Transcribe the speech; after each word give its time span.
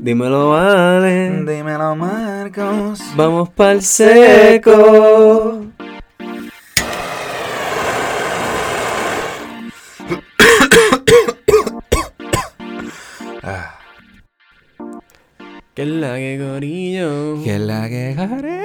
Dímelo, 0.00 0.50
vale. 0.50 1.44
Dímelo, 1.44 1.96
Marcos. 1.96 3.00
Vamos 3.16 3.48
pa'l 3.50 3.82
seco. 3.82 5.66
Ah, 13.42 13.78
Que 15.74 15.86
la 15.86 16.14
que 16.16 16.38
gorillo. 16.38 17.42
¿Qué 17.44 17.54
es 17.54 17.60
la 17.60 17.88
que 17.88 18.14
haré? 18.18 18.62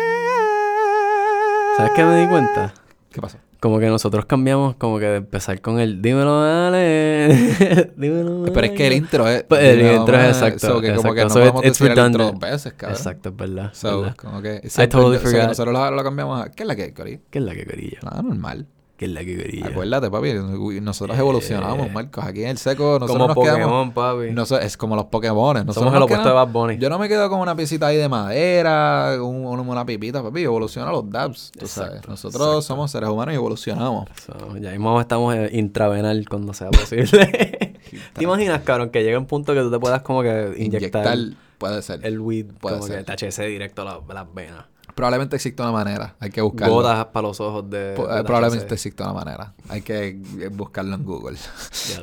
¿Sabes 1.78 1.92
qué 1.96 2.04
me 2.04 2.22
di 2.22 2.28
cuenta? 2.28 2.74
¿Qué 3.12 3.22
pasó? 3.22 3.38
Como 3.64 3.80
que 3.80 3.88
nosotros 3.88 4.26
cambiamos 4.26 4.76
como 4.76 5.00
que 5.00 5.06
de 5.06 5.16
empezar 5.16 5.62
con 5.62 5.80
el 5.80 6.02
dímelo, 6.02 6.42
vale. 6.42 7.30
dímelo. 7.96 8.44
Pero 8.54 8.68
es 8.68 8.72
que 8.74 8.88
el 8.88 8.92
intro 8.92 9.26
es. 9.26 9.44
Pues 9.44 9.64
el 9.64 9.82
intro 9.90 10.20
es 10.20 10.28
exacto, 10.28 10.68
So, 10.68 10.82
que 10.82 10.94
como 10.96 11.14
que 11.14 11.22
no 11.22 11.28
exacto. 11.28 11.30
So 11.30 11.40
podemos 11.40 11.64
it- 11.64 11.68
it's 11.70 11.80
decir 11.80 11.98
el 11.98 12.06
intro 12.06 12.26
dos 12.26 12.40
veces, 12.40 12.74
cabrón. 12.74 12.98
Exacto, 12.98 13.30
es 13.30 13.36
verdad. 13.38 13.70
So, 13.74 14.02
verdad. 14.02 14.16
como 14.18 14.42
que. 14.42 14.60
totally 14.90 15.18
so, 15.18 15.24
forgot. 15.24 15.48
nosotros 15.48 15.74
lo, 15.74 15.92
lo 15.92 16.04
cambiamos 16.04 16.46
a. 16.46 16.52
¿Qué 16.52 16.64
es 16.64 16.68
la 16.68 16.76
que, 16.76 16.94
Cori? 16.94 17.22
¿Qué 17.30 17.40
es 17.40 17.46
la 17.46 17.54
que 17.54 17.64
gorillo? 17.64 18.00
Nada 18.04 18.22
normal. 18.22 18.68
¿Qué 18.96 19.06
es 19.06 19.12
la 19.12 19.26
que 19.26 19.36
gorillo? 19.36 19.66
Acuérdate, 19.66 20.12
papi. 20.12 20.34
Nosotros 20.80 21.18
Eh, 21.18 21.20
evolucionamos, 21.20 21.92
Marcos. 21.92 22.24
Aquí 22.24 22.44
en 22.44 22.50
el 22.50 22.58
seco, 22.60 23.00
nosotros 23.00 23.12
Como 23.12 23.28
nos 23.28 23.36
Pokémon, 23.36 23.92
quedamos. 23.92 24.46
papi. 24.46 24.66
es 24.66 24.78
como 24.78 24.96
los 24.96 25.06
Pokémon. 25.06 25.74
Somos 25.74 25.96
el 25.96 26.02
opuesto 26.04 26.28
de 26.28 26.34
Bad 26.34 26.48
Bunny. 26.50 26.78
Yo 26.78 26.90
no 26.90 27.00
me 27.00 27.10
quedo 27.10 27.28
con 27.28 27.40
una 27.40 27.56
piecita 27.56 27.88
ahí 27.88 27.98
de 27.98 28.08
madera, 28.08 29.16
un- 29.20 29.46
un- 29.48 29.60
una 29.68 29.84
pipita, 29.86 30.22
papi. 30.22 30.44
Evoluciona 30.44 30.92
los 30.92 31.10
dabs, 31.10 31.52
tú 31.58 31.66
sabes. 31.68 32.08
Nosotros 32.08 32.42
exacto. 32.42 32.62
somos 32.62 32.92
seres 32.92 33.10
humanos 33.10 33.34
y 33.34 33.36
evolucionamos. 33.36 34.08
So, 34.26 34.58
ya 34.58 34.70
mismo 34.72 35.02
estamos 35.02 35.36
en 35.36 35.56
intravenal 35.58 36.26
cuando 36.30 36.54
sea 36.54 36.70
posible. 36.70 37.04
¿Te 38.14 38.24
imaginas, 38.24 38.62
cabrón, 38.62 38.90
que 38.92 39.04
llegue 39.04 39.18
un 39.18 39.26
punto 39.26 39.54
que 39.56 39.62
tú 39.62 39.72
te 39.72 39.80
puedas 39.80 40.02
como 40.04 40.22
que 40.22 40.54
inyectar, 40.58 41.04
Inyectar 41.16 41.18
puede 41.58 41.82
ser. 41.82 42.00
el 42.06 42.20
weed, 42.20 42.46
Puede 42.60 42.76
como 42.78 42.88
ser. 42.88 43.04
que 43.06 43.12
THC 43.16 43.48
directo 43.48 43.82
a, 43.82 43.86
la- 43.86 44.00
a 44.08 44.14
las 44.14 44.34
venas? 44.34 44.66
Probablemente 44.96 45.36
existe 45.36 45.62
una 45.62 45.72
manera. 45.72 46.16
Hay 46.20 46.30
que 46.30 46.42
buscarlo. 46.42 46.76
Gotas 46.76 47.06
para 47.06 47.28
los 47.28 47.40
ojos 47.40 47.70
de. 47.70 47.94
Po- 47.96 48.08
de 48.08 48.20
eh, 48.20 48.24
probablemente 48.24 48.66
THC. 48.66 48.72
existe 48.74 49.04
una 49.04 49.14
manera. 49.14 49.54
Hay 49.70 49.82
que 49.82 50.08
eh, 50.40 50.50
buscarlo 50.52 50.96
en 50.96 51.04
Google. 51.04 51.38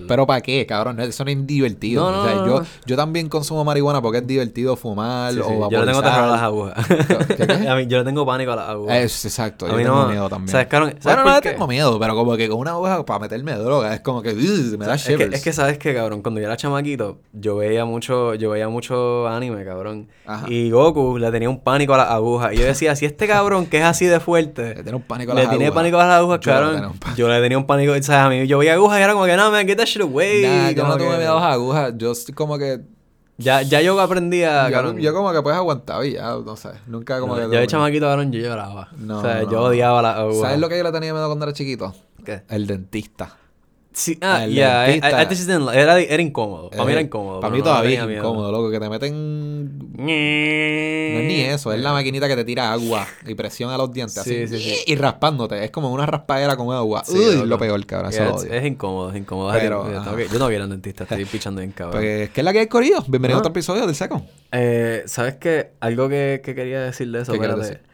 Pero 0.09 0.27
¿para 0.27 0.41
qué, 0.41 0.67
cabrón? 0.67 0.99
Eso 1.01 1.25
no 1.25 1.31
es 1.31 1.47
divertido. 1.47 2.11
No, 2.11 2.21
O 2.21 2.25
sea, 2.25 2.35
no, 2.35 2.47
yo, 2.47 2.61
no. 2.61 2.67
yo 2.87 2.97
también 2.97 3.29
consumo 3.29 3.65
marihuana 3.65 4.03
porque 4.03 4.19
es 4.19 4.27
divertido 4.27 4.77
fumar 4.77 5.33
Sí, 5.33 5.39
sí, 5.39 5.43
o 5.47 5.71
Yo 5.71 5.81
le 5.81 5.87
tengo 5.87 6.03
terror 6.03 6.25
a 6.25 6.27
las 6.27 6.43
agujas. 6.43 6.87
¿Qué, 6.87 7.47
qué? 7.47 7.53
A 7.69 7.77
mí- 7.77 7.87
yo 7.87 7.99
le 7.99 8.05
tengo 8.05 8.27
pánico 8.27 8.53
a 8.53 8.57
las 8.57 8.69
agujas. 8.71 8.97
Es 8.97 9.25
exacto, 9.25 9.67
A 9.67 9.71
yo 9.71 9.77
mí 9.77 9.83
tengo 9.85 10.07
miedo 10.07 10.29
también. 10.29 10.49
¿sabes? 10.51 10.69
¿Sabes 10.71 11.03
bueno, 11.05 11.25
no 11.25 11.35
le 11.35 11.41
qué? 11.41 11.51
tengo 11.51 11.67
miedo, 11.67 11.99
pero 12.01 12.15
como 12.15 12.37
que 12.37 12.49
con 12.49 12.59
una 12.59 12.73
aguja 12.73 13.05
para 13.05 13.21
meterme 13.21 13.53
droga 13.55 13.95
es 13.95 14.01
como 14.01 14.23
que 14.23 14.31
"Ugh", 14.31 14.79
me 14.79 14.87
da 14.87 14.95
es, 14.97 15.05
que, 15.05 15.13
shivers. 15.13 15.35
es 15.35 15.43
que 15.43 15.53
sabes 15.53 15.79
que, 15.79 15.95
cabrón, 15.95 16.23
cuando 16.23 16.41
yo 16.41 16.47
era 16.47 16.57
chamaquito, 16.57 17.19
yo 17.33 17.57
veía 17.57 17.85
mucho, 17.85 18.35
yo 18.35 18.51
veía 18.51 18.69
mucho 18.69 19.29
anime, 19.29 19.65
cabrón. 19.65 20.09
Ajá. 20.27 20.47
Y 20.49 20.71
Goku 20.71 21.19
le 21.19 21.31
tenía 21.31 21.49
un 21.51 21.61
pánico 21.61 21.95
a 21.95 21.99
las 21.99 22.11
agujas. 22.11 22.53
Y 22.53 22.57
yo 22.57 22.65
decía, 22.65 22.80
si 22.97 23.07
este 23.07 23.27
cabrón 23.27 23.67
que 23.67 23.79
es 23.79 23.85
así 23.85 24.07
de 24.07 24.21
fuerte 24.21 24.75
Le 24.77 24.83
tiene 24.83 24.97
un 24.97 25.03
pánico 25.03 25.33
a 25.33 25.35
le 25.35 25.43
las 25.43 25.51
tiene 25.51 25.67
agujas. 25.67 25.81
pánico 25.81 25.99
a 26.01 26.07
las 26.07 26.17
agujas, 26.19 26.41
Yo 26.41 26.51
le 26.51 26.55
cabrón. 26.57 26.75
tenía 26.75 26.89
un 26.89 26.99
pánico. 26.99 27.19
Yo 27.19 27.29
le 27.29 27.41
tenía 27.41 27.59
un 27.59 27.67
pánico, 27.67 27.93
¿sabes? 28.03 28.11
A 28.11 28.29
mí 28.29 28.47
yo 28.47 28.59
veía 28.59 28.75
agujas 28.75 28.99
y 29.01 29.03
era 29.03 29.13
como 29.13 29.25
que, 29.27 29.37
no, 29.37 29.51
man, 29.51 29.67
get 29.67 29.77
that 29.77 29.87
shit 29.87 30.03
away. 30.03 30.43
Nah, 30.43 30.71
yo 30.71 30.87
no 30.87 30.97
tuve 30.97 31.17
miedo 31.19 31.37
a 31.39 31.41
las 31.41 31.53
agujas. 31.55 31.93
Yo 31.97 32.13
como 32.35 32.59
que. 32.59 32.81
Ya, 33.39 33.63
ya 33.63 33.81
yo 33.81 33.99
aprendí 33.99 34.43
a, 34.43 34.69
Yo, 34.69 34.75
cabrón. 34.75 34.99
yo 34.99 35.15
como 35.15 35.33
que 35.33 35.41
pues 35.41 35.57
aguantaba 35.57 36.05
y 36.05 36.13
ya, 36.13 36.35
no 36.45 36.57
sé. 36.57 36.69
Nunca 36.87 37.19
como 37.21 37.37
No, 37.37 37.49
que. 37.49 37.55
yo 37.55 37.61
de 37.61 37.67
chamaquito, 37.67 38.05
cabrón, 38.07 38.31
yo 38.33 38.41
lloraba. 38.41 38.89
No, 38.99 39.21
o 39.21 39.23
sea, 39.23 39.43
no, 39.43 39.51
yo 39.51 39.63
odiaba 39.63 40.03
las 40.03 40.17
agujas. 40.19 40.41
¿Sabes 40.43 40.59
lo 40.59 40.69
que 40.69 40.77
yo 40.77 40.85
le 40.85 40.93
tenía 40.93 41.13
miedo 41.15 41.27
cuando 41.27 41.47
era 41.47 41.55
chiquito? 41.55 41.95
¿Qué? 42.23 42.43
El 42.51 42.67
dentista. 42.67 43.37
Sí, 43.93 44.19
ah, 44.21 44.45
El 44.45 44.53
yeah, 44.53 44.87
didn't- 44.87 45.73
era, 45.75 45.99
era 45.99 46.23
incómodo. 46.23 46.71
Para 46.71 46.85
mí 46.85 46.93
era 46.93 47.01
incómodo. 47.01 47.41
Para 47.41 47.53
mí 47.53 47.63
todavía 47.63 48.05
es 48.05 48.19
incómodo, 48.19 48.53
loco. 48.53 48.71
Que 48.71 48.79
te 48.79 48.89
meten. 48.91 49.30
No 50.05 51.19
es 51.21 51.25
ni 51.27 51.41
eso, 51.43 51.73
es 51.73 51.81
la 51.81 51.93
maquinita 51.93 52.27
que 52.29 52.37
te 52.37 52.45
tira 52.45 52.73
agua 52.73 53.07
y 53.27 53.35
presiona 53.35 53.77
los 53.77 53.93
dientes 53.93 54.23
Sí, 54.23 54.43
así. 54.45 54.59
sí, 54.59 54.59
sí. 54.59 54.77
Y 54.87 54.95
raspándote. 54.97 55.63
Es 55.65 55.71
como 55.71 55.93
una 55.93 56.07
raspadera 56.07 56.57
con 56.57 56.73
agua. 56.75 57.03
Sí, 57.05 57.15
Uy, 57.17 57.35
loco. 57.35 57.47
lo 57.47 57.59
peor, 57.59 57.87
cabrón. 57.87 58.11
Eso 58.13 58.19
Yeah, 58.23 58.31
lo 58.31 58.37
es, 58.37 58.43
odio. 58.45 58.53
es 58.55 58.67
incómodo, 58.67 59.11
es 59.11 59.17
incómodo. 59.17 59.53
Pero, 59.53 59.91
Yo 59.93 60.01
no 60.03 60.15
quiero 60.17 60.51
ir 60.53 60.61
al 60.63 60.71
dentista, 60.71 61.05
estoy 61.05 61.25
pichando 61.25 61.61
bien 61.61 61.73
cabrón. 61.73 62.01
Pues, 62.01 62.31
¿qué 62.31 62.41
es 62.41 62.45
la 62.45 62.53
que 62.53 62.61
hay, 62.61 62.67
Corillo? 62.67 63.03
Bienvenido 63.09 63.37
a 63.39 63.41
otro 63.41 63.51
episodio 63.51 63.87
del 63.87 63.95
Seco. 63.95 64.23
Eh, 64.53 65.03
¿Sabes 65.07 65.37
qué? 65.37 65.73
Algo 65.81 66.09
que, 66.09 66.41
que 66.45 66.55
quería 66.55 66.81
decir 66.81 67.11
de 67.11 67.23
eso, 67.23 67.33
¿Qué 67.33 67.39
quieres 67.39 67.57
espérate. 67.57 67.79
decir? 67.85 67.91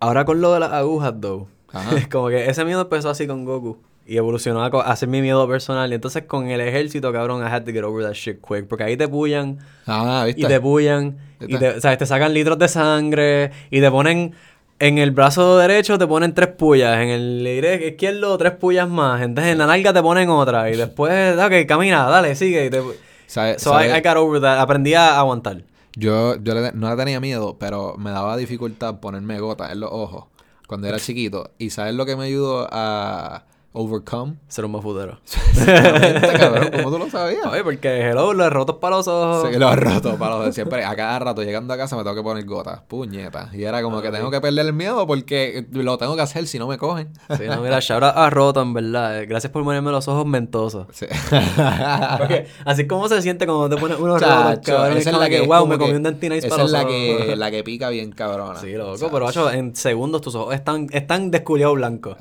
Ahora 0.00 0.24
con 0.24 0.40
lo 0.40 0.52
de 0.54 0.60
las 0.60 0.72
agujas, 0.72 1.14
though. 1.20 1.46
Ajá. 1.72 1.96
Es 1.96 2.08
como 2.08 2.28
que 2.28 2.48
ese 2.48 2.64
miedo 2.64 2.80
empezó 2.82 3.10
así 3.10 3.26
con 3.26 3.44
Goku. 3.44 3.78
Y 4.10 4.16
evolucionó 4.16 4.64
a, 4.64 4.96
ser 4.96 5.08
mi 5.08 5.22
miedo 5.22 5.46
personal. 5.46 5.88
Y 5.92 5.94
entonces 5.94 6.24
con 6.24 6.48
el 6.48 6.60
ejército, 6.60 7.12
cabrón, 7.12 7.42
I 7.42 7.46
had 7.46 7.62
to 7.62 7.70
get 7.70 7.84
over 7.84 8.04
that 8.04 8.14
shit 8.14 8.40
quick. 8.40 8.66
Porque 8.66 8.82
ahí 8.82 8.96
te 8.96 9.06
pullan 9.06 9.58
Ah, 9.86 10.24
¿viste? 10.26 10.40
y 10.40 10.44
te 10.46 10.60
pullan. 10.60 11.16
Y 11.40 11.56
te, 11.56 11.74
te 11.96 12.06
sacan 12.06 12.34
litros 12.34 12.58
de 12.58 12.66
sangre. 12.66 13.52
Y 13.70 13.80
te 13.80 13.88
ponen... 13.88 14.34
En 14.80 14.98
el 14.98 15.10
brazo 15.12 15.58
derecho 15.58 15.96
te 15.96 16.06
ponen 16.08 16.34
tres 16.34 16.48
pullas. 16.48 16.98
En 17.00 17.08
el 17.10 17.46
izquierdo 17.86 18.36
tres 18.36 18.52
pullas 18.54 18.88
más. 18.88 19.22
Entonces 19.22 19.52
en 19.52 19.58
la 19.58 19.66
nalga 19.66 19.92
te 19.92 20.02
ponen 20.02 20.28
otra. 20.28 20.68
Y 20.70 20.76
después, 20.76 21.38
ok, 21.38 21.66
camina, 21.68 22.04
dale, 22.08 22.34
sigue. 22.34 22.66
Y 22.66 22.70
te... 22.70 22.82
¿Sabe- 23.26 23.60
So 23.60 23.70
sabe- 23.70 23.90
I, 23.94 23.98
I 23.98 24.00
got 24.02 24.16
over 24.16 24.40
that. 24.40 24.58
Aprendí 24.58 24.94
a 24.94 25.20
aguantar. 25.20 25.62
Yo, 25.94 26.34
yo 26.42 26.54
le- 26.54 26.72
no 26.72 26.90
le 26.90 26.96
tenía 26.96 27.20
miedo, 27.20 27.58
pero 27.60 27.94
me 27.96 28.10
daba 28.10 28.36
dificultad 28.36 28.98
ponerme 28.98 29.38
gotas 29.38 29.70
en 29.70 29.78
los 29.80 29.90
ojos 29.92 30.24
cuando 30.66 30.88
era 30.88 30.98
chiquito. 30.98 31.50
¿Y 31.58 31.70
sabes 31.70 31.94
lo 31.94 32.04
que 32.06 32.16
me 32.16 32.24
ayudó 32.24 32.66
a 32.72 33.44
overcome? 33.72 34.34
Ser 34.48 34.64
un 34.64 34.72
mafutero. 34.72 35.20
Cabrón. 35.64 36.70
¿Cómo 36.72 36.90
tú 36.90 36.98
lo 36.98 37.10
sabías? 37.10 37.46
Oye, 37.46 37.62
porque 37.62 38.00
hello, 38.00 38.32
los 38.32 38.50
rotos 38.52 38.76
para 38.76 38.96
los 38.96 39.06
ojos. 39.08 39.48
Sí, 39.50 39.58
lo 39.58 39.72
he 39.72 39.76
roto 39.76 40.16
para 40.16 40.36
los 40.36 40.46
de 40.46 40.52
siempre. 40.52 40.84
A 40.84 40.96
cada 40.96 41.18
rato 41.20 41.42
llegando 41.42 41.72
a 41.72 41.76
casa 41.76 41.96
me 41.96 42.02
tengo 42.02 42.16
que 42.16 42.22
poner 42.22 42.44
gotas. 42.44 42.80
Puñeta. 42.88 43.50
Y 43.52 43.62
era 43.62 43.82
como 43.82 44.02
que 44.02 44.10
tengo 44.10 44.30
que 44.30 44.40
perder 44.40 44.66
el 44.66 44.72
miedo 44.72 45.06
porque 45.06 45.66
lo 45.72 45.98
tengo 45.98 46.16
que 46.16 46.22
hacer 46.22 46.46
si 46.46 46.58
no 46.58 46.66
me 46.66 46.78
cogen. 46.78 47.12
Sí, 47.36 47.44
no, 47.46 47.60
mira, 47.60 47.78
shout 47.80 48.02
out 48.02 48.16
a 48.16 48.28
Roto, 48.30 48.62
en 48.62 48.74
verdad. 48.74 49.22
Eh, 49.22 49.26
Gracias 49.26 49.52
por 49.52 49.62
ponerme 49.62 49.90
los 49.92 50.08
ojos 50.08 50.26
mentosos. 50.26 50.86
Sí. 50.92 51.06
Porque 52.18 52.46
así 52.64 52.86
como 52.86 53.08
se 53.08 53.22
siente 53.22 53.46
cuando 53.46 53.74
te 53.74 53.80
pones 53.80 53.98
unos 53.98 54.20
rotos, 54.20 54.60
cabrón. 54.64 54.96
esa 54.96 55.10
es 55.10 55.18
la 55.18 55.28
que, 55.28 55.40
wow, 55.46 55.66
me 55.66 55.78
comí 55.78 55.92
un 55.92 56.02
dentinais 56.02 56.44
Esa 56.44 56.50
para 56.56 56.64
es 56.64 56.72
los 56.72 56.80
la 56.82 56.86
que, 56.88 57.16
ojos. 57.22 57.38
la 57.38 57.50
que 57.50 57.62
pica 57.64 57.88
bien 57.90 58.10
cabrona. 58.12 58.58
Sí, 58.60 58.72
loco, 58.72 58.94
Chacho. 58.96 59.10
pero 59.12 59.26
macho, 59.26 59.50
en 59.50 59.74
segundos 59.76 60.20
tus 60.22 60.34
ojos 60.34 60.54
están, 60.54 60.88
están 60.92 61.30
desculiados 61.30 61.76
blancos. 61.76 62.16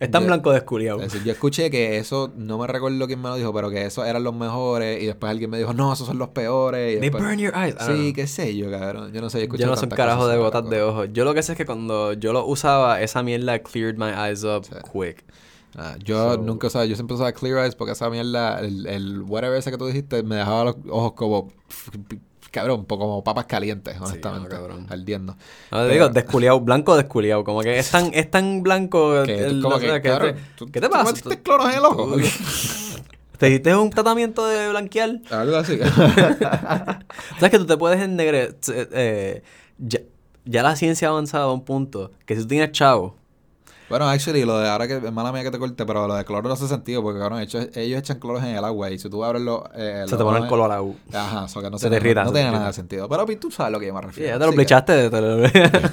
Están 0.00 0.26
blanco 0.26 0.52
desculiados. 0.52 0.93
Es 1.00 1.12
decir, 1.12 1.24
yo 1.24 1.32
escuché 1.32 1.70
que 1.70 1.98
eso, 1.98 2.32
no 2.36 2.58
me 2.58 2.66
recuerdo 2.66 3.06
quién 3.06 3.20
me 3.20 3.28
lo 3.28 3.36
dijo, 3.36 3.52
pero 3.52 3.70
que 3.70 3.84
esos 3.86 4.06
eran 4.06 4.22
los 4.24 4.34
mejores 4.34 5.02
y 5.02 5.06
después 5.06 5.30
alguien 5.30 5.50
me 5.50 5.58
dijo, 5.58 5.72
no, 5.74 5.92
esos 5.92 6.06
son 6.06 6.18
los 6.18 6.28
peores. 6.30 6.92
Y 6.96 7.00
They 7.00 7.10
después- 7.10 7.22
burn 7.24 7.38
your 7.38 7.54
eyes. 7.56 7.74
Sí, 7.80 8.12
qué 8.12 8.26
sé 8.26 8.56
yo, 8.56 8.70
cabrón. 8.70 9.12
Yo 9.12 9.20
no 9.20 9.30
sé, 9.30 9.38
yo 9.38 9.44
escuché 9.44 9.62
Yo 9.64 9.68
no 9.70 9.76
soy 9.76 9.88
un 9.90 9.96
carajo 9.96 10.26
de 10.28 10.36
gotas 10.36 10.68
de 10.68 10.82
ojos. 10.82 11.08
Yo 11.12 11.24
lo 11.24 11.34
que 11.34 11.42
sé 11.42 11.52
es 11.52 11.58
que 11.58 11.66
cuando 11.66 12.12
yo 12.14 12.32
lo 12.32 12.46
usaba, 12.46 13.00
esa 13.02 13.22
mierda 13.22 13.58
cleared 13.60 13.96
my 13.96 14.10
eyes 14.10 14.44
up 14.44 14.64
Sí. 14.64 14.74
quick. 14.92 15.24
Ah, 15.76 15.96
yo 16.04 16.34
So- 16.34 16.40
nunca 16.40 16.68
usaba, 16.68 16.84
yo 16.84 16.94
siempre 16.94 17.14
usaba 17.16 17.32
Clear 17.32 17.64
Eyes 17.64 17.74
porque 17.74 17.92
esa 17.94 18.08
mierda, 18.08 18.60
el, 18.60 18.86
el 18.86 19.22
whatever 19.22 19.58
ese 19.58 19.72
que 19.72 19.76
tú 19.78 19.86
dijiste, 19.86 20.22
me 20.22 20.36
dejaba 20.36 20.64
los 20.66 20.76
ojos 20.88 21.14
como, 21.14 21.48
cabrón, 22.54 22.84
po- 22.86 22.98
como 22.98 23.22
papas 23.22 23.44
calientes, 23.44 24.00
honestamente, 24.00 24.48
no, 24.48 24.54
cabrón. 24.60 24.86
ardiendo. 24.88 25.32
No, 25.34 25.38
te 25.38 25.84
Pero- 25.84 25.88
digo, 25.88 26.08
desculiado, 26.08 26.60
blanco 26.60 26.96
desculiado. 26.96 27.44
Como 27.44 27.60
que 27.60 27.78
es 27.78 27.90
tan, 27.90 28.10
es 28.14 28.30
tan 28.30 28.62
blanco. 28.62 29.22
Que 29.26 29.44
el- 29.44 29.56
tú 29.60 29.62
como 29.62 29.76
o 29.76 29.80
sea, 29.80 29.94
que, 29.96 30.02
que 30.02 30.08
cabrón, 30.08 30.34
te- 30.34 30.40
¿tú- 30.56 30.66
¿Qué 30.66 30.80
te 30.80 30.86
tú 30.86 30.92
pasa? 30.92 31.04
metiste 31.04 31.42
cloro 31.42 31.68
en 31.68 31.76
el 31.76 31.84
ojo? 31.84 32.16
¿Te 33.38 33.48
hiciste 33.48 33.74
un 33.76 33.90
tratamiento 33.90 34.46
de 34.46 34.68
blanquear? 34.70 35.20
Algo 35.30 35.56
así. 35.56 35.76
¿Sabes 37.38 37.50
que 37.50 37.58
tú 37.58 37.66
te 37.66 37.76
puedes 37.76 38.00
ennegrecer? 38.00 38.88
eh, 38.92 39.42
ya, 39.78 40.00
ya 40.44 40.62
la 40.62 40.76
ciencia 40.76 41.08
ha 41.08 41.10
avanzado 41.10 41.50
a 41.50 41.52
un 41.52 41.64
punto 41.64 42.12
que 42.26 42.36
si 42.36 42.42
tú 42.42 42.48
tienes 42.48 42.72
chavo, 42.72 43.16
Bueno, 43.88 44.08
actually, 44.08 44.44
lo 44.44 44.58
de 44.58 44.68
ahora 44.68 44.88
que, 44.88 44.98
mala 45.10 45.30
mía 45.30 45.42
que 45.42 45.50
te 45.50 45.58
corte, 45.58 45.84
pero 45.84 46.08
lo 46.08 46.14
de 46.14 46.24
cloro 46.24 46.48
no 46.48 46.54
hace 46.54 46.66
sentido 46.68 47.02
porque, 47.02 47.18
cabrón, 47.20 47.40
hecho, 47.40 47.58
ellos 47.74 47.98
echan 47.98 48.18
cloro 48.18 48.38
en 48.38 48.46
el 48.56 48.64
agua 48.64 48.90
y 48.90 48.98
si 48.98 49.10
tú 49.10 49.22
abres 49.22 49.42
los... 49.42 49.60
eh, 49.76 50.04
se 50.08 50.16
te 50.16 50.22
pone 50.22 50.38
el 50.38 50.46
color 50.46 50.72
a 50.72 50.80
U. 50.82 50.96
Ajá, 51.12 51.44
eso 51.46 51.60
que 51.60 51.70
no 51.70 51.78
Se 51.78 51.84
se 51.84 51.90
te 51.90 51.96
irrita, 51.96 52.24
No, 52.24 52.32
tiene 52.32 52.50
nada 52.50 52.68
de 52.68 52.72
sentido. 52.72 53.08
Pero 53.08 53.26
tú 53.38 53.50
sabes 53.50 53.68
a 53.68 53.70
lo 53.70 53.78
que 53.80 53.86
yo 53.86 53.94
me 53.94 54.00
refiero. 54.00 54.30
ya 54.30 54.34
te 54.34 54.38
lo 54.38 54.44
Así 54.46 54.50
que- 54.52 54.56
bleachaste. 54.56 55.10
te 55.10 55.20
lo- 55.20 55.44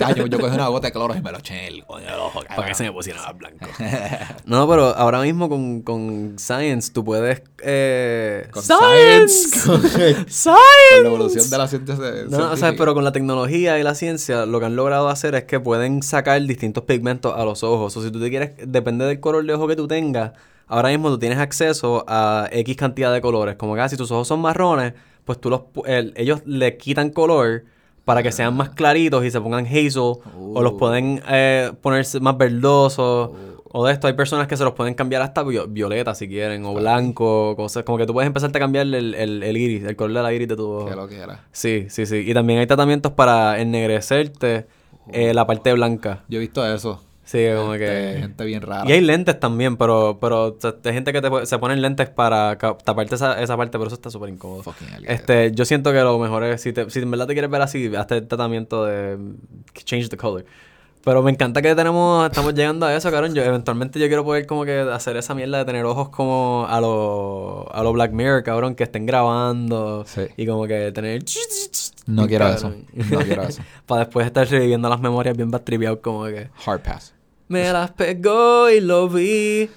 Ah, 0.06 0.14
yo, 0.16 0.26
yo 0.28 0.40
cogí 0.40 0.56
una 0.56 0.68
gota 0.68 0.88
de 0.88 0.94
cloro 0.94 1.16
y 1.16 1.22
me 1.22 1.32
lo 1.32 1.40
eché 1.40 1.68
en 1.68 1.74
el 1.76 1.86
coño 1.86 2.06
del 2.06 2.16
ojo, 2.20 2.42
Para 2.48 2.68
que 2.68 2.76
se 2.76 2.84
me 2.84 2.92
pusiera 2.94 3.22
más 3.22 3.38
blanco. 3.38 3.66
no, 4.46 4.68
pero 4.70 4.96
ahora 4.96 5.22
mismo 5.22 5.50
con, 5.50 5.82
con 5.82 6.36
Science 6.38 6.92
tú 6.94 7.04
puedes... 7.04 7.42
Eh... 7.62 8.48
Con 8.52 8.64
science. 8.64 9.50
Con, 9.66 9.82
con 9.82 9.90
¡Science! 9.90 10.56
la 11.04 11.08
evolución 11.08 11.50
de 11.50 11.58
la 11.58 11.68
ciencia. 11.68 11.96
No, 12.30 12.52
o 12.52 12.58
sea, 12.58 12.74
pero 12.78 12.94
con 12.94 13.04
la 13.04 13.12
tecnología 13.12 13.78
y 13.80 13.84
la 13.84 13.96
ciencia, 13.96 14.46
lo 14.46 14.60
que 14.60 14.66
han 14.68 14.76
logrado 14.76 15.10
hacer 15.10 15.36
es 15.36 15.44
que 15.44 15.60
pueden 15.60 16.02
sacar 16.04 16.42
distintos 16.44 16.86
pigmentos 16.86 17.34
a 17.36 17.44
los 17.44 17.64
ojos. 17.64 17.81
O 17.86 17.90
si 18.02 18.12
tú 18.12 18.20
te 18.20 18.30
quieres, 18.30 18.52
depende 18.66 19.06
del 19.06 19.20
color 19.20 19.46
de 19.46 19.54
ojo 19.54 19.68
que 19.68 19.76
tú 19.76 19.88
tengas, 19.88 20.32
ahora 20.68 20.90
mismo 20.90 21.10
tú 21.10 21.18
tienes 21.20 21.38
acceso 21.40 22.04
a 22.08 22.48
X 22.52 22.76
cantidad 22.76 23.14
de 23.14 23.22
colores. 23.22 23.56
Como 23.56 23.76
que 23.76 23.82
ah, 23.82 23.90
si 23.90 23.98
tus 23.98 24.12
ojos 24.12 24.28
son 24.28 24.40
marrones, 24.42 24.94
pues 25.26 25.40
tú 25.40 25.50
los, 25.50 25.62
el- 25.86 26.14
ellos 26.16 26.42
le 26.46 26.78
quitan 26.78 27.10
color 27.10 27.64
para 28.06 28.24
que 28.24 28.32
sean 28.32 28.56
más 28.56 28.70
claritos 28.70 29.24
y 29.26 29.32
se 29.32 29.40
pongan 29.40 29.66
hazel. 29.66 29.94
O 30.54 30.62
los 30.62 30.74
pueden 30.74 31.22
eh, 31.30 31.72
ponerse 31.82 32.20
más 32.20 32.38
verdosos. 32.38 33.30
Uh. 33.30 33.36
O 33.74 33.86
de 33.86 33.94
esto, 33.94 34.08
hay 34.08 34.14
personas 34.14 34.48
que 34.48 34.58
se 34.58 34.66
los 34.66 34.74
pueden 34.74 34.96
cambiar 34.96 35.22
hasta 35.22 35.44
vio- 35.44 35.66
violeta 35.66 36.14
si 36.14 36.28
quieren, 36.28 36.66
o 36.66 36.74
blanco, 36.74 37.56
cosas 37.56 37.84
como 37.86 37.98
que 37.98 38.06
tú 38.06 38.12
puedes 38.12 38.28
empezarte 38.28 38.58
a 38.58 38.60
cambiar 38.60 38.86
el, 38.86 39.16
el, 39.16 39.44
el 39.44 39.56
iris, 39.58 39.86
el 39.86 39.96
color 39.96 40.18
de 40.18 40.24
la 40.24 40.34
iris 40.34 40.50
de 40.50 40.56
tu 40.58 40.70
ojo. 40.70 40.88
Que 40.90 40.96
lo 40.96 41.08
que 41.08 41.18
era. 41.18 41.46
Sí, 41.54 41.86
sí, 41.90 42.06
sí. 42.06 42.18
Y 42.28 42.34
también 42.34 42.60
hay 42.60 42.68
tratamientos 42.68 43.14
para 43.14 43.62
ennegrecerte 43.62 44.66
eh, 45.14 45.34
la 45.34 45.48
parte 45.48 45.72
blanca. 45.72 46.24
Yo 46.28 46.38
he 46.38 46.42
visto 46.42 46.66
eso. 46.66 47.02
Sí, 47.32 47.46
como 47.56 47.72
que... 47.74 48.18
Gente 48.20 48.44
bien 48.44 48.62
rara. 48.62 48.84
Y 48.86 48.92
hay 48.92 49.00
lentes 49.00 49.40
también, 49.40 49.78
pero, 49.78 50.18
pero 50.20 50.58
hay 50.84 50.94
gente 50.94 51.14
que 51.14 51.22
te 51.22 51.30
pone- 51.30 51.46
se 51.46 51.58
ponen 51.60 51.82
lentes 51.82 52.10
para 52.10 52.58
taparte 52.58 53.16
esa, 53.16 53.42
esa 53.42 53.56
parte, 53.56 53.78
pero 53.78 53.86
eso 53.88 53.96
está 53.96 54.10
súper 54.10 54.28
incómodo. 54.30 54.74
Este, 55.08 55.54
yo 55.54 55.64
siento 55.64 55.94
que 55.94 56.02
lo 56.02 56.20
mejor 56.20 56.44
es, 56.44 56.60
si, 56.62 56.74
te, 56.74 56.90
si 56.90 57.00
en 57.00 57.10
verdad 57.10 57.28
te 57.28 57.34
quieres 57.34 57.50
ver 57.50 57.62
así, 57.62 57.96
hazte 57.96 58.18
el 58.18 58.28
tratamiento 58.28 58.84
de 58.84 59.18
change 59.86 60.10
the 60.10 60.18
color. 60.18 60.44
Pero 61.04 61.24
me 61.24 61.32
encanta 61.32 61.62
que 61.62 61.74
tenemos, 61.74 62.26
estamos 62.30 62.54
llegando 62.54 62.86
a 62.86 62.94
eso, 62.94 63.10
cabrón. 63.10 63.34
Yo, 63.34 63.44
eventualmente 63.44 63.98
yo 63.98 64.08
quiero 64.08 64.24
poder 64.26 64.46
como 64.46 64.66
que 64.66 64.82
hacer 64.82 65.16
esa 65.18 65.34
mierda 65.34 65.58
de 65.60 65.66
tener 65.66 65.86
ojos 65.86 66.10
como 66.10 66.66
a 66.70 66.80
lo, 66.82 67.66
a 67.74 67.82
lo 67.82 67.94
Black 67.94 68.12
Mirror, 68.12 68.44
cabrón, 68.44 68.76
que 68.76 68.84
estén 68.84 69.06
grabando. 69.08 70.04
Sí. 70.06 70.24
Y 70.38 70.46
como 70.46 70.68
que 70.68 70.92
tener... 70.92 71.24
No 72.06 72.28
quiero 72.28 72.50
eso. 72.50 72.64
Cabrón. 72.70 72.86
No 73.10 73.20
quiero 73.20 73.42
eso. 73.44 73.64
Para 73.88 74.04
después 74.04 74.28
estar 74.28 74.46
reviviendo 74.48 74.90
las 74.90 75.00
memorias 75.00 75.36
bien 75.36 75.50
bastripeados 75.50 76.00
como 76.04 76.26
que... 76.26 76.50
Hard 76.66 76.82
pass. 76.82 77.14
Me 77.52 77.74
las 77.74 77.92
pegó 77.92 78.70
y 78.70 78.80
lo 78.80 79.10
vi. 79.10 79.70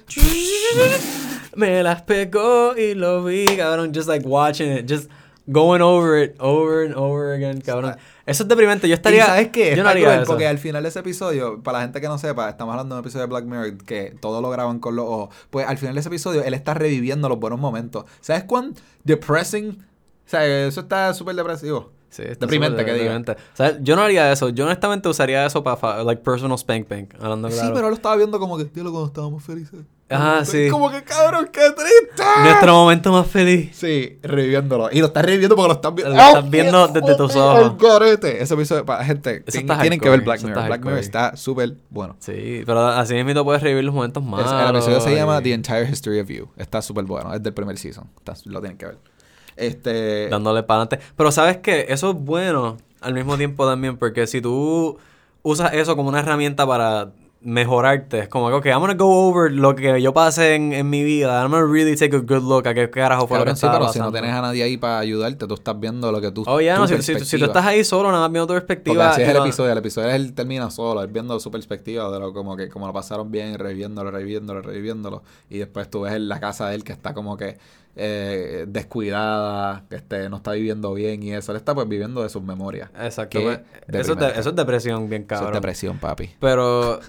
Me 1.57 1.83
las 1.83 2.03
pegó 2.03 2.77
y 2.77 2.95
lo 2.95 3.25
vi, 3.25 3.47
cabrón. 3.47 3.91
Just 3.93 4.07
like 4.07 4.25
watching 4.25 4.71
it, 4.71 4.89
just 4.89 5.11
going 5.49 5.83
over 5.83 6.23
it 6.23 6.37
over 6.39 6.87
and 6.87 6.95
over 6.95 7.35
again, 7.35 7.61
cabrón. 7.61 7.97
Eso 8.27 8.45
es 8.45 8.49
deprimente. 8.49 8.89
Yo 8.89 8.95
estaría. 8.95 9.25
¿Y 9.25 9.27
sabes 9.27 9.49
qué? 9.49 9.75
Yo 9.75 9.83
no 9.83 9.89
haría 9.89 10.15
eso. 10.15 10.27
Porque 10.27 10.47
al 10.47 10.59
final 10.59 10.85
de 10.85 10.91
ese 10.91 11.01
episodio, 11.01 11.65
para 11.65 11.79
la 11.79 11.83
gente 11.87 12.01
que 12.01 12.07
no 12.07 12.17
sepa, 12.17 12.49
estamos 12.49 12.75
hablando 12.75 12.95
de 12.95 13.01
un 13.01 13.05
episodio 13.05 13.23
de 13.23 13.31
Black 13.31 13.45
Mirror 13.45 13.77
que 13.79 14.15
todo 14.21 14.41
lo 14.41 14.51
graban 14.51 14.79
con 14.79 14.95
los 14.95 15.07
ojos. 15.07 15.35
Pues 15.51 15.67
al 15.67 15.77
final 15.77 15.95
de 15.95 16.01
ese 16.01 16.11
episodio, 16.11 16.45
él 16.45 16.55
está 16.55 16.75
reviviendo 16.75 17.29
los 17.29 17.41
buenos 17.41 17.59
momentos. 17.59 18.05
¿Sabes 18.21 18.45
cuán 18.45 18.75
depressing? 19.03 19.71
O 19.71 20.31
sea, 20.31 20.47
eso 20.69 20.81
está 20.83 21.13
súper 21.13 21.35
depresivo. 21.35 21.91
Sí, 22.15 22.23
está 22.23 22.47
Deprimente, 22.47 22.85
que 22.85 22.93
diga. 22.93 23.13
deprimente. 23.13 23.33
O 23.33 23.57
sea, 23.57 23.77
yo 23.81 23.97
no 23.97 24.03
haría 24.03 24.31
eso. 24.31 24.49
Yo 24.51 24.67
honestamente 24.67 25.09
usaría 25.09 25.45
eso 25.45 25.65
para, 25.65 26.05
like, 26.05 26.23
personal 26.23 26.57
spank 26.57 26.89
bank. 26.89 27.15
Hablando 27.21 27.51
Sí, 27.51 27.57
claro. 27.57 27.75
pero 27.75 27.89
lo 27.89 27.95
estaba 27.97 28.15
viendo 28.15 28.39
como 28.39 28.57
que, 28.57 28.67
tío, 28.67 28.85
cuando 28.85 29.07
estábamos 29.07 29.43
felices. 29.43 29.81
Ah, 30.09 30.43
sí. 30.45 30.69
Como 30.71 30.93
que, 30.93 31.03
cabrón, 31.03 31.49
qué 31.51 31.63
triste. 31.73 32.23
Nuestro 32.45 32.73
momento 32.75 33.11
más 33.11 33.27
feliz. 33.27 33.77
Sí, 33.77 34.21
reviviéndolo. 34.23 34.91
Y 34.93 35.01
lo 35.01 35.07
estás 35.07 35.25
reviviendo 35.25 35.57
porque 35.57 35.69
lo 35.71 35.75
estás 35.75 35.93
viendo. 35.93 36.15
Lo 36.15 36.23
estás 36.23 36.51
viendo 36.51 36.87
desde 36.87 37.17
tus 37.17 37.35
ojos. 37.35 38.23
Ese 38.23 38.55
episodio, 38.55 38.85
para 38.85 39.05
gente, 39.05 39.41
tienen, 39.41 39.99
que 39.99 40.09
ver 40.09 40.21
Black 40.21 40.43
Mirror. 40.43 40.67
Black 40.67 40.85
Mirror 40.85 40.99
está 41.01 41.37
súper 41.37 41.75
bueno. 41.91 42.15
Sí, 42.21 42.63
pero 42.65 42.87
así 42.87 43.15
mismo 43.25 43.43
puedes 43.43 43.61
revivir 43.61 43.83
los 43.85 43.95
momentos 43.95 44.23
más. 44.23 44.53
El 44.53 44.77
episodio 44.77 45.01
se 45.01 45.17
llama 45.17 45.43
The 45.43 45.53
Entire 45.53 45.89
History 45.91 46.21
of 46.21 46.29
You. 46.29 46.49
Está 46.57 46.81
súper 46.81 47.07
bueno. 47.07 47.35
Es 47.35 47.43
del 47.43 47.55
primer 47.55 47.77
season. 47.77 48.09
Está- 48.19 48.35
lo 48.45 48.61
tienen 48.61 48.79
que 48.79 48.87
ver. 48.87 49.14
Este. 49.57 50.29
dándole 50.29 50.63
para 50.63 50.83
adelante. 50.83 51.07
Pero 51.17 51.31
sabes 51.33 51.59
que 51.59 51.87
eso 51.89 52.11
es 52.11 52.17
bueno 52.17 52.77
al 53.01 53.15
mismo 53.15 53.37
tiempo 53.37 53.67
también, 53.67 53.97
porque 53.97 54.27
si 54.27 54.41
tú 54.41 54.97
usas 55.43 55.73
eso 55.75 55.95
como 55.97 56.09
una 56.09 56.21
herramienta 56.21 56.67
para 56.67 57.11
mejorarte, 57.49 58.21
es 58.21 58.29
como 58.29 58.49
que, 58.49 58.55
ok, 58.55 58.67
I'm 58.67 58.81
gonna 58.81 58.95
go 58.95 59.29
over 59.29 59.53
lo 59.53 59.75
que 59.77 60.01
yo 60.01 60.15
pasé 60.15 60.55
en, 60.55 60.73
en 60.73 60.89
mi 60.89 61.05
vida, 61.05 61.43
I'm 61.43 61.51
gonna 61.51 61.67
really 61.71 61.95
take 61.95 62.17
a 62.17 62.21
good 62.21 62.43
look 62.43 62.67
a 62.67 62.73
qué 62.73 62.89
carajo 62.89 63.27
fue 63.29 63.39
lo 63.39 63.45
que 63.45 63.51
sí, 63.51 63.57
estaba 63.67 63.79
pero 63.81 63.93
si 63.93 63.99
no 63.99 64.11
tienes 64.11 64.33
a 64.33 64.41
nadie 64.41 64.63
ahí 64.63 64.79
para 64.79 64.99
ayudarte, 65.01 65.47
tú 65.47 65.53
estás 65.53 65.79
viendo 65.79 66.11
lo 66.11 66.23
que 66.23 66.31
tú. 66.31 66.43
Oh, 66.47 66.59
ya, 66.63 66.77
tu 66.77 66.81
no, 66.81 66.89
si, 66.89 67.03
si- 67.03 67.21
si 67.23 67.39
tú 67.39 67.45
estás 67.45 67.67
ahí 67.67 67.85
solo, 67.85 68.11
nada 68.11 68.23
más 68.23 68.33
viendo 68.33 68.47
tu 68.47 68.55
Porque 68.55 68.67
perspectiva. 68.67 69.11
así 69.11 69.21
es 69.23 69.29
el 69.29 69.37
va- 69.37 69.45
episodio. 69.45 69.73
El 69.73 69.79
episodio 69.79 70.09
es 70.09 70.15
él 70.15 70.33
termina 70.33 70.71
solo, 70.71 71.03
él 71.03 71.09
viendo 71.09 71.39
su 71.39 71.51
perspectiva 71.51 72.11
de 72.11 72.19
lo 72.19 72.33
como 72.33 72.57
que 72.57 72.71
como 72.71 72.87
lo 72.87 72.95
pasaron 72.95 73.31
bien, 73.31 73.59
reviviéndolo, 73.59 74.11
reviviéndolo, 74.11 74.63
reviviéndolo. 74.63 75.23
Y 75.51 75.59
después 75.59 75.91
tú 75.91 76.01
ves 76.01 76.15
en 76.15 76.29
la 76.31 76.41
casa 76.41 76.69
de 76.71 76.77
él 76.77 76.83
que 76.85 76.93
está 76.95 77.13
como 77.13 77.37
que 77.37 77.59
eh, 77.97 78.65
descuidada, 78.69 79.85
este, 79.91 80.29
no 80.29 80.37
está 80.37 80.53
viviendo 80.53 80.93
bien 80.95 81.23
y 81.23 81.33
eso. 81.33 81.53
Él 81.53 81.57
está 81.57 81.75
pues 81.75 81.89
viviendo 81.89 82.23
de 82.23 82.29
sus 82.29 82.43
memorias. 82.43 82.91
Exacto. 83.01 83.41
Pues, 83.43 83.61
Eso 83.89 84.13
es, 84.13 84.19
de- 84.19 84.41
eso 84.41 84.51
es 84.51 84.57
depresión 84.57 85.09
bien 85.09 85.23
Eso 85.23 85.29
cabrón. 85.29 85.49
es 85.51 85.55
depresión, 85.55 85.99
papi. 85.99 86.31
Pero, 86.41 87.01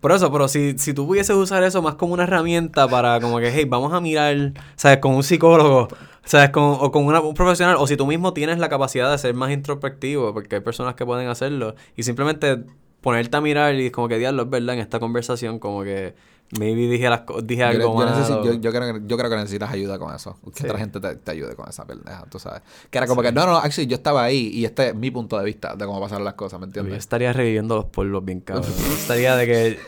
por 0.00 0.12
eso, 0.12 0.30
pero 0.30 0.48
si, 0.48 0.76
si 0.78 0.92
tú 0.94 1.06
pudieses 1.06 1.34
usar 1.36 1.62
eso 1.62 1.80
más 1.82 1.94
como 1.94 2.14
una 2.14 2.24
herramienta 2.24 2.86
para 2.88 3.20
como 3.20 3.38
que, 3.38 3.50
hey, 3.52 3.64
vamos 3.66 3.92
a 3.92 4.00
mirar, 4.00 4.52
¿sabes? 4.76 4.98
Con 4.98 5.14
un 5.14 5.22
psicólogo, 5.22 5.88
¿sabes? 6.24 6.50
Con, 6.50 6.62
o 6.78 6.90
con 6.92 7.04
una- 7.06 7.20
un 7.20 7.34
profesional, 7.34 7.76
o 7.78 7.86
si 7.86 7.96
tú 7.96 8.06
mismo 8.06 8.32
tienes 8.34 8.58
la 8.58 8.68
capacidad 8.68 9.10
de 9.10 9.16
ser 9.18 9.34
más 9.34 9.50
introspectivo, 9.50 10.32
porque 10.34 10.56
hay 10.56 10.60
personas 10.62 10.94
que 10.94 11.06
pueden 11.06 11.28
hacerlo, 11.28 11.74
y 11.96 12.02
simplemente 12.02 12.64
ponerte 13.00 13.36
a 13.36 13.40
mirar 13.42 13.74
y 13.74 13.90
como 13.90 14.08
que 14.08 14.18
diablo, 14.18 14.42
es 14.44 14.50
verdad, 14.50 14.74
en 14.76 14.80
esta 14.80 14.98
conversación 14.98 15.58
como 15.58 15.82
que 15.84 16.14
maybe 16.58 16.88
dije, 16.88 17.08
las, 17.08 17.22
dije 17.44 17.60
Yo, 17.62 17.66
algo 17.68 17.82
yo 17.82 17.94
malo. 17.94 18.10
necesito- 18.16 18.44
yo- 18.44 18.54
yo 18.60 18.70
creo, 18.72 18.94
que- 18.94 19.00
yo 19.06 19.16
creo 19.16 19.30
que 19.30 19.36
necesitas 19.36 19.70
ayuda 19.72 19.98
con 19.98 20.14
eso. 20.14 20.36
Que 20.54 20.60
Sí. 20.60 20.64
otra 20.66 20.78
gente 20.78 21.00
te, 21.00 21.16
te 21.16 21.30
ayude 21.30 21.54
con 21.54 21.68
esa 21.68 21.84
pendeja, 21.86 22.24
tú 22.30 22.38
sabes. 22.38 22.62
Que 22.90 22.98
era 22.98 23.06
como 23.06 23.22
que, 23.22 23.32
no, 23.32 23.46
no, 23.46 23.56
actually, 23.56 23.86
yo 23.86 23.96
estaba 23.96 24.24
ahí 24.24 24.48
y 24.52 24.64
este 24.64 24.88
es 24.88 24.94
mi 24.94 25.10
punto 25.10 25.38
de 25.38 25.44
vista 25.44 25.74
de 25.76 25.84
cómo 25.86 26.00
pasaron 26.00 26.24
las 26.24 26.34
cosas, 26.34 26.58
¿me 26.60 26.64
Yo 26.66 26.68
entiendes? 26.68 26.98
estaría 26.98 27.32
reviviendo 27.32 27.76
los 27.76 27.84
polvos 27.86 28.24
bien 28.24 28.40
cabrón. 28.40 28.64
Yo 28.66 28.94
estaría 28.94 29.36
de 29.36 29.46
que 29.46 29.78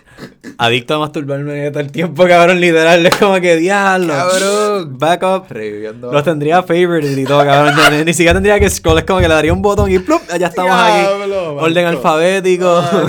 adicto 0.58 0.94
a 0.94 0.98
masturbarme 0.98 1.70
todo 1.70 1.80
el 1.80 1.92
tiempo, 1.92 2.26
cabrón, 2.26 2.60
literal. 2.60 3.04
Es 3.06 3.16
como 3.16 3.40
que 3.40 3.56
diablo. 3.56 4.12
Cabrón. 4.14 4.98
Back 4.98 5.22
up. 5.22 5.44
Reviviendo. 5.50 6.12
Los 6.12 6.24
tendría 6.24 6.62
favorite 6.62 7.20
y 7.20 7.24
todo, 7.24 7.44
cabrón. 7.44 7.74
Yo 7.76 7.90
ni, 7.98 8.04
ni 8.04 8.12
siquiera 8.12 8.34
tendría 8.34 8.58
que 8.58 8.68
scroll. 8.70 8.98
Es 8.98 9.04
como 9.04 9.20
que 9.20 9.28
le 9.28 9.34
daría 9.34 9.52
un 9.52 9.62
botón 9.62 9.90
y 9.90 9.98
¡plup! 9.98 10.22
Ya 10.38 10.46
estamos 10.48 10.72
Diablo, 10.72 11.50
aquí. 11.60 11.64
Orden 11.64 11.86
alfabético. 11.86 12.66
Ah. 12.68 13.06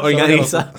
Organiza. 0.02 0.72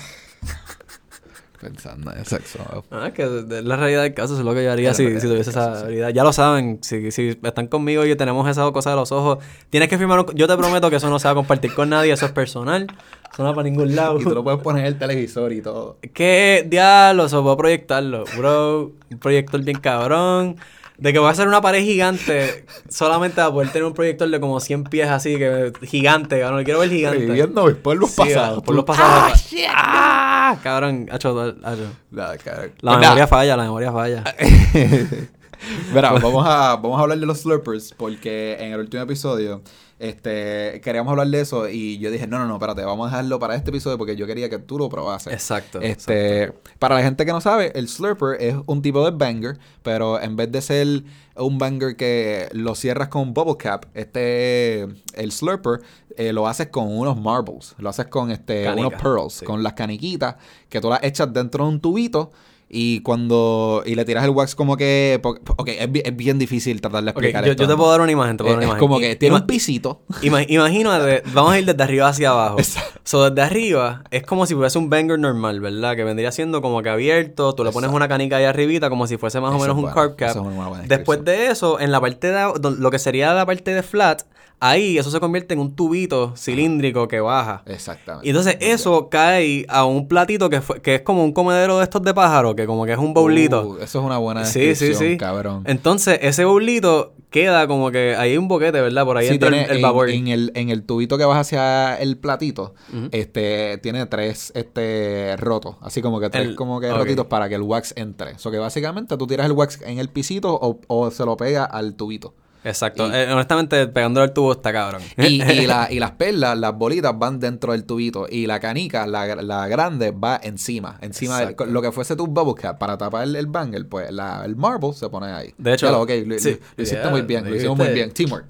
Pensando 1.62 2.12
en 2.12 2.24
sexo. 2.24 2.58
Ah, 2.90 3.06
es 3.06 3.12
que 3.12 3.22
es 3.22 3.64
la 3.64 3.76
realidad 3.76 4.02
del 4.02 4.14
caso 4.14 4.34
eso 4.34 4.40
es 4.40 4.44
lo 4.44 4.52
que 4.52 4.64
yo 4.64 4.72
haría 4.72 4.94
si, 4.94 5.20
si 5.20 5.28
tuviese 5.28 5.52
caso, 5.52 5.70
esa 5.70 5.78
sí. 5.78 5.84
habilidad. 5.84 6.08
Ya 6.08 6.24
lo 6.24 6.32
saben. 6.32 6.80
Si, 6.82 7.12
si 7.12 7.38
están 7.40 7.68
conmigo 7.68 8.04
y 8.04 8.16
tenemos 8.16 8.48
esa 8.48 8.68
cosa 8.72 8.90
de 8.90 8.96
los 8.96 9.12
ojos, 9.12 9.38
tienes 9.70 9.88
que 9.88 9.96
firmar 9.96 10.18
un... 10.18 10.26
Yo 10.34 10.48
te 10.48 10.56
prometo 10.56 10.90
que 10.90 10.96
eso 10.96 11.08
no 11.08 11.20
se 11.20 11.28
va 11.28 11.32
a 11.32 11.34
compartir 11.36 11.72
con 11.72 11.88
nadie. 11.88 12.12
Eso 12.12 12.26
es 12.26 12.32
personal. 12.32 12.88
Eso 13.32 13.44
no 13.44 13.50
va 13.50 13.54
para 13.54 13.68
ningún 13.68 13.94
lado. 13.94 14.20
Y 14.20 14.24
tú 14.24 14.30
lo 14.30 14.42
puedes 14.42 14.60
poner 14.60 14.86
en 14.86 14.92
el 14.92 14.98
televisor 14.98 15.52
y 15.52 15.62
todo. 15.62 15.98
¿Qué 16.12 16.66
diablo? 16.68 17.26
Eso 17.26 17.42
voy 17.42 17.54
a 17.54 17.56
proyectarlo, 17.56 18.24
bro. 18.36 18.90
Un 19.12 19.18
proyector 19.20 19.62
bien 19.62 19.78
cabrón. 19.78 20.56
De 21.02 21.12
que 21.12 21.18
voy 21.18 21.26
a 21.26 21.30
hacer 21.32 21.48
una 21.48 21.60
pared 21.60 21.82
gigante 21.82 22.64
solamente 22.88 23.40
a 23.40 23.50
poder 23.50 23.70
tener 23.70 23.84
un 23.86 23.92
proyector 23.92 24.28
de 24.30 24.38
como 24.38 24.60
100 24.60 24.84
pies 24.84 25.08
así, 25.08 25.36
que 25.36 25.72
gigante, 25.82 26.38
cabrón. 26.38 26.62
Quiero 26.62 26.78
ver 26.78 26.90
gigante. 26.90 27.18
Reviviendo 27.18 27.66
mis 27.66 27.74
polvos 27.74 28.10
Sí, 28.12 28.16
pasados. 28.18 28.62
Por 28.62 28.76
los 28.76 28.84
pasados. 28.84 29.48
¡Ah! 29.74 30.56
Cabrón, 30.62 31.08
hacho, 31.10 31.38
hacho. 31.64 31.86
Nada, 32.12 32.38
cabrón. 32.38 32.72
La 32.82 32.92
Pues 32.92 33.00
memoria 33.00 33.08
nada. 33.14 33.26
falla, 33.26 33.56
la 33.56 33.62
memoria 33.64 33.90
falla. 33.92 34.22
Verá, 35.92 36.12
vamos 36.12 36.44
a, 36.46 36.76
vamos 36.76 36.98
a 36.98 37.02
hablar 37.02 37.18
de 37.18 37.26
los 37.26 37.40
slurpers 37.40 37.94
porque 37.96 38.56
en 38.60 38.72
el 38.72 38.78
último 38.80 39.02
episodio 39.02 39.60
este, 40.02 40.80
queríamos 40.80 41.12
hablar 41.12 41.28
de 41.28 41.40
eso 41.40 41.68
y 41.68 41.96
yo 41.98 42.10
dije, 42.10 42.26
no, 42.26 42.36
no, 42.36 42.48
no, 42.48 42.54
espérate, 42.54 42.82
vamos 42.82 43.06
a 43.06 43.10
dejarlo 43.10 43.38
para 43.38 43.54
este 43.54 43.70
episodio 43.70 43.98
porque 43.98 44.16
yo 44.16 44.26
quería 44.26 44.50
que 44.50 44.58
tú 44.58 44.76
lo 44.76 44.88
probases. 44.88 45.32
Exacto. 45.32 45.80
Este, 45.80 46.52
para 46.80 46.96
la 46.96 47.04
gente 47.04 47.24
que 47.24 47.30
no 47.30 47.40
sabe, 47.40 47.70
el 47.76 47.88
slurper 47.88 48.36
es 48.42 48.56
un 48.66 48.82
tipo 48.82 49.08
de 49.08 49.16
banger, 49.16 49.60
pero 49.84 50.20
en 50.20 50.34
vez 50.34 50.50
de 50.50 50.60
ser 50.60 51.04
un 51.36 51.56
banger 51.56 51.94
que 51.94 52.48
lo 52.50 52.74
cierras 52.74 53.10
con 53.10 53.32
bubble 53.32 53.56
cap, 53.56 53.86
este, 53.94 54.88
el 55.14 55.30
slurper 55.30 55.82
eh, 56.16 56.32
lo 56.32 56.48
haces 56.48 56.66
con 56.66 56.88
unos 56.88 57.16
marbles, 57.16 57.76
lo 57.78 57.88
haces 57.88 58.06
con 58.06 58.32
este, 58.32 58.64
Canica, 58.64 58.88
unos 58.88 59.00
pearls, 59.00 59.32
sí. 59.34 59.44
con 59.44 59.62
las 59.62 59.74
caniquitas 59.74 60.34
que 60.68 60.80
tú 60.80 60.90
las 60.90 61.04
echas 61.04 61.32
dentro 61.32 61.64
de 61.64 61.70
un 61.70 61.80
tubito. 61.80 62.32
Y 62.74 63.00
cuando. 63.00 63.82
Y 63.84 63.94
le 63.96 64.06
tiras 64.06 64.24
el 64.24 64.30
wax 64.30 64.54
como 64.54 64.78
que. 64.78 65.20
Ok, 65.22 65.68
es, 65.68 65.88
es 65.92 66.16
bien 66.16 66.38
difícil 66.38 66.80
tratar 66.80 67.04
de 67.04 67.10
explicar 67.10 67.44
yo, 67.44 67.50
esto. 67.50 67.64
yo 67.64 67.68
te 67.68 67.76
puedo 67.76 67.90
dar 67.90 68.00
una 68.00 68.10
imagen, 68.12 68.38
te 68.38 68.44
puedo 68.44 68.54
es, 68.54 68.60
dar 68.60 68.64
una 68.66 68.76
es 68.76 68.80
imagen. 68.82 68.88
como 68.88 68.98
I- 68.98 69.02
que 69.02 69.16
tiene 69.16 69.36
ima- 69.36 69.40
un 69.42 69.46
pisito. 69.46 70.00
Ima- 70.22 70.46
imagínate, 70.48 71.22
vamos 71.34 71.52
a 71.52 71.58
ir 71.58 71.66
desde 71.66 71.82
arriba 71.82 72.08
hacia 72.08 72.30
abajo. 72.30 72.58
Exacto. 72.58 72.98
So, 73.04 73.28
desde 73.28 73.42
arriba 73.42 74.04
es 74.10 74.22
como 74.22 74.46
si 74.46 74.54
fuese 74.54 74.78
un 74.78 74.88
banger 74.88 75.18
normal, 75.18 75.60
¿verdad? 75.60 75.94
Que 75.96 76.04
vendría 76.04 76.32
siendo 76.32 76.62
como 76.62 76.80
que 76.80 76.88
abierto, 76.88 77.54
tú 77.54 77.62
le 77.62 77.72
pones 77.72 77.88
Exacto. 77.88 77.96
una 77.96 78.08
canica 78.08 78.36
ahí 78.38 78.44
arribita 78.44 78.88
como 78.88 79.06
si 79.06 79.18
fuese 79.18 79.38
más 79.38 79.50
o 79.50 79.58
menos 79.58 79.66
es 79.68 79.74
un 79.74 79.82
bueno, 79.82 79.94
carb 79.94 80.16
cap. 80.16 80.34
es 80.82 80.88
Después 80.88 81.22
de 81.26 81.48
eso, 81.48 81.78
en 81.78 81.92
la 81.92 82.00
parte 82.00 82.28
de 82.28 82.52
lo 82.78 82.90
que 82.90 82.98
sería 82.98 83.34
la 83.34 83.44
parte 83.44 83.74
de 83.74 83.82
flat, 83.82 84.22
ahí 84.64 84.96
eso 84.96 85.10
se 85.10 85.18
convierte 85.20 85.54
en 85.54 85.60
un 85.60 85.74
tubito 85.74 86.34
cilíndrico 86.36 87.08
que 87.08 87.20
baja. 87.20 87.62
Exactamente. 87.66 88.26
Y 88.26 88.30
entonces 88.30 88.56
eso 88.60 89.08
cae 89.10 89.66
a 89.68 89.84
un 89.84 90.06
platito 90.08 90.48
que, 90.48 90.60
fue- 90.60 90.80
que 90.80 90.94
es 90.96 91.00
como 91.02 91.24
un 91.24 91.32
comedero 91.32 91.78
de 91.78 91.84
estos 91.84 92.02
de 92.02 92.14
pájaro, 92.14 92.54
que 92.54 92.64
como 92.66 92.84
que 92.86 92.92
es 92.92 92.98
un 92.98 93.12
bowlito. 93.12 93.66
Uh, 93.66 93.76
eso 93.78 93.98
es 93.98 94.04
una 94.04 94.18
buena 94.18 94.44
Sí, 94.44 94.60
descripción, 94.60 94.98
sí, 94.98 95.12
sí. 95.12 95.18
cabrón. 95.18 95.64
Entonces, 95.66 96.18
ese 96.22 96.44
bowlito 96.44 97.14
queda 97.30 97.66
como 97.66 97.90
que 97.90 98.14
ahí 98.16 98.32
hay 98.32 98.36
un 98.36 98.46
boquete, 98.46 98.80
¿verdad? 98.80 99.04
Por 99.04 99.16
ahí 99.16 99.26
Sí, 99.26 99.32
entra 99.34 99.48
el, 99.48 99.54
tiene 99.54 99.70
el 99.70 99.76
en- 99.76 99.82
vapor. 99.82 100.10
En, 100.10 100.28
el, 100.28 100.52
en 100.54 100.68
el 100.68 100.84
tubito 100.84 101.16
que 101.18 101.24
vas 101.24 101.38
hacia 101.40 101.96
el 101.98 102.18
platito, 102.18 102.74
este, 103.10 103.78
tiene 103.78 104.06
tres 104.06 104.52
este, 104.54 105.36
rotos. 105.38 105.76
Así 105.80 106.02
como 106.02 106.20
que 106.20 106.30
tres 106.30 106.46
El- 106.48 106.54
como 106.56 106.78
que 106.80 106.90
ok. 106.90 106.98
rotitos 106.98 107.26
para 107.26 107.48
que 107.48 107.54
el 107.56 107.62
wax 107.62 107.94
entre. 107.96 108.34
O 108.34 108.38
sea 108.38 108.52
que 108.52 108.58
básicamente 108.58 109.16
tú 109.16 109.26
tiras 109.26 109.46
el 109.46 109.52
wax 109.52 109.80
en 109.82 109.98
el 109.98 110.08
pisito 110.08 110.52
o, 110.54 110.78
o 110.88 111.10
se 111.10 111.24
lo 111.24 111.36
pega 111.36 111.64
al 111.64 111.94
tubito. 111.94 112.34
Exacto. 112.64 113.08
Y- 113.08 113.10
Eh, 113.14 113.28
honestamente, 113.32 113.86
pegándole 113.88 114.24
al 114.24 114.32
tubo 114.32 114.52
está 114.52 114.72
cabrón. 114.72 115.02
Y, 115.18 115.42
y, 115.42 115.66
la- 115.66 115.88
y 115.90 115.98
las 115.98 116.12
perlas, 116.12 116.56
las 116.58 116.74
bolitas 116.76 117.18
van 117.18 117.40
dentro 117.40 117.72
del 117.72 117.84
tubito. 117.84 118.26
Y 118.30 118.46
la 118.46 118.60
canica, 118.60 119.06
la, 119.06 119.34
la 119.36 119.66
grande, 119.68 120.10
va 120.12 120.38
encima. 120.42 120.98
Encima 121.00 121.40
de 121.40 121.56
lo 121.66 121.82
que 121.82 121.92
fuese 121.92 122.14
tu 122.16 122.26
bubble 122.26 122.54
cap 122.60 122.78
para 122.78 122.96
tapar 122.96 123.24
el, 123.24 123.36
el 123.36 123.46
banger, 123.46 123.88
pues 123.88 124.10
la- 124.12 124.44
el 124.44 124.56
marble 124.56 124.92
se 124.92 125.08
pone 125.08 125.26
ahí. 125.32 125.52
De 125.58 125.74
hecho, 125.74 125.86
Ya 125.86 125.92
lo, 125.92 126.02
ok, 126.02 126.10
lo, 126.26 126.38
sí, 126.38 126.50
lo- 126.50 126.56
lo 126.76 126.82
hiciste 126.82 127.00
yeah, 127.02 127.10
muy 127.10 127.22
bien, 127.22 127.48
lo 127.48 127.54
hicimos 127.56 127.76
muy 127.78 127.88
bien. 127.88 128.10
Teamwork. 128.12 128.46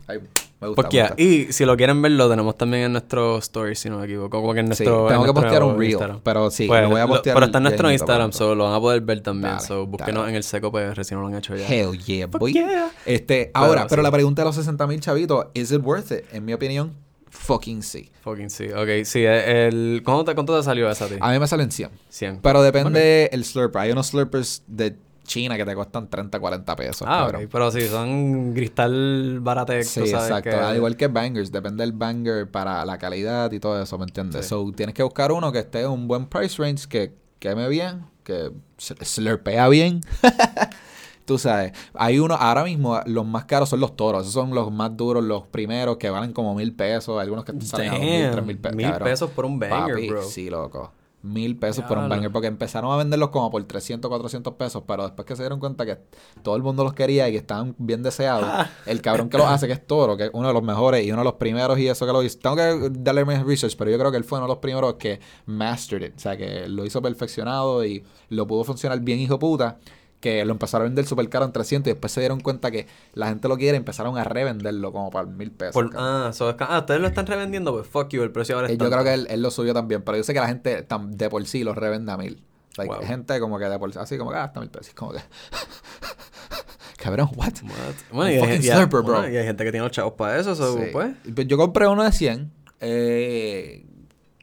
Me 0.62 0.69
gusta. 0.69 0.83
Porque, 0.83 0.97
me 0.97 1.02
ya, 1.02 1.09
gusta. 1.09 1.23
y 1.23 1.52
si 1.52 1.64
lo 1.66 1.76
quieren 1.76 2.00
ver, 2.00 2.12
lo 2.12 2.31
tenemos 2.31 2.57
también 2.57 2.85
en 2.85 2.92
nuestro 2.92 3.37
story, 3.38 3.75
si 3.76 3.90
no 3.90 3.99
me 3.99 4.04
equivoco. 4.07 4.40
Como 4.40 4.54
que 4.54 4.61
en 4.61 4.66
Sí, 4.75 4.85
nuestro. 4.85 5.07
tengo 5.09 5.23
en 5.26 5.26
que 5.35 5.40
postear 5.40 5.62
un 5.62 5.78
reel, 5.78 5.90
Instagram. 5.92 6.21
pero 6.23 6.50
sí, 6.50 6.66
Pues, 6.66 6.83
lo 6.83 6.88
voy 6.90 7.00
a 7.00 7.04
lo- 7.04 7.09
postear. 7.09 7.35
Pero 7.35 7.47
está 7.47 7.59
en 7.59 7.64
nuestro 7.64 7.90
Instagram, 7.92 8.31
pronto. 8.31 8.38
so 8.38 8.54
lo 8.54 8.64
van 8.64 8.75
a 8.75 8.81
poder 8.81 9.00
ver 9.02 9.21
también. 9.21 9.54
Dale, 9.54 9.66
so 9.66 9.87
búsquenos 9.87 10.23
dale. 10.23 10.31
en 10.31 10.37
el 10.37 10.42
seco 10.42 10.73
si 11.02 11.14
no 11.14 11.21
lo 11.21 11.26
han 11.26 11.35
hecho 11.37 11.54
ya. 11.57 11.66
Hell 11.69 11.99
yeah, 11.99 12.26
boy. 12.26 12.52
yeah. 12.52 12.90
Este, 13.04 13.50
ahora, 13.52 13.87
pero 13.88 14.00
la 14.02 14.11
pregunta 14.11 14.42
de 14.42 14.47
los 14.47 14.54
60 14.57 14.87
mil 14.87 15.00
chavitos, 15.00 15.47
¿is 15.54 15.71
it 15.73 15.83
worth 15.85 16.12
it? 16.12 16.25
En 16.33 16.45
mi 16.45 16.52
opinión, 16.52 16.92
fucking 17.31 17.83
sí. 17.83 18.11
Fucking 18.23 18.50
sí. 18.50 18.66
Ok, 18.71 19.04
sí. 19.04 19.21
eh, 19.25 19.66
El, 19.69 20.02
¿cuánto, 20.04 20.25
te, 20.25 20.35
¿Cuánto 20.35 20.57
te 20.57 20.62
salió 20.62 20.88
esa 20.90 21.07
a 21.07 21.09
ti? 21.09 21.14
A 21.21 21.33
mí 21.33 21.38
me 21.38 21.47
salen 21.47 21.71
100. 21.73 21.90
100. 22.09 22.38
Pero 22.42 22.62
depende 22.62 23.28
el 23.33 23.45
slurper. 23.45 23.83
Hay 23.83 23.90
unos 23.92 24.09
slurpers 24.09 24.62
de 24.66 24.95
China 25.25 25.57
que 25.57 25.64
te 25.64 25.75
cuestan 25.75 26.09
30, 26.09 26.38
40 26.41 26.76
pesos. 26.76 27.02
Ah. 27.09 27.31
Pero 27.50 27.71
sí, 27.71 27.83
son 27.88 28.52
cristal 28.55 29.38
baratex, 29.41 29.88
Sí, 29.88 30.07
sabes 30.07 30.29
exacto. 30.29 30.50
que- 30.50 30.57
Al 30.57 30.76
igual 30.76 30.97
que 30.97 31.07
bangers, 31.09 31.50
depende 31.52 31.83
del 31.85 31.93
banger 31.93 32.50
para 32.50 32.85
la 32.85 32.99
calidad 32.99 33.50
y 33.52 33.61
todo 33.61 33.81
eso, 33.83 33.97
¿me 33.99 34.05
entiendes? 34.05 34.45
Sí. 34.45 34.49
So, 34.50 34.71
tienes 34.75 34.95
que 34.95 35.02
buscar 35.02 35.33
uno 35.33 35.52
que 35.52 35.61
esté 35.61 35.83
en 35.83 35.91
un 35.91 36.09
buen 36.09 36.26
price 36.26 36.61
range, 36.62 36.87
que 36.88 37.14
queme 37.38 37.69
bien, 37.69 38.05
que 38.25 38.50
slurpea 38.79 39.69
bien. 39.69 40.00
Tú 41.25 41.38
sabes, 41.38 41.73
hay 41.95 42.19
uno, 42.19 42.35
ahora 42.35 42.64
mismo 42.64 43.00
los 43.07 43.25
más 43.25 43.45
caros 43.45 43.69
son 43.69 43.79
los 43.79 43.95
toros, 43.95 44.23
esos 44.23 44.33
son 44.35 44.52
los 44.55 44.73
más 44.73 44.97
duros, 44.97 45.23
los 45.23 45.47
primeros 45.47 45.97
que 45.97 46.11
valen 46.11 46.33
como 46.33 46.52
mil 46.55 46.75
pesos, 46.75 47.21
algunos 47.21 47.45
que 47.45 47.52
salen 47.61 47.91
a 47.91 47.93
dos 47.93 48.00
mil, 48.00 48.31
tres 48.33 48.45
mil 48.45 48.59
pesos. 48.59 48.76
mil 48.76 48.87
cabrón. 48.91 49.09
pesos 49.09 49.31
por 49.31 49.45
un 49.45 49.59
banger, 49.61 49.95
Papi, 49.95 50.09
bro. 50.09 50.23
Sí, 50.25 50.50
loco. 50.50 50.93
Mil 51.23 51.57
pesos 51.57 51.85
por 51.85 51.99
un 51.99 52.09
banger. 52.09 52.33
Porque 52.33 52.49
empezaron 52.49 52.93
a 52.93 52.97
venderlos 52.97 53.31
como 53.31 53.50
por 53.50 53.62
300, 53.62 54.09
400 54.09 54.55
pesos. 54.55 54.83
Pero 54.87 55.05
después 55.05 55.25
que 55.25 55.37
se 55.37 55.43
dieron 55.43 55.61
cuenta 55.61 55.87
que 55.87 55.99
todo 56.43 56.57
el 56.57 56.62
mundo 56.62 56.83
los 56.85 56.95
quería 56.95 57.29
y 57.29 57.33
que 57.33 57.38
estaban 57.38 57.75
bien 57.79 58.02
deseados, 58.02 58.67
el 58.87 59.00
cabrón 59.00 59.29
que 59.29 59.38
los 59.38 59.47
hace, 59.47 59.67
que 59.67 59.73
es 59.73 59.87
Toro, 59.87 60.17
que 60.17 60.25
es 60.25 60.31
uno 60.33 60.49
de 60.49 60.55
los 60.55 60.62
mejores 60.62 61.07
y 61.07 61.12
uno 61.12 61.21
de 61.21 61.25
los 61.25 61.35
primeros 61.35 61.79
y 61.79 61.88
eso 61.88 62.07
que 62.07 62.12
lo 62.12 62.23
hizo. 62.23 62.38
Tengo 62.38 62.57
que 62.57 62.91
darle 62.91 63.25
más 63.25 63.45
research, 63.45 63.76
pero 63.76 63.91
yo 63.91 63.99
creo 63.99 64.11
que 64.11 64.17
él 64.17 64.25
fue 64.25 64.38
uno 64.38 64.47
de 64.47 64.52
los 64.55 64.59
primeros 64.59 64.95
que 64.95 65.21
mastered 65.47 66.09
it. 66.09 66.17
O 66.17 66.21
sea, 66.21 66.37
que 66.37 66.69
lo 66.69 66.85
hizo 66.85 67.00
perfeccionado 67.00 67.85
y 67.85 68.05
lo 68.29 68.47
pudo 68.47 68.64
funcionar 68.64 69.00
bien, 69.00 69.21
hijo 69.21 69.38
puta. 69.38 69.79
Que 70.23 70.45
lo 70.47 70.52
empezaron 70.52 70.87
a 70.87 70.88
vender 70.88 71.05
súper 71.05 71.29
caro 71.29 71.45
en 71.45 71.52
300 71.52 71.91
y 71.91 71.93
después 71.93 72.11
se 72.12 72.21
dieron 72.21 72.41
cuenta 72.41 72.71
que 72.71 72.87
la 73.12 73.26
gente 73.29 73.47
lo 73.49 73.59
quiere 73.59 73.76
y 73.76 73.79
empezaron 73.79 74.17
a 74.17 74.25
revenderlo 74.25 74.91
como 74.93 75.11
por 75.11 75.26
mil 75.26 75.50
pesos. 75.50 75.75
Por- 75.75 75.91
ah, 75.97 76.31
so 76.33 76.49
es 76.49 76.57
ah, 76.61 76.79
ustedes 76.79 77.00
lo 77.00 77.09
están 77.09 77.26
revendiendo, 77.26 77.73
pues 77.73 77.87
fuck 77.87 78.09
you, 78.11 78.23
el 78.23 78.31
precio 78.31 78.55
ahora 78.55 78.69
Eh, 78.69 78.73
es 78.73 78.79
Yo 78.79 78.88
tanto. 78.88 79.02
creo 79.02 79.05
que 79.05 79.21
él, 79.21 79.26
él 79.29 79.43
lo 79.43 79.50
subió 79.50 79.75
también, 79.75 80.00
pero 80.02 80.17
yo 80.17 80.23
sé 80.25 80.33
que 80.33 80.41
la 80.41 80.47
gente 80.49 80.87
de 80.87 81.29
por 81.29 81.45
sí 81.47 81.64
los 81.64 81.76
revende 81.76 82.11
a 82.12 82.17
mil. 82.17 82.43
Wow. 82.79 83.02
Gente 83.02 83.38
como 83.41 83.59
que 83.59 83.67
de 83.67 83.79
por 83.79 83.93
sí, 83.93 83.99
así 83.99 84.17
como 84.17 84.31
que 84.31 84.37
ah, 84.38 84.45
hasta 84.45 84.61
mil 84.61 84.71
pesos. 84.71 84.95
Como 84.95 85.12
que. 85.12 85.19
Cabrón, 86.99 87.31
what? 87.37 87.52
What? 87.64 87.95
Bueno, 88.12 88.31
y 88.31 88.35
hay, 88.35 88.41
fucking 88.41 88.62
y 88.62 88.69
hay- 88.69 88.76
slurper, 88.76 89.02
bro. 89.02 89.14
bueno, 89.19 89.29
y 89.29 89.37
hay 89.37 89.45
gente 89.45 89.64
que 89.64 89.73
tiene 89.73 89.85
los 89.85 89.93
chavos 89.93 90.12
para 90.14 90.38
eso, 90.38 90.55
so, 90.55 90.76
Sí. 90.79 90.85
pues. 90.93 91.14
Pues 91.35 91.47
Yo 91.49 91.57
compré 91.57 91.88
uno 91.88 92.05
de 92.05 92.12
100. 92.12 92.52
eh, 92.81 93.87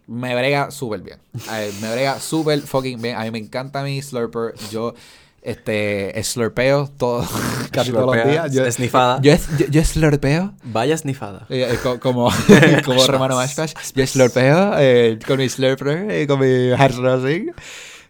me 0.08 0.34
brega 0.36 0.72
súper 0.72 1.02
bien. 1.02 1.20
Eh, 1.54 1.72
me 1.82 1.92
brega 1.94 2.20
súper 2.20 2.60
fucking 2.62 3.02
bien. 3.02 3.16
A 3.16 3.22
mí 3.24 3.32
me 3.32 3.38
encanta 3.40 3.84
mi 3.84 4.02
slurper. 4.02 4.56
Yo 4.72 4.94
este 5.42 6.22
slurpeo 6.24 6.88
todo, 6.98 7.28
casi 7.72 7.92
todos 7.92 8.16
los 8.16 8.28
días. 8.28 8.52
Yo, 8.54 8.66
esnifada. 8.66 9.20
yo, 9.22 9.34
yo, 9.58 9.66
yo 9.70 9.84
slurpeo. 9.84 10.54
Vaya 10.64 10.98
snifada. 10.98 11.46
Eh, 11.50 11.68
eh, 11.72 11.78
co- 11.82 12.00
como, 12.00 12.30
como 12.86 13.06
Romano 13.08 13.36
Pass. 13.36 13.58
Mash 13.58 13.74
Pass. 13.74 13.94
Yo 13.94 14.06
slurpeo 14.08 14.74
eh, 14.80 15.20
con 15.26 15.38
mi 15.38 15.50
slurper, 15.50 16.10
eh, 16.12 16.28
con 16.28 16.40
mi 16.40 16.72
hard 16.72 16.96
rosin. 16.98 17.52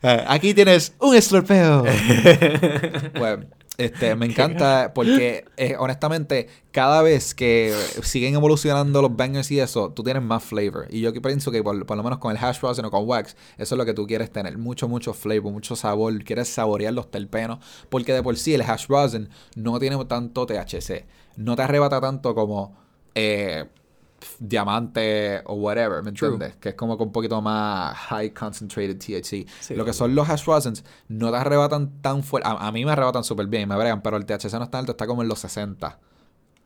Eh, 0.01 0.23
aquí 0.27 0.53
tienes 0.53 0.93
un 0.99 1.21
slurpeo. 1.21 1.83
pues, 3.13 3.37
este, 3.79 4.15
me 4.15 4.25
encanta 4.27 4.91
porque, 4.93 5.45
eh, 5.57 5.75
honestamente, 5.79 6.47
cada 6.71 7.01
vez 7.01 7.33
que 7.33 7.73
siguen 8.03 8.35
evolucionando 8.35 9.01
los 9.01 9.15
bangers 9.15 9.49
y 9.51 9.59
eso, 9.59 9.91
tú 9.91 10.03
tienes 10.03 10.21
más 10.21 10.43
flavor. 10.43 10.87
Y 10.89 10.99
yo 10.99 11.13
que 11.13 11.21
pienso 11.21 11.49
que 11.49 11.63
por, 11.63 11.85
por 11.85 11.95
lo 11.95 12.03
menos 12.03 12.19
con 12.19 12.31
el 12.31 12.37
hash 12.43 12.59
rosin 12.59 12.85
o 12.85 12.91
con 12.91 13.07
wax, 13.07 13.37
eso 13.57 13.75
es 13.75 13.77
lo 13.77 13.85
que 13.85 13.93
tú 13.93 14.05
quieres 14.05 14.31
tener. 14.31 14.57
Mucho, 14.57 14.87
mucho 14.89 15.13
flavor, 15.13 15.51
mucho 15.53 15.75
sabor. 15.75 16.23
Quieres 16.23 16.49
saborear 16.49 16.93
los 16.93 17.09
terpenos. 17.09 17.59
Porque 17.89 18.13
de 18.13 18.21
por 18.21 18.37
sí 18.37 18.53
el 18.53 18.61
hash 18.61 18.87
rosin 18.87 19.29
no 19.55 19.79
tiene 19.79 20.03
tanto 20.05 20.45
THC. 20.45 21.05
No 21.37 21.55
te 21.55 21.61
arrebata 21.61 22.01
tanto 22.01 22.35
como 22.35 22.75
eh, 23.15 23.65
diamante 24.39 25.41
o 25.45 25.53
whatever, 25.55 26.03
¿me 26.03 26.11
True. 26.11 26.33
entiendes? 26.33 26.57
Que 26.57 26.69
es 26.69 26.75
como 26.75 26.97
con 26.97 27.07
un 27.07 27.13
poquito 27.13 27.41
más 27.41 27.95
high 27.95 28.31
concentrated 28.33 28.97
THC. 28.97 29.47
Sí, 29.59 29.75
lo 29.75 29.85
que 29.85 29.93
son 29.93 30.15
los 30.15 30.29
hash 30.29 30.45
rosins 30.45 30.83
no 31.07 31.31
te 31.31 31.37
arrebatan 31.37 32.01
tan 32.01 32.23
fuerte. 32.23 32.47
A, 32.47 32.67
a 32.67 32.71
mí 32.71 32.85
me 32.85 32.91
arrebatan 32.91 33.23
súper 33.23 33.47
bien 33.47 33.63
y 33.63 33.65
me 33.65 33.75
bregan, 33.77 34.01
pero 34.01 34.17
el 34.17 34.25
THC 34.25 34.53
no 34.53 34.63
está 34.63 34.79
alto, 34.79 34.91
está 34.91 35.07
como 35.07 35.21
en 35.21 35.27
los 35.27 35.39
60. 35.39 35.99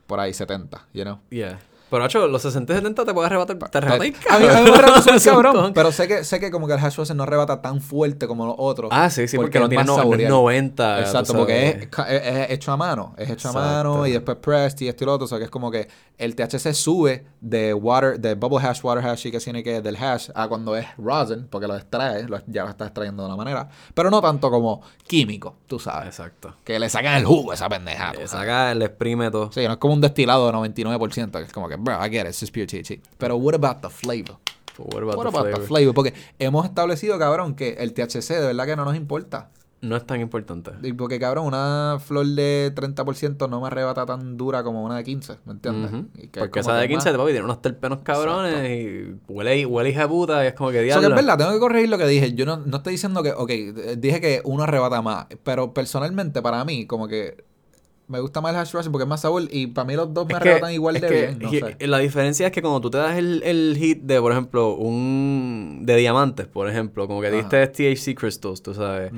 Por 0.08 0.20
ahí, 0.20 0.34
70, 0.34 0.88
you 0.94 1.04
know? 1.04 1.20
Yeah. 1.30 1.60
Pero, 1.94 2.04
Nacho, 2.06 2.28
los 2.28 2.42
60 2.42 2.74
y 2.74 2.76
70 2.78 3.06
te 3.06 3.14
puedes 3.14 3.28
arrebatar. 3.30 3.56
Te 3.70 3.78
arrebata 3.78 4.04
y 4.08 4.10
a 4.10 4.40
mí, 4.40 4.48
a 4.48 4.62
mí 4.62 4.72
me 4.72 4.78
arrebata 4.78 5.20
cabrón. 5.24 5.74
Pero 5.76 5.92
sé 5.92 6.08
que, 6.08 6.24
sé 6.24 6.40
que 6.40 6.50
como 6.50 6.66
que 6.66 6.74
el 6.74 6.80
hash 6.80 6.98
no 7.14 7.22
arrebata 7.22 7.62
tan 7.62 7.82
fuerte 7.82 8.26
como 8.28 8.48
los 8.48 8.56
otros. 8.58 8.90
Ah, 8.92 9.12
sí, 9.12 9.28
sí, 9.28 9.38
porque, 9.38 9.60
no 9.60 9.70
tiene 9.70 9.84
más 9.84 9.88
no, 9.88 9.96
saborear. 9.98 10.32
90. 10.32 11.00
Exacto, 11.02 11.34
porque 11.36 11.68
es, 11.70 11.84
es- 12.10 12.28
es 12.36 12.50
hecho 12.50 12.72
a 12.72 12.78
mano. 12.78 13.14
Es 13.16 13.30
hecho 13.30 13.50
a 13.50 13.54
mano 13.54 14.08
y 14.08 14.12
después 14.14 14.38
pressed 14.38 14.82
y 14.82 14.88
esto 14.88 15.04
y 15.04 15.06
lo 15.06 15.14
otro. 15.14 15.26
O 15.26 15.28
sea, 15.28 15.38
que 15.38 15.44
es 15.44 15.52
como 15.52 15.70
que 15.70 15.88
el 16.18 16.36
THC 16.36 16.74
sube 16.74 17.26
de 17.42 17.74
water, 17.76 18.20
de 18.20 18.34
bubble 18.36 18.66
hash, 18.68 18.80
water 18.84 19.06
hash 19.06 19.28
y 19.28 19.32
que 19.32 19.40
tiene 19.40 19.62
que 19.64 19.82
del 19.82 19.96
hash 19.96 20.30
a 20.34 20.48
cuando 20.48 20.76
es 20.76 20.88
rosin, 20.98 21.48
porque 21.48 21.68
lo 21.68 21.76
extrae, 21.76 22.24
lo- 22.28 22.42
ya 22.48 22.64
lo 22.64 22.70
está 22.72 22.86
extrayendo 22.86 23.22
de 23.24 23.28
una 23.28 23.36
manera. 23.38 23.70
Pero 23.94 24.10
no 24.10 24.20
tanto 24.20 24.50
como 24.50 24.82
químico, 25.06 25.58
tú 25.68 25.78
sabes. 25.78 26.08
Exacto. 26.08 26.56
Que 26.64 26.80
le 26.80 26.90
sacan 26.90 27.16
el 27.16 27.26
jugo 27.26 27.52
a 27.52 27.54
esa 27.54 27.70
pendeja. 27.70 28.14
tú 28.14 28.22
Le 28.22 28.28
sabes. 28.28 28.48
saca, 28.48 28.74
le 28.74 28.86
exprime 28.86 29.30
todo. 29.30 29.52
Sí, 29.52 29.64
no 29.68 29.74
es 29.74 29.78
como 29.78 29.94
un 29.94 30.02
destilado 30.02 30.48
de 30.48 30.54
99%, 30.54 31.32
que 31.32 31.44
es 31.44 31.54
como 31.54 31.68
que, 31.68 31.76
bro, 31.84 31.96
I 32.04 32.10
get 32.10 32.22
it, 32.22 32.28
it's 32.30 32.40
just 32.40 32.54
pure 32.54 32.66
THC. 32.66 33.02
Pero 33.18 33.36
what 33.38 33.56
about 33.56 33.82
the 33.82 33.90
flavor? 33.90 34.38
What 34.78 35.04
about 35.04 35.16
What 35.18 35.24
the 35.26 35.30
about 35.30 35.44
the 35.46 35.52
flavor? 35.52 35.68
flavor? 35.68 35.94
Porque 35.94 36.14
hemos 36.40 36.66
establecido, 36.66 37.20
cabrón, 37.20 37.54
que 37.56 37.74
el 37.80 37.94
THC 37.94 38.30
de 38.40 38.48
verdad 38.48 38.66
que 38.66 38.76
no 38.76 38.86
nos 38.86 38.96
importa. 38.96 39.50
No 39.82 39.98
es 39.98 40.08
tan 40.08 40.22
importante. 40.22 40.72
Porque, 40.98 41.20
cabrón, 41.20 41.46
una 41.46 41.98
flor 42.00 42.26
de 42.26 42.72
30% 42.74 43.50
no 43.50 43.60
me 43.60 43.68
arrebata 43.68 44.06
tan 44.06 44.38
dura 44.38 44.64
como 44.64 44.82
una 44.82 44.96
de 44.96 45.04
15, 45.04 45.40
¿me 45.46 45.52
entiendes? 45.52 45.92
Porque 46.40 46.62
esa 46.62 46.74
de 46.78 46.84
que 46.88 46.94
15 46.94 47.10
más- 47.12 47.18
papi, 47.18 47.32
tiene 47.34 47.44
unos 47.44 47.62
terpenos 47.62 48.00
cabrones 48.02 48.70
y 48.70 49.16
huele, 49.28 49.66
huele 49.66 49.90
hija 49.90 50.04
de 50.04 50.08
puta 50.08 50.42
y 50.46 50.48
es 50.48 50.54
como 50.54 50.72
que 50.72 50.78
O 50.78 50.80
sea, 50.80 50.86
diablo. 50.86 51.10
que 51.10 51.14
es 51.14 51.16
verdad, 51.26 51.38
tengo 51.38 51.52
que 51.52 51.60
corregir 51.60 51.90
lo 51.90 51.98
que 51.98 52.08
dije. 52.08 52.34
Yo 52.34 52.46
no, 52.46 52.58
no 52.66 52.78
estoy 52.78 52.94
diciendo 52.94 53.22
que, 53.24 53.34
ok, 53.34 53.50
dije 53.98 54.22
que 54.22 54.42
uno 54.46 54.64
arrebata 54.64 55.02
más, 55.02 55.28
pero 55.44 55.74
personalmente 55.74 56.42
para 56.42 56.64
mí, 56.64 56.88
como 56.88 57.10
que 57.10 57.44
me 58.08 58.20
gusta 58.20 58.42
más 58.42 58.54
el 58.54 58.60
hash 58.60 58.72
rosin 58.74 58.92
porque 58.92 59.04
es 59.04 59.10
más 59.10 59.22
sabor 59.22 59.44
y 59.50 59.68
para 59.68 59.86
mí 59.86 59.96
los 59.96 60.14
dos 60.14 60.26
me 60.28 60.34
Es 60.34 60.38
arrebatan 60.38 60.70
que- 60.70 60.74
igual 60.76 61.00
de 61.00 61.10
bien, 61.10 61.40
no 61.40 61.50
sé. 61.50 61.88
La 61.88 61.98
diferencia 62.00 62.48
es 62.48 62.52
que 62.52 62.62
cuando 62.62 62.82
tú 62.82 62.90
te 62.92 62.98
das 62.98 63.18
el, 63.18 63.42
el 63.44 63.76
hit 63.80 64.02
de, 64.04 64.20
por 64.20 64.32
ejemplo, 64.32 64.76
un... 64.76 65.80
de 65.84 65.96
diamantes, 65.96 66.48
por 66.48 66.70
ejemplo, 66.70 67.08
como 67.08 67.22
que 67.22 67.28
Ajá. 67.28 67.36
diste 67.38 67.68
THC 67.68 68.16
crystals, 68.16 68.62
tú 68.62 68.74
sabes. 68.74 69.12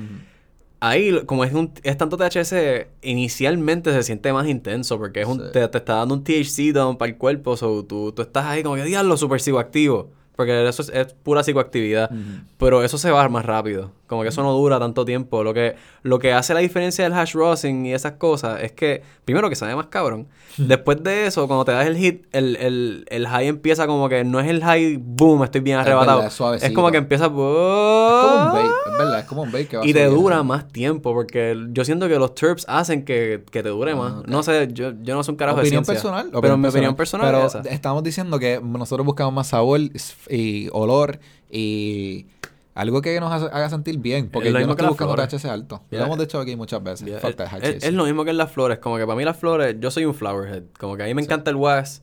Ahí, 0.78 1.22
como 1.24 1.42
es, 1.44 1.52
un, 1.54 1.72
es 1.82 1.96
tanto 1.96 2.16
THC, 2.18 2.86
inicialmente 3.02 3.92
se 3.92 4.02
siente 4.02 4.30
más 4.32 4.46
intenso 4.46 4.98
porque 4.98 5.22
es 5.22 5.26
un, 5.26 5.38
Sí. 5.38 5.44
te, 5.52 5.66
te 5.68 5.78
está 5.78 5.94
dando 5.96 6.14
un 6.14 6.22
THC 6.22 6.72
down 6.72 6.96
para 6.98 7.10
el 7.10 7.16
cuerpo, 7.16 7.56
so 7.56 7.82
tú, 7.84 8.12
tú 8.12 8.22
estás 8.22 8.44
ahí 8.44 8.62
como 8.62 8.76
que 8.76 8.84
diablo 8.84 9.16
super 9.16 9.40
psicoactivo. 9.40 10.10
Porque 10.36 10.68
eso 10.68 10.82
es, 10.82 10.90
es 10.90 11.14
pura 11.14 11.42
psicoactividad. 11.42 12.12
Ujú. 12.12 12.20
Pero 12.58 12.84
eso 12.84 12.98
se 12.98 13.10
va 13.10 13.26
más 13.30 13.46
rápido. 13.46 13.90
Como 14.06 14.22
que 14.22 14.28
eso 14.28 14.42
no 14.42 14.52
dura 14.52 14.78
tanto 14.78 15.04
tiempo. 15.04 15.42
Lo 15.42 15.52
que, 15.54 15.74
lo 16.02 16.18
que 16.18 16.32
hace 16.32 16.54
la 16.54 16.60
diferencia 16.60 17.04
del 17.04 17.12
hash 17.12 17.34
rosin 17.34 17.84
y 17.86 17.92
esas 17.94 18.12
cosas 18.12 18.62
es 18.62 18.72
que, 18.72 19.02
primero 19.24 19.48
que 19.48 19.56
sabe 19.56 19.74
más 19.74 19.86
cabrón. 19.86 20.28
Después 20.56 21.02
de 21.02 21.26
eso, 21.26 21.46
cuando 21.48 21.64
te 21.66 21.72
das 21.72 21.86
el 21.86 21.96
hit, 21.96 22.24
el, 22.32 22.56
el, 22.56 23.04
el 23.10 23.26
high 23.28 23.46
empieza 23.48 23.86
como 23.86 24.08
que 24.08 24.24
no 24.24 24.40
es 24.40 24.48
el 24.48 24.62
high, 24.64 24.96
boom, 24.98 25.42
estoy 25.44 25.60
bien 25.60 25.78
Es 25.78 25.86
arrebatado. 25.86 26.22
verdad, 26.22 26.54
es 26.62 26.72
como 26.72 26.90
que 26.90 26.96
empieza. 26.96 27.24
Es 27.26 27.30
como 27.30 27.46
un 28.46 28.52
bake, 28.52 28.70
es 28.86 28.98
verdad, 28.98 29.18
es 29.20 29.24
como 29.26 29.42
un 29.42 29.52
bake 29.52 29.68
que 29.68 29.76
va 29.76 29.86
Y 29.86 29.92
te 29.92 30.06
dura 30.06 30.42
más 30.42 30.68
tiempo, 30.68 31.12
porque 31.12 31.56
yo 31.72 31.84
siento 31.84 32.08
que 32.08 32.18
los 32.18 32.34
terps 32.34 32.64
hacen 32.68 33.04
que, 33.04 33.42
que 33.50 33.62
te 33.62 33.68
dure 33.68 33.94
más. 33.94 34.14
Ah. 34.18 34.22
No 34.26 34.42
sé, 34.42 34.68
yo, 34.72 34.92
yo 35.02 35.14
no 35.14 35.22
soy 35.22 35.32
un 35.32 35.36
carajo 35.36 35.58
opinión 35.60 35.82
de 35.82 35.86
ciencia. 35.86 36.10
personal. 36.12 36.40
pero 36.40 36.56
mi 36.56 36.68
opinión 36.68 36.94
personal 36.96 37.26
Pero 37.26 37.46
es 37.46 37.54
esa. 37.54 37.60
estamos 37.68 38.02
diciendo 38.02 38.38
que 38.38 38.60
nosotros 38.62 39.04
buscamos 39.04 39.34
más 39.34 39.48
sabor 39.48 39.80
y 40.30 40.68
olor 40.72 41.18
y 41.50 42.26
algo 42.76 43.02
que 43.02 43.18
nos 43.18 43.32
haga 43.32 43.68
sentir 43.70 43.98
bien. 43.98 44.28
Porque 44.30 44.48
Es 44.48 44.54
lo 44.54 44.60
yo 44.60 44.66
no 44.66 44.72
estoy 44.72 44.86
buscando. 44.88 45.14
THC 45.38 45.44
alto. 45.46 45.82
Lo 45.90 46.04
hemos 46.06 46.18
dicho 46.18 46.38
aquí 46.38 46.54
muchas 46.56 46.82
veces. 46.82 47.08
Es, 47.08 47.74
es- 47.76 47.84
es 47.84 47.92
lo 47.94 48.04
mismo 48.04 48.24
que 48.24 48.30
en 48.30 48.36
las 48.36 48.52
flores. 48.52 48.78
Como 48.78 48.96
que 48.98 49.04
para 49.06 49.16
mí 49.16 49.24
las 49.24 49.36
flores, 49.36 49.76
yo 49.80 49.90
soy 49.90 50.04
un 50.04 50.14
flowerhead. 50.14 50.62
Como 50.78 50.96
que 50.96 51.02
a 51.02 51.06
mí 51.06 51.14
me 51.14 51.22
encanta 51.22 51.50
el 51.50 51.56
wax. 51.56 52.02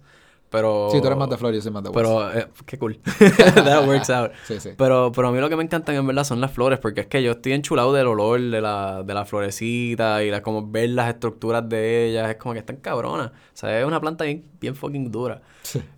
Pero... 0.54 0.88
Sí, 0.92 1.02
tú 1.02 1.08
eres 1.08 1.18
más 1.20 1.30
de 1.30 1.38
flores, 1.38 1.58
yo 1.58 1.62
soy 1.64 1.72
más 1.74 1.84
de 1.84 1.90
West. 1.90 1.98
Pero, 1.98 2.32
eh, 2.34 2.48
qué 2.66 2.78
cool. 2.80 2.98
That 3.56 3.86
works 3.86 4.10
out. 4.10 4.32
Sí, 4.48 4.60
sí. 4.62 4.70
Pero, 4.78 5.12
pero 5.14 5.28
a 5.28 5.32
mí 5.34 5.40
lo 5.40 5.50
que 5.50 5.56
me 5.58 5.64
encantan 5.64 5.96
en 5.96 6.08
verdad 6.08 6.24
son 6.24 6.40
las 6.40 6.52
flores, 6.52 6.80
porque 6.80 7.02
es 7.02 7.08
que 7.08 7.22
yo 7.22 7.32
estoy 7.32 7.52
enchulado 7.54 7.92
del 7.92 8.08
olor 8.08 8.40
de 8.40 8.62
la, 8.62 9.04
de 9.04 9.14
la 9.14 9.26
florecita 9.26 10.24
y 10.24 10.30
la, 10.32 10.42
como 10.42 10.66
ver 10.70 10.92
las 10.92 11.10
estructuras 11.10 11.68
de 11.68 12.08
ellas, 12.10 12.30
es 12.30 12.36
como 12.38 12.54
que 12.54 12.60
están 12.60 12.78
cabronas. 12.78 13.28
O 13.32 13.32
sea, 13.56 13.78
es 13.80 13.86
una 13.86 14.00
planta 14.00 14.24
bien, 14.24 14.46
bien 14.62 14.76
fucking 14.76 15.12
dura. 15.12 15.42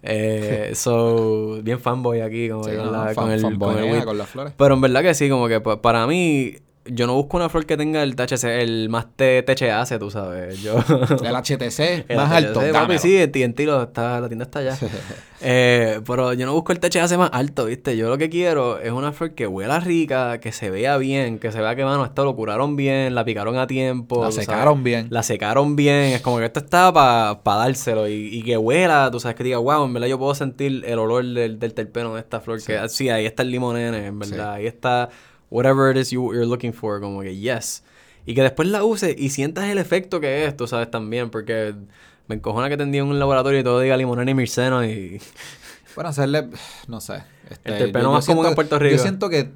Eh, 0.02 0.72
so, 0.76 1.60
bien 1.62 1.80
fanboy 1.80 2.22
aquí, 2.22 2.50
como 2.50 2.64
Sí, 2.64 2.72
que 2.72 2.78
con, 2.78 2.86
no, 2.88 2.92
la- 2.92 3.14
fan- 3.14 3.16
con 3.26 3.32
el, 3.32 3.42
con 3.60 3.78
el 3.78 4.06
con 4.06 4.18
las 4.18 4.30
flores. 4.30 4.54
Pero 4.58 4.74
en 4.76 4.82
verdad 4.82 5.02
que 5.02 5.14
sí, 5.14 5.30
como 5.30 5.48
que 5.48 5.60
pa- 5.62 5.82
para 5.82 6.08
mí, 6.08 6.56
yo 6.86 7.08
no 7.08 7.16
busco 7.16 7.38
una 7.38 7.50
flor 7.50 7.66
que 7.66 7.78
tenga 7.78 8.04
el 8.04 8.16
THC, 8.16 8.44
el 8.44 8.90
más 8.90 9.08
THC, 9.16 9.98
tú 10.00 10.12
sabes. 10.12 10.62
Yo... 10.62 10.76
El 11.24 11.36
HTC 11.36 12.06
El 12.08 12.18
más 12.18 12.32
alto, 12.32 12.62
papi, 12.72 13.00
sí, 13.00 13.18
en 13.18 13.32
TNT 13.32 13.62
lo 13.62 13.84
está, 13.84 14.20
la 14.20 14.28
tienda 14.28 14.46
está 14.46 14.60
allá. 14.60 14.78
Eh, 15.48 16.00
pero 16.08 16.34
yo 16.34 16.46
no 16.48 16.54
busco 16.54 16.72
el 16.72 16.80
THC 16.80 17.18
más 17.18 17.30
alto, 17.32 17.66
¿viste? 17.66 17.96
Yo 17.98 18.10
lo 18.10 18.18
que 18.18 18.30
quiero 18.30 18.80
es 18.80 18.92
una 18.92 19.12
flor 19.12 19.36
que 19.36 19.46
huela 19.46 19.80
rica, 19.80 20.40
que 20.40 20.52
se 20.52 20.72
vea 20.72 20.98
bien, 20.98 21.38
que 21.38 21.52
se 21.52 21.60
vea 21.60 21.76
que, 21.76 21.84
mano, 21.84 22.04
esto 22.06 22.24
lo 22.24 22.36
curaron 22.36 22.76
bien, 22.76 23.14
la 23.14 23.26
picaron 23.26 23.58
a 23.58 23.68
tiempo. 23.68 24.24
La 24.24 24.32
sabes, 24.32 24.46
secaron 24.46 24.84
bien. 24.84 25.08
La 25.12 25.22
secaron 25.22 25.76
bien. 25.76 26.14
Es 26.14 26.22
como 26.22 26.40
que 26.40 26.46
esto 26.46 26.62
está 26.62 26.92
para 26.92 27.38
dárselo 27.44 28.08
y, 28.08 28.14
y 28.14 28.44
que 28.44 28.58
huela, 28.58 29.10
tú 29.12 29.20
sabes, 29.20 29.36
que 29.36 29.44
diga, 29.44 29.58
wow, 29.58 29.86
en 29.86 29.94
verdad 29.94 30.08
yo 30.08 30.18
puedo 30.18 30.34
sentir 30.34 30.84
el 30.84 30.98
olor 30.98 31.24
del, 31.26 31.60
del 31.60 31.74
terpeno 31.76 32.16
de 32.16 32.22
esta 32.22 32.40
flor. 32.40 32.64
Que 32.64 32.90
sí, 32.90 33.10
ahí 33.10 33.26
está 33.26 33.44
el 33.44 33.52
limonene, 33.52 34.08
en 34.08 34.18
verdad. 34.18 34.54
Ahí 34.54 34.66
está 34.66 35.10
whatever 35.56 35.90
it 35.90 35.98
is 35.98 36.12
you, 36.12 36.34
you're 36.34 36.46
looking 36.46 36.74
for, 36.74 37.00
como 37.00 37.22
que 37.22 37.36
yes. 37.36 37.84
Y 38.26 38.36
que 38.36 38.42
después 38.42 38.68
la 38.68 38.84
uses 38.84 39.16
y 39.18 39.30
sientas 39.30 39.66
el 39.66 39.78
efecto 39.78 40.20
que 40.20 40.46
es, 40.46 40.58
tú 40.58 40.68
sabes, 40.68 40.92
también, 40.92 41.30
porque 41.30 41.74
me 42.28 42.36
encojona 42.36 42.70
que 42.70 42.78
te 42.78 42.84
en 42.84 43.04
un 43.04 43.20
laboratorio 43.20 43.60
y 43.60 43.64
todo 43.64 43.80
diga 43.80 43.96
limonene 43.98 44.32
y 44.32 44.36
mirceno 44.36 44.86
y... 44.86 45.22
Bueno, 45.96 46.10
hacerle, 46.10 46.50
no 46.90 47.00
sé. 47.00 47.24
este, 47.50 47.72
El 47.72 47.78
terpeno 47.78 48.12
más 48.12 48.26
común 48.26 48.46
en 48.48 48.54
Puerto 48.54 48.78
Rico. 48.78 48.98
Yo 48.98 49.02
siento 49.02 49.30
que 49.30 49.50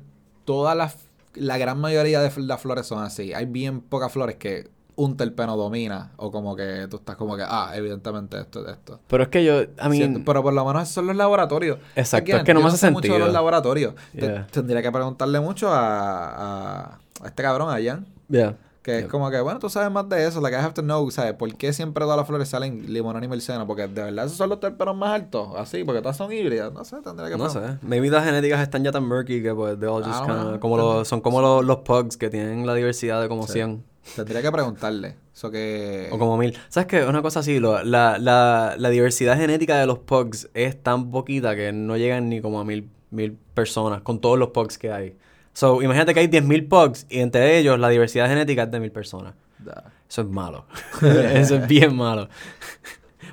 todas 0.46 0.74
las, 0.74 0.96
la 1.34 1.58
gran 1.58 1.82
mayoría 1.82 2.22
de 2.22 2.32
las 2.44 2.62
flores 2.62 2.88
son 2.88 3.04
así. 3.04 3.34
Hay 3.34 3.46
bien 3.46 3.82
pocas 3.82 4.14
flores 4.14 4.38
que 4.38 4.70
un 5.00 5.16
terpeno 5.16 5.56
domina 5.56 6.12
o 6.18 6.30
como 6.32 6.56
que 6.56 6.88
tú 6.90 6.98
estás 6.98 7.16
como 7.16 7.38
que, 7.38 7.44
ah, 7.48 7.72
evidentemente 7.76 8.40
esto 8.40 8.66
es 8.66 8.74
esto. 8.74 9.00
Pero 9.08 9.24
es 9.24 9.30
que 9.30 9.44
yo, 9.46 9.62
a 9.78 9.88
mí... 9.90 9.98
Siento- 9.98 10.22
pero 10.26 10.44
por 10.44 10.54
lo 10.54 10.66
menos 10.66 10.84
esos 10.84 10.96
son 10.96 11.08
los 11.08 11.16
laboratorios. 11.16 11.80
Exacto, 11.96 12.26
Again, 12.32 12.38
es 12.40 12.44
que 12.44 12.54
no 12.54 12.60
me 12.62 12.68
hace 12.68 12.78
sé 12.78 12.92
mucho 12.92 13.04
de 13.04 13.08
sentido. 13.08 13.26
los 13.26 13.34
laboratorios. 13.34 13.94
Te- 14.18 14.40
tendría 14.52 14.82
que 14.82 14.92
preguntarle 14.92 15.40
mucho 15.40 15.70
a, 15.72 16.30
a, 16.30 17.00
a 17.22 17.28
este 17.28 17.44
cabrón, 17.44 17.70
a 17.70 17.82
Jan. 17.84 18.06
Yeah. 18.30 18.56
Que 18.82 19.00
es 19.00 19.06
como 19.08 19.30
que, 19.30 19.40
bueno, 19.42 19.60
tú 19.60 19.70
sabes 19.70 19.92
más 19.92 20.08
de 20.10 20.26
eso, 20.26 20.40
like 20.42 20.56
I 20.58 20.60
have 20.62 20.74
to 20.74 20.82
know, 20.82 21.12
¿sabes? 21.12 21.34
¿Por 21.34 21.54
qué 21.56 21.74
siempre 21.74 22.04
todas 22.06 22.18
las 22.18 22.26
flores 22.26 22.48
salen 22.50 22.92
limonón 22.92 23.24
y 23.24 23.28
merceno? 23.28 23.68
Porque 23.68 23.84
de 23.88 24.04
verdad 24.04 24.26
esos 24.26 24.38
son 24.38 24.50
los 24.50 24.60
terpenos 24.62 24.96
más 24.96 25.14
altos, 25.14 25.50
así, 25.58 25.84
porque 25.84 26.02
todas 26.02 26.16
son 26.18 26.32
híbridas, 26.32 26.72
no 26.74 26.84
sé, 26.86 26.96
tendría 27.04 27.30
que 27.30 27.38
No 27.38 27.50
sé. 27.50 27.60
preguntar. 27.60 27.88
Maybe 27.88 28.10
las 28.10 28.24
genéticas 28.26 28.62
están 28.62 28.84
ya 28.84 28.92
tan 28.92 29.06
murky 29.08 29.44
que 29.44 29.54
pues 29.54 29.78
they 29.80 29.88
all 29.88 30.02
just 30.04 30.22
Ah, 30.22 30.26
kinda- 30.26 30.60
como 30.60 30.78
los, 30.78 31.08
son 31.08 31.20
como 31.22 31.42
los, 31.42 31.64
los 31.66 31.78
pugs 31.80 32.16
que 32.18 32.30
tienen 32.30 32.66
la 32.66 32.74
diversidad 32.74 33.22
de 33.22 33.28
como 33.28 33.46
Sí. 33.48 33.54
100 33.54 33.84
Tendría 34.16 34.42
que 34.42 34.52
preguntarle. 34.52 35.16
Eso 35.34 35.50
que... 35.52 36.10
o 36.12 36.18
como 36.20 36.38
1000. 36.38 36.58
¿Sabes 36.70 36.88
qué? 36.88 37.04
Una 37.06 37.22
cosa 37.22 37.40
así, 37.40 37.60
lo- 37.60 37.84
la, 37.84 38.18
la, 38.18 38.76
la 38.78 38.90
diversidad 38.90 39.38
genética 39.38 39.78
de 39.80 39.86
los 39.86 40.00
pugs 40.00 40.50
es 40.54 40.82
tan 40.82 41.12
poquita 41.12 41.56
que 41.56 41.72
no 41.72 41.96
llegan 41.98 42.30
ni 42.30 42.42
como 42.42 42.60
a 42.60 42.66
mil, 42.66 42.90
mil 43.12 43.38
personas 43.54 44.02
con 44.02 44.20
todos 44.20 44.38
los 44.38 44.50
pugs 44.50 44.78
que 44.78 44.92
hay. 44.92 45.16
So, 45.54 45.82
imagínate 45.82 46.14
que 46.14 46.20
hay 46.22 46.28
10.000 46.28 46.68
pugs 46.70 47.06
y 47.10 47.20
entre 47.20 47.58
ellos 47.58 47.80
la 47.80 47.90
diversidad 47.90 48.28
genética 48.28 48.64
es 48.64 48.72
de 48.72 48.80
mil 48.80 48.92
personas. 48.92 49.34
Da. 49.58 49.92
Eso 50.10 50.22
es 50.22 50.28
malo. 50.28 50.66
eso 51.02 51.56
es 51.56 51.68
bien 51.68 51.96
malo. 51.96 52.30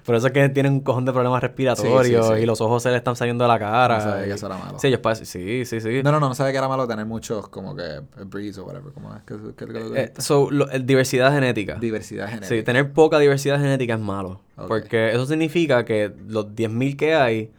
Por 0.06 0.14
eso 0.14 0.28
es 0.28 0.32
que 0.32 0.48
tienen 0.50 0.72
un 0.74 0.80
cojón 0.80 1.04
de 1.04 1.12
problemas 1.12 1.42
respiratorios 1.42 2.24
Sí, 2.26 2.32
sí, 2.32 2.36
sí. 2.38 2.42
y 2.44 2.46
los 2.46 2.60
ojos 2.60 2.80
se 2.82 2.90
le 2.90 2.96
están 2.96 3.16
saliendo 3.16 3.42
de 3.44 3.48
la 3.48 3.58
cara. 3.58 3.96
No 3.98 4.04
sabía 4.04 4.22
que 4.24 4.30
y- 4.30 4.32
eso 4.32 4.46
era 4.46 4.56
malo. 4.56 4.78
Sí, 4.78 4.88
pas- 4.94 5.24
sí, 5.24 5.64
sí, 5.64 5.80
sí. 5.80 6.02
No, 6.04 6.12
no, 6.12 6.20
no, 6.20 6.28
no 6.28 6.34
sabía 6.36 6.52
que 6.52 6.58
era 6.58 6.68
malo 6.68 6.86
tener 6.86 7.04
muchos 7.06 7.48
como 7.48 7.74
que 7.74 8.02
breeds 8.24 8.58
o 8.58 8.64
whatever, 8.64 8.92
como 8.92 9.14
es 9.16 9.22
que, 9.24 9.34
que, 9.56 9.66
que- 9.66 9.72
que- 9.92 10.00
Eh, 10.02 10.12
so, 10.18 10.48
lo- 10.50 10.70
el- 10.70 10.86
diversidad 10.86 11.32
genética. 11.32 11.74
diversidad 11.74 12.26
genética. 12.28 12.48
Sí, 12.54 12.62
tener 12.62 12.92
poca 12.92 13.18
diversidad 13.18 13.58
genética 13.58 13.94
es 13.94 14.00
malo. 14.00 14.40
Porque 14.68 15.10
eso 15.12 15.26
significa 15.26 15.84
que 15.84 16.12
los 16.28 16.54
10.000 16.54 16.96
que 16.96 17.14
hay 17.14 17.50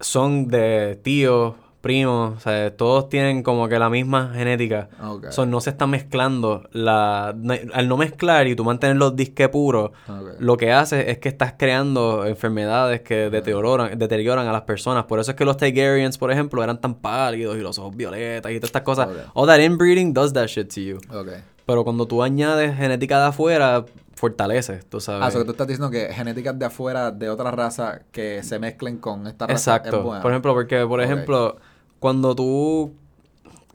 son 0.00 0.48
de 0.48 0.98
tíos, 1.02 1.54
primos, 1.82 2.36
o 2.38 2.40
sea, 2.40 2.74
todos 2.74 3.10
tienen 3.10 3.42
como 3.42 3.68
que 3.68 3.78
la 3.78 3.90
misma 3.90 4.30
genética. 4.32 4.88
Ok. 5.02 5.26
So, 5.30 5.44
no 5.44 5.60
se 5.60 5.68
están 5.70 5.90
mezclando. 5.90 6.62
La, 6.72 7.34
no- 7.36 7.54
al 7.74 7.88
no 7.88 7.96
mezclar 7.98 8.46
y 8.46 8.56
tú 8.56 8.64
mantener 8.64 8.96
los 8.96 9.14
disques 9.14 9.48
puros, 9.50 9.90
lo 10.38 10.56
que 10.56 10.72
hace 10.72 11.10
es 11.10 11.18
que 11.18 11.28
estás 11.28 11.54
creando 11.58 12.24
enfermedades 12.24 13.02
que 13.02 13.28
deterioran, 13.28 13.98
deterioran 13.98 14.46
a 14.46 14.52
las 14.52 14.62
personas. 14.62 15.04
Por 15.04 15.18
eso 15.20 15.32
es 15.32 15.36
que 15.36 15.44
los 15.44 15.58
Tigerians, 15.58 16.16
por 16.16 16.32
ejemplo, 16.32 16.62
eran 16.64 16.80
tan 16.80 16.94
pálidos 16.94 17.56
y 17.58 17.60
los 17.60 17.78
ojos 17.78 17.94
violetas 17.94 18.50
y 18.50 18.54
todas 18.56 18.68
estas 18.68 18.82
cosas. 18.82 19.08
All 19.34 19.46
that 19.46 19.58
inbreeding 19.58 20.14
does 20.14 20.32
that 20.32 20.46
shit 20.46 20.72
to 20.72 20.80
you. 20.80 20.98
Pero 21.66 21.84
cuando 21.84 22.06
tú 22.06 22.22
añades 22.22 22.76
genética 22.76 23.20
de 23.20 23.26
afuera, 23.26 23.84
fortaleces, 24.14 24.84
tú 24.86 25.00
sabes. 25.00 25.22
Ah, 25.24 25.28
eso 25.28 25.38
que 25.40 25.44
tú 25.44 25.50
estás 25.52 25.66
diciendo 25.66 25.90
que 25.90 26.12
genéticas 26.12 26.58
de 26.58 26.64
afuera 26.66 27.10
de 27.10 27.28
otra 27.28 27.50
raza 27.50 28.02
que 28.12 28.42
se 28.42 28.58
mezclen 28.58 28.98
con 28.98 29.26
esta 29.26 29.46
raza 29.46 29.76
Exacto. 29.76 29.98
es 29.98 30.02
buena. 30.04 30.22
Por 30.22 30.30
ejemplo, 30.32 30.54
porque, 30.54 30.84
por 30.86 31.00
ejemplo, 31.00 31.56
cuando 32.02 32.34
tú 32.34 32.94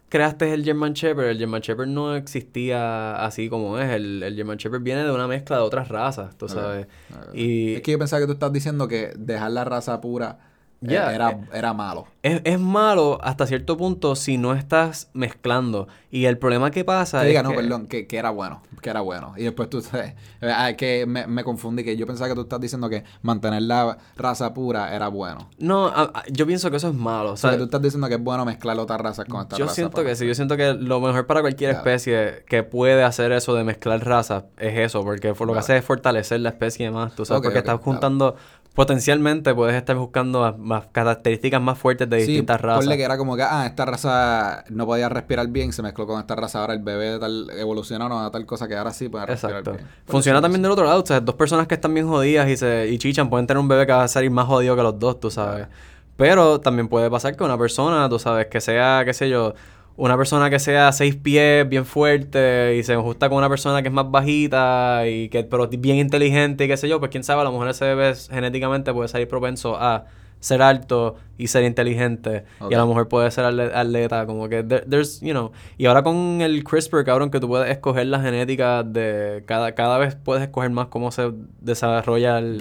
creaste 0.09 0.53
el 0.53 0.65
German 0.65 0.91
Shepherd, 0.91 1.27
el 1.27 1.37
German 1.37 1.61
Shepherd 1.61 1.87
no 1.87 2.13
existía 2.13 3.15
así 3.25 3.47
como 3.47 3.79
es. 3.79 3.89
El, 3.89 4.21
el 4.21 4.35
German 4.35 4.57
Shepherd 4.57 4.81
viene 4.81 5.05
de 5.05 5.11
una 5.13 5.29
mezcla 5.29 5.55
de 5.55 5.61
otras 5.61 5.87
razas, 5.87 6.37
tú 6.37 6.49
sabes. 6.49 6.87
Y 7.33 7.75
Es 7.75 7.81
que 7.83 7.93
yo 7.93 7.97
pensaba 7.97 8.19
que 8.19 8.25
tú 8.25 8.33
estás 8.33 8.51
diciendo 8.51 8.89
que 8.89 9.13
dejar 9.17 9.51
la 9.51 9.63
raza 9.63 10.01
pura 10.01 10.39
Ya, 10.79 11.11
era, 11.13 11.39
era 11.53 11.73
malo. 11.73 12.05
es, 12.21 12.39
es 12.43 12.59
malo 12.59 13.17
hasta 13.23 13.47
cierto 13.47 13.77
punto 13.77 14.15
si 14.15 14.37
no 14.37 14.53
estás 14.53 15.09
mezclando. 15.13 15.87
Y 16.11 16.25
el 16.25 16.37
problema 16.37 16.69
que 16.71 16.85
pasa 16.85 17.19
Que 17.21 17.25
es 17.25 17.29
diga, 17.29 17.41
no, 17.43 17.49
que- 17.49 17.55
perdón, 17.55 17.87
que, 17.87 18.05
que 18.05 18.17
era 18.17 18.29
bueno, 18.29 18.61
que 18.81 18.89
era 18.91 19.01
bueno. 19.01 19.33
Y 19.37 19.43
después 19.43 19.69
tú 19.69 19.83
eh, 19.93 20.15
ah, 20.43 20.73
que 20.77 21.05
me, 21.07 21.25
me 21.25 21.43
confundí, 21.43 21.83
que 21.83 21.97
yo 21.97 22.05
pensaba 22.05 22.29
que 22.29 22.35
tú 22.35 22.41
estás 22.41 22.59
diciendo 22.61 22.89
que 22.89 23.03
mantener 23.23 23.63
la 23.63 23.97
raza 24.15 24.53
pura 24.53 24.95
era 24.95 25.07
bueno. 25.07 25.49
No, 25.57 25.87
a- 25.87 26.11
a- 26.13 26.23
yo 26.31 26.45
pienso 26.45 26.69
que 26.69 26.77
eso 26.77 26.89
es 26.89 26.93
malo. 26.95 27.31
O 27.31 27.37
sea, 27.37 27.51
que 27.51 27.57
tú 27.57 27.63
estás 27.63 27.81
diciendo 27.81 28.07
que 28.07 28.13
es 28.15 28.21
bueno 28.23 28.45
mezclar 28.45 28.77
otras 28.79 29.01
razas 29.01 29.25
con 29.25 29.41
esta 29.41 29.57
Yo 29.57 29.65
raza. 29.65 29.75
siento 29.75 29.95
para- 29.95 30.09
que 30.09 30.15
sí, 30.15 30.27
yo 30.27 30.35
siento 30.35 30.55
que 30.57 30.73
lo 30.75 30.99
mejor 31.01 31.25
para 31.25 31.41
cualquier 31.41 31.71
Claro. 31.71 31.89
especie 31.89 32.43
que 32.47 32.61
puede 32.63 33.03
hacer 33.03 33.31
eso 33.31 33.55
de 33.55 33.63
mezclar 33.63 34.05
razas 34.05 34.43
es 34.57 34.77
eso, 34.77 35.03
porque 35.03 35.33
por 35.33 35.47
lo 35.47 35.53
que 35.53 35.59
hace 35.59 35.77
es 35.77 35.83
fortalecer 35.83 36.39
la 36.41 36.49
especie 36.49 36.91
más, 36.91 37.15
tú 37.15 37.25
sabes, 37.25 37.41
porque 37.41 37.57
estás 37.59 37.79
claro. 37.79 38.35
Potencialmente 38.77 39.55
puedes 39.55 39.75
estar 39.75 39.95
buscando 39.95 40.41
más, 40.41 40.55
más 40.59 40.85
características 40.91 41.59
más 41.59 41.79
fuertes 41.79 42.07
de 42.07 42.19
Sí, 42.21 42.27
distintas 42.27 42.61
razas. 42.61 42.85
ponle 42.85 42.95
que 42.95 43.03
era 43.03 43.17
como 43.17 43.35
que, 43.35 43.41
ah, 43.41 43.65
esta 43.65 43.85
raza 43.85 44.63
no 44.69 44.85
podía 44.85 45.09
respirar 45.09 45.47
bien, 45.47 45.73
se 45.73 45.81
mezcló 45.81 46.05
con 46.05 46.19
esta 46.19 46.35
raza, 46.35 46.61
ahora 46.61 46.73
el 46.75 46.83
bebé 46.83 47.13
de 47.13 47.19
tal 47.19 47.49
evolucionaron 47.57 48.23
a 48.23 48.29
tal 48.29 48.45
cosa 48.45 48.67
que 48.67 48.75
ahora 48.77 48.93
sí 48.93 49.09
puede 49.09 49.25
respirar 49.25 49.57
Exacto. 49.61 49.79
bien. 49.79 49.87
Funciona 50.05 50.41
también 50.43 50.61
del 50.61 50.69
otro 50.71 50.85
lado, 50.85 51.01
o 51.01 51.05
sea, 51.07 51.19
dos 51.19 51.33
personas 51.33 51.65
que 51.65 51.73
están 51.73 51.91
bien 51.95 52.07
jodidas 52.07 52.47
y 52.49 52.55
se 52.55 52.87
y 52.87 52.99
chichan 52.99 53.31
pueden 53.31 53.47
tener 53.47 53.59
un 53.59 53.67
bebé 53.67 53.87
que 53.87 53.93
va 53.93 54.03
a 54.03 54.07
salir 54.07 54.29
más 54.29 54.45
jodido 54.45 54.75
que 54.75 54.83
los 54.83 54.99
dos, 54.99 55.19
tú 55.19 55.31
sabes. 55.31 55.67
Pero 56.15 56.61
también 56.61 56.87
puede 56.87 57.09
pasar 57.09 57.35
que 57.35 57.43
una 57.43 57.57
persona, 57.57 58.07
tú 58.07 58.19
sabes, 58.19 58.45
que 58.45 58.61
sea, 58.61 59.01
qué 59.05 59.13
sé 59.15 59.27
yo, 59.27 59.55
una 59.97 60.15
persona 60.15 60.49
que 60.49 60.60
sea 60.60 60.91
seis 60.93 61.15
pies, 61.15 61.67
bien 61.67 61.86
fuerte, 61.86 62.77
y 62.77 62.83
se 62.83 62.93
ajusta 62.93 63.27
con 63.29 63.38
una 63.39 63.49
persona 63.49 63.81
que 63.81 63.89
es 63.89 63.93
más 63.93 64.10
bajita, 64.10 65.07
y 65.07 65.27
que, 65.29 65.43
pero 65.43 65.67
bien 65.67 65.97
inteligente, 65.97 66.65
y 66.65 66.67
qué 66.67 66.77
sé 66.77 66.88
yo, 66.88 66.99
pues 66.99 67.12
quién 67.12 67.23
sabe, 67.23 67.41
a 67.41 67.43
lo 67.43 67.51
mejor 67.51 67.67
ese 67.69 67.83
bebé 67.86 68.13
genéticamente 68.15 68.93
puede 68.93 69.10
salir 69.10 69.27
propenso 69.27 69.75
a 69.75 70.05
ser 70.39 70.62
alto 70.62 71.15
y 71.39 71.47
ser 71.47 71.63
inteligente, 71.63 72.45
y 72.69 72.73
a 72.75 72.77
lo 72.77 72.86
mejor 72.88 73.07
puede 73.07 73.31
ser 73.31 73.45
atle- 73.45 73.71
atleta, 73.73 74.27
como 74.27 74.47
que 74.47 74.63
there- 74.63 74.86
there's, 74.88 75.19
you 75.21 75.31
know, 75.31 75.51
y 75.79 75.88
ahora 75.88 76.03
con 76.03 76.41
el 76.41 76.63
CRISPR, 76.63 77.03
cabrón, 77.03 77.31
que 77.31 77.39
tú 77.39 77.47
puedes 77.47 77.69
escoger 77.71 78.05
la 78.05 78.21
genética 78.21 78.83
de 78.83 79.43
cada, 79.47 79.73
cada 79.73 79.97
vez 79.97 80.15
puedes 80.15 80.43
escoger 80.43 80.69
más 80.69 80.88
cómo 80.88 81.12
se 81.12 81.31
desarrolla 81.60 82.38
el, 82.38 82.60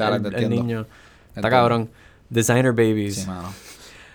niño. 0.49 0.87
Está 1.35 1.51
cabrón. 1.51 1.91
Designer 2.31 2.73
babies. 2.73 3.17
Sí, 3.17 3.27
mano. 3.29 3.53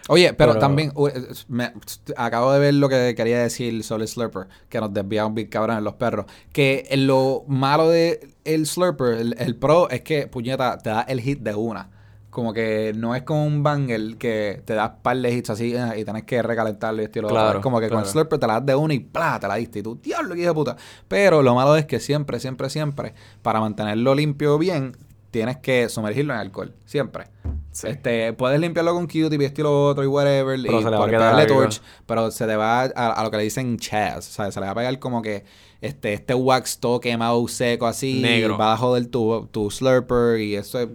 Oye, 0.09 0.33
pero, 0.33 0.51
Pero- 0.53 0.59
también 0.59 0.91
eh, 1.13 1.27
me- 1.47 1.73
acabo 2.17 2.51
de 2.51 2.59
ver 2.59 2.73
lo 2.73 2.89
que 2.89 3.13
quería 3.15 3.39
decir 3.41 3.83
sobre 3.83 4.03
el 4.03 4.07
Slurper, 4.09 4.47
que 4.69 4.79
nos 4.79 4.93
desviamos 4.93 5.33
bien 5.35 5.47
cabrón 5.47 5.77
en 5.77 5.83
los 5.83 5.93
perros. 5.93 6.25
Que 6.51 6.87
lo 6.97 7.43
malo 7.47 7.89
de 7.89 8.29
el 8.43 8.65
Slurper, 8.65 9.13
el, 9.19 9.35
el 9.37 9.55
Pro, 9.55 9.89
es 9.89 10.01
que, 10.01 10.27
puñeta, 10.27 10.77
te 10.79 10.89
da 10.89 11.01
el 11.03 11.21
hit 11.21 11.39
de 11.41 11.53
una. 11.55 11.89
Como 12.29 12.53
que 12.53 12.93
no 12.95 13.13
es 13.13 13.23
como 13.23 13.45
un 13.45 13.61
banger 13.61 14.15
que 14.17 14.61
te 14.63 14.73
das 14.73 14.91
par 15.01 15.17
de 15.17 15.33
hits 15.33 15.49
así 15.49 15.75
eh, 15.75 15.99
y 15.99 16.05
tienes 16.05 16.23
que 16.23 16.41
recalentarlo 16.41 17.01
y 17.01 17.05
estilo 17.05 17.27
Claro, 17.27 17.59
Es 17.59 17.63
como 17.63 17.79
que 17.81 17.89
con 17.89 17.99
el. 17.99 18.05
Slurper 18.05 18.39
te 18.39 18.47
la 18.47 18.53
das 18.53 18.65
de 18.67 18.75
una 18.75 18.93
y 18.93 18.99
¡plá! 18.99 19.37
te 19.37 19.49
la 19.49 19.55
diste. 19.55 19.79
Y 19.79 19.83
tú, 19.83 19.99
diablo, 20.01 20.33
que 20.33 20.39
hijo 20.41 20.49
de 20.49 20.53
puta. 20.55 20.77
Pero 21.09 21.41
lo 21.43 21.53
malo 21.55 21.75
es 21.75 21.85
que 21.85 21.99
siempre, 21.99 22.39
siempre, 22.39 22.69
siempre, 22.69 23.13
para 23.41 23.59
mantenerlo 23.59 24.15
limpio 24.15 24.57
bien, 24.57 24.95
tienes 25.29 25.57
que 25.57 25.89
sumergirlo 25.89 26.33
en 26.33 26.39
alcohol. 26.39 26.73
Siempre. 26.85 27.25
Sí. 27.71 27.88
Este, 27.88 28.34
puedes 28.34 28.60
limpiarlo 28.60 28.93
con 28.93 29.07
Q-tip 29.07 29.41
y 29.41 29.45
esto 29.45 29.62
y 29.62 29.63
lo 29.63 29.88
otro 29.88 30.03
y 30.03 30.07
whatever. 30.07 30.60
Pero 30.62 30.79
y 30.79 30.84
se 30.84 30.89
le 30.89 30.97
va 30.97 31.03
a 31.03 31.07
pegarle 31.07 31.45
torch, 31.45 31.81
pero 32.05 32.29
se 32.31 32.45
te 32.45 32.55
va 32.55 32.81
a, 32.81 33.12
a 33.13 33.23
lo 33.23 33.31
que 33.31 33.38
le 33.38 33.43
dicen 33.43 33.77
chaz. 33.77 34.27
O 34.29 34.31
sea, 34.31 34.51
se 34.51 34.60
le 34.60 34.65
va 34.65 34.73
a 34.73 34.75
pegar 34.75 34.99
como 34.99 35.21
que 35.21 35.45
este, 35.79 36.13
este 36.13 36.34
wax 36.34 36.79
todo 36.79 36.99
quemado 36.99 37.47
seco 37.47 37.88
así. 37.88 38.21
Negro. 38.21 38.55
Y 38.55 38.57
va 38.57 38.73
a 38.73 38.77
joder 38.77 39.07
tu, 39.07 39.47
tu 39.51 39.71
slurper. 39.71 40.39
Y 40.39 40.55
eso 40.55 40.79
es, 40.79 40.89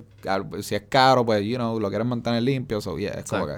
si 0.60 0.74
es 0.74 0.82
caro, 0.88 1.24
pues, 1.24 1.42
you 1.44 1.56
know, 1.56 1.80
lo 1.80 1.88
quieres 1.88 2.06
mantener 2.06 2.42
limpio. 2.42 2.80
So, 2.80 2.98
yeah, 2.98 3.12
es 3.12 3.24
como 3.24 3.46
que. 3.46 3.56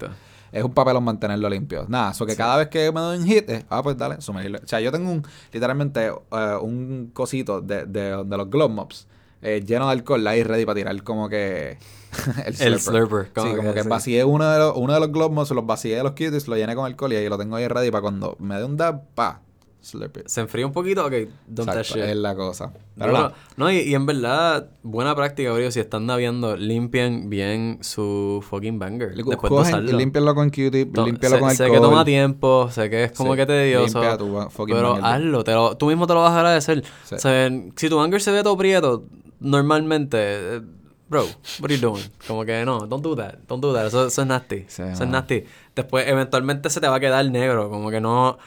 Es 0.50 0.64
un 0.64 0.72
papelón 0.72 1.04
mantenerlo 1.04 1.50
limpio. 1.50 1.85
Nada, 1.88 2.12
eso 2.12 2.24
que 2.24 2.35
cada 2.35 2.57
vez 2.57 2.68
que 2.68 2.90
me 2.90 3.00
doy 3.00 3.18
un 3.18 3.26
hit, 3.26 3.50
es, 3.50 3.66
ah, 3.68 3.83
pues 3.83 3.98
dale, 3.98 4.20
sumergirlo. 4.22 4.61
O 4.64 4.66
sea, 4.66 4.81
yo 4.81 4.90
tengo 4.90 5.11
un, 5.11 5.22
literalmente, 5.52 6.07
eh, 6.07 6.57
un 6.62 7.11
cosito 7.12 7.61
de, 7.61 7.85
de, 7.85 8.24
de 8.24 8.37
los 8.37 8.48
glove 8.48 8.72
mops 8.72 9.07
eh, 9.42 9.62
lleno 9.66 9.87
de 9.87 9.92
alcohol 9.92 10.27
ahí 10.27 10.42
ready 10.42 10.64
para 10.64 10.77
tirar 10.77 11.03
como 11.03 11.29
que 11.29 11.79
el 12.46 12.55
slurper. 12.55 12.72
El 12.72 12.81
slurper, 12.81 13.24
Sí, 13.27 13.31
como 13.35 13.57
como 13.57 13.74
que 13.74 13.83
que 13.83 13.88
vacié 13.88 14.24
uno 14.24 14.51
de 14.51 14.59
los, 14.59 14.77
uno 14.77 14.92
de 14.94 15.01
los 15.01 15.12
glove 15.12 15.33
mops, 15.35 15.51
los 15.51 15.66
vacié 15.66 15.96
de 15.96 16.03
los 16.03 16.12
cuties, 16.12 16.48
lo 16.48 16.57
llené 16.57 16.74
con 16.74 16.85
alcohol 16.87 17.12
y 17.12 17.16
ahí 17.16 17.29
lo 17.29 17.38
tengo 17.38 17.57
ahí 17.57 17.68
ready 17.68 17.90
para 17.90 18.03
cuando 18.03 18.37
me 18.40 18.57
dé 18.57 18.64
un 18.64 18.77
dab, 18.77 19.03
pa, 19.14 19.42
slurp 19.81 20.16
it. 20.18 20.27
Se 20.27 20.40
enfría 20.40 20.66
un 20.66 20.72
poquito, 20.72 21.05
ok, 21.07 21.12
don't 21.46 21.68
Exacto, 21.68 21.94
shit. 22.01 22.05
es 22.05 22.16
la 22.16 22.35
cosa. 22.35 22.72
Pero 22.96 23.11
Duro. 23.11 23.22
nada, 23.22 23.35
No, 23.57 23.70
y, 23.70 23.77
y 23.79 23.94
en 23.94 24.07
verdad, 24.07 24.70
buena 24.83 25.14
práctica, 25.14 25.53
bro. 25.53 25.70
Si 25.70 25.79
están 25.79 26.05
naviando, 26.07 26.57
limpien 26.57 27.31
bien 27.31 27.79
su 27.83 28.44
fucking 28.51 28.79
banger. 28.81 29.11
le- 29.11 29.22
después 29.22 29.42
de 29.42 29.48
cogen 29.48 29.74
usarlo. 29.74 29.96
límpialo 29.98 30.35
con 30.35 30.51
Q-tip, 30.51 30.96
límpialo 30.96 31.37
sé, 31.37 31.40
con 31.40 31.51
sé 31.55 31.62
alcohol. 31.64 31.81
que 31.81 31.87
toma 31.87 32.05
tiempo, 32.05 32.68
sé 32.72 32.90
que 32.90 33.05
es 33.05 33.12
como 33.12 33.33
Sí, 33.35 33.37
que 33.38 33.46
tedioso. 33.46 34.01
limpia 34.01 34.18
tu 34.18 34.51
fucking 34.51 34.74
pero 34.74 34.94
banger. 34.94 35.05
hazlo, 35.05 35.44
te 35.44 35.53
lo- 35.53 35.77
tú 35.77 35.87
mismo 35.87 36.07
te 36.09 36.14
lo 36.14 36.22
vas 36.22 36.33
a 36.33 36.37
agradecer. 36.38 36.83
Sí. 37.05 37.14
O 37.14 37.18
sea, 37.18 37.48
si 37.77 37.88
tu 37.88 37.96
banger 37.98 38.20
se 38.20 38.33
ve 38.33 38.42
todo 38.42 38.57
prieto, 38.57 39.05
normalmente, 39.40 40.61
bro, 41.09 41.24
what 41.61 41.70
are 41.70 41.77
you 41.77 41.81
doing? 41.81 42.05
Como 42.27 42.44
que 42.44 42.64
no, 42.64 42.87
don't 42.87 43.03
do 43.03 43.14
that, 43.16 43.35
don't 43.46 43.62
do 43.62 43.72
that. 43.74 43.87
Eso, 43.87 44.07
eso 44.07 44.22
es 44.22 44.29
nasty. 44.29 44.64
Sí, 44.68 44.83
eso 44.83 45.05
es 45.05 45.09
nasty. 45.11 45.44
Después, 45.74 46.07
eventualmente 46.09 46.70
se 46.70 46.81
te 46.81 46.88
va 46.88 46.96
a 46.96 47.01
quedar 47.01 47.24
negro, 47.31 47.70
como 47.70 47.90
que 47.90 48.01
no. 48.01 48.38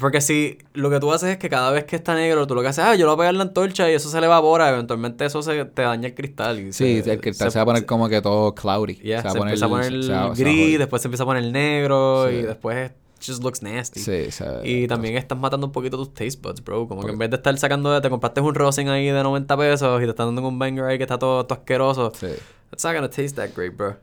Porque 0.00 0.20
si 0.20 0.58
lo 0.74 0.90
que 0.90 1.00
tú 1.00 1.12
haces 1.12 1.30
es 1.30 1.36
que 1.38 1.48
cada 1.48 1.72
vez 1.72 1.82
que 1.82 1.96
está 1.96 2.14
negro, 2.14 2.46
tú 2.46 2.54
lo 2.54 2.62
que 2.62 2.68
haces, 2.68 2.84
ah, 2.84 2.94
yo 2.94 3.04
lo 3.04 3.16
voy 3.16 3.24
a 3.24 3.30
pegar 3.30 3.34
la 3.34 3.42
antorcha 3.42 3.90
y 3.90 3.94
eso 3.94 4.08
se 4.08 4.20
le 4.20 4.26
evapora, 4.26 4.68
eventualmente 4.68 5.24
eso 5.24 5.42
se 5.42 5.64
te 5.64 5.82
daña 5.82 6.06
el 6.06 6.14
cristal. 6.14 6.60
y 6.60 6.72
Sí, 6.72 7.02
se- 7.02 7.12
el 7.14 7.20
cristal 7.20 7.50
se, 7.50 7.58
va 7.58 7.64
a 7.64 7.66
poner 7.66 7.84
como 7.84 8.08
que 8.08 8.22
todo 8.22 8.54
cloudy. 8.54 8.94
Yeah, 8.94 9.22
va 9.22 9.30
se, 9.32 9.38
empieza 9.38 9.66
a 9.66 9.68
poner 9.68 9.86
se 10.04 10.34
se 10.36 10.44
gris, 10.44 10.78
después 10.78 11.02
se 11.02 11.08
empieza 11.08 11.24
a 11.24 11.26
poner 11.26 11.42
negro 11.50 12.28
Sí. 12.28 12.36
y 12.36 12.42
después 12.42 12.92
just 13.20 13.42
looks 13.42 13.62
nasty. 13.62 14.00
Sí, 14.00 14.30
se 14.30 14.44
ve- 14.48 14.68
Y 14.68 14.86
también 14.88 15.16
estás 15.16 15.38
matando 15.38 15.66
un 15.66 15.72
poquito 15.72 15.96
tus 15.96 16.12
taste 16.14 16.38
buds, 16.42 16.62
bro. 16.62 16.86
Como 16.88 17.02
que 17.02 17.10
en 17.12 17.18
vez 17.18 17.30
de 17.30 17.36
estar 17.36 17.56
sacando, 17.58 18.00
te 18.00 18.08
compraste 18.10 18.40
un 18.40 18.54
rosin 18.54 18.88
ahí 18.88 19.06
de 19.06 19.22
90 19.22 19.56
pesos 19.56 20.00
y 20.00 20.04
te 20.04 20.10
están 20.10 20.34
dando 20.34 20.46
un 20.48 20.58
banger 20.58 20.84
ahí 20.84 20.98
que 20.98 21.04
está 21.04 21.18
todo, 21.18 21.44
todo 21.46 21.58
asqueroso. 21.58 22.12
Sí, 22.18 22.26
It's 22.72 22.84
not 22.84 22.94
gonna 22.94 23.08
taste 23.08 23.32
that 23.36 23.50
great, 23.56 23.76
bro. 23.76 23.96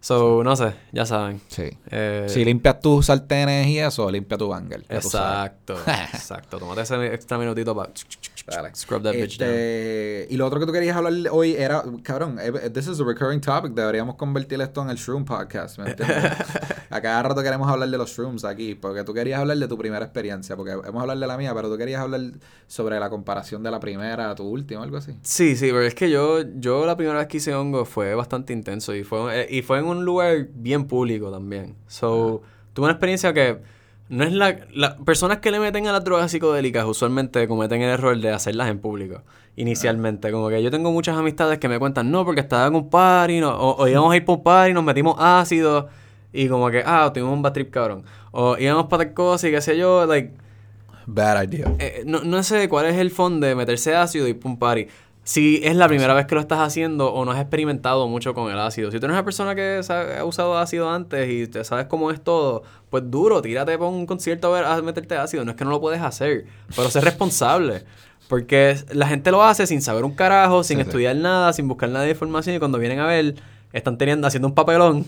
So, 0.00 0.44
no 0.44 0.54
sé, 0.54 0.74
ya 0.92 1.04
saben. 1.06 1.40
sí. 1.48 1.70
Eh, 1.90 2.26
Si 2.28 2.44
limpias 2.44 2.80
tus 2.80 3.06
sartenes 3.06 3.66
y 3.66 3.78
eso, 3.80 4.08
limpia 4.10 4.38
tu 4.38 4.46
banger. 4.48 4.84
exacto, 4.88 5.74
exacto. 6.12 6.58
Tómate 6.58 6.82
ese 6.82 7.12
extra 7.14 7.36
minutito 7.36 7.74
para 7.74 7.90
Dale. 8.50 8.70
scrub 8.74 9.02
that 9.02 9.14
bitch 9.14 9.38
down. 9.38 9.50
Este, 9.50 10.26
y 10.30 10.36
lo 10.36 10.46
otro 10.46 10.60
que 10.60 10.66
tú 10.66 10.72
querías 10.72 10.96
hablar 10.96 11.12
hoy 11.30 11.54
era, 11.54 11.82
cabrón, 12.02 12.38
eh, 12.40 12.70
this 12.70 12.88
is 12.88 13.00
a 13.00 13.04
recurring 13.04 13.40
topic, 13.40 13.72
deberíamos 13.72 14.16
convertir 14.16 14.60
esto 14.60 14.82
en 14.82 14.90
el 14.90 14.96
Shroom 14.96 15.24
Podcast, 15.24 15.78
¿me 15.78 15.90
entiendes? 15.90 16.32
a 16.90 17.00
cada 17.00 17.22
rato 17.22 17.42
queremos 17.42 17.68
hablar 17.68 17.88
de 17.88 17.98
los 17.98 18.10
shrooms 18.10 18.44
aquí, 18.44 18.74
porque 18.74 19.04
tú 19.04 19.12
querías 19.14 19.40
hablar 19.40 19.58
de 19.58 19.68
tu 19.68 19.76
primera 19.76 20.04
experiencia, 20.04 20.56
porque 20.56 20.72
hemos 20.72 21.00
hablado 21.00 21.20
de 21.20 21.26
la 21.26 21.36
mía, 21.36 21.54
pero 21.54 21.70
tú 21.70 21.76
querías 21.76 22.00
hablar 22.00 22.20
sobre 22.66 22.98
la 22.98 23.10
comparación 23.10 23.62
de 23.62 23.70
la 23.70 23.80
primera 23.80 24.30
a 24.30 24.34
tu 24.34 24.44
última, 24.44 24.82
algo 24.82 24.96
así. 24.96 25.18
Sí, 25.22 25.56
sí, 25.56 25.66
pero 25.66 25.82
es 25.82 25.94
que 25.94 26.10
yo, 26.10 26.42
yo 26.56 26.86
la 26.86 26.96
primera 26.96 27.18
vez 27.18 27.28
que 27.28 27.38
hice 27.38 27.54
hongo 27.54 27.84
fue 27.84 28.14
bastante 28.14 28.52
intenso 28.52 28.94
y 28.94 29.04
fue, 29.04 29.42
eh, 29.42 29.46
y 29.50 29.62
fue 29.62 29.78
en 29.78 29.86
un 29.86 30.04
lugar 30.04 30.48
bien 30.54 30.86
público 30.86 31.30
también. 31.30 31.76
So, 31.86 32.42
tuve 32.72 32.84
una 32.84 32.92
experiencia 32.92 33.32
que 33.32 33.77
no 34.08 34.24
es 34.24 34.32
la, 34.32 34.58
Las 34.72 34.94
personas 35.04 35.38
que 35.38 35.50
le 35.50 35.60
meten 35.60 35.86
a 35.86 35.92
las 35.92 36.04
drogas 36.04 36.30
psicodélicas 36.30 36.84
usualmente 36.84 37.46
cometen 37.46 37.82
el 37.82 37.90
error 37.90 38.18
de 38.18 38.30
hacerlas 38.30 38.68
en 38.68 38.78
público. 38.78 39.22
Inicialmente, 39.56 40.30
como 40.30 40.48
que 40.48 40.62
yo 40.62 40.70
tengo 40.70 40.92
muchas 40.92 41.16
amistades 41.16 41.58
que 41.58 41.68
me 41.68 41.78
cuentan, 41.78 42.10
no, 42.10 42.24
porque 42.24 42.40
estaba 42.40 42.66
en 42.66 42.74
un 42.74 42.88
party, 42.88 43.40
no, 43.40 43.50
o, 43.50 43.82
o 43.82 43.88
íbamos 43.88 44.12
a 44.12 44.16
ir 44.16 44.24
por 44.24 44.38
un 44.38 44.44
party, 44.44 44.72
nos 44.72 44.84
metimos 44.84 45.16
ácido 45.18 45.88
y 46.32 46.48
como 46.48 46.70
que, 46.70 46.82
ah, 46.84 47.10
tuvimos 47.12 47.32
un 47.32 47.42
bad 47.42 47.52
trip 47.52 47.70
cabrón. 47.70 48.04
O 48.30 48.56
íbamos 48.58 48.86
para 48.86 49.04
tal 49.04 49.14
cosa 49.14 49.48
y 49.48 49.50
qué 49.50 49.60
sé 49.60 49.76
yo, 49.76 50.06
like... 50.06 50.32
Bad 51.06 51.44
idea. 51.44 51.74
Eh, 51.78 52.02
no, 52.04 52.20
no 52.20 52.42
sé 52.42 52.68
cuál 52.68 52.86
es 52.86 52.96
el 52.96 53.10
fondo 53.10 53.46
de 53.46 53.54
meterse 53.54 53.96
ácido 53.96 54.28
y 54.28 54.34
pum 54.34 54.58
party. 54.58 54.88
Si 55.28 55.60
es 55.62 55.76
la 55.76 55.88
primera 55.88 56.14
vez 56.14 56.24
que 56.24 56.34
lo 56.34 56.40
estás 56.40 56.60
haciendo 56.60 57.12
o 57.12 57.26
no 57.26 57.32
has 57.32 57.38
experimentado 57.38 58.08
mucho 58.08 58.32
con 58.32 58.50
el 58.50 58.58
ácido. 58.58 58.90
Si 58.90 58.98
tú 58.98 59.04
eres 59.04 59.14
una 59.14 59.26
persona 59.26 59.54
que 59.54 59.82
ha 60.18 60.24
usado 60.24 60.56
ácido 60.56 60.90
antes 60.90 61.28
y 61.28 61.46
te 61.46 61.62
sabes 61.64 61.84
cómo 61.84 62.10
es 62.10 62.24
todo, 62.24 62.62
pues 62.88 63.02
duro, 63.10 63.42
tírate 63.42 63.76
para 63.76 63.90
un 63.90 64.06
concierto 64.06 64.48
a, 64.48 64.58
ver, 64.58 64.64
a 64.64 64.80
meterte 64.80 65.16
ácido. 65.18 65.44
No 65.44 65.50
es 65.50 65.56
que 65.58 65.64
no 65.66 65.70
lo 65.70 65.82
puedes 65.82 66.00
hacer, 66.00 66.46
pero 66.74 66.88
sé 66.90 67.02
responsable. 67.02 67.84
Porque 68.26 68.74
la 68.94 69.06
gente 69.06 69.30
lo 69.30 69.44
hace 69.44 69.66
sin 69.66 69.82
saber 69.82 70.06
un 70.06 70.14
carajo, 70.14 70.64
sin 70.64 70.78
Sí, 70.78 70.84
sí. 70.84 70.88
estudiar 70.88 71.14
nada, 71.16 71.52
sin 71.52 71.68
buscar 71.68 71.90
nada 71.90 72.06
de 72.06 72.12
información 72.12 72.56
y 72.56 72.58
cuando 72.58 72.78
vienen 72.78 73.00
a 73.00 73.06
ver, 73.06 73.34
están 73.74 73.98
teniendo, 73.98 74.26
haciendo 74.26 74.48
un 74.48 74.54
papelón. 74.54 75.04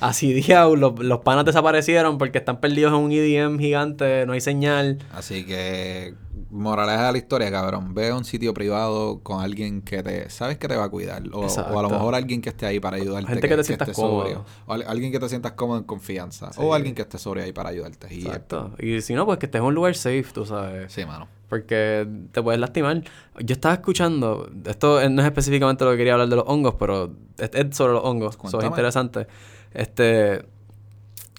Así, 0.00 0.32
diablo, 0.42 0.90
los, 0.96 0.98
los 1.04 1.18
panas 1.20 1.44
desaparecieron 1.44 2.18
porque 2.18 2.38
están 2.38 2.60
perdidos 2.60 2.92
en 2.92 2.98
un 3.00 3.12
EDM 3.12 3.58
gigante, 3.58 4.24
no 4.26 4.32
hay 4.32 4.40
señal. 4.40 4.98
Así 5.12 5.44
que, 5.44 6.14
moraleja 6.50 7.06
de 7.06 7.12
la 7.12 7.18
historia, 7.18 7.50
cabrón. 7.50 7.94
Ve 7.94 8.08
a 8.08 8.16
un 8.16 8.24
sitio 8.24 8.52
privado 8.54 9.20
con 9.22 9.40
alguien 9.42 9.82
que 9.82 10.02
te... 10.02 10.30
Sabes 10.30 10.58
que 10.58 10.66
te 10.68 10.76
va 10.76 10.84
a 10.84 10.88
cuidar. 10.88 11.22
O, 11.32 11.46
o 11.46 11.78
a 11.78 11.82
lo 11.82 11.90
mejor 11.90 12.14
alguien 12.14 12.40
que 12.42 12.48
esté 12.48 12.66
ahí 12.66 12.80
para 12.80 12.96
ayudarte. 12.96 13.28
Gente 13.28 13.48
que 13.48 13.56
te 13.56 13.64
sientas 13.64 13.88
esté 13.88 14.00
cómodo. 14.00 14.22
sobrio. 14.22 14.44
O 14.66 14.72
al- 14.72 14.84
alguien 14.88 15.12
que 15.12 15.20
te 15.20 15.28
sientas 15.28 15.52
cómodo 15.52 15.78
en 15.78 15.84
confianza. 15.84 16.52
Sí. 16.52 16.60
O 16.62 16.74
alguien 16.74 16.94
que 16.94 17.02
esté 17.02 17.18
sobrio 17.18 17.44
ahí 17.44 17.52
para 17.52 17.68
ayudarte. 17.68 18.12
Y 18.14 18.22
Exacto. 18.26 18.72
Y 18.78 19.00
si 19.02 19.14
no, 19.14 19.26
pues 19.26 19.38
que 19.38 19.46
estés 19.46 19.60
en 19.60 19.66
un 19.66 19.74
lugar 19.74 19.94
safe, 19.94 20.24
tú 20.32 20.44
sabes. 20.46 20.92
Sí, 20.92 21.04
mano. 21.04 21.28
Porque 21.48 22.06
te 22.32 22.42
puedes 22.42 22.60
lastimar. 22.60 23.02
Yo 23.40 23.52
estaba 23.54 23.74
escuchando, 23.74 24.48
esto 24.66 25.08
no 25.10 25.20
es 25.20 25.26
específicamente 25.26 25.84
lo 25.84 25.90
que 25.92 25.96
quería 25.98 26.12
hablar 26.14 26.28
de 26.28 26.36
los 26.36 26.44
hongos, 26.46 26.74
pero 26.78 27.12
es, 27.38 27.50
es 27.52 27.76
sobre 27.76 27.92
los 27.94 28.04
hongos. 28.04 28.38
Eso 28.44 28.60
es 28.60 28.66
interesante. 28.66 29.26
Este. 29.74 30.44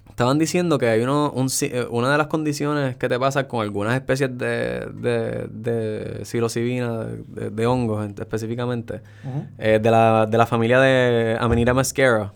Estaban 0.09 0.37
diciendo 0.37 0.77
que 0.77 0.87
hay 0.87 1.01
uno, 1.01 1.31
un, 1.31 1.47
eh, 1.61 1.87
una 1.89 2.11
de 2.11 2.17
las 2.17 2.27
condiciones 2.27 2.95
que 2.97 3.07
te 3.09 3.17
pasa 3.17 3.47
con 3.47 3.61
algunas 3.61 3.95
especies 3.95 4.37
de, 4.37 4.85
de, 4.93 5.47
de 5.49 6.25
psilocibina, 6.25 7.05
de, 7.05 7.49
de 7.49 7.65
hongos 7.65 8.05
en- 8.05 8.11
específicamente, 8.19 9.01
eh, 9.57 9.79
de, 9.81 9.89
la, 9.91 10.27
de 10.29 10.37
la 10.37 10.45
familia 10.45 10.79
de 10.79 11.37
Amanita 11.39 11.73
muscara, 11.73 12.33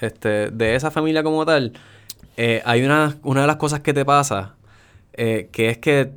este, 0.00 0.50
de 0.52 0.76
esa 0.76 0.90
familia 0.92 1.22
como 1.24 1.44
tal, 1.44 1.72
eh, 2.36 2.62
hay 2.64 2.84
una, 2.84 3.16
una 3.24 3.40
de 3.40 3.46
las 3.48 3.56
cosas 3.56 3.80
que 3.80 3.92
te 3.94 4.04
pasa 4.04 4.54
eh, 5.14 5.48
que 5.50 5.70
es 5.70 5.78
que 5.78 6.12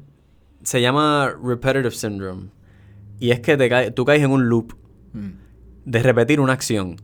se 0.63 0.79
llama 0.81 1.33
repetitive 1.41 1.91
syndrome. 1.91 2.49
Y 3.19 3.31
es 3.31 3.39
que 3.39 3.57
te 3.57 3.67
cae- 3.69 3.91
tú 3.91 4.05
caes 4.05 4.21
en 4.21 4.31
un 4.31 4.47
loop 4.49 4.73
Mm. 5.13 5.29
de 5.85 6.03
repetir 6.03 6.39
una 6.39 6.53
acción. 6.53 6.97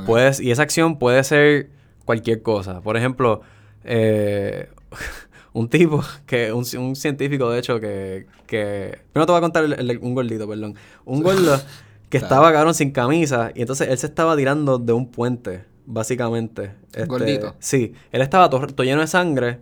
Ok. 0.00 0.06
Puedes, 0.06 0.40
y 0.40 0.50
esa 0.50 0.62
acción 0.62 0.98
puede 0.98 1.22
ser 1.24 1.70
cualquier 2.04 2.42
cosa. 2.42 2.80
Por 2.80 2.96
ejemplo, 2.96 3.40
eh, 3.84 4.68
un 5.52 5.68
tipo, 5.68 6.02
que 6.26 6.52
un, 6.52 6.64
un 6.78 6.96
científico 6.96 7.50
de 7.50 7.58
hecho 7.58 7.80
que... 7.80 8.26
que 8.46 8.98
primero 9.12 9.26
te 9.26 9.32
voy 9.32 9.38
a 9.38 9.42
contar 9.42 9.64
el- 9.64 9.72
el- 9.90 9.98
un 9.98 10.14
gordito, 10.14 10.48
perdón. 10.48 10.74
Un 11.04 11.22
gordo 11.22 11.60
que 12.10 12.16
estaba, 12.18 12.52
cabrón, 12.52 12.74
sin 12.74 12.90
camisa. 12.92 13.50
Y 13.54 13.60
entonces 13.62 13.88
él 13.88 13.98
se 13.98 14.06
estaba 14.06 14.36
tirando 14.36 14.78
de 14.78 14.92
un 14.92 15.10
puente, 15.10 15.64
básicamente. 15.86 16.74
Este, 16.88 17.04
¿Gordito? 17.06 17.54
Sí. 17.58 17.92
Él 18.12 18.22
estaba 18.22 18.48
todo, 18.50 18.66
lleno 18.84 19.00
de 19.00 19.06
sangre. 19.06 19.60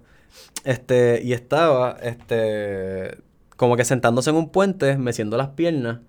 Este, 0.64 1.20
y 1.22 1.33
estaba, 1.33 1.96
este, 2.03 3.18
como 3.57 3.77
que 3.77 3.85
sentándose 3.85 4.31
en 4.31 4.37
un 4.37 4.51
puente, 4.51 4.96
meciendo 4.99 5.37
las 5.37 5.49
piernas. 5.49 6.01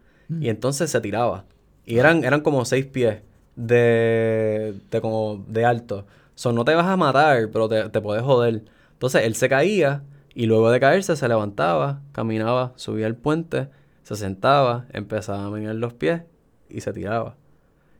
Y 0.41 0.49
entonces 0.49 0.91
se 0.91 0.99
tiraba. 0.99 1.45
Y 1.85 1.99
eran, 1.99 2.25
eran 2.25 2.41
como 2.41 2.65
seis 2.65 2.85
pies 2.85 3.21
de, 3.57 4.75
de 4.89 5.01
como 5.01 5.43
de 5.47 5.65
alto. 5.65 6.05
So, 6.35 6.53
no 6.53 6.63
te 6.63 6.75
vas 6.75 6.85
a 6.85 6.95
matar, 6.95 7.49
pero 7.51 7.67
te, 7.67 7.89
te 7.89 7.99
puedes 7.99 8.23
joder. 8.23 8.63
Entonces 8.93 9.25
él 9.25 9.35
se 9.35 9.49
caía 9.49 10.03
y 10.33 10.45
luego 10.45 10.71
de 10.71 10.79
caerse 10.79 11.17
se 11.17 11.27
levantaba, 11.27 12.01
caminaba, 12.13 12.73
subía 12.75 13.07
el 13.07 13.15
puente, 13.15 13.69
se 14.03 14.15
sentaba, 14.15 14.85
empezaba 14.93 15.45
a 15.45 15.49
menear 15.49 15.75
los 15.75 15.93
pies 15.93 16.21
y 16.69 16.81
se 16.81 16.93
tiraba. 16.93 17.35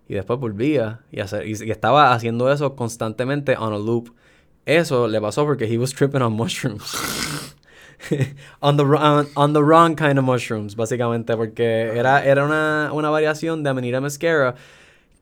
Y 0.08 0.14
después 0.14 0.40
volvía 0.40 1.02
y, 1.12 1.20
hacer, 1.20 1.46
y, 1.48 1.52
y 1.62 1.72
estaba 1.72 2.14
haciendo 2.14 2.52
eso 2.52 2.76
constantemente 2.76 3.58
on 3.58 3.74
a 3.74 3.78
loop. 3.78 4.16
Eso 4.66 5.08
le 5.08 5.20
pasó 5.20 5.46
porque 5.46 5.66
he 5.66 5.78
was 5.78 5.92
tripping 5.94 6.22
on 6.22 6.34
mushrooms. 6.34 6.96
on, 8.62 8.78
the, 8.78 8.84
on, 8.84 9.28
on 9.36 9.54
the 9.54 9.62
wrong 9.62 9.96
kind 9.96 10.20
of 10.20 10.24
mushrooms, 10.24 10.76
básicamente, 10.76 11.36
porque 11.36 11.92
era, 11.96 12.24
era 12.24 12.46
una, 12.46 12.92
una 12.94 13.10
variación 13.10 13.64
de 13.64 13.70
Amanita 13.72 14.00
muscara 14.00 14.56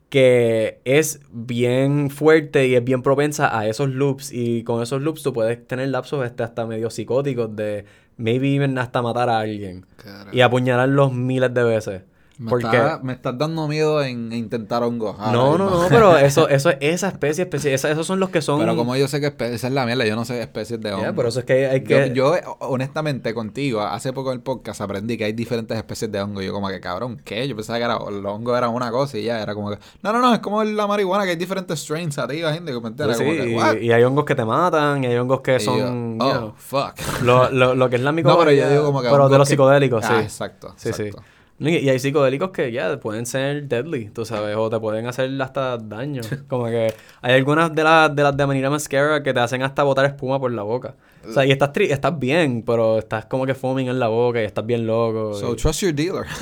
que 0.10 0.80
es 0.86 1.20
bien 1.32 2.10
fuerte 2.10 2.68
y 2.68 2.76
es 2.76 2.84
bien 2.84 3.02
propensa 3.02 3.58
a 3.58 3.68
esos 3.68 3.90
loops. 3.90 4.32
Y 4.32 4.64
con 4.64 4.82
esos 4.82 5.02
loops 5.02 5.24
tú 5.24 5.34
puedes 5.34 5.66
tener 5.68 5.90
lapsos 5.90 6.26
este, 6.26 6.44
hasta 6.44 6.66
medio 6.66 6.90
psicóticos 6.90 7.56
de 7.56 7.86
maybe 8.18 8.56
even 8.56 8.78
hasta 8.78 9.02
matar 9.02 9.30
a 9.30 9.40
alguien 9.40 9.86
y 10.32 10.42
apuñalarlos 10.42 11.14
miles 11.14 11.54
de 11.54 11.64
veces. 11.64 12.02
Me, 12.38 12.50
Porque- 12.50 12.66
está- 12.68 13.00
me 13.02 13.14
estás 13.14 13.38
dando 13.38 13.66
miedo 13.68 14.04
en 14.04 14.34
intentar 14.34 14.84
hongos. 14.84 15.18
No, 15.18 15.58
no, 15.58 15.70
no, 15.70 15.86
pero 15.90 16.18
eso, 16.18 16.50
eso 16.50 16.70
es 16.70 16.78
esa 16.82 17.08
especie, 17.08 17.44
especie 17.46 17.74
esa- 17.74 17.90
esos 17.90 18.06
son 18.06 18.20
los 18.20 18.30
que 18.30 18.42
son... 18.42 18.60
Pero 18.60 18.76
como 18.76 18.96
yo 18.98 19.08
sé 19.08 19.22
que 19.22 19.28
esa 19.54 19.68
es 19.68 19.74
la 19.74 19.86
mierda, 19.86 20.06
yo 20.06 20.16
no 20.18 20.26
sé 20.26 20.42
especies 20.42 20.82
de 20.82 20.92
hongos. 20.94 21.14
Por 21.14 21.28
eso 21.28 21.40
es 21.40 21.46
que 21.46 21.68
hay 21.68 21.84
que... 21.84 22.12
Yo, 22.14 22.36
yo, 22.36 22.58
honestamente, 22.60 23.34
contigo, 23.34 23.82
hace 23.82 24.12
poco 24.12 24.32
en 24.32 24.38
el 24.38 24.42
podcast 24.44 24.82
aprendí 24.82 25.18
que 25.18 25.24
hay 25.26 25.34
diferentes 25.34 25.78
especies 25.78 26.12
de 26.12 26.22
hongo. 26.22 26.42
Y 26.42 26.48
yo, 26.48 26.54
como 26.54 26.68
que, 26.68 26.80
cabrón, 26.82 27.22
¿qué? 27.24 27.48
Yo 27.48 27.56
pensaba 27.56 27.80
que 27.80 27.86
era, 27.86 27.98
los 28.00 28.26
hongos 28.34 28.58
eran 28.58 28.72
una 28.72 28.92
cosa 28.92 29.18
y 29.18 29.24
ya, 29.24 29.42
era 29.42 29.54
como 29.56 29.70
que, 29.72 29.78
no, 30.04 30.12
no, 30.12 30.20
no, 30.20 30.34
es 30.34 30.40
como 30.40 30.64
la 30.64 30.88
marihuana, 30.88 31.24
que 31.24 31.30
hay 31.32 31.36
diferentes 31.38 31.80
strains 31.80 32.18
arriba, 32.18 32.52
gente, 32.54 32.74
que 32.74 32.80
me 32.82 32.88
entera, 32.90 33.14
Sí, 33.14 33.24
como 33.24 33.36
que, 33.36 33.56
what? 33.56 33.76
y, 33.78 33.92
hay 33.94 34.04
hongos 34.04 34.26
que 34.26 34.36
te 34.36 34.44
matan, 34.44 35.04
y 35.04 35.08
hay 35.08 35.16
hongos 35.16 35.40
que 35.42 35.56
Y 35.56 35.60
yo, 35.60 35.66
son... 35.78 36.18
oh, 36.22 36.26
you 36.34 36.38
know, 36.40 36.54
fuck. 36.58 36.94
lo, 37.24 37.50
lo, 37.50 37.76
lo 37.76 37.90
que 37.90 37.96
es 37.96 38.02
la 38.02 38.12
no, 38.12 38.16
micosis. 38.16 38.38
pero 38.40 38.52
yo 38.52 38.70
digo 38.70 38.86
como 38.86 39.02
que. 39.02 39.06
Pero 39.08 39.18
de 39.20 39.24
hongos 39.26 39.38
los 39.40 39.48
que- 39.48 39.54
psicodélicos, 39.54 40.04
Ah, 40.06 40.18
sí. 40.18 40.24
exacto, 40.24 40.74
Sí, 40.76 40.92
sí. 40.94 41.10
Y, 41.58 41.90
hay 41.90 42.00
psicodélicos 42.00 42.52
que 42.52 42.72
ya 42.72 43.00
pueden 43.00 43.26
ser 43.26 43.68
deadly, 43.68 44.10
tú 44.10 44.26
sabes, 44.26 44.56
o 44.58 44.70
te 44.70 44.80
pueden 44.80 45.08
hacer 45.08 45.42
hasta 45.42 45.78
daño. 45.78 46.22
Como 46.50 46.66
que 46.66 46.94
hay 47.22 47.34
algunas 47.34 47.74
de 47.74 47.84
las 47.84 48.16
de 48.16 48.24
las 48.24 48.36
de 48.36 48.46
Manila 48.46 48.70
Mascara 48.70 49.24
que 49.24 49.34
te 49.34 49.40
hacen 49.40 49.64
hasta 49.64 49.84
botar 49.84 50.06
espuma 50.06 50.40
por 50.40 50.52
la 50.52 50.64
boca. 50.64 50.96
O 51.30 51.34
sea, 51.34 51.46
y 51.46 51.52
estás, 51.52 51.72
tri- 51.74 51.92
estás 51.92 52.18
bien, 52.20 52.64
pero 52.66 53.00
estás 53.00 53.26
como 53.26 53.46
que 53.46 53.54
foaming 53.56 53.88
en 53.90 54.00
la 54.00 54.08
boca 54.08 54.42
y 54.42 54.46
estás 54.46 54.66
bien 54.66 54.86
loco. 54.88 55.34
So, 55.34 55.54
y- 55.54 55.56
trust 55.56 55.82
your 55.82 55.94
dealer. 55.94 56.26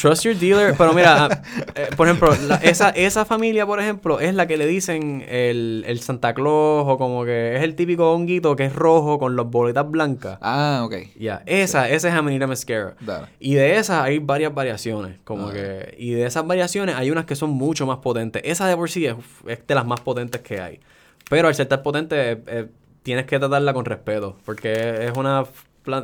Trust 0.00 0.24
your 0.24 0.34
dealer. 0.34 0.74
Pero 0.76 0.94
mira, 0.94 1.26
ah, 1.26 1.42
eh, 1.74 1.88
por 1.96 2.08
ejemplo, 2.08 2.34
la- 2.48 2.56
esa, 2.56 2.88
esa 2.90 3.26
familia, 3.26 3.66
por 3.66 3.78
ejemplo, 3.78 4.20
es 4.20 4.34
la 4.34 4.46
que 4.46 4.56
le 4.56 4.66
dicen 4.66 5.22
el, 5.28 5.84
el 5.86 6.00
Santa 6.00 6.32
Claus 6.32 6.84
o 6.88 6.96
como 6.96 7.24
que 7.26 7.56
es 7.56 7.62
el 7.62 7.74
típico 7.74 8.10
honguito 8.12 8.56
que 8.56 8.64
es 8.64 8.74
rojo 8.74 9.18
con 9.18 9.36
las 9.36 9.46
bolitas 9.46 9.88
blancas. 9.90 10.38
ah, 10.40 10.82
ok. 10.86 10.94
Ya, 11.20 11.42
esa, 11.44 11.90
esa 11.90 12.08
es 12.08 12.14
Amanita 12.14 12.46
Mascara. 12.46 12.94
Dale. 13.00 13.26
Y 13.38 13.54
de 13.54 13.76
esas 13.76 14.02
hay 14.02 14.18
varias 14.18 14.54
variaciones, 14.54 15.18
como 15.24 15.50
que... 15.50 15.94
Y 15.98 16.12
de 16.12 16.24
esas 16.24 16.46
variaciones 16.46 16.94
hay 16.96 17.10
unas 17.10 17.26
que 17.26 17.36
son 17.36 17.50
mucho 17.50 17.86
más 17.86 17.98
potentes. 17.98 18.40
Esa 18.46 18.66
de 18.66 18.76
por 18.76 18.88
sí 18.90 19.04
es, 19.06 19.14
de 19.44 19.74
las 19.74 19.86
más 19.86 20.00
potentes 20.00 20.40
que 20.40 20.58
hay. 20.58 20.80
Pero 21.28 21.48
al 21.48 21.54
ser 21.54 21.66
tan 21.66 21.82
potente, 21.82 22.42
eh, 22.46 22.66
tienes 23.02 23.26
que 23.26 23.38
tratarla 23.38 23.72
con 23.74 23.84
respeto, 23.84 24.36
porque 24.44 25.04
es 25.06 25.16
una 25.16 25.44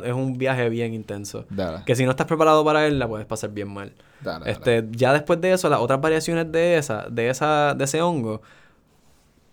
es 0.03 0.13
un 0.13 0.37
viaje 0.37 0.67
bien 0.67 0.93
intenso. 0.93 1.45
Dale. 1.49 1.83
Que 1.85 1.95
si 1.95 2.03
no 2.03 2.11
estás 2.11 2.27
preparado 2.27 2.65
para 2.65 2.85
él, 2.85 2.99
la 2.99 3.07
puedes 3.07 3.25
pasar 3.25 3.51
bien 3.51 3.73
mal. 3.73 3.93
Dale, 4.21 4.39
dale. 4.39 4.51
Este, 4.51 4.85
ya 4.91 5.13
después 5.13 5.39
de 5.39 5.53
eso, 5.53 5.69
las 5.69 5.79
otras 5.79 6.01
variaciones 6.01 6.51
de 6.51 6.77
esa, 6.77 7.07
de 7.09 7.29
esa, 7.29 7.73
de 7.75 7.85
ese 7.85 8.01
hongo, 8.01 8.41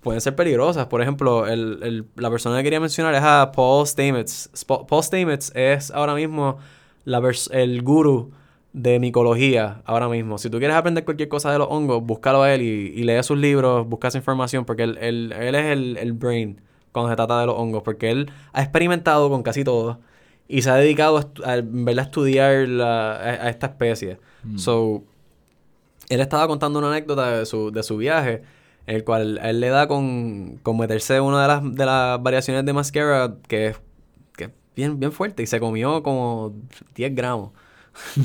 pueden 0.01 0.21
ser 0.21 0.35
peligrosas. 0.35 0.87
Por 0.87 1.01
ejemplo, 1.03 1.47
el, 1.47 1.79
el- 1.83 2.05
la 2.17 2.31
persona 2.31 2.57
que 2.59 2.65
quería 2.65 2.81
mencionar 2.81 3.15
es 3.15 3.23
a 3.23 3.53
Paul 3.55 3.87
Stamets. 3.87 4.51
Paul 4.67 5.03
Stamets 5.03 5.53
es 5.55 5.91
ahora 5.91 6.15
mismo 6.15 6.59
la 7.05 7.21
vers- 7.21 7.51
el 7.53 7.83
guru 7.83 8.33
de 8.73 8.99
micología 8.99 9.81
ahora 9.85 10.09
mismo. 10.09 10.39
Si 10.39 10.51
tú 10.51 10.59
quieres 10.59 10.77
aprender 10.77 11.05
cualquier 11.05 11.29
cosa 11.29 11.51
de 11.53 11.59
los 11.59 11.69
hongos, 11.71 12.03
búscalo 12.03 12.43
a 12.43 12.53
él 12.53 12.63
y, 12.63 12.67
y 13.01 13.05
lee 13.05 13.23
sus 13.23 13.39
libros, 13.39 13.87
busca 13.89 14.09
esa 14.09 14.19
información, 14.19 14.65
porque 14.65 14.83
él, 14.83 14.99
él- 15.01 15.33
él 15.39 15.55
es 15.55 15.67
el, 15.67 15.97
el 15.97 16.13
brain 16.13 16.61
cuando 16.97 17.11
se 17.13 17.17
trata 17.17 17.41
de 17.41 17.47
los 17.47 17.57
hongos, 17.59 17.83
porque 17.83 18.11
él 18.11 18.31
ha 18.53 18.63
experimentado 18.63 19.29
con 19.31 19.43
casi 19.43 19.63
todo 19.65 20.01
y 20.49 20.63
se 20.63 20.71
ha 20.71 20.75
dedicado 20.75 21.19
a, 21.19 21.27
a, 21.45 21.53
a 21.55 22.03
estudiar 22.03 22.69
la- 22.69 23.13
a, 23.17 23.47
a 23.47 23.49
esta 23.51 23.67
especie. 23.67 24.19
Mm. 24.45 24.59
So, 24.59 25.03
él 26.09 26.21
estaba 26.21 26.47
contando 26.49 26.79
una 26.79 26.89
anécdota 26.89 27.39
de 27.39 27.47
su, 27.47 27.71
de 27.73 27.83
su 27.83 27.97
viaje, 27.97 28.43
en 28.87 28.97
el 28.97 29.05
cual 29.05 29.39
a 29.43 29.51
él 29.51 29.59
le 29.61 29.69
da 29.71 29.89
con, 29.89 30.59
con 30.63 30.77
meterse 30.79 31.21
una 31.21 31.43
de 31.43 31.49
las, 31.49 31.75
de 31.75 31.85
las 31.85 32.23
variaciones 32.23 32.65
de 32.65 32.73
mascara 32.73 33.35
que 33.49 33.67
es, 33.69 33.81
que 34.37 34.45
es 34.45 34.51
bien, 34.77 35.01
bien 35.01 35.11
fuerte 35.11 35.43
y 35.43 35.47
se 35.47 35.59
comió 35.59 36.03
como 36.05 36.55
10 36.95 37.15
gramos. 37.15 37.51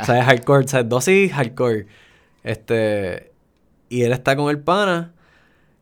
o 0.00 0.04
sea, 0.04 0.18
es 0.20 0.24
hardcore, 0.24 0.64
o 0.64 0.68
sea, 0.68 0.82
dosis 0.82 1.32
hardcore. 1.32 1.86
Este, 2.44 3.32
y 3.88 4.02
él 4.02 4.12
está 4.12 4.36
con 4.36 4.50
el 4.50 4.60
pana. 4.60 5.12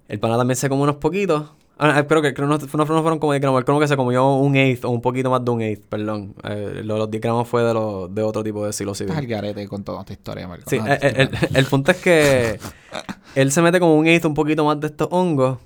El 0.08 0.18
pana 0.20 0.36
también 0.36 0.56
se 0.56 0.68
come 0.68 0.82
unos 0.82 0.96
poquitos. 0.96 1.50
Ah, 1.80 2.04
creo 2.08 2.20
que 2.20 2.34
creo 2.34 2.48
no, 2.48 2.58
no 2.58 2.66
fueron 2.86 3.18
como 3.20 3.32
10 3.32 3.40
gramos. 3.40 3.62
Como 3.64 3.78
que 3.78 3.86
se 3.86 3.96
comió 3.96 4.34
un 4.34 4.56
eighth 4.56 4.84
o 4.84 4.90
un 4.90 5.00
poquito 5.00 5.30
más 5.30 5.44
de 5.44 5.50
un 5.52 5.62
eighth, 5.62 5.84
perdón. 5.88 6.34
Eh, 6.42 6.80
lo- 6.84 6.98
los 6.98 7.08
10 7.08 7.22
gramos 7.22 7.46
fue 7.46 7.62
de, 7.62 7.72
los 7.72 8.12
de 8.12 8.22
otro 8.24 8.42
tipo 8.42 8.66
de 8.66 8.72
psilocibin. 8.72 9.10
Estás 9.12 9.22
al 9.22 9.28
garete 9.28 9.68
con 9.68 9.84
toda 9.84 10.00
esta 10.00 10.12
historia, 10.12 10.48
Marco. 10.48 10.68
Sí, 10.68 10.78
No, 10.80 10.88
eh, 10.88 10.98
eh, 11.00 11.28
el, 11.50 11.56
el 11.56 11.64
punto 11.66 11.92
es 11.92 11.98
que 11.98 12.58
él 13.36 13.52
se 13.52 13.62
mete 13.62 13.78
como 13.78 13.94
un 13.96 14.06
eighth 14.08 14.24
un 14.24 14.34
poquito 14.34 14.64
más 14.64 14.80
de 14.80 14.88
estos 14.88 15.06
hongos 15.12 15.58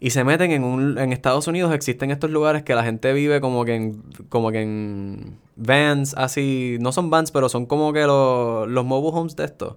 y 0.00 0.10
se 0.10 0.24
meten 0.24 0.50
en 0.50 0.64
un 0.64 0.98
en 0.98 1.12
Estados 1.12 1.46
Unidos 1.46 1.72
existen 1.74 2.10
estos 2.10 2.30
lugares 2.30 2.62
que 2.64 2.74
la 2.74 2.82
gente 2.82 3.12
vive 3.12 3.40
como 3.42 3.64
que 3.66 3.74
en 3.76 4.02
como 4.30 4.50
que 4.50 4.62
en 4.62 5.36
vans 5.56 6.14
así, 6.16 6.78
no 6.80 6.90
son 6.90 7.10
vans, 7.10 7.30
pero 7.30 7.48
son 7.50 7.66
como 7.66 7.92
que 7.92 8.06
los 8.06 8.66
los 8.66 8.84
mobile 8.84 9.16
homes 9.16 9.36
de 9.36 9.44
estos, 9.44 9.74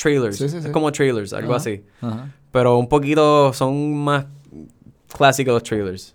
trailers, 0.00 0.36
Sí, 0.38 0.48
sí, 0.48 0.56
es 0.58 0.68
como 0.68 0.90
trailers, 0.92 1.32
algo 1.32 1.50
Ajá. 1.52 1.56
así, 1.60 1.84
Ajá. 2.00 2.32
pero 2.52 2.78
un 2.78 2.88
poquito 2.88 3.52
son 3.52 3.94
más 3.94 4.26
clásicos 5.16 5.54
los 5.54 5.62
trailers. 5.62 6.14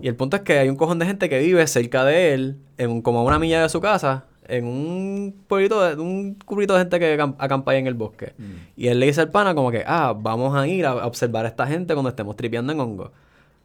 Y 0.00 0.08
el 0.08 0.16
punto 0.16 0.36
es 0.36 0.42
que 0.42 0.58
hay 0.58 0.68
un 0.68 0.76
cojón 0.76 0.98
de 0.98 1.06
gente 1.06 1.28
que 1.28 1.38
vive 1.38 1.66
cerca 1.66 2.04
de 2.04 2.34
él, 2.34 2.56
en 2.76 3.00
como 3.02 3.20
a 3.20 3.22
una 3.22 3.38
milla 3.38 3.62
de 3.62 3.68
su 3.68 3.80
casa, 3.80 4.24
en 4.46 4.66
un 4.66 5.34
pueblito, 5.48 5.80
de, 5.82 5.94
un 6.02 6.34
cubrito 6.34 6.74
de 6.74 6.80
gente 6.80 6.98
que 6.98 7.16
acam- 7.18 7.34
acampa 7.38 7.72
ahí 7.72 7.78
en 7.78 7.86
el 7.86 7.94
bosque. 7.94 8.34
Mm. 8.36 8.42
Y 8.76 8.88
él 8.88 9.00
le 9.00 9.06
dice 9.06 9.22
al 9.22 9.30
pana 9.30 9.54
como 9.54 9.70
que, 9.70 9.82
ah, 9.86 10.12
vamos 10.14 10.54
a 10.54 10.66
ir 10.66 10.84
a 10.84 10.90
a 10.90 11.06
observar 11.06 11.46
a 11.46 11.48
esta 11.48 11.66
gente 11.66 11.94
cuando 11.94 12.10
estemos 12.10 12.36
tripeando 12.36 12.72
en 12.74 12.80
hongo. 12.80 13.12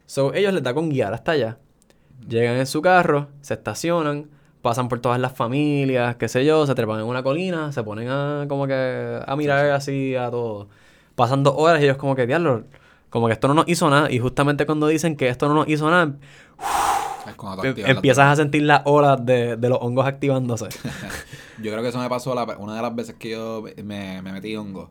So, 0.06 0.32
ellos 0.32 0.54
les 0.54 0.62
da 0.62 0.72
con 0.72 0.88
guiar 0.88 1.12
hasta 1.12 1.32
allá. 1.32 1.58
Llegan 2.26 2.56
en 2.56 2.66
su 2.66 2.80
carro, 2.80 3.28
se 3.42 3.54
estacionan, 3.54 4.26
pasan 4.62 4.88
por 4.88 5.00
todas 5.00 5.20
las 5.20 5.32
familias, 5.32 6.16
qué 6.16 6.28
sé 6.28 6.44
yo, 6.44 6.66
se 6.66 6.74
trepan 6.74 7.00
en 7.00 7.06
una 7.06 7.22
colina, 7.22 7.72
se 7.72 7.82
ponen 7.82 8.08
a 8.08 8.46
como 8.48 8.66
que 8.66 9.20
a 9.26 9.36
mirar 9.36 9.70
así 9.70 10.14
a 10.16 10.30
todo. 10.30 10.68
Pasan 11.14 11.42
dos 11.42 11.54
horas 11.56 11.80
y 11.80 11.84
ellos 11.84 11.96
como 11.96 12.14
que, 12.14 12.26
diablo, 12.26 12.64
como 13.10 13.26
que 13.26 13.32
esto 13.34 13.48
no 13.48 13.54
nos 13.54 13.68
hizo 13.68 13.88
nada. 13.90 14.10
Y 14.10 14.18
justamente 14.18 14.66
cuando 14.66 14.86
dicen 14.86 15.16
que 15.16 15.28
esto 15.28 15.48
no 15.48 15.54
nos 15.54 15.68
hizo 15.68 15.90
nada, 15.90 16.02
em- 16.04 17.74
empiezas 17.98 18.26
a 18.32 18.36
sentir 18.36 18.62
las 18.62 18.82
olas 18.84 19.24
de, 19.24 19.56
de 19.56 19.68
los 19.68 19.78
hongos 19.80 20.06
activándose. 20.06 20.66
Yo 21.62 21.70
creo 21.70 21.82
que 21.82 21.88
eso 21.88 21.98
me 21.98 22.08
pasó 22.08 22.34
la- 22.34 22.44
una 22.58 22.76
de 22.76 22.82
las 22.82 22.94
veces 22.94 23.16
que 23.18 23.30
yo 23.30 23.62
me, 23.84 24.22
me 24.22 24.32
metí 24.32 24.56
hongo. 24.56 24.90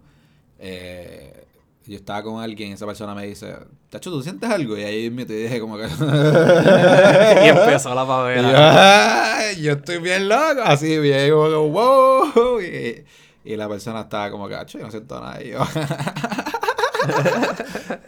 Eh, 0.59 1.45
yo 1.89 1.95
estaba 1.97 2.21
con 2.23 2.41
alguien 2.41 2.69
y 2.69 2.73
esa 2.73 2.85
persona 2.85 3.15
me 3.15 3.25
dice, 3.25 3.55
Tacho, 3.89 4.11
¿tú 4.11 4.21
sientes 4.21 4.49
algo? 4.49 4.77
Y 4.77 4.83
ahí 4.83 5.09
me 5.09 5.25
te 5.25 5.33
dije 5.33 5.59
como 5.59 5.77
que... 5.77 5.83
y 7.45 7.47
empezó 7.47 7.95
la 7.95 8.01
yo, 8.03 8.07
pavera. 8.07 9.37
"Ay, 9.37 9.61
yo 9.61 9.73
estoy 9.73 9.97
bien 9.97 10.29
loco. 10.29 10.61
Así, 10.63 10.99
bien, 10.99 11.31
como 11.31 11.69
wow. 11.69 12.61
Y, 12.61 13.03
y 13.43 13.55
la 13.55 13.67
persona 13.67 14.01
estaba 14.01 14.29
como 14.29 14.47
que, 14.47 14.55
"Acho, 14.55 14.77
yo 14.77 14.85
no 14.85 14.91
siento 14.91 15.19
nada. 15.19 15.43
Y 15.43 15.49
yo... 15.49 15.59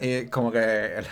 y 0.00 0.26
como 0.26 0.52
que... 0.52 1.02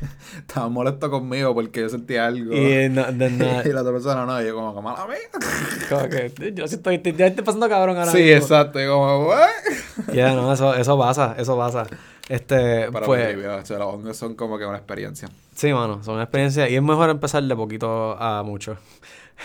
Estaba 0.38 0.68
molesto 0.68 1.10
conmigo 1.10 1.54
porque 1.54 1.80
yo 1.80 1.88
sentía 1.88 2.26
algo. 2.26 2.54
Y 2.54 2.88
no, 2.88 3.04
de 3.12 3.30
nada. 3.30 3.62
Y 3.66 3.72
la 3.72 3.80
otra 3.82 3.92
persona 3.92 4.24
no, 4.26 4.40
y 4.42 4.46
yo 4.46 4.54
como 4.54 4.74
que 4.74 4.80
mala. 4.82 5.06
Como 5.88 6.08
que 6.08 6.52
yo 6.54 6.68
sí 6.68 6.74
estoy, 6.76 6.96
estoy, 6.96 7.14
ya 7.14 7.26
estoy 7.26 7.44
pasando 7.44 7.68
cabrón 7.68 7.96
ahora 7.96 8.12
Sí, 8.12 8.18
mismo. 8.18 8.36
exacto. 8.36 8.82
Y 8.82 8.86
como, 8.86 9.26
"What?". 9.26 9.48
Ya, 10.12 10.34
no, 10.34 10.52
eso, 10.52 10.74
eso 10.74 10.98
pasa, 10.98 11.34
eso 11.38 11.56
pasa. 11.56 11.86
Este, 12.28 12.90
Para 12.92 13.06
pues, 13.06 13.34
pues, 13.34 13.46
o 13.46 13.64
sea, 13.66 13.78
los 13.78 13.94
hongos 13.94 14.16
son 14.16 14.34
como 14.34 14.58
que 14.58 14.66
una 14.66 14.76
experiencia. 14.76 15.28
sí, 15.54 15.72
mano, 15.72 16.02
son 16.04 16.20
experiencias 16.20 16.70
y 16.70 16.76
es 16.76 16.82
mejor 16.82 17.08
empezar 17.08 17.42
de 17.42 17.56
poquito 17.56 18.16
a 18.20 18.42
mucho. 18.42 18.76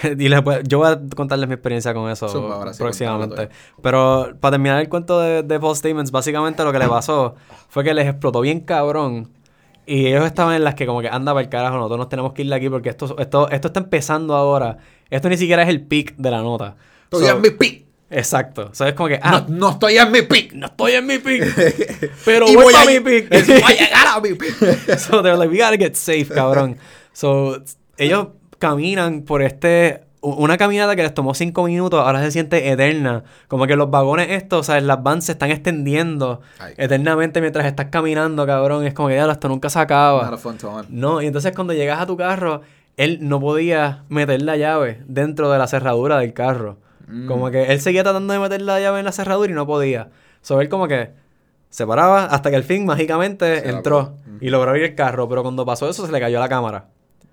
y 0.03 0.27
después, 0.27 0.63
yo 0.67 0.79
voy 0.79 0.87
a 0.91 0.99
contarles 1.15 1.47
mi 1.47 1.53
experiencia 1.53 1.93
con 1.93 2.09
eso 2.11 2.27
sí, 2.27 2.77
próximamente. 2.77 3.47
Pero 3.81 4.33
para 4.41 4.51
terminar 4.53 4.81
el 4.81 4.89
cuento 4.89 5.19
de, 5.21 5.43
de 5.43 5.59
Paul 5.61 5.75
Statements, 5.77 6.11
básicamente 6.11 6.61
lo 6.65 6.73
que 6.73 6.79
le 6.79 6.89
pasó 6.89 7.35
fue 7.69 7.83
que 7.85 7.93
les 7.93 8.07
explotó 8.07 8.41
bien 8.41 8.59
cabrón. 8.59 9.29
Y 9.85 10.07
ellos 10.07 10.25
estaban 10.25 10.55
en 10.55 10.63
las 10.63 10.75
que 10.75 10.85
como 10.85 11.01
que 11.01 11.09
anda 11.09 11.33
para 11.33 11.43
el 11.43 11.49
carajo, 11.49 11.75
nosotros 11.77 11.97
nos 11.99 12.09
tenemos 12.09 12.33
que 12.33 12.43
ir 12.43 12.49
de 12.49 12.55
aquí 12.55 12.69
porque 12.69 12.89
esto, 12.89 13.15
esto, 13.19 13.49
esto 13.49 13.67
está 13.67 13.79
empezando 13.81 14.35
ahora. 14.35 14.77
Esto 15.09 15.29
ni 15.29 15.37
siquiera 15.37 15.63
es 15.63 15.69
el 15.69 15.81
peak 15.81 16.15
de 16.17 16.31
la 16.31 16.41
nota. 16.41 16.75
Estoy 17.05 17.25
So- 17.27 17.35
en 17.35 17.41
mi 17.41 17.49
pick. 17.49 17.83
Exacto. 18.09 18.69
O 18.71 18.75
sea, 18.75 18.89
es 18.89 18.93
como 18.93 19.09
que, 19.09 19.19
ah, 19.21 19.43
No, 19.47 19.55
no 19.55 19.69
estoy 19.71 19.97
en 19.97 20.11
mi 20.11 20.21
pick. 20.21 20.53
no 20.53 20.67
estoy 20.67 20.91
en 20.93 21.05
mi 21.07 21.17
pick. 21.17 21.43
pero 22.25 22.45
voy, 22.45 22.55
voy 22.55 22.73
a- 22.75 22.85
mi 22.85 22.99
pick. 22.99 23.29
Voy 23.29 23.61
a 23.63 23.67
llegar 23.79 24.07
a 24.15 24.19
mi 24.21 24.33
pick. 24.35 24.55
so 24.99 25.21
they're 25.23 25.35
like, 25.37 25.51
we 25.51 25.57
gotta 25.57 25.77
get 25.77 25.95
safe, 25.95 26.27
cabrón. 26.33 26.77
So, 27.11 27.61
ellos 27.97 28.27
caminan 28.59 29.23
por 29.23 29.41
este. 29.41 30.03
Una 30.23 30.57
caminata 30.57 30.95
que 30.95 31.03
les 31.03 31.13
tomó 31.13 31.33
cinco 31.33 31.65
minutos, 31.65 31.99
ahora 31.99 32.21
se 32.23 32.31
siente 32.31 32.71
eterna. 32.71 33.23
Como 33.49 33.67
que 33.67 33.75
los 33.75 33.91
vagones 33.91 34.29
estos, 34.29 34.61
o 34.61 34.63
sea, 34.63 34.79
las 34.79 35.03
vans 35.03 35.25
se 35.25 35.33
están 35.33 35.51
extendiendo 35.51 36.39
Ay. 36.59 36.73
eternamente 36.77 37.41
mientras 37.41 37.65
estás 37.65 37.87
caminando, 37.87 38.45
cabrón. 38.45 38.85
Es 38.85 38.93
como 38.93 39.09
que 39.09 39.15
ya 39.15 39.29
esto 39.29 39.49
nunca 39.49 39.69
se 39.69 39.79
acaba. 39.79 40.23
No, 40.89 41.21
y 41.21 41.27
entonces 41.27 41.53
cuando 41.53 41.73
llegas 41.73 41.99
a 41.99 42.05
tu 42.05 42.15
carro, 42.15 42.61
él 42.95 43.19
no 43.21 43.39
podía 43.41 44.03
meter 44.07 44.41
la 44.43 44.55
llave 44.55 45.01
dentro 45.07 45.51
de 45.51 45.57
la 45.59 45.67
cerradura 45.67 46.17
del 46.19 46.33
carro. 46.33 46.77
Mm. 47.07 47.27
Como 47.27 47.51
que 47.51 47.71
él 47.73 47.81
seguía 47.81 48.03
tratando 48.03 48.33
de 48.33 48.39
meter 48.39 48.61
la 48.61 48.79
llave 48.79 48.99
en 48.99 49.05
la 49.05 49.11
cerradura 49.11 49.51
y 49.51 49.55
no 49.55 49.65
podía. 49.67 50.09
So 50.41 50.61
él 50.61 50.69
como 50.69 50.87
que 50.87 51.11
se 51.69 51.85
paraba 51.85 52.25
hasta 52.25 52.49
que 52.49 52.55
al 52.55 52.63
fin 52.63 52.85
mágicamente 52.85 53.59
Se 53.59 53.71
la 53.71 53.77
entró 53.77 54.15
pudo. 54.23 54.37
y 54.39 54.49
logró 54.49 54.69
abrir 54.69 54.85
el 54.85 54.95
carro, 54.95 55.27
pero 55.27 55.41
cuando 55.41 55.65
pasó 55.65 55.89
eso 55.89 56.05
se 56.05 56.11
le 56.11 56.19
cayó 56.19 56.39
la 56.39 56.47
cámara. 56.47 56.85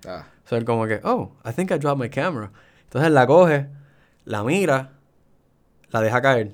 Ah. 0.05 0.25
So 0.45 0.57
él 0.57 0.65
como 0.65 0.87
que, 0.87 0.99
oh, 1.03 1.31
I 1.45 1.53
think 1.53 1.71
I 1.71 1.77
dropped 1.77 2.01
my 2.03 2.09
camera. 2.09 2.51
Entonces 2.91 3.09
la 3.11 3.25
coge, 3.25 3.69
la 4.25 4.43
mira, 4.43 4.91
la 5.91 6.01
deja 6.01 6.21
caer. 6.21 6.51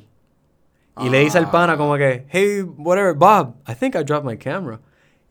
Y 0.99 1.09
le 1.09 1.19
dice 1.21 1.39
al 1.39 1.49
pana 1.49 1.73
Ah. 1.73 1.77
como 1.77 1.95
que, 1.97 2.27
hey, 2.29 2.61
whatever, 2.77 3.15
Bob, 3.15 3.55
I 3.67 3.73
think 3.73 3.95
I 3.95 4.03
dropped 4.03 4.23
my 4.23 4.37
camera. 4.37 4.79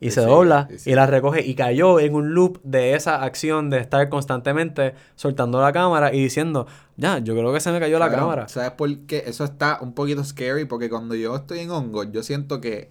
Y 0.00 0.08
Y 0.08 0.10
se 0.10 0.20
dobla 0.22 0.68
y 0.84 0.94
la 0.96 1.06
recoge 1.06 1.46
y 1.46 1.54
cayó 1.54 2.00
en 2.00 2.14
un 2.16 2.34
loop 2.34 2.60
de 2.64 2.94
esa 2.94 3.22
acción 3.22 3.70
de 3.70 3.78
estar 3.78 4.08
constantemente 4.08 4.94
soltando 5.14 5.62
la 5.62 5.72
cámara 5.72 6.12
y 6.12 6.20
diciendo, 6.20 6.66
ya, 6.96 7.20
yo 7.20 7.34
creo 7.34 7.52
que 7.52 7.60
se 7.60 7.70
me 7.70 7.78
cayó 7.78 8.00
la 8.00 8.10
cámara. 8.10 8.48
¿Sabes 8.48 8.72
por 8.72 8.94
qué? 9.06 9.22
Eso 9.26 9.44
está 9.44 9.78
un 9.80 9.92
poquito 9.94 10.24
scary 10.24 10.64
porque 10.64 10.90
cuando 10.90 11.14
yo 11.14 11.36
estoy 11.36 11.60
en 11.60 11.70
hongo, 11.70 12.02
yo 12.02 12.24
siento 12.24 12.60
que 12.60 12.90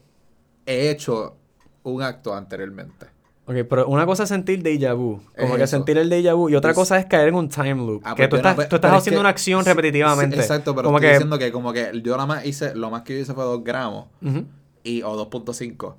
he 0.66 0.90
hecho 0.90 1.36
un 1.84 2.02
acto 2.02 2.34
anteriormente. 2.34 3.08
Ok, 3.48 3.56
pero 3.70 3.88
una 3.88 4.08
cosa 4.08 4.24
es 4.24 4.30
sentir 4.30 4.64
déjà 4.64 4.96
vu, 4.96 5.22
como 5.38 5.54
Es 5.54 5.58
que 5.58 5.64
eso. 5.66 5.78
sentir 5.78 5.98
el 6.00 6.10
déjà 6.10 6.34
vu, 6.36 6.50
y 6.50 6.56
otra 6.56 6.74
cosa 6.74 6.98
es 6.98 7.06
caer 7.06 7.28
en 7.28 7.36
un 7.36 7.48
time 7.48 7.76
loop, 7.76 8.02
Ah, 8.04 8.16
que 8.16 8.28
pues 8.28 8.30
tú 8.30 8.36
yo 8.38 8.42
no- 8.42 8.50
estás, 8.50 8.56
pero- 8.56 8.70
tú 8.70 8.76
estás 8.78 8.92
es 8.92 8.98
haciendo 8.98 9.18
que- 9.18 9.22
una 9.22 9.30
acción 9.30 9.64
sí, 9.64 9.70
repetitivamente. 9.70 10.36
sí, 10.36 10.42
exacto, 10.42 10.74
pero 10.76 10.86
como 10.88 10.98
estoy 10.98 11.08
que, 11.10 11.14
diciendo 11.14 11.38
que 11.38 11.52
como 11.52 11.72
que 11.72 11.92
yo 12.04 12.14
nada 12.14 12.26
más 12.26 12.46
hice, 12.46 12.74
lo 12.74 12.90
más 12.90 13.04
que 13.04 13.14
yo 13.14 13.20
hice 13.20 13.34
fue 13.36 13.44
2 13.44 13.64
gramos 13.64 14.08
Ujú. 14.24 14.46
y, 14.84 15.04
o 15.04 15.16
2.5. 15.16 15.98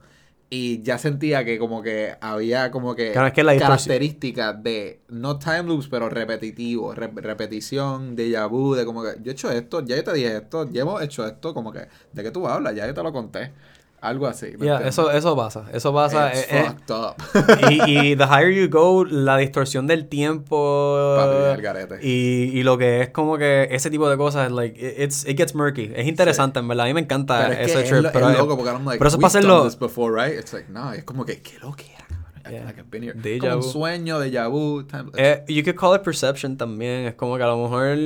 Y 0.50 0.80
ya 0.82 0.96
sentía 0.98 1.44
que 1.44 1.58
como 1.58 1.82
que 1.82 2.14
había 2.20 2.70
como 2.72 2.94
que 2.94 3.10
Claro, 3.12 3.28
es 3.28 3.32
que 3.32 3.42
la 3.44 3.56
características 3.56 4.62
de, 4.62 5.00
no 5.08 5.38
time 5.38 5.64
loops, 5.64 5.88
pero 5.88 6.08
repetitivo, 6.08 6.94
re- 6.94 7.10
repetición, 7.14 8.16
déjà 8.16 8.48
vu, 8.48 8.74
de 8.74 8.84
como 8.84 9.02
que 9.02 9.10
yo 9.22 9.30
he 9.30 9.32
hecho 9.32 9.50
esto, 9.50 9.84
ya 9.84 9.94
yo 9.96 10.04
te 10.04 10.12
dije 10.14 10.36
esto, 10.36 10.68
ya 10.70 10.82
hemos 10.82 11.02
hecho 11.02 11.26
esto, 11.26 11.52
como 11.54 11.72
que, 11.72 11.86
¿de 12.12 12.22
qué 12.22 12.30
tú 12.30 12.46
hablas? 12.48 12.74
Ya 12.74 12.86
yo 12.86 12.94
te 12.94 13.02
lo 13.02 13.12
conté. 13.12 13.52
Algo 14.06 14.26
así. 14.26 14.46
eso, 14.84 15.10
eso 15.10 15.36
pasa, 15.36 15.64
eso 15.72 15.92
pasa. 15.92 16.30
It's 16.32 16.42
eh, 16.42 16.46
eh, 16.50 16.64
fucked 16.66 16.94
up. 16.94 17.70
y, 17.70 18.10
y 18.12 18.16
the 18.16 18.24
higher 18.24 18.50
you 18.52 18.68
go, 18.70 19.04
la 19.04 19.36
distorsión 19.36 19.86
del 19.86 20.08
tiempo 20.08 21.16
Papi, 21.16 21.54
el 21.56 21.62
garete. 21.62 21.98
y, 22.06 22.50
y 22.58 22.62
lo 22.62 22.78
que 22.78 23.00
es 23.02 23.08
como 23.10 23.36
que 23.38 23.68
ese 23.70 23.90
tipo 23.90 24.08
de 24.08 24.16
cosas, 24.16 24.50
like, 24.52 24.78
it- 24.80 25.00
it's, 25.00 25.26
it 25.26 25.36
gets 25.36 25.54
murky. 25.54 25.90
Es 25.94 26.06
interesante, 26.06 26.58
en 26.60 26.68
verdad. 26.68 26.84
A 26.84 26.88
mí 26.88 26.94
me 26.94 27.00
encanta 27.00 27.38
Pero 27.40 27.52
es 27.52 27.58
que 27.58 27.64
ese 27.64 27.82
es, 27.82 27.88
trip. 27.90 28.02
lo- 28.04 28.12
pero 28.12 28.30
es 28.30 28.38
loco 28.38 28.56
porque 28.56 28.70
I'm 28.70 28.84
like, 28.84 28.98
pero 28.98 29.08
eso 29.08 29.16
es 29.16 29.20
para 29.20 29.28
hacerlo- 29.28 29.68
before, 29.80 30.14
right? 30.14 30.38
It's 30.38 30.52
like, 30.52 30.70
no, 30.70 30.92
es 30.92 31.04
como 31.04 31.24
que, 31.24 31.40
qué 31.42 31.58
lo 31.60 31.74
que 31.74 31.84
era. 31.92 32.05
I 32.48 32.52
Yeah. 32.52 32.58
feel 32.60 32.66
like 32.66 32.80
I've 32.80 32.90
been 32.90 33.02
here. 33.02 33.38
Como 33.40 33.56
un 33.56 33.62
sueño, 33.62 34.20
déjà 34.20 34.48
vu. 34.48 34.82
time- 34.84 35.10
Eh, 35.16 35.44
you 35.48 35.62
could 35.64 35.76
call 35.76 35.94
it 35.96 36.02
perception 36.02 36.56
también. 36.56 37.06
Es 37.06 37.14
como 37.14 37.36
que 37.36 37.42
a 37.42 37.46
lo 37.46 37.56
mejor, 37.62 37.96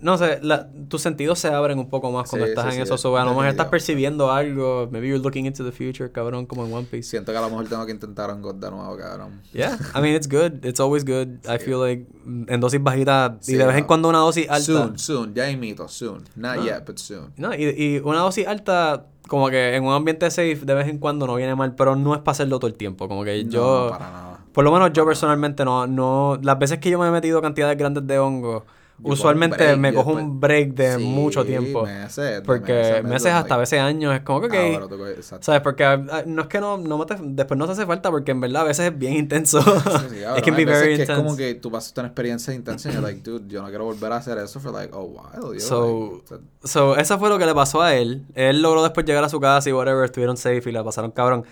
no 0.00 0.16
sé, 0.18 0.38
la- 0.42 0.68
tus 0.88 1.02
sentidos 1.02 1.38
se 1.38 1.48
abren 1.48 1.78
un 1.78 1.88
poco 1.88 2.10
más 2.12 2.28
cuando 2.28 2.46
Sí, 2.46 2.50
estás 2.50 2.70
sí, 2.72 2.76
en 2.76 2.82
eso. 2.82 2.96
So, 2.98 3.16
a 3.16 3.24
lo 3.24 3.30
mejor 3.30 3.46
estás 3.46 3.66
percibiendo 3.68 4.30
algo. 4.30 4.88
Maybe 4.90 5.08
you're 5.08 5.22
looking 5.22 5.46
into 5.46 5.64
the 5.64 5.72
future, 5.72 6.10
cabrón, 6.12 6.46
como 6.46 6.64
en 6.66 6.72
One 6.72 6.86
Piece. 6.90 7.10
Siento 7.10 7.32
que 7.32 7.38
a 7.38 7.40
lo 7.40 7.50
mejor 7.50 7.68
tengo 7.68 7.84
que 7.86 7.92
intentar 7.92 8.30
un 8.32 8.42
God 8.42 8.54
de 8.56 8.70
nuevo, 8.70 8.96
cabrón. 8.96 9.40
Yeah, 9.52 9.78
I 9.94 10.00
mean, 10.00 10.14
it's 10.14 10.28
good. 10.28 10.64
It's 10.64 10.80
always 10.80 11.04
good. 11.04 11.28
I 11.48 11.58
feel 11.58 11.80
like 11.80 12.06
en 12.26 12.60
dosis 12.60 12.82
bajitas 12.82 13.48
y 13.48 13.54
de 13.54 13.66
vez 13.66 13.76
en 13.76 13.84
cuando 13.84 14.08
una 14.08 14.18
dosis 14.18 14.48
alta. 14.48 14.62
Soon, 14.64 14.98
soon. 14.98 15.34
Ya 15.34 15.50
imito, 15.50 15.88
soon. 15.88 16.24
Not 16.36 16.56
No. 16.56 16.64
yet, 16.64 16.84
but 16.86 16.98
soon. 16.98 17.32
No, 17.36 17.54
y, 17.54 17.64
y 17.64 17.98
una 18.04 18.20
dosis 18.20 18.46
alta, 18.46 19.06
como 19.28 19.48
que 19.50 19.76
en 19.76 19.84
un 19.84 19.92
ambiente 19.92 20.28
safe, 20.30 20.56
de 20.64 20.74
vez 20.74 20.88
en 20.88 20.98
cuando 20.98 21.26
no 21.28 21.36
viene 21.36 21.54
mal, 21.54 21.74
pero 21.76 21.94
no 21.94 22.14
es 22.14 22.20
para 22.20 22.32
hacerlo 22.32 22.58
todo 22.58 22.66
el 22.68 22.74
tiempo. 22.76 23.06
Como 23.08 23.22
que 23.24 23.44
No, 23.44 23.50
yo, 23.52 23.86
para 23.90 24.10
nada. 24.10 24.38
por 24.52 24.64
lo 24.64 24.72
menos 24.72 24.92
yo 24.92 25.06
personalmente 25.06 25.64
no, 25.64 25.86
no, 25.86 26.38
las 26.42 26.58
veces 26.58 26.78
que 26.80 26.90
yo 26.90 26.98
me 26.98 27.06
he 27.08 27.10
metido 27.12 27.40
cantidades 27.40 27.78
grandes 27.78 28.06
de 28.06 28.18
hongo, 28.18 28.64
usualmente 29.02 29.76
me 29.76 29.92
cojo 29.94 30.10
después- 30.16 30.24
un 30.24 30.40
break 30.40 30.74
de 30.74 30.96
Sí, 30.96 31.04
mucho 31.04 31.44
tiempo. 31.44 31.82
meses, 31.84 32.42
porque 32.44 33.00
meses, 33.04 33.32
hasta 33.32 33.48
like- 33.50 33.56
veces 33.60 33.80
años, 33.80 34.14
es 34.14 34.20
como 34.22 34.40
que, 34.48 34.76
Ah, 34.76 34.86
bueno, 34.88 35.06
exacto. 35.08 35.44
¿sabes? 35.44 35.60
Porque 35.60 35.84
ah, 35.84 36.22
no 36.26 36.42
es 36.42 36.48
que 36.48 36.60
no, 36.60 36.78
no 36.78 37.06
te- 37.06 37.16
después 37.20 37.56
no 37.58 37.66
te 37.66 37.72
hace 37.72 37.86
falta, 37.86 38.10
porque 38.10 38.32
en 38.32 38.40
verdad 38.40 38.62
a 38.62 38.64
veces 38.64 38.86
es 38.92 38.98
bien 38.98 39.14
intenso. 39.14 39.60
Sí. 39.62 40.16
It 40.38 40.44
can 40.44 40.56
be 40.56 40.64
very 40.64 40.94
es 41.00 41.08
como 41.10 41.36
que 41.36 41.54
tú 41.54 41.70
pasas 41.70 41.92
una 41.96 42.08
experiencia 42.08 42.52
intensa 42.54 42.88
y 42.88 42.92
you're 42.92 43.06
like, 43.06 43.22
dude, 43.22 43.44
yo 43.48 43.62
no 43.62 43.68
quiero 43.68 43.84
volver 43.84 44.12
a 44.12 44.16
hacer 44.16 44.38
eso 44.38 44.60
for 44.60 44.72
like, 44.72 44.92
oh, 44.94 45.06
wow, 45.06 45.52
yo, 45.54 45.60
So- 45.60 46.22
like, 46.30 46.44
So, 46.64 46.96
eso 46.96 47.18
fue 47.18 47.28
lo 47.28 47.38
que 47.38 47.46
le 47.46 47.54
pasó 47.54 47.80
a 47.82 47.94
él. 47.94 48.24
Él 48.34 48.60
logró 48.62 48.82
después 48.82 49.06
llegar 49.06 49.22
a 49.24 49.28
su 49.28 49.38
casa 49.40 49.68
y 49.70 49.72
whatever, 49.72 50.04
estuvieron 50.04 50.36
safe 50.36 50.62
y 50.66 50.72
la 50.72 50.82
pasaron 50.84 51.10
cabrón. 51.12 51.44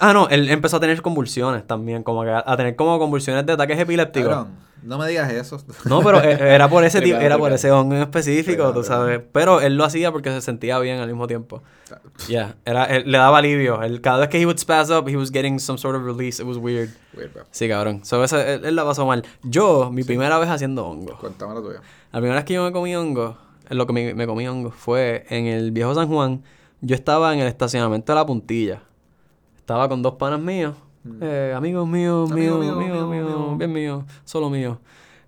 Ah, 0.00 0.12
no, 0.14 0.28
él 0.28 0.50
empezó 0.50 0.78
a 0.78 0.80
tener 0.80 1.00
convulsiones 1.02 1.66
también, 1.66 2.02
como 2.02 2.22
que 2.24 2.30
a, 2.30 2.42
a 2.44 2.56
tener 2.56 2.74
como 2.74 2.98
convulsiones 2.98 3.44
de 3.46 3.52
ataques 3.52 3.78
epilépticos. 3.78 4.30
cabrón, 4.30 4.48
no 4.82 4.96
me 4.96 5.06
digas 5.06 5.30
eso. 5.30 5.62
No, 5.84 6.00
pero 6.02 6.22
e- 6.22 6.54
era 6.54 6.68
por 6.68 6.82
ese 6.84 7.02
tipo, 7.02 7.18
era 7.18 7.36
por 7.36 7.52
ese 7.52 7.70
hongo 7.70 7.94
en 7.96 8.00
específico, 8.02 8.72
tú 8.72 8.82
sabes. 8.82 9.20
Pero 9.30 9.60
él 9.60 9.76
lo 9.76 9.84
hacía 9.84 10.10
porque 10.10 10.30
se 10.30 10.40
sentía 10.40 10.78
bien 10.78 11.00
al 11.00 11.06
mismo 11.06 11.26
tiempo. 11.26 11.62
Yeah, 12.28 12.56
era, 12.64 12.84
él- 12.86 13.04
le 13.10 13.18
daba 13.18 13.38
alivio. 13.38 13.82
Él, 13.82 14.00
cada 14.00 14.20
vez 14.20 14.28
que 14.30 14.40
he 14.40 14.46
would 14.46 14.56
spaz 14.58 14.88
up, 14.90 15.06
he 15.06 15.16
was 15.18 15.30
getting 15.30 15.58
some 15.60 15.76
sort 15.78 15.94
of 15.94 16.02
release. 16.06 16.40
It 16.42 16.48
was 16.48 16.56
weird. 16.56 16.88
Weird, 17.14 17.34
bro. 17.34 17.44
Sí, 17.50 17.68
cabrón. 17.68 18.02
So, 18.04 18.24
eso, 18.24 18.40
él, 18.40 18.64
él 18.64 18.74
la 18.74 18.84
pasó 18.86 19.04
mal. 19.04 19.22
Yo, 19.42 19.90
mi 19.92 20.02
primera 20.02 20.38
vez 20.38 20.48
haciendo 20.48 20.86
hongo. 20.86 21.18
Cuéntame 21.18 21.52
lo 21.52 21.62
tuyo. 21.62 21.80
La 22.12 22.20
primera 22.20 22.36
vez 22.36 22.44
que 22.46 22.54
yo 22.54 22.64
me 22.64 22.72
comí 22.72 22.96
hongo, 22.96 23.36
en 23.68 23.76
lo 23.76 23.86
que 23.86 23.92
me, 23.92 24.14
me 24.14 24.26
comí 24.26 24.48
hongo, 24.48 24.70
fue 24.70 25.26
en 25.28 25.44
el 25.46 25.72
viejo 25.72 25.94
San 25.94 26.08
Juan. 26.08 26.42
Yo 26.80 26.94
estaba 26.94 27.34
en 27.34 27.40
el 27.40 27.48
estacionamiento 27.48 28.12
de 28.12 28.16
la 28.16 28.24
puntilla. 28.24 28.80
Estaba 29.70 29.88
con 29.88 30.02
dos 30.02 30.14
panas 30.14 30.40
míos. 30.40 30.74
eh, 31.20 31.52
amigos 31.56 31.86
míos, 31.86 32.28
míos, 32.32 32.58
mío, 32.58 32.74
míos, 32.74 32.76
mío, 32.76 33.06
míos, 33.06 33.38
mío. 33.38 33.56
bien 33.56 33.72
míos, 33.72 34.04
solo 34.24 34.50
míos. 34.50 34.78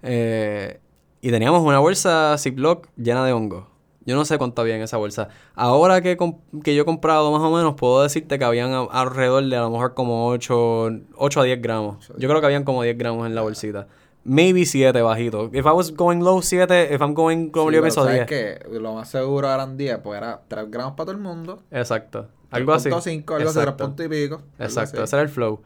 Eh, 0.02 0.80
y 1.20 1.30
teníamos 1.30 1.62
una 1.62 1.78
bolsa 1.78 2.34
Ziploc 2.38 2.88
llena 2.96 3.24
de 3.24 3.32
hongo. 3.32 3.68
Yo 4.04 4.16
no 4.16 4.24
sé 4.24 4.38
cuánto 4.38 4.60
había 4.62 4.74
en 4.74 4.82
esa 4.82 4.96
bolsa. 4.96 5.28
Ahora 5.54 6.00
que, 6.00 6.18
que 6.64 6.74
yo 6.74 6.82
he 6.82 6.84
comprado 6.84 7.30
más 7.30 7.40
o 7.40 7.54
menos, 7.54 7.74
puedo 7.74 8.02
decirte 8.02 8.36
que 8.36 8.44
habían 8.44 8.72
a- 8.72 8.80
alrededor 8.90 9.44
de 9.44 9.56
a 9.56 9.60
lo 9.60 9.70
mejor 9.70 9.94
como 9.94 10.26
8, 10.26 10.88
8 11.14 11.40
a 11.40 11.44
10 11.44 11.62
gramos. 11.62 12.08
Yo 12.18 12.28
creo 12.28 12.40
que 12.40 12.46
habían 12.46 12.64
como 12.64 12.82
10 12.82 12.98
gramos 12.98 13.28
en 13.28 13.36
la 13.36 13.42
bolsita. 13.42 13.86
Maybe 14.24 14.66
7 14.66 15.02
bajito. 15.02 15.50
If 15.52 15.64
I 15.66 15.70
was 15.70 15.94
going 15.94 16.18
low, 16.18 16.42
7. 16.42 16.92
If 16.92 17.00
I'm 17.00 17.14
going 17.14 17.50
como 17.50 17.70
Sí, 17.70 17.76
yo 17.76 17.80
pienso 17.82 18.02
¿sabes 18.02 18.26
10. 18.26 18.58
qué? 18.66 18.68
Lo 18.80 18.94
más 18.94 19.08
seguro 19.08 19.48
eran 19.54 19.76
10, 19.76 19.98
pues 19.98 20.18
era 20.18 20.40
3 20.48 20.68
gramos 20.68 20.94
para 20.94 21.04
todo 21.06 21.12
el 21.16 21.22
mundo. 21.22 21.60
Exacto. 21.70 22.26
Algo 22.52 22.72
así. 22.72 22.88
3.5, 22.90 23.34
algo 23.36 23.48
así, 23.48 23.54
3 23.54 23.56
Exacto. 23.66 23.84
puntos 23.86 24.06
y 24.06 24.08
pico. 24.08 24.42
Exacto, 24.58 25.02
ese 25.02 25.16
era 25.16 25.22
el 25.22 25.28
flow. 25.28 25.60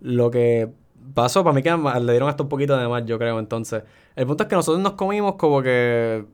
Lo 0.00 0.30
que 0.30 0.70
pasó, 1.14 1.42
para 1.44 1.54
mí 1.54 1.62
que 1.62 1.70
le 1.70 2.12
dieron 2.12 2.28
hasta 2.28 2.42
un 2.42 2.48
poquito 2.48 2.76
de 2.76 2.86
más, 2.88 3.04
yo 3.06 3.18
creo. 3.18 3.38
Entonces, 3.38 3.82
el 4.16 4.26
punto 4.26 4.42
es 4.44 4.48
que 4.48 4.56
nosotros 4.56 4.82
nos 4.82 4.92
comimos 4.94 5.36
como 5.36 5.62
que 5.62 6.24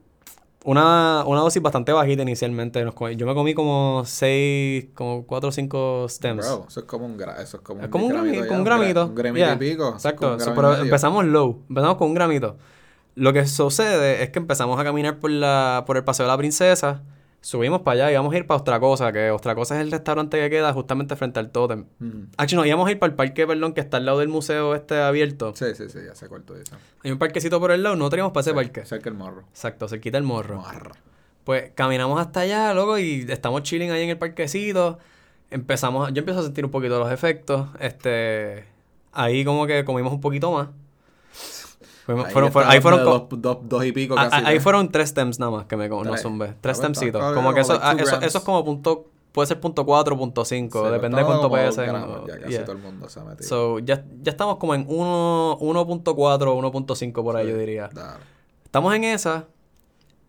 una, 0.64 1.23
una 1.27 1.40
dosis 1.40 1.62
bastante 1.62 1.92
bajita 1.92 2.23
inicialmente. 2.23 2.85
Nos 2.85 2.94
yo 3.16 3.27
me 3.27 3.35
comí 3.35 3.55
como 3.55 4.03
6, 4.05 4.88
como 4.94 5.25
4 5.27 5.49
o 5.49 5.53
5 5.53 6.07
stems. 6.09 6.47
Bro, 6.47 6.66
eso 6.68 6.81
es 6.81 6.87
como 6.87 7.07
un, 7.07 7.16
gra 7.16 7.40
eso 7.42 7.59
es 7.59 7.62
como 7.62 7.83
Es 7.83 7.88
como 7.88 8.07
un, 8.07 8.12
grami- 8.12 8.35
ya, 8.35 8.40
un 8.57 8.61
gra- 8.61 8.64
gramito. 8.64 9.07
Un 9.07 9.14
gramito 9.14 9.47
Yeah, 9.47 9.55
y 9.55 9.59
pico. 9.59 9.88
es 9.90 9.94
Exacto. 9.94 10.35
un 10.35 10.40
So, 10.40 10.55
pero 10.55 10.71
medio. 10.71 10.83
empezamos 10.85 11.25
low. 11.25 11.62
Empezamos 11.68 11.97
con 11.97 12.09
un 12.09 12.14
gramito. 12.14 12.57
Lo 13.14 13.33
que 13.33 13.47
sucede 13.47 14.23
es 14.23 14.31
que 14.31 14.38
empezamos 14.38 14.79
a 14.79 14.85
caminar 14.85 15.18
por 15.18 15.31
la 15.31 15.85
por 15.87 15.97
el 15.97 16.05
Paseo 16.05 16.27
de 16.27 16.33
la 16.33 16.38
Princesa. 16.38 17.03
Subimos 17.40 17.83
para 17.83 17.94
allá 17.94 18.11
y 18.11 18.12
íbamos 18.14 18.35
a 18.35 18.37
ir 18.37 18.46
para 18.46 18.61
Otra 18.61 18.81
Cosa, 18.81 19.12
que 19.12 19.31
Otra 19.31 19.55
Cosa 19.55 19.77
es 19.77 19.83
el 19.83 19.92
restaurante 19.92 20.38
que 20.38 20.51
queda 20.51 20.72
justamente 20.72 21.14
frente 21.14 21.38
al 21.38 21.51
Totem. 21.51 21.87
Ujú. 22.01 22.27
Actually, 22.37 22.57
no, 22.57 22.66
íbamos 22.66 22.88
a 22.88 22.90
ir 22.90 22.98
para 22.98 23.11
el 23.11 23.16
parque, 23.16 23.46
perdón, 23.46 23.74
que 23.74 23.81
está 23.81 23.98
al 23.98 24.07
lado 24.07 24.18
del 24.18 24.29
museo 24.29 24.74
este 24.74 25.01
abierto. 25.01 25.55
Sí, 25.55 25.66
sí, 25.74 25.88
sí, 25.88 25.98
ya 26.05 26.29
cuál 26.29 26.42
tú 26.42 26.55
dices. 26.55 26.77
Hay 27.05 27.12
un 27.12 27.18
parquecito 27.18 27.61
por 27.61 27.70
el 27.70 27.83
lado, 27.83 27.96
no 27.96 28.11
teníamos 28.11 28.33
para 28.33 28.42
ese 28.42 28.55
parque. 28.55 28.85
Cerca 28.85 29.09
el 29.09 29.14
morro. 29.14 29.44
Exacto, 29.51 29.87
se 29.88 30.01
quita 30.01 30.18
el 30.18 30.24
morro. 30.24 30.57
Morro. 30.57 30.92
Pues 31.44 31.70
caminamos 31.74 32.20
hasta 32.20 32.40
allá, 32.40 32.74
loco, 32.74 32.98
y 32.98 33.24
estamos 33.29 33.62
chilling 33.62 33.90
ahí 33.92 34.03
en 34.03 34.11
el 34.11 34.18
parquecito. 34.18 34.98
Empezamos, 35.51 36.12
yo 36.12 36.18
empiezo 36.18 36.40
a 36.40 36.42
sentir 36.42 36.64
un 36.64 36.70
poquito 36.70 36.98
los 36.98 37.11
efectos. 37.11 37.68
Este, 37.81 38.64
ahí 39.12 39.44
como 39.44 39.66
que 39.66 39.85
comimos 39.85 40.12
un 40.12 40.20
poquito 40.20 40.53
más. 40.53 40.68
Fuimos- 42.09 42.25
Ahí, 42.25 42.33
fueron, 42.33 42.53
ahí 42.66 42.81
fueron, 42.81 43.05
dos, 43.05 43.23
dos, 43.33 43.59
dos 43.68 43.85
y 43.85 43.92
pico 43.92 44.18
a- 44.18 44.31
casi. 44.31 44.42
a- 44.42 44.49
ahí 44.49 44.55
¿no? 44.57 44.61
fueron 44.62 44.90
tres 44.90 45.11
stems 45.11 45.38
nada 45.38 45.53
más 45.53 45.66
que 45.66 45.77
me 45.77 45.90
no 45.90 46.01
Tres. 46.01 46.23
zumbé. 46.23 46.47
Tres 46.47 46.57
Ah, 46.57 46.62
pues, 46.62 46.77
stemsitos. 46.79 47.21
está- 47.23 47.35
Como 47.35 47.53
que 47.53 47.61
eso, 47.61 47.75
like 47.75 47.85
ah, 47.87 47.97
eso, 47.99 48.21
eso 48.23 48.38
es 48.38 48.44
como 48.44 48.64
punto, 48.64 49.05
puede 49.31 49.47
ser 49.47 49.61
punto 49.61 49.85
cuatro, 49.85 50.16
punto 50.16 50.42
cinco, 50.47 50.87
Sí, 50.87 50.90
depende 50.92 51.18
de 51.18 51.25
cuánto 51.27 51.51
pese. 51.51 51.85
Ya 51.85 51.92
casi 52.40 52.49
yeah. 52.49 52.64
todo 52.64 52.77
el 52.77 52.83
mundo 52.83 53.11
se 53.11 53.21
ha 53.21 53.25
metido. 53.25 53.47
So, 53.47 53.79
ya, 53.81 54.03
ya 54.23 54.31
estamos 54.31 54.57
como 54.57 54.75
en 54.75 54.87
uno- 54.88 55.59
1.4 55.61 56.55
o 56.55 56.57
1.5 56.57 57.23
por 57.23 57.37
ahí, 57.37 57.44
Sí, 57.44 57.53
yo 57.53 57.59
diría. 57.59 57.90
dale. 57.92 58.23
Estamos 58.64 58.94
en 58.94 59.05
esa. 59.05 59.44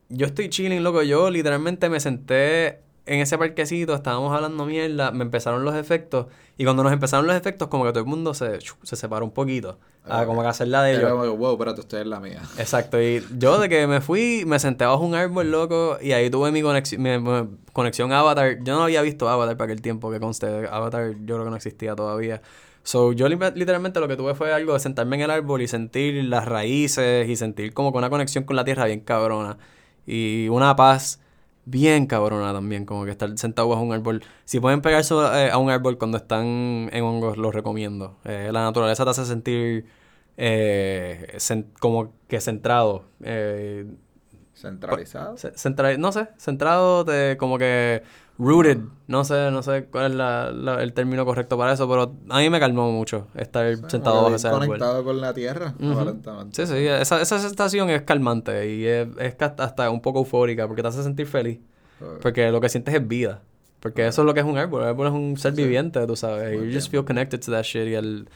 Yo 0.09 0.25
estoy 0.25 0.49
chilling, 0.49 0.83
loco. 0.83 1.01
Yo 1.03 1.29
literalmente 1.29 1.87
me 1.89 2.01
senté 2.01 2.81
en 3.13 3.19
ese 3.21 3.37
parquecito, 3.37 3.93
estábamos 3.95 4.33
hablando 4.35 4.65
mierda, 4.65 5.11
me 5.11 5.23
empezaron 5.23 5.63
los 5.65 5.75
efectos. 5.75 6.27
Y 6.57 6.63
cuando 6.63 6.83
nos 6.83 6.91
empezaron 6.93 7.25
los 7.27 7.35
efectos, 7.35 7.67
como 7.67 7.83
que 7.85 7.91
todo 7.91 7.99
el 8.01 8.05
mundo 8.09 8.33
se, 8.33 8.59
se 8.83 8.95
separó 8.95 9.25
un 9.25 9.31
poquito. 9.31 9.79
A 10.05 10.21
Ah, 10.21 10.25
como 10.25 10.39
ok. 10.39 10.45
que 10.45 10.49
hacer 10.49 10.67
la 10.69 10.83
de 10.83 10.95
ellos. 10.95 11.09
como 11.11 11.35
wow, 11.37 11.53
espérate, 11.53 11.81
usted 11.81 11.99
es 11.99 12.07
la 12.07 12.19
mía. 12.19 12.41
Exacto. 12.57 13.01
Y 13.01 13.23
yo 13.37 13.59
de 13.59 13.69
que 13.69 13.85
me 13.87 14.01
fui, 14.01 14.43
me 14.47 14.59
senté 14.59 14.85
bajo 14.85 15.03
un 15.03 15.15
árbol, 15.15 15.51
loco, 15.51 15.97
y 16.01 16.11
ahí 16.13 16.29
tuve 16.29 16.51
mi 16.51 16.61
conexión, 16.61 17.01
mi, 17.01 17.17
mi 17.19 17.47
conexión 17.73 18.11
a 18.11 18.19
Avatar. 18.19 18.57
Yo 18.63 18.75
no 18.75 18.83
había 18.83 19.01
visto 19.01 19.27
Avatar 19.29 19.57
para 19.57 19.71
aquel 19.71 19.81
tiempo 19.81 20.09
que 20.11 20.19
conste. 20.19 20.67
Avatar 20.69 21.11
yo 21.25 21.35
creo 21.35 21.43
que 21.43 21.49
no 21.51 21.55
existía 21.55 21.95
todavía. 21.95 22.41
So, 22.83 23.11
yo 23.11 23.27
li- 23.27 23.37
literalmente 23.55 23.99
lo 23.99 24.07
que 24.07 24.15
tuve 24.15 24.33
fue 24.35 24.53
algo 24.53 24.73
de 24.73 24.79
sentarme 24.79 25.17
en 25.17 25.23
el 25.23 25.31
árbol 25.31 25.61
y 25.61 25.67
sentir 25.67 26.23
las 26.25 26.45
raíces 26.45 27.27
y 27.29 27.35
sentir 27.35 27.73
como 27.73 27.91
que 27.91 27.97
una 27.97 28.09
conexión 28.09 28.45
con 28.45 28.55
la 28.55 28.63
tierra 28.63 28.85
bien 28.85 29.01
cabrona. 29.01 29.57
Y 30.07 30.47
una 30.49 30.75
paz 30.75 31.19
bien 31.65 32.07
cabrona 32.07 32.51
también, 32.53 32.85
como 32.85 33.05
que 33.05 33.11
estar 33.11 33.35
sentado 33.37 33.67
bajo 33.69 33.81
un 33.81 33.93
árbol. 33.93 34.23
Si 34.45 34.59
pueden 34.59 34.81
pegarse 34.81 35.13
eh, 35.15 35.49
a 35.51 35.57
un 35.57 35.69
árbol 35.69 35.97
cuando 35.97 36.17
están 36.17 36.45
en 36.91 37.03
hongos, 37.03 37.37
los 37.37 37.53
recomiendo. 37.53 38.17
Eh, 38.25 38.49
la 38.51 38.63
naturaleza 38.63 39.03
te 39.03 39.09
hace 39.11 39.25
sentir 39.25 39.85
eh, 40.37 41.37
como 41.79 42.13
que 42.27 42.41
centrado. 42.41 43.05
Eh, 43.23 43.85
Centralizado. 44.53 45.37
Ce- 45.37 45.53
centra- 45.55 45.97
no 45.97 46.11
sé, 46.11 46.27
centrado 46.37 47.03
de 47.05 47.37
como 47.39 47.57
que 47.57 48.03
rooted, 48.39 48.77
no 49.07 49.25
sé, 49.25 49.51
no 49.51 49.61
sé 49.61 49.85
cuál 49.91 50.11
es 50.11 50.17
la- 50.17 50.49
la- 50.51 50.81
el 50.81 50.93
término 50.93 51.25
correcto 51.25 51.57
para 51.57 51.73
eso, 51.73 51.89
pero 51.89 52.15
a 52.29 52.39
mí 52.39 52.49
me 52.49 52.59
calmó 52.59 52.89
mucho 52.91 53.27
estar 53.35 53.75
sentado 53.89 54.15
Como 54.15 54.23
bajo 54.23 54.35
ese 54.37 54.49
conectado 54.49 55.03
con 55.03 55.19
la 55.19 55.33
tierra, 55.33 55.73
aparentemente. 55.91 56.65
Sí, 56.65 56.71
sí, 56.71 56.87
esa, 56.87 57.21
esa 57.21 57.37
sensación 57.39 57.89
es 57.89 58.03
calmante 58.03 58.73
y 58.73 58.85
es, 58.87 59.07
es 59.19 59.35
hasta, 59.41 59.63
hasta 59.65 59.89
un 59.89 60.01
poco 60.01 60.19
eufórica 60.19 60.65
porque 60.67 60.81
te 60.81 60.87
hace 60.87 61.03
sentir 61.03 61.27
feliz, 61.27 61.59
porque 62.21 62.49
lo 62.49 62.61
que 62.61 62.69
sientes 62.69 62.93
es 62.95 63.05
vida, 63.05 63.41
porque 63.81 64.07
eso 64.07 64.21
es 64.21 64.25
lo 64.25 64.33
que 64.33 64.39
es 64.39 64.45
un 64.45 64.57
árbol, 64.57 64.83
el 64.83 64.87
árbol 64.89 65.07
es 65.07 65.13
un 65.13 65.35
ser 65.37 65.53
Sí. 65.53 65.61
viviente, 65.63 66.07
tú 66.07 66.15
sabes, 66.15 66.57
Muy 66.57 66.69
you 66.69 66.73
just 66.73 66.89
feel 66.89 67.03
connected 67.03 67.41
to 67.43 67.51
that 67.51 67.63
shit 67.63 67.87
y 67.89 67.95
el, 67.95 68.29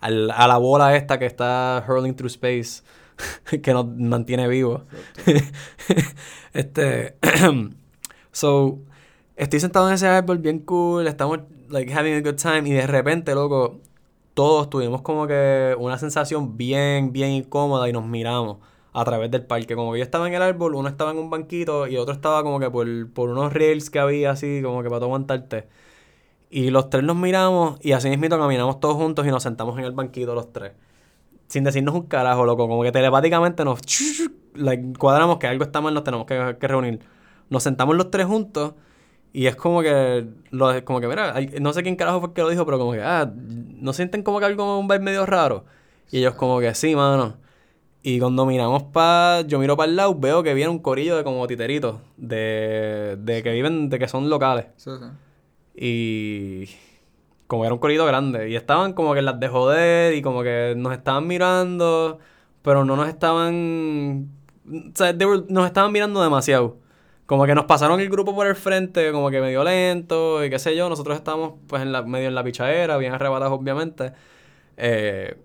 al- 0.00 0.30
a 0.30 0.46
la 0.46 0.58
bola 0.58 0.94
esta 0.94 1.18
que 1.18 1.26
está 1.26 1.84
hurling 1.88 2.14
through 2.14 2.30
space, 2.30 2.82
que 3.62 3.72
nos 3.72 3.86
mantiene 3.88 4.46
vivos. 4.46 4.82
este. 6.52 7.16
so, 8.32 8.78
estoy 9.38 9.60
sentado 9.60 9.88
en 9.88 9.94
ese 9.94 10.06
árbol 10.08 10.38
bien 10.38 10.58
cool, 10.60 11.06
estamos 11.06 11.40
like 11.70 11.92
having 11.92 12.14
a 12.14 12.20
good 12.20 12.36
time 12.36 12.68
y 12.68 12.72
de 12.72 12.86
repente, 12.86 13.34
loco, 13.34 13.80
todos 14.34 14.68
tuvimos 14.68 15.02
como 15.02 15.26
que 15.26 15.74
una 15.78 15.98
sensación 15.98 16.56
bien, 16.56 17.12
bien 17.12 17.30
incómoda 17.30 17.88
y 17.88 17.92
nos 17.92 18.04
miramos 18.04 18.58
a 18.92 19.04
través 19.04 19.30
del 19.30 19.44
parque. 19.46 19.74
Como 19.76 19.92
que 19.92 19.98
yo 19.98 20.04
estaba 20.04 20.28
en 20.28 20.34
el 20.34 20.42
árbol, 20.42 20.74
uno 20.74 20.88
estaba 20.88 21.12
en 21.12 21.18
un 21.18 21.30
banquito 21.30 21.86
y 21.86 21.96
otro 21.96 22.14
estaba 22.14 22.42
como 22.42 22.58
que 22.60 22.70
por, 22.70 22.86
por 23.12 23.30
unos 23.30 23.52
rails 23.52 23.90
que 23.90 24.00
había 24.00 24.32
así, 24.32 24.60
como 24.62 24.82
que 24.82 24.90
para 24.90 25.04
aguantarte. 25.04 25.68
Y 26.50 26.70
los 26.70 26.90
tres 26.90 27.04
nos 27.04 27.16
miramos 27.16 27.78
y 27.82 27.92
así 27.92 28.08
mismito 28.08 28.38
caminamos 28.38 28.80
todos 28.80 28.96
juntos 28.96 29.26
y 29.26 29.30
nos 29.30 29.42
sentamos 29.42 29.78
en 29.78 29.84
el 29.84 29.92
banquito 29.92 30.34
los 30.34 30.52
tres. 30.52 30.72
Sin 31.48 31.64
decirnos 31.64 31.94
un 31.94 32.02
carajo, 32.02 32.44
loco. 32.44 32.68
Como 32.68 32.82
que 32.82 32.92
telepáticamente 32.92 33.64
nos 33.64 33.80
like, 34.54 34.98
cuadramos 34.98 35.38
que 35.38 35.46
algo 35.46 35.64
está 35.64 35.80
mal, 35.80 35.94
nos 35.94 36.04
tenemos 36.04 36.26
que, 36.26 36.56
que 36.60 36.68
reunir. 36.68 37.00
Nos 37.50 37.62
sentamos 37.62 37.96
los 37.96 38.10
tres 38.10 38.26
juntos 38.26 38.74
y 39.32 39.46
es 39.46 39.56
como 39.56 39.82
que, 39.82 40.26
lo, 40.50 40.84
como 40.84 41.00
que 41.00 41.08
mira, 41.08 41.34
hay- 41.34 41.54
no 41.60 41.72
sé 41.72 41.82
quién 41.82 41.96
carajo 41.96 42.20
fue 42.20 42.28
el 42.30 42.34
que 42.34 42.42
lo 42.42 42.48
dijo, 42.50 42.64
pero 42.64 42.78
como 42.78 42.92
que, 42.92 43.02
ah, 43.02 43.30
¿no 43.36 43.92
sienten 43.92 44.22
como 44.22 44.38
que 44.40 44.46
algo, 44.46 44.78
un 44.78 44.88
vibe 44.88 45.00
medio 45.00 45.26
raro? 45.26 45.64
Y 46.10 46.18
ellos 46.18 46.34
como 46.34 46.60
que, 46.60 46.74
sí, 46.74 46.94
mano. 46.96 47.36
Y 48.02 48.18
cuando 48.20 48.46
miramos 48.46 48.84
para, 48.84 49.42
yo 49.42 49.58
miro 49.58 49.76
para 49.76 49.90
el 49.90 49.96
lado, 49.96 50.14
veo 50.14 50.42
que 50.42 50.54
viene 50.54 50.70
un 50.70 50.78
corillo 50.78 51.16
de 51.16 51.24
como 51.24 51.46
titeritos, 51.46 51.96
de, 52.16 53.16
de 53.20 53.42
que 53.42 53.52
viven, 53.52 53.88
de 53.90 53.98
que 53.98 54.08
son 54.08 54.30
locales. 54.30 54.66
Sí, 54.76 54.90
sí. 54.98 55.04
Y 55.74 56.68
como 57.46 57.64
era 57.64 57.74
un 57.74 57.80
corrido 57.80 58.06
grande. 58.06 58.48
Y 58.50 58.56
estaban 58.56 58.92
como 58.92 59.14
que 59.14 59.22
las 59.22 59.38
de 59.40 59.48
joder 59.48 60.14
y 60.14 60.22
como 60.22 60.42
que 60.42 60.74
nos 60.76 60.92
estaban 60.92 61.26
mirando, 61.26 62.18
pero 62.62 62.84
no 62.84 62.96
nos 62.96 63.08
estaban... 63.08 64.28
O 64.66 64.90
sea, 64.94 65.12
were- 65.14 65.46
nos 65.48 65.66
estaban 65.66 65.92
mirando 65.92 66.22
demasiado. 66.22 66.76
Como 67.28 67.44
que 67.44 67.54
nos 67.54 67.66
pasaron 67.66 68.00
el 68.00 68.08
grupo 68.08 68.34
por 68.34 68.46
el 68.46 68.56
frente, 68.56 69.12
como 69.12 69.30
que 69.30 69.42
medio 69.42 69.62
lento 69.62 70.42
y 70.42 70.48
qué 70.48 70.58
sé 70.58 70.74
yo. 70.74 70.88
Nosotros 70.88 71.14
estábamos 71.18 71.56
pues 71.66 71.82
en 71.82 71.92
la, 71.92 72.00
medio 72.02 72.28
en 72.28 72.34
la 72.34 72.42
pichadera, 72.42 72.96
bien 72.96 73.12
arrebatados 73.12 73.52
obviamente. 73.52 74.12
Eh, 74.78 75.36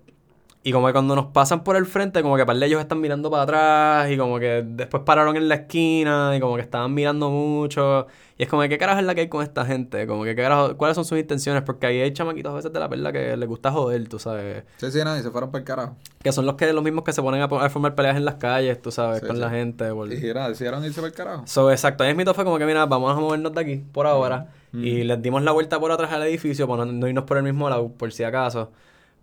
y 0.66 0.72
como 0.72 0.86
que 0.86 0.92
cuando 0.94 1.14
nos 1.14 1.26
pasan 1.26 1.62
por 1.62 1.76
el 1.76 1.84
frente, 1.84 2.22
como 2.22 2.36
que 2.36 2.46
par 2.46 2.56
de 2.56 2.64
ellos 2.66 2.80
están 2.80 2.98
mirando 3.00 3.30
para 3.30 3.42
atrás 3.42 4.10
y 4.10 4.16
como 4.16 4.38
que 4.40 4.64
después 4.66 5.02
pararon 5.04 5.36
en 5.36 5.46
la 5.48 5.56
esquina 5.56 6.32
y 6.34 6.40
como 6.40 6.56
que 6.56 6.62
estaban 6.62 6.92
mirando 6.94 7.28
mucho. 7.30 8.06
Y 8.38 8.42
es 8.44 8.48
como 8.48 8.62
que, 8.62 8.70
¿qué 8.70 8.78
carajo 8.78 8.98
es 8.98 9.04
la 9.06 9.14
que 9.14 9.20
hay 9.20 9.28
con 9.28 9.42
esta 9.42 9.64
gente? 9.66 10.06
Como 10.06 10.24
que, 10.24 10.34
¿qué 10.34 10.42
carajo- 10.42 10.76
¿cuáles 10.76 10.94
son 10.96 11.04
sus 11.04 11.18
intenciones? 11.18 11.62
Porque 11.62 11.86
ahí 11.86 12.00
hay 12.00 12.12
chamaquitos 12.14 12.50
a 12.50 12.56
veces 12.56 12.72
de 12.72 12.80
la 12.80 12.88
perla 12.88 13.12
que 13.12 13.36
les 13.36 13.48
gusta 13.48 13.70
joder, 13.70 14.08
tú 14.08 14.18
sabes. 14.18 14.64
Sí, 14.78 14.90
sí, 14.90 14.98
y 14.98 15.22
se 15.22 15.30
fueron 15.30 15.50
para 15.52 15.60
el 15.60 15.64
carajo. 15.66 15.96
Que 16.22 16.32
son 16.32 16.46
los 16.46 16.54
que 16.56 16.72
los 16.72 16.82
mismos 16.82 17.04
que 17.04 17.12
se 17.12 17.20
ponen 17.22 17.42
a, 17.42 17.44
a 17.44 17.68
formar 17.70 17.94
peleas 17.94 18.16
en 18.16 18.24
las 18.24 18.36
calles, 18.36 18.80
tú 18.80 18.90
sabes, 18.90 19.20
Sí, 19.20 19.26
con 19.26 19.36
sí. 19.36 19.42
la 19.42 19.50
gente. 19.50 19.88
por- 19.92 20.10
Y 20.12 20.32
nada, 20.34 20.48
decidieron 20.48 20.82
irse 20.84 20.96
para 20.96 21.08
el 21.08 21.14
carajo. 21.14 21.42
So, 21.46 21.70
exacto. 21.70 22.02
Ahí 22.04 22.14
mismo 22.14 22.32
fue 22.34 22.44
como 22.44 22.58
que, 22.58 22.64
mira, 22.64 22.86
vamos 22.86 23.14
a 23.16 23.20
movernos 23.20 23.52
de 23.52 23.60
aquí 23.60 23.76
por 23.92 24.06
ahora. 24.06 24.48
Y 24.72 25.04
les 25.04 25.22
dimos 25.22 25.42
la 25.42 25.52
vuelta 25.52 25.78
por 25.78 25.92
atrás 25.92 26.10
al 26.10 26.22
edificio 26.24 26.66
para 26.66 26.84
no, 26.86 26.90
no 26.92 27.06
irnos 27.06 27.24
por 27.24 27.36
el 27.36 27.44
mismo 27.44 27.68
lado, 27.70 27.92
por 27.92 28.10
si 28.12 28.24
acaso. 28.24 28.72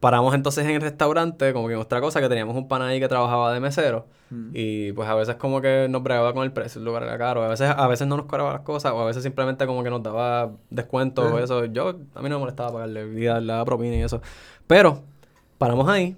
Paramos 0.01 0.33
entonces 0.35 0.65
en 0.65 0.71
el 0.71 0.81
restaurante, 0.81 1.53
como 1.53 1.67
que 1.69 1.75
otra 1.77 2.01
cosa, 2.01 2.19
que 2.19 2.27
teníamos 2.27 2.57
un 2.57 2.67
pan 2.67 2.81
ahí 2.81 2.99
que 2.99 3.07
trabajaba 3.07 3.53
de 3.53 3.59
mesero. 3.61 4.07
Y 4.53 4.93
pues 4.93 5.07
a 5.09 5.13
veces 5.15 5.35
como 5.35 5.59
que 5.61 5.87
nos 5.89 6.01
bregaba 6.03 6.33
con 6.33 6.43
el 6.43 6.51
precio, 6.53 6.79
el 6.79 6.85
lugar 6.85 7.03
era 7.03 7.17
caro. 7.17 7.43
A 7.43 7.47
veces, 7.49 7.69
a 7.69 7.87
veces 7.87 8.07
no 8.07 8.17
nos 8.17 8.25
cobraba 8.25 8.51
las 8.53 8.61
cosas, 8.61 8.93
o 8.93 8.99
a 9.01 9.05
veces 9.05 9.23
simplemente 9.23 9.65
como 9.67 9.83
que 9.83 9.89
nos 9.89 10.01
daba 10.03 10.51
descuentos 10.69 11.31
o 11.31 11.37
Sí. 11.37 11.43
eso. 11.43 11.65
Yo, 11.65 11.89
a 12.15 12.21
mí 12.21 12.29
no 12.29 12.35
me 12.35 12.39
molestaba 12.39 12.71
pagarle 12.73 13.07
y 13.21 13.25
darle 13.25 13.47
la 13.53 13.63
propina 13.65 13.95
y 13.95 14.01
eso. 14.01 14.21
Pero, 14.67 15.03
paramos 15.57 15.87
ahí, 15.89 16.15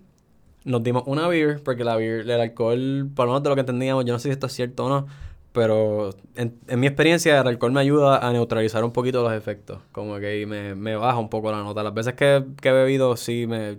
nos 0.64 0.82
dimos 0.84 1.04
una 1.08 1.28
beer, 1.28 1.62
porque 1.64 1.84
la 1.84 1.96
beer, 1.96 2.22
el 2.22 2.40
alcohol, 2.40 3.10
por 3.16 3.26
lo 3.26 3.32
menos 3.34 3.44
de 3.44 3.50
lo 3.50 3.56
que 3.56 3.62
entendíamos, 3.62 4.06
yo 4.06 4.14
no 4.14 4.20
sé 4.20 4.30
si 4.30 4.32
esto 4.34 4.46
es 4.48 4.54
cierto 4.54 4.86
o 4.86 4.90
no, 4.90 5.08
pero 5.54 6.10
en, 6.36 6.56
en 6.68 6.80
mi 6.80 6.88
experiencia 6.88 7.40
el 7.40 7.48
alcohol 7.48 7.72
me 7.72 7.80
ayuda 7.80 8.18
a 8.28 8.34
neutralizar 8.34 8.84
un 8.84 8.92
poquito 8.92 9.24
los 9.24 9.32
efectos, 9.34 9.80
como 9.92 10.18
que 10.20 10.26
ahí 10.28 10.46
me, 10.46 10.76
me 10.76 10.96
baja 10.96 11.18
un 11.20 11.30
poco 11.30 11.52
la 11.52 11.64
nota. 11.64 11.82
Las 11.84 11.94
veces 11.94 12.14
que, 12.16 12.44
que 12.62 12.70
he 12.70 12.74
bebido 12.74 13.16
sí 13.16 13.46
me, 13.48 13.78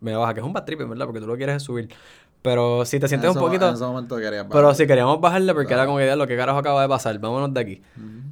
me 0.00 0.14
baja, 0.16 0.32
que 0.32 0.40
es 0.40 0.46
un 0.46 0.52
bad 0.52 0.64
trip, 0.64 0.78
verdad, 0.78 1.04
porque 1.06 1.20
tú 1.20 1.26
lo 1.26 1.36
quieres 1.36 1.56
es 1.56 1.62
subir. 1.64 1.88
Pero 2.40 2.84
si 2.84 3.00
te 3.00 3.08
sientes 3.08 3.30
En 3.32 3.36
un 3.36 3.42
poquito... 3.42 3.68
En 3.68 3.74
ese 3.74 3.82
momento 3.84 4.16
quería 4.16 4.48
Pero 4.48 4.72
si 4.72 4.86
queríamos 4.86 5.20
bajarle 5.20 5.52
porque 5.52 5.66
Claro. 5.66 5.82
era 5.82 5.86
como 5.86 5.98
que 5.98 6.14
lo 6.14 6.26
que 6.28 6.36
carajo 6.36 6.58
acaba 6.60 6.80
de 6.82 6.88
pasar, 6.88 7.18
vámonos 7.18 7.52
de 7.52 7.60
aquí. 7.60 7.82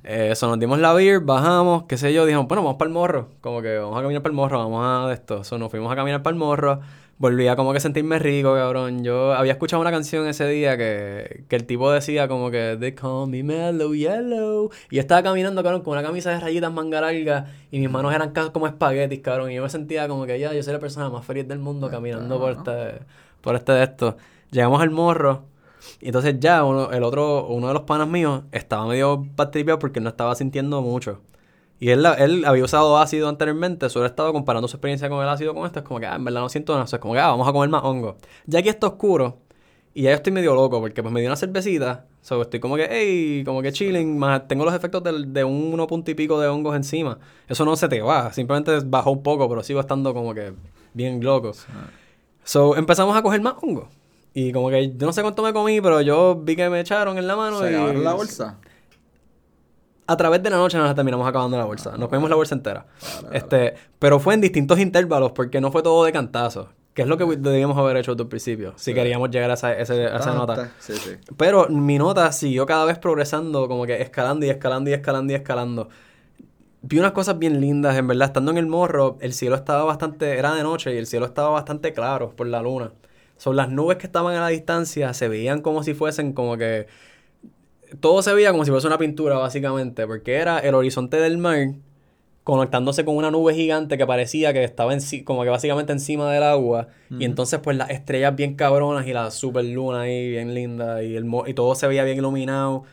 Eh, 0.05 0.28
Eso, 0.30 0.47
nos 0.47 0.61
dimos 0.61 0.78
la 0.78 0.93
beer, 0.93 1.18
bajamos, 1.20 1.82
qué 1.89 1.97
sé 1.99 2.12
yo, 2.14 2.24
dijimos, 2.24 2.47
bueno, 2.47 2.62
vamos 2.62 2.78
para 2.78 2.87
el 2.89 2.95
morro. 2.95 3.30
Como 3.41 3.61
que 3.62 3.76
vamos 3.78 3.99
a 3.99 4.03
caminar 4.03 4.22
para 4.22 4.30
el 4.30 4.37
morro, 4.37 4.59
vamos 4.59 4.87
a 4.87 5.12
esto. 5.12 5.41
Eso, 5.41 5.59
nos 5.59 5.72
fuimos 5.72 5.93
a 5.93 5.97
caminar 5.97 6.22
para 6.22 6.34
el 6.34 6.39
morro. 6.39 6.80
Volví 7.19 7.49
a 7.49 7.57
como 7.57 7.73
que 7.73 7.81
sentirme 7.81 8.19
rico, 8.19 8.55
cabrón. 8.55 9.03
Yo 9.03 9.33
había 9.33 9.53
escuchado 9.53 9.81
una 9.81 9.91
canción 9.91 10.27
ese 10.29 10.47
día 10.49 10.77
que, 10.77 11.45
que 11.49 11.57
el 11.57 11.64
tipo 11.64 11.91
decía 11.91 12.29
como 12.29 12.51
que 12.51 12.77
They 12.79 12.93
call 12.93 13.29
me 13.29 13.43
mellow 13.43 13.95
yellow. 13.95 14.71
Y 14.91 14.97
yo 14.97 15.01
estaba 15.01 15.23
caminando, 15.23 15.62
cabrón, 15.62 15.81
con 15.81 15.93
una 15.93 16.03
camisa 16.03 16.31
de 16.31 16.41
rayitas 16.41 16.71
manga 16.71 17.01
larga 17.01 17.47
y 17.71 17.79
mis 17.79 17.91
manos 17.91 18.14
eran 18.14 18.35
como 18.53 18.67
espaguetis, 18.67 19.21
cabrón. 19.21 19.51
Y 19.51 19.55
yo 19.55 19.62
me 19.62 19.71
sentía 19.71 20.09
como 20.09 20.27
que 20.27 20.39
ya, 20.39 20.53
yo 20.53 20.62
soy 20.62 20.75
la 20.75 20.79
persona 20.79 21.09
más 21.09 21.25
feliz 21.25 21.49
del 21.49 21.59
mundo 21.59 21.89
caminando 21.89 22.39
por 22.39 22.53
este, 22.53 23.01
por 23.41 23.57
este 23.57 23.73
de 23.73 23.85
esto. 23.85 24.17
Llegamos 24.51 24.83
al 24.83 24.91
morro. 24.91 25.45
Y 26.01 26.07
entonces 26.09 26.39
ya 26.39 26.64
uno, 26.64 26.91
el 26.91 27.03
otro, 27.03 27.47
uno 27.47 27.69
de 27.69 27.75
los 27.75 27.85
panas 27.85 28.09
míos 28.09 28.43
estaba 28.53 28.87
medio 28.87 29.27
patripiado 29.37 29.79
porque 29.79 30.01
no 30.01 30.11
estaba 30.11 30.35
sintiendo 30.35 30.83
mucho. 30.83 31.21
Y 31.79 31.91
él, 31.91 32.07
él 32.18 32.45
había 32.47 32.64
usado 32.64 32.97
ácido 32.99 33.29
anteriormente, 33.29 33.91
solo 33.91 34.07
estaba 34.07 34.33
comparando 34.33 34.66
su 34.66 34.77
experiencia 34.77 35.09
con 35.11 35.22
el 35.22 35.29
ácido 35.29 35.55
con 35.55 35.66
esto. 35.66 35.81
Es 35.81 35.85
como 35.85 36.01
que, 36.01 36.07
ah, 36.07 36.16
en 36.16 36.24
verdad 36.24 36.41
no 36.41 36.49
siento 36.49 36.72
nada. 36.72 36.85
O 36.85 36.87
sea, 36.87 36.97
es 36.97 37.01
como 37.03 37.12
que, 37.14 37.20
ah, 37.20 37.29
vamos 37.29 37.47
a 37.47 37.53
comer 37.53 37.68
más 37.68 37.85
hongo. 37.85 38.16
Ya 38.47 38.61
aquí 38.61 38.68
está 38.70 38.87
oscuro. 38.87 39.39
Y 39.93 40.03
ya 40.03 40.11
yo 40.11 40.16
estoy 40.16 40.33
medio 40.33 40.55
loco 40.55 40.79
porque 40.81 41.03
pues 41.03 41.12
me 41.12 41.20
dio 41.20 41.29
una 41.29 41.37
cervecita. 41.37 42.05
So, 42.22 42.43
estoy 42.43 42.61
como 42.61 42.77
que, 42.77 42.87
hey, 42.91 43.43
como 43.45 43.62
que 43.62 43.72
chilling. 43.72 44.18
Más 44.18 44.47
tengo 44.49 44.64
los 44.64 44.74
efectos 44.74 45.03
del- 45.03 45.33
de 45.33 45.45
un 45.45 45.72
uno 45.72 45.87
punto 45.87 46.11
y 46.11 46.14
pico 46.14 46.39
de 46.41 46.49
hongos 46.49 46.77
encima. 46.77 47.18
Eso 47.49 47.64
no 47.64 47.77
se 47.77 47.89
te 47.89 48.01
va. 48.03 48.33
Simplemente 48.33 48.79
bajó 48.85 49.11
un 49.11 49.22
poco, 49.22 49.49
pero 49.49 49.62
sigo 49.62 49.81
estando 49.81 50.12
como 50.12 50.35
que 50.35 50.53
bien 50.93 51.22
loco. 51.24 51.53
So, 52.45 52.77
empezamos 52.77 53.16
a 53.16 53.22
coger 53.22 53.41
más 53.41 53.55
hongo. 53.61 53.89
Y 54.35 54.53
como 54.53 54.68
que 54.68 54.89
yo 54.97 55.07
no 55.07 55.12
sé 55.12 55.22
cuánto 55.22 55.43
me 55.43 55.53
comí, 55.53 55.81
pero 55.81 56.01
yo 56.03 56.37
vi 56.43 56.57
que 56.57 56.68
me 56.68 56.81
echaron 56.81 57.16
en 57.16 57.27
la 57.27 57.37
mano 57.37 57.61
¿Se 57.61 57.70
y... 57.70 57.97
la 58.03 58.12
bolsa? 58.12 58.59
A 60.07 60.17
través 60.17 60.43
de 60.43 60.51
la 60.51 60.57
noche 60.57 60.79
nos 60.79 60.87
la 60.87 60.95
terminamos 60.95 61.27
acabando 61.27 61.57
la 61.57 61.65
bolsa. 61.65 61.97
Nos 61.97 62.09
comimos 62.09 62.31
la 62.31 62.37
bolsa 62.37 62.55
entera. 62.55 62.87
Vale, 63.23 63.39
Este, 63.39 63.75
pero 63.99 64.21
fue 64.21 64.35
en 64.35 64.41
distintos 64.41 64.79
intervalos 64.79 65.33
porque 65.33 65.61
no 65.61 65.73
fue 65.73 65.83
todo 65.83 66.05
de 66.05 66.13
cantazo. 66.13 66.69
Que 66.95 67.03
es 67.03 67.09
lo 67.09 67.19
que 67.19 67.27
debíamos 67.37 67.77
haber 67.77 67.99
hecho 67.99 68.13
desde 68.13 68.23
el 68.23 68.29
principio. 68.29 68.73
Si 68.77 68.95
queríamos 68.95 69.31
llegar 69.31 69.51
a 69.51 69.55
esa, 69.55 69.69
a 69.69 69.81
esa 69.81 70.35
nota. 70.35 70.71
Sí, 70.79 70.95
sí. 70.95 71.11
Pero 71.37 71.69
mi 71.69 71.99
nota 71.99 72.33
siguió 72.33 72.65
cada 72.65 72.87
vez 72.87 72.99
progresando, 72.99 73.69
como 73.69 73.85
que 73.85 74.01
escalando 74.01 74.47
y 74.47 74.49
escalando 74.49 74.89
y 74.89 74.95
escalando 74.95 75.33
y 75.33 75.37
escalando. 75.37 75.89
Vi 76.81 76.99
unas 76.99 77.13
cosas 77.13 77.39
bien 77.39 77.61
lindas, 77.61 77.97
en 77.99 78.07
verdad. 78.07 78.29
Estando 78.29 78.51
en 78.51 78.57
el 78.57 78.67
morro, 78.67 79.19
el 79.21 79.35
cielo 79.35 79.57
estaba 79.57 79.85
bastante, 79.85 80.39
era 80.39 80.55
de 80.55 80.63
noche 80.63 80.95
y 80.95 80.97
el 80.97 81.07
cielo 81.07 81.27
estaba 81.27 81.51
bastante 81.51 81.93
claro 81.93 82.31
por 82.35 82.47
la 82.47 82.63
luna. 82.63 82.93
Son 83.37 83.57
las 83.57 83.69
nubes 83.69 83.99
que 83.99 84.07
estaban 84.07 84.35
a 84.35 84.41
la 84.41 84.49
distancia, 84.49 85.13
se 85.13 85.29
veían 85.29 85.61
como 85.61 85.83
si 85.83 85.93
fuesen 85.93 86.33
como 86.33 86.57
que... 86.57 86.87
Todo 88.01 88.22
se 88.22 88.32
veía 88.34 88.51
como 88.53 88.64
si 88.64 88.70
fuese 88.70 88.86
una 88.86 88.99
pintura, 88.99 89.38
básicamente, 89.38 90.07
porque 90.07 90.34
era 90.36 90.59
el 90.59 90.74
horizonte 90.74 91.16
del 91.18 91.38
mar 91.38 91.68
conectándose 92.44 93.05
con 93.05 93.16
una 93.16 93.30
nube 93.32 93.55
gigante 93.55 93.99
que 93.99 94.07
parecía 94.07 94.53
que 94.53 94.62
estaba 94.62 94.92
en, 94.94 95.01
como 95.24 95.42
que 95.42 95.49
básicamente 95.49 95.92
encima 95.92 96.30
del 96.32 96.44
agua. 96.44 96.88
Y 97.18 97.24
entonces, 97.24 97.59
pues, 97.59 97.76
las 97.76 97.90
estrellas 97.90 98.36
bien 98.36 98.55
cabronas 98.55 99.05
y 99.07 99.12
la 99.12 99.32
super 99.32 99.64
luna 99.64 100.03
ahí 100.03 100.30
bien 100.30 100.55
linda 100.55 101.03
y, 101.03 101.16
el 101.16 101.24
mo- 101.24 101.47
y 101.49 101.55
todo 101.55 101.74
se 101.74 101.88
veía 101.88 102.05
bien 102.05 102.18
iluminado. 102.18 102.84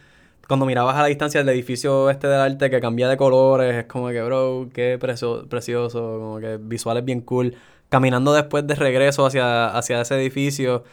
Cuando 0.47 0.65
mirabas 0.65 0.95
a 0.95 1.01
la 1.03 1.07
distancia 1.07 1.39
el 1.41 1.49
edificio 1.49 2.09
este 2.09 2.27
del 2.27 2.39
arte 2.39 2.69
que 2.71 2.79
cambia 2.79 3.07
de 3.07 3.15
colores, 3.15 3.75
es 3.75 3.85
como 3.85 4.09
que, 4.09 4.21
bro, 4.23 4.69
qué 4.73 4.97
precio- 4.99 5.47
precioso, 5.47 5.99
como 6.19 6.39
que 6.39 6.57
visuales 6.59 7.05
bien 7.05 7.21
cool. 7.21 7.53
Caminando 7.89 8.33
después 8.33 8.65
de 8.65 8.73
regreso 8.73 9.23
hacia, 9.23 9.67
hacia 9.67 10.01
ese 10.01 10.15
edificio, 10.15 10.83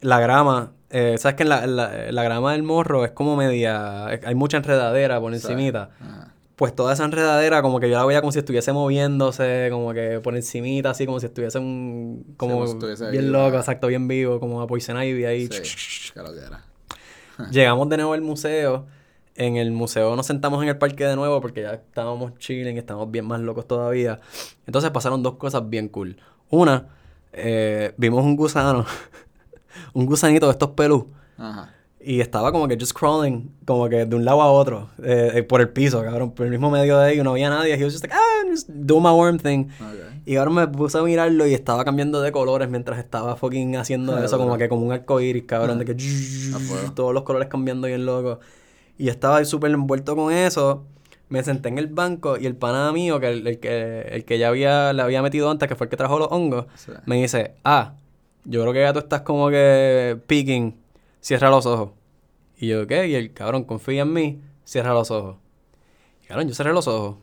la 0.00 0.20
grama, 0.20 0.72
eh, 0.90 1.16
sabes 1.18 1.36
que 1.36 1.44
la, 1.44 1.66
la, 1.66 2.12
la 2.12 2.22
grama 2.22 2.52
del 2.52 2.62
morro 2.62 3.04
es 3.04 3.10
como 3.12 3.36
media, 3.36 4.06
hay 4.06 4.34
mucha 4.34 4.56
enredadera 4.58 5.20
por 5.20 5.34
encimita 5.34 5.90
ajá. 6.00 6.32
pues 6.54 6.74
toda 6.74 6.92
esa 6.92 7.04
enredadera 7.04 7.62
como 7.62 7.80
que 7.80 7.90
yo 7.90 7.96
la 7.96 8.04
veía 8.04 8.20
como 8.20 8.32
si 8.32 8.38
estuviese 8.38 8.72
moviéndose, 8.72 9.68
como 9.70 9.92
que 9.92 10.20
por 10.20 10.36
encimita, 10.36 10.90
así 10.90 11.06
como 11.06 11.20
si 11.20 11.26
estuviese 11.26 11.58
un... 11.58 12.34
como 12.36 12.66
si 12.66 12.74
estuviese 12.74 13.10
bien 13.10 13.32
loco, 13.32 13.56
exacto, 13.56 13.88
bien 13.88 14.08
vivo, 14.08 14.40
como 14.40 14.60
a 14.60 14.66
Poison 14.66 15.02
Ivy 15.02 15.24
ahí. 15.24 15.48
Sí, 15.48 16.12
lo 16.14 16.32
que 16.32 16.40
era. 16.40 16.64
Llegamos 17.50 17.88
de 17.88 17.96
nuevo 17.96 18.12
al 18.12 18.22
museo. 18.22 18.86
En 19.34 19.56
el 19.56 19.70
museo 19.70 20.16
nos 20.16 20.26
sentamos 20.26 20.62
en 20.62 20.70
el 20.70 20.78
parque 20.78 21.04
de 21.04 21.14
nuevo 21.14 21.42
porque 21.42 21.60
ya 21.60 21.74
estábamos 21.74 22.38
chilling, 22.38 22.78
estábamos 22.78 23.10
bien 23.10 23.26
más 23.26 23.40
locos 23.40 23.66
todavía. 23.66 24.18
Entonces 24.66 24.90
pasaron 24.90 25.22
dos 25.22 25.34
cosas 25.34 25.68
bien 25.68 25.88
cool. 25.88 26.16
Una, 26.48 26.86
eh, 27.34 27.92
vimos 27.98 28.24
un 28.24 28.34
gusano, 28.34 28.86
un 29.92 30.06
gusanito 30.06 30.46
de 30.46 30.52
estos 30.52 30.70
pelus. 30.70 31.04
Ajá. 31.38 31.72
Y 32.00 32.20
estaba 32.20 32.52
como 32.52 32.68
que 32.68 32.76
just 32.78 32.92
crawling, 32.96 33.50
como 33.64 33.88
que 33.88 34.04
de 34.06 34.14
un 34.14 34.24
lado 34.24 34.40
a 34.40 34.50
otro, 34.52 34.90
eh, 35.02 35.32
eh, 35.34 35.42
por 35.42 35.60
el 35.60 35.70
piso, 35.70 36.02
cabrón, 36.04 36.30
por 36.30 36.46
el 36.46 36.52
mismo 36.52 36.70
medio 36.70 36.98
de 36.98 37.04
ahí, 37.10 37.22
no 37.22 37.30
había 37.32 37.50
nadie. 37.50 37.74
He 37.74 37.82
was 37.84 37.94
just 37.94 38.04
like, 38.04 38.14
ah, 38.16 38.48
just 38.48 38.68
do 38.68 39.00
my 39.00 39.10
worm 39.10 39.38
thing. 39.38 39.64
Ok. 39.80 40.22
Y 40.24 40.36
ahora 40.36 40.50
me 40.52 40.68
puse 40.68 40.98
a 40.98 41.02
mirarlo 41.02 41.46
y 41.48 41.54
estaba 41.54 41.84
cambiando 41.84 42.20
de 42.20 42.30
colores 42.30 42.68
mientras 42.68 42.98
estaba 43.00 43.34
fucking 43.36 43.76
haciendo 43.76 44.14
Ah, 44.16 44.24
eso, 44.24 44.38
como 44.38 44.56
que 44.56 44.68
como 44.68 44.86
un 44.86 44.92
arco 44.92 45.20
iris, 45.20 45.44
cabrón, 45.46 45.78
de 45.80 45.84
que 45.84 45.92
A 45.92 46.58
fuego. 46.60 46.92
todos 46.94 47.12
los 47.12 47.24
colores 47.24 47.48
cambiando 47.48 47.88
bien 47.88 48.06
loco. 48.06 48.38
Y 48.98 49.08
estaba 49.08 49.44
súper 49.44 49.72
envuelto 49.72 50.14
con 50.14 50.32
eso. 50.32 50.84
Me 51.28 51.42
senté 51.42 51.68
en 51.70 51.78
el 51.78 51.88
banco 51.88 52.36
y 52.38 52.46
el 52.46 52.54
pana 52.54 52.92
mío, 52.92 53.18
que 53.18 53.28
el, 53.30 53.46
el 53.48 53.58
que 53.58 54.02
el 54.12 54.24
que 54.24 54.38
ya 54.38 54.46
había, 54.48 54.92
le 54.92 55.02
había 55.02 55.22
metido 55.22 55.50
antes, 55.50 55.68
que 55.68 55.74
fue 55.74 55.86
el 55.86 55.90
que 55.90 55.96
trajo 55.96 56.20
los 56.20 56.28
hongos, 56.30 56.66
Sí. 56.76 56.92
me 57.04 57.16
dice, 57.20 57.54
ah, 57.64 57.94
yo 58.46 58.62
creo 58.62 58.72
que 58.72 58.80
ya 58.80 58.92
tú 58.92 59.00
estás 59.00 59.20
como 59.22 59.48
que 59.50 60.18
picking, 60.26 60.74
cierra 61.20 61.50
los 61.50 61.66
ojos. 61.66 61.90
Y 62.58 62.68
yo, 62.68 62.86
¿qué? 62.86 63.08
Y 63.08 63.14
el 63.14 63.32
cabrón 63.32 63.64
confía 63.64 64.02
en 64.02 64.12
mí, 64.12 64.40
cierra 64.64 64.94
los 64.94 65.10
ojos. 65.10 65.36
Y 66.24 66.26
cabrón, 66.26 66.48
yo 66.48 66.54
cerré 66.54 66.72
los 66.72 66.88
ojos. 66.88 67.16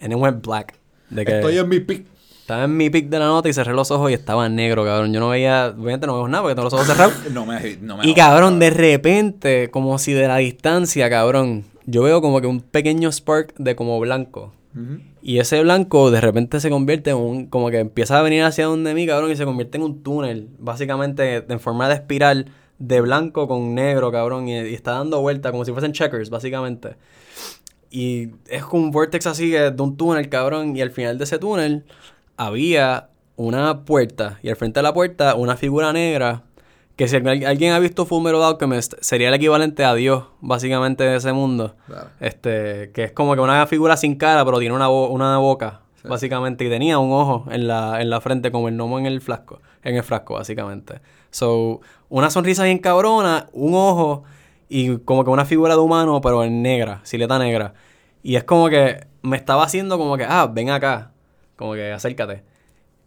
And 0.00 0.12
it 0.12 0.18
went 0.18 0.44
black. 0.44 0.74
De 1.10 1.24
que 1.24 1.36
Estoy 1.36 1.58
en 1.58 1.68
mi 1.68 1.80
pick. 1.80 2.06
estaba 2.40 2.64
en 2.64 2.76
mi 2.76 2.88
pic 2.88 3.08
de 3.08 3.18
la 3.18 3.26
nota 3.26 3.48
y 3.48 3.52
cerré 3.52 3.74
los 3.74 3.90
ojos 3.90 4.10
y 4.10 4.14
estaba 4.14 4.48
negro, 4.48 4.84
cabrón. 4.84 5.12
Yo 5.12 5.20
no 5.20 5.28
veía, 5.28 5.74
obviamente 5.76 6.06
no 6.06 6.14
veo 6.14 6.28
nada 6.28 6.42
porque 6.42 6.54
tengo 6.54 6.64
los 6.64 6.72
ojos 6.74 6.86
cerrados. 6.86 7.14
No 7.32 7.44
me, 7.44 7.76
no 7.80 7.98
me 7.98 8.06
Y 8.08 8.14
cabrón, 8.14 8.58
de 8.58 8.70
repente, 8.70 9.70
como 9.70 9.98
si 9.98 10.12
de 10.12 10.26
la 10.28 10.36
distancia, 10.38 11.10
cabrón, 11.10 11.64
yo 11.84 12.02
veo 12.02 12.22
como 12.22 12.40
que 12.40 12.46
un 12.46 12.60
pequeño 12.60 13.10
spark 13.12 13.54
de 13.58 13.76
como 13.76 14.00
blanco. 14.00 14.52
Ujú. 14.74 15.00
Y 15.22 15.38
ese 15.38 15.62
blanco 15.62 16.10
de 16.10 16.20
repente 16.20 16.60
se 16.60 16.70
convierte 16.70 17.10
en 17.10 17.16
un, 17.16 17.46
como 17.46 17.70
que 17.70 17.78
empieza 17.78 18.18
a 18.18 18.22
venir 18.22 18.42
hacia 18.42 18.66
donde 18.66 18.94
mí, 18.94 19.06
cabrón, 19.06 19.30
y 19.30 19.36
se 19.36 19.44
convierte 19.44 19.76
en 19.76 19.84
un 19.84 20.02
túnel, 20.02 20.48
básicamente 20.58 21.44
en 21.48 21.60
forma 21.60 21.88
de 21.88 21.94
espiral 21.94 22.46
de 22.78 23.00
blanco 23.02 23.46
con 23.46 23.74
negro, 23.74 24.10
cabrón, 24.10 24.48
y, 24.48 24.58
y 24.58 24.74
está 24.74 24.92
dando 24.92 25.20
vuelta 25.20 25.50
como 25.50 25.64
si 25.64 25.72
fuesen 25.72 25.92
checkers, 25.92 26.30
básicamente. 26.30 26.96
Y 27.90 28.30
es 28.48 28.64
como 28.64 28.84
un 28.84 28.90
vortex 28.90 29.26
así 29.26 29.50
de 29.50 29.74
un 29.78 29.96
túnel, 29.96 30.28
cabrón, 30.28 30.76
y 30.76 30.80
al 30.80 30.90
final 30.90 31.18
de 31.18 31.24
ese 31.24 31.38
túnel 31.38 31.84
había 32.36 33.10
una 33.36 33.84
puerta, 33.84 34.38
y 34.42 34.48
al 34.48 34.56
frente 34.56 34.80
de 34.80 34.84
la 34.84 34.94
puerta 34.94 35.34
una 35.34 35.56
figura 35.56 35.92
negra, 35.92 36.44
que 37.00 37.08
si 37.08 37.16
al- 37.16 37.46
alguien 37.46 37.72
ha 37.72 37.78
visto 37.78 38.04
Fullmetal 38.04 38.42
Alchemist, 38.42 38.92
sería 39.00 39.28
el 39.28 39.34
equivalente 39.34 39.86
a 39.86 39.94
Dios, 39.94 40.24
básicamente, 40.42 41.02
de 41.04 41.16
ese 41.16 41.32
mundo. 41.32 41.74
Claro. 41.86 42.08
Este, 42.20 42.90
que 42.92 43.04
es 43.04 43.12
como 43.12 43.34
que 43.34 43.40
una 43.40 43.66
figura 43.66 43.96
sin 43.96 44.16
cara, 44.16 44.44
pero 44.44 44.58
tiene 44.58 44.74
una, 44.74 44.88
bo- 44.88 45.08
una 45.08 45.38
boca, 45.38 45.80
Sí. 46.02 46.08
básicamente, 46.08 46.62
y 46.66 46.68
tenía 46.68 46.98
un 46.98 47.10
ojo 47.10 47.46
en 47.50 47.66
la, 47.66 48.02
en 48.02 48.10
la 48.10 48.20
frente, 48.20 48.50
como 48.52 48.68
el 48.68 48.74
gnomo 48.74 48.98
en 48.98 49.06
el 49.06 49.22
flasco, 49.22 49.62
en 49.82 49.96
el 49.96 50.02
frasco, 50.02 50.34
básicamente. 50.34 51.00
So, 51.30 51.80
una 52.10 52.28
sonrisa 52.28 52.64
bien 52.64 52.76
cabrona, 52.78 53.46
un 53.54 53.72
ojo 53.74 54.24
y 54.68 54.98
como 54.98 55.24
que 55.24 55.30
una 55.30 55.46
figura 55.46 55.74
de 55.76 55.80
humano, 55.80 56.20
pero 56.20 56.44
en 56.44 56.60
negra, 56.60 57.00
sileta 57.04 57.38
negra. 57.38 57.72
Y 58.22 58.36
es 58.36 58.44
como 58.44 58.68
que 58.68 59.06
me 59.22 59.38
estaba 59.38 59.62
haciendo 59.64 59.96
como 59.96 60.18
que, 60.18 60.24
ah, 60.28 60.46
ven 60.52 60.68
acá, 60.68 61.12
como 61.56 61.72
que 61.72 61.92
acércate. 61.92 62.42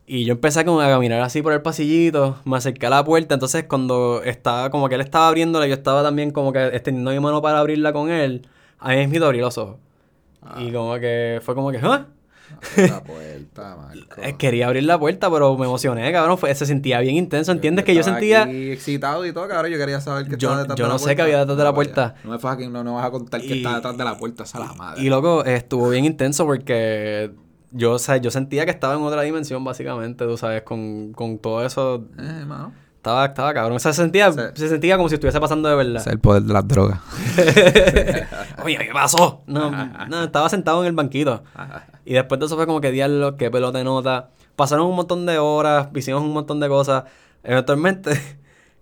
Y 0.05 0.25
yo 0.25 0.33
empecé 0.33 0.65
como 0.65 0.81
a 0.81 0.87
caminar 0.89 1.21
así 1.21 1.41
por 1.41 1.53
el 1.53 1.61
pasillito, 1.61 2.37
me 2.43 2.57
acerqué 2.57 2.87
a 2.87 2.89
la 2.89 3.03
puerta, 3.05 3.35
entonces 3.35 3.63
cuando 3.63 4.21
estaba, 4.23 4.69
como 4.69 4.89
que 4.89 4.95
él 4.95 5.01
estaba 5.01 5.29
abriéndola, 5.29 5.65
yo 5.65 5.73
estaba 5.75 6.03
también 6.03 6.31
como 6.31 6.51
que 6.51 6.65
extendiendo 6.67 7.11
mi 7.11 7.19
mano 7.21 7.41
para 7.41 7.59
abrirla 7.59 7.93
con 7.93 8.09
él, 8.09 8.45
ahí 8.79 9.07
mismo 9.07 9.25
abrí 9.25 9.39
los 9.39 9.57
ojos. 9.57 9.77
Y 10.59 10.73
como 10.73 10.95
que 10.95 11.39
fue 11.41 11.55
como 11.55 11.71
que, 11.71 11.77
¿ah? 11.81 12.07
La 12.75 13.01
puerta, 13.03 13.77
Marco. 13.77 14.21
Eh, 14.21 14.35
Quería 14.37 14.67
abrir 14.67 14.83
la 14.83 14.99
puerta, 14.99 15.31
pero 15.31 15.57
me 15.57 15.65
emocioné, 15.65 16.11
cabrón, 16.11 16.37
fue, 16.37 16.53
se 16.53 16.65
sentía 16.65 16.99
bien 16.99 17.15
intenso, 17.15 17.53
¿entiendes? 17.53 17.85
Que 17.85 17.95
yo 17.95 18.03
sentía... 18.03 18.43
aquí 18.43 18.71
excitado 18.71 19.25
y 19.25 19.31
todo, 19.31 19.47
cabrón. 19.47 19.71
Yo 19.71 19.77
quería 19.77 20.01
saber 20.01 20.25
qué 20.25 20.31
Yo- 20.31 20.49
estaba 20.49 20.57
detrás 20.59 20.77
yo 20.77 20.83
de 20.83 20.87
la 20.89 20.93
no 20.93 20.99
sé 20.99 21.03
puerta. 21.05 21.15
qué 21.15 21.21
había 21.23 21.39
detrás 21.39 21.57
de 21.57 21.63
la 21.63 21.69
No, 21.69 21.75
puerta. 21.75 22.01
vaya. 22.09 22.15
No 22.25 22.31
me 22.31 22.39
fucking, 22.39 22.73
no, 22.73 22.83
no 22.83 22.95
vas 22.95 23.05
a 23.05 23.11
contar 23.11 23.39
que 23.39 23.47
Y- 23.47 23.57
está 23.59 23.75
detrás 23.75 23.97
de 23.97 24.03
la 24.03 24.17
puerta. 24.17 24.43
Esa 24.43 24.59
es 24.61 24.67
la 24.67 24.73
madre. 24.73 25.01
Y 25.01 25.09
loco, 25.09 25.45
estuvo 25.45 25.89
bien 25.89 26.03
intenso 26.03 26.45
porque 26.45 27.31
yo, 27.73 27.93
o 27.93 27.99
sea, 27.99 28.17
yo 28.17 28.31
sentía 28.31 28.63
que 28.65 28.71
estaba 28.71 28.93
en 28.93 29.01
otra 29.01 29.21
dimensión, 29.23 29.63
básicamente, 29.63 30.25
tú 30.25 30.37
sabes, 30.37 30.61
con, 30.63 31.11
con 31.13 31.37
todo 31.39 31.65
eso. 31.65 32.05
Eh, 32.17 32.45
mano. 32.45 32.71
Estaba, 32.95 33.25
estaba 33.25 33.53
cabrón. 33.53 33.75
O 33.75 33.79
sea, 33.79 33.91
se 33.91 34.01
sentía, 34.01 34.31
Sí. 34.31 34.39
se 34.55 34.69
sentía 34.69 34.95
como 34.95 35.09
si 35.09 35.15
estuviese 35.15 35.37
pasando 35.41 35.67
de 35.67 35.75
verdad. 35.75 35.97
Es 35.97 36.07
el 36.07 36.19
poder 36.19 36.43
de 36.43 36.53
las 36.53 36.65
drogas. 36.65 36.99
Oye, 38.63 38.77
¿qué 38.77 38.91
pasó? 38.93 39.41
No, 39.45 39.69
no, 40.09 40.23
estaba 40.23 40.47
sentado 40.49 40.81
en 40.81 40.87
el 40.87 40.93
banquito. 40.93 41.43
Y 42.05 42.15
después 42.15 42.37
de 42.37 42.47
eso 42.47 42.57
fue 42.57 42.65
como 42.65 42.81
que 42.81 42.91
diablo, 42.91 43.37
qué 43.37 43.49
pelota 43.49 43.77
de 43.77 43.85
nota. 43.85 44.29
Pasaron 44.57 44.87
un 44.87 44.95
montón 44.97 45.25
de 45.25 45.37
horas, 45.37 45.87
hicimos 45.95 46.21
un 46.21 46.33
montón 46.33 46.59
de 46.59 46.67
cosas. 46.67 47.05
Eventualmente, 47.43 48.11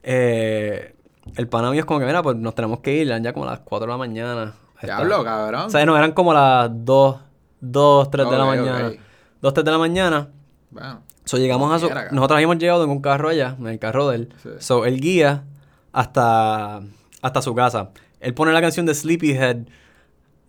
eh, 0.03 0.95
el 1.35 1.47
pana 1.47 1.69
mío 1.69 1.81
es 1.81 1.85
como 1.85 1.99
que, 1.99 2.07
mira, 2.07 2.23
pues 2.23 2.35
nos 2.37 2.55
tenemos 2.55 2.79
que 2.79 2.95
ir, 2.95 3.07
eran 3.07 3.23
ya 3.23 3.31
como 3.31 3.45
las 3.45 3.59
4 3.59 3.85
de 3.85 3.91
la 3.91 3.97
mañana. 3.97 4.53
Diablo, 4.81 5.23
cabrón. 5.23 5.61
O 5.67 5.69
sea, 5.69 5.85
no, 5.85 5.95
eran 5.95 6.13
como 6.13 6.33
las 6.33 6.69
2, 6.73 7.15
2, 7.61 8.11
3 8.11 8.29
de 8.29 8.37
la 8.37 8.45
mañana. 8.45 8.87
ok. 8.87 8.99
2, 9.41 9.53
3 9.53 9.65
de 9.65 9.71
la 9.71 9.77
mañana. 9.77 10.29
Bueno. 10.69 11.01
So, 11.25 11.37
llegamos 11.37 11.71
a 11.71 11.79
su... 11.79 11.87
Cabrón. 11.87 12.15
Nosotros 12.15 12.35
habíamos 12.35 12.57
llegado 12.57 12.83
en 12.83 12.89
un 12.89 13.01
carro 13.01 13.29
allá, 13.29 13.55
en 13.59 13.67
el 13.67 13.79
carro 13.79 14.09
de 14.09 14.15
él. 14.17 14.33
Sí. 14.41 14.49
So, 14.59 14.85
él 14.85 14.99
guía 14.99 15.43
hasta, 15.91 16.81
hasta 17.21 17.41
su 17.41 17.55
casa. 17.55 17.91
Él 18.19 18.33
pone 18.33 18.51
la 18.51 18.61
canción 18.61 18.85
de 18.85 18.93
Sleepyhead. 18.93 19.67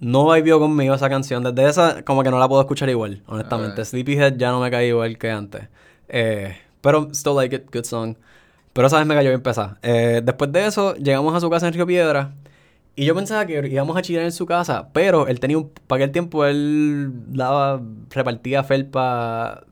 No 0.01 0.33
vivió 0.33 0.59
conmigo 0.59 0.95
esa 0.95 1.09
canción. 1.09 1.43
Desde 1.43 1.69
esa, 1.69 2.03
como 2.03 2.23
que 2.23 2.31
no 2.31 2.39
la 2.39 2.49
puedo 2.49 2.61
escuchar 2.61 2.89
igual, 2.89 3.23
honestamente. 3.27 3.85
Sleepyhead 3.85 4.37
ya 4.37 4.51
no 4.51 4.61
me 4.61 4.71
cae 4.71 4.89
igual 4.89 5.17
que 5.17 5.31
antes. 5.31 5.69
Eh, 6.09 6.57
pero 6.81 7.09
still 7.13 7.37
like 7.37 7.55
it, 7.55 7.65
good 7.73 7.85
song. 7.85 8.17
Pero 8.73 8.87
esa 8.87 8.99
vez 8.99 9.07
me 9.07 9.15
cayó 9.15 9.31
bien 9.31 9.43
pesada. 9.43 9.79
Eh, 9.83 10.21
después 10.25 10.51
de 10.51 10.67
eso, 10.67 10.95
llegamos 10.97 11.35
a 11.35 11.41
su 11.41 11.49
casa 11.51 11.69
en 11.69 11.75
Río 11.75 11.87
Piedra. 11.87 12.33
Y 12.95 13.05
yo 13.07 13.14
pensaba 13.14 13.47
que 13.47 13.66
íbamos 13.68 13.97
a 13.97 14.03
chillar 14.03 14.22
en 14.24 14.32
su 14.32 14.45
casa, 14.47 14.88
pero 14.93 15.26
él 15.26 15.40
tenía 15.40 15.57
un... 15.59 15.70
Para 15.86 16.05
aquel 16.05 16.12
tiempo 16.12 16.45
él 16.45 17.11
daba, 17.28 17.80
repartía 18.11 18.62
felpa 18.64 19.64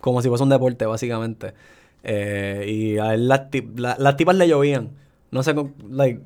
como 0.00 0.20
si 0.22 0.28
fuese 0.28 0.44
un 0.44 0.50
deporte, 0.50 0.84
básicamente. 0.86 1.54
Eh, 2.02 2.64
y 2.68 2.98
a 2.98 3.14
él 3.14 3.28
las, 3.28 3.42
la- 3.76 3.96
las 3.98 4.16
tipas 4.16 4.36
le 4.36 4.48
llovían. 4.48 4.90
No 5.30 5.42
sé, 5.42 5.54
like... 5.90 6.20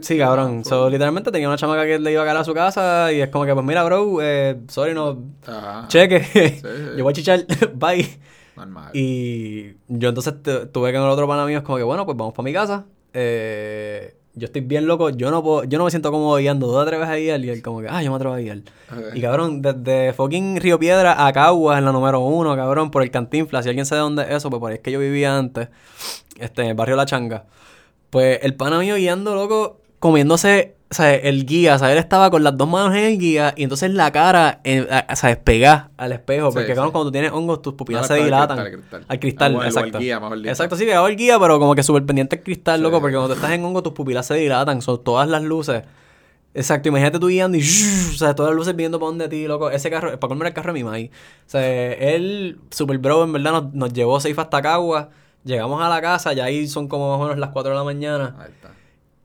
Sí, 0.00 0.18
cabrón. 0.18 0.58
Ah, 0.60 0.68
So, 0.68 0.90
literalmente 0.90 1.30
tenía 1.30 1.48
una 1.48 1.56
chamaca 1.56 1.86
que 1.86 1.98
le 1.98 2.12
iba 2.12 2.22
a 2.22 2.24
caer 2.24 2.36
a 2.38 2.44
su 2.44 2.52
casa 2.54 3.12
y 3.12 3.20
es 3.20 3.28
como 3.30 3.46
que, 3.46 3.54
pues 3.54 3.64
mira, 3.64 3.84
bro, 3.84 4.18
eh, 4.20 4.58
sorry, 4.68 4.94
no... 4.94 5.16
Ajá. 5.46 5.86
Cheque. 5.88 6.20
sí. 6.22 6.62
yo 6.96 7.04
voy 7.04 7.12
a 7.12 7.14
chichar. 7.14 7.46
Bye. 7.74 8.08
Normal. 8.56 8.90
Y 8.94 9.74
yo 9.88 10.08
entonces 10.08 10.34
tuve 10.42 10.90
que 10.90 10.98
con 10.98 11.04
el 11.06 11.10
otro 11.10 11.28
pana 11.28 11.46
mío, 11.46 11.58
es 11.58 11.64
como 11.64 11.78
que, 11.78 11.84
bueno, 11.84 12.04
pues 12.04 12.16
vamos 12.16 12.34
para 12.34 12.44
mi 12.44 12.52
casa. 12.52 12.84
Eh, 13.14 14.16
yo 14.38 14.46
estoy 14.46 14.62
bien 14.62 14.86
loco, 14.86 15.10
yo 15.10 15.30
no 15.30 15.42
puedo, 15.42 15.64
yo 15.64 15.78
no 15.78 15.84
me 15.84 15.90
siento 15.90 16.10
cómodo 16.10 16.36
guiando. 16.36 16.66
¿Tú 16.66 16.74
te 16.74 16.80
atreves 16.80 17.08
a 17.08 17.16
guiar? 17.16 17.40
Y 17.44 17.50
él 17.50 17.62
como 17.62 17.80
que, 17.80 17.88
ah, 17.88 18.02
yo 18.02 18.10
me 18.10 18.16
atrevo 18.16 18.34
a 18.34 18.38
guiar. 18.38 18.58
Y 19.14 19.20
cabrón, 19.20 19.60
desde 19.60 20.12
fucking 20.12 20.60
Río 20.60 20.78
Piedra 20.78 21.26
a 21.26 21.32
Caguas, 21.32 21.78
en 21.78 21.84
la 21.84 21.92
número 21.92 22.20
uno, 22.20 22.56
cabrón, 22.56 22.90
por 22.90 23.02
el 23.02 23.10
Cantinflas. 23.10 23.64
Si 23.64 23.68
alguien 23.68 23.86
sabe 23.86 24.00
dónde 24.00 24.22
es 24.22 24.30
eso, 24.30 24.50
pues 24.50 24.60
por 24.60 24.70
ahí 24.70 24.76
es 24.76 24.82
que 24.82 24.92
yo 24.92 25.00
vivía 25.00 25.36
antes, 25.36 25.68
este, 26.38 26.62
en 26.62 26.68
el 26.68 26.74
barrio 26.74 26.96
La 26.96 27.06
Changa. 27.06 27.46
Pues 28.10 28.38
el 28.42 28.54
pana 28.54 28.78
mío 28.78 28.96
guiando, 28.96 29.34
loco, 29.34 29.80
comiéndose, 29.98 30.76
o 30.90 30.94
sea, 30.94 31.14
el 31.14 31.44
guía, 31.44 31.74
o 31.74 31.78
sea, 31.78 31.92
él 31.92 31.98
estaba 31.98 32.30
con 32.30 32.42
las 32.44 32.56
dos 32.56 32.68
manos 32.68 32.96
en 32.96 33.04
el 33.04 33.18
guía 33.18 33.52
y 33.56 33.62
entonces 33.64 33.90
la 33.92 34.10
cara, 34.10 34.60
en, 34.64 34.86
a- 34.90 35.06
o 35.12 35.16
sea, 35.16 35.28
al 35.30 36.12
espejo. 36.12 36.50
Sí, 36.50 36.54
porque, 36.54 36.72
sí. 36.74 36.80
cuando 36.80 37.04
tú 37.04 37.12
tienes 37.12 37.30
hongos, 37.32 37.60
tus 37.62 37.74
pupilas 37.74 38.02
No, 38.02 38.08
se 38.08 38.14
al 38.14 38.24
dilatan. 38.24 38.56
cristal, 38.58 38.66
al 38.66 38.72
cristal. 38.80 39.04
Al 39.08 39.20
cristal, 39.20 39.52
Ah, 39.52 39.56
bueno, 39.56 39.60
o 39.60 39.62
al 39.70 39.76
exacto. 39.76 39.98
guía, 39.98 40.20
mejor 40.20 40.38
dicho. 40.38 40.48
Exacto, 40.50 40.76
sí, 40.76 40.84
pegado 40.84 41.06
al 41.06 41.16
guía, 41.16 41.38
pero 41.38 41.58
como 41.58 41.74
que 41.74 41.82
súper 41.82 42.06
pendiente 42.06 42.36
al 42.36 42.42
cristal, 42.42 42.76
Sí. 42.78 42.82
loco, 42.82 43.00
porque 43.00 43.16
cuando 43.16 43.34
estás 43.34 43.50
en 43.52 43.64
hongo, 43.64 43.82
tus 43.82 43.92
pupilas 43.92 44.26
se 44.26 44.34
dilatan, 44.34 44.80
son 44.82 45.02
todas 45.04 45.28
las 45.28 45.42
luces. 45.42 45.82
Exacto, 46.54 46.88
imagínate 46.88 47.18
tú 47.18 47.28
guiando 47.28 47.58
y 47.58 47.60
o 48.14 48.16
sea, 48.16 48.34
todas 48.34 48.50
las 48.50 48.56
luces 48.56 48.74
viendo 48.74 48.98
para 48.98 49.10
donde 49.10 49.28
ti, 49.28 49.46
loco. 49.46 49.70
Ese 49.70 49.90
carro, 49.90 50.18
para 50.18 50.28
colmar 50.28 50.48
el 50.48 50.54
carro 50.54 50.72
de 50.72 50.78
mi 50.78 50.84
maíz. 50.84 51.10
O 51.46 51.50
sea, 51.50 51.60
él, 51.92 52.58
super 52.70 52.96
bro, 52.98 53.24
en 53.24 53.32
verdad, 53.34 53.52
nos, 53.52 53.74
nos 53.74 53.92
llevó 53.92 54.18
safe 54.20 54.40
hasta 54.40 54.62
Cagua. 54.62 55.10
Llegamos 55.44 55.80
a 55.82 55.88
la 55.88 56.00
casa, 56.00 56.32
ya 56.32 56.44
ahí 56.44 56.66
son 56.66 56.88
como 56.88 57.10
más 57.10 57.20
o 57.20 57.22
menos 57.24 57.38
las 57.38 57.50
4 57.50 57.70
de 57.72 57.76
la 57.76 57.84
mañana. 57.84 58.34
Ahí 58.38 58.50
está. 58.50 58.70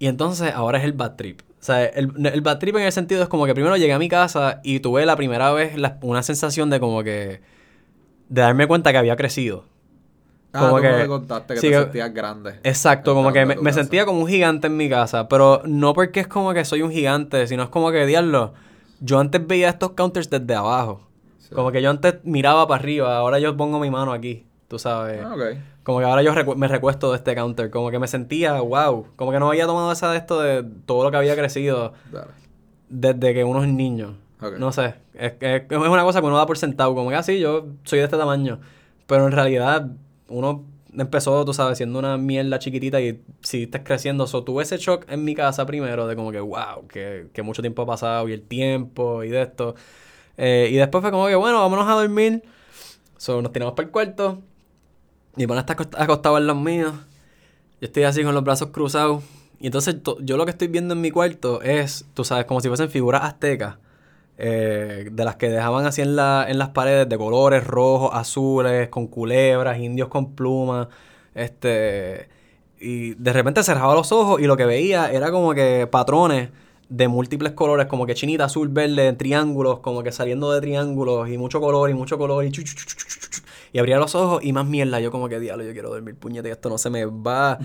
Y 0.03 0.07
entonces 0.07 0.51
ahora 0.53 0.79
es 0.79 0.83
el 0.83 0.91
bad 0.91 1.15
trip. 1.15 1.39
O 1.39 1.63
sea, 1.63 1.85
el, 1.85 2.11
el 2.27 2.41
bad 2.41 2.59
trip 2.59 2.75
en 2.75 2.81
el 2.81 2.91
sentido 2.91 3.23
es 3.23 3.29
como 3.29 3.45
que 3.45 3.53
primero 3.53 3.77
llegué 3.77 3.93
a 3.93 3.99
mi 3.99 4.09
casa 4.09 4.59
y 4.61 4.81
tuve 4.81 5.05
la 5.05 5.15
primera 5.15 5.49
vez 5.53 5.77
la- 5.77 5.97
una 6.01 6.21
sensación 6.23 6.69
de 6.69 6.81
como 6.81 7.03
que. 7.03 7.39
de 8.27 8.41
darme 8.41 8.67
cuenta 8.67 8.91
que 8.91 8.97
había 8.97 9.15
crecido. 9.15 9.63
Ah, 10.51 10.67
Como 10.67 10.81
que- 10.81 10.91
me 10.91 11.07
contaste 11.07 11.53
que 11.53 11.59
sí, 11.61 11.69
te 11.69 11.75
sentías 11.75 12.13
grande. 12.13 12.59
Exacto, 12.65 13.13
como 13.13 13.31
que 13.31 13.45
me, 13.45 13.71
sentía 13.71 14.05
como 14.05 14.19
un 14.19 14.27
gigante 14.27 14.67
en 14.67 14.75
mi 14.75 14.89
casa, 14.89 15.29
pero 15.29 15.61
no 15.65 15.93
porque 15.93 16.19
es 16.19 16.27
como 16.27 16.53
que 16.53 16.65
soy 16.65 16.81
un 16.81 16.91
gigante, 16.91 17.47
sino 17.47 17.63
es 17.63 17.69
como 17.69 17.89
que, 17.89 18.05
diablo, 18.05 18.53
yo 18.99 19.19
antes 19.19 19.47
veía 19.47 19.69
estos 19.69 19.91
counters 19.91 20.29
desde 20.29 20.53
abajo. 20.53 21.07
Sí. 21.37 21.55
Como 21.55 21.71
que 21.71 21.81
yo 21.81 21.89
antes 21.89 22.15
miraba 22.25 22.67
para 22.67 22.81
arriba, 22.81 23.15
ahora 23.15 23.39
yo 23.39 23.55
pongo 23.55 23.79
mi 23.79 23.89
mano 23.89 24.11
aquí. 24.11 24.45
Tú 24.73 24.79
sabes. 24.79 25.21
Ah, 25.23 25.33
ok. 25.35 25.41
Como 25.83 25.99
que 25.99 26.05
ahora 26.05 26.23
yo 26.23 26.33
recu- 26.33 26.55
me 26.55 26.67
recuesto 26.67 27.11
de 27.11 27.17
este 27.17 27.35
counter, 27.35 27.69
como 27.69 27.91
que 27.91 27.99
me 27.99 28.07
sentía, 28.07 28.59
wow, 28.61 29.05
como 29.15 29.31
que 29.31 29.39
no 29.39 29.47
había 29.49 29.67
tomado 29.67 29.91
esa 29.91 30.11
de 30.11 30.17
esto 30.17 30.41
de 30.41 30.63
todo 30.85 31.03
lo 31.03 31.11
que 31.11 31.17
había 31.17 31.35
crecido 31.35 31.93
Dale. 32.11 32.31
desde 32.89 33.33
que 33.33 33.43
uno 33.43 33.63
es 33.63 33.69
niño. 33.69 34.17
Ok. 34.41 34.57
No 34.57 34.71
sé, 34.71 34.95
es, 35.13 35.33
es, 35.39 35.63
es 35.69 35.77
una 35.77 36.03
cosa 36.03 36.19
que 36.21 36.25
uno 36.27 36.37
da 36.37 36.45
por 36.45 36.57
sentado, 36.57 36.95
como 36.95 37.09
que 37.09 37.15
así 37.15 37.39
yo 37.39 37.67
soy 37.83 37.99
de 37.99 38.05
este 38.05 38.17
tamaño, 38.17 38.59
pero 39.07 39.25
en 39.27 39.31
realidad 39.31 39.87
uno 40.27 40.63
empezó, 40.97 41.43
tú 41.45 41.53
sabes, 41.53 41.77
siendo 41.77 41.97
una 41.99 42.17
mierda 42.17 42.59
chiquitita 42.59 43.01
y 43.01 43.21
seguiste 43.41 43.83
creciendo. 43.83 44.27
So, 44.27 44.43
tuve 44.43 44.63
ese 44.63 44.77
shock 44.77 45.05
en 45.09 45.23
mi 45.23 45.33
casa 45.35 45.65
primero 45.65 46.07
de 46.07 46.15
como 46.15 46.31
que, 46.31 46.39
wow, 46.39 46.87
que, 46.87 47.27
que 47.33 47.41
mucho 47.41 47.61
tiempo 47.61 47.81
ha 47.81 47.85
pasado 47.85 48.27
y 48.29 48.33
el 48.33 48.41
tiempo 48.43 49.23
y 49.23 49.29
de 49.29 49.41
esto. 49.43 49.75
Eh, 50.37 50.69
y 50.71 50.75
después 50.75 51.01
fue 51.01 51.11
como 51.11 51.27
que, 51.27 51.35
bueno, 51.35 51.59
vámonos 51.59 51.87
a 51.87 51.93
dormir. 51.93 52.43
So, 53.17 53.41
nos 53.41 53.51
tiramos 53.51 53.73
para 53.75 53.85
el 53.87 53.91
cuarto. 53.91 54.41
Mi 55.35 55.47
pana 55.47 55.61
está 55.61 55.75
acost- 55.75 55.95
acostado 55.97 56.37
en 56.37 56.47
los 56.47 56.57
míos. 56.57 56.93
Yo 57.81 57.87
estoy 57.87 58.03
así 58.03 58.23
con 58.23 58.33
los 58.35 58.43
brazos 58.43 58.69
cruzados. 58.69 59.23
Y 59.59 59.67
entonces 59.67 60.01
to- 60.03 60.17
yo 60.21 60.37
lo 60.37 60.45
que 60.45 60.51
estoy 60.51 60.67
viendo 60.67 60.93
en 60.93 61.01
mi 61.01 61.11
cuarto 61.11 61.61
es, 61.61 62.05
tú 62.13 62.23
sabes, 62.23 62.45
como 62.45 62.61
si 62.61 62.67
fuesen 62.67 62.89
figuras 62.89 63.23
aztecas. 63.23 63.77
eh, 64.39 65.09
de 65.11 65.25
las 65.25 65.35
que 65.35 65.47
dejaban 65.49 65.85
así 65.85 66.01
en, 66.01 66.15
la, 66.15 66.45
en 66.49 66.57
las 66.57 66.69
paredes 66.69 67.07
de 67.07 67.17
colores 67.19 67.63
rojos, 67.65 68.09
azules, 68.13 68.89
con 68.89 69.05
culebras, 69.07 69.77
indios 69.79 70.09
con 70.09 70.33
plumas. 70.35 70.87
Este. 71.35 72.29
Y 72.79 73.13
de 73.15 73.31
repente 73.33 73.63
cerraba 73.63 73.93
los 73.95 74.11
ojos 74.11 74.41
y 74.41 74.45
lo 74.47 74.57
que 74.57 74.65
veía 74.65 75.11
era 75.11 75.31
como 75.31 75.53
que 75.53 75.87
patrones 75.89 76.49
de 76.89 77.07
múltiples 77.07 77.53
colores, 77.53 77.87
como 77.87 78.05
que 78.05 78.13
chinita, 78.13 78.45
azul, 78.45 78.67
verde, 78.69 79.07
en 79.07 79.17
triángulos, 79.17 79.79
como 79.79 80.03
que 80.03 80.11
saliendo 80.11 80.51
de 80.51 80.61
triángulos 80.61 81.29
y 81.29 81.37
mucho 81.37 81.59
color 81.59 81.89
y 81.89 81.93
mucho 81.93 82.17
color 82.17 82.45
y 82.45 82.51
chu, 82.51 82.63
chu, 82.63 82.75
chu. 82.75 83.41
Y 83.71 83.79
abría 83.79 83.97
los 83.97 84.13
ojos 84.13 84.43
y 84.43 84.53
más 84.53 84.65
mierda. 84.67 84.99
Yo 84.99 85.09
como 85.09 85.27
que, 85.27 85.39
diablo, 85.39 85.63
yo 85.63 85.73
quiero 85.73 85.89
dormir, 85.89 86.15
puñete, 86.15 86.51
esto 86.51 86.69
no 86.69 86.77
se 86.77 86.91
me 86.91 87.05
va. 87.05 87.57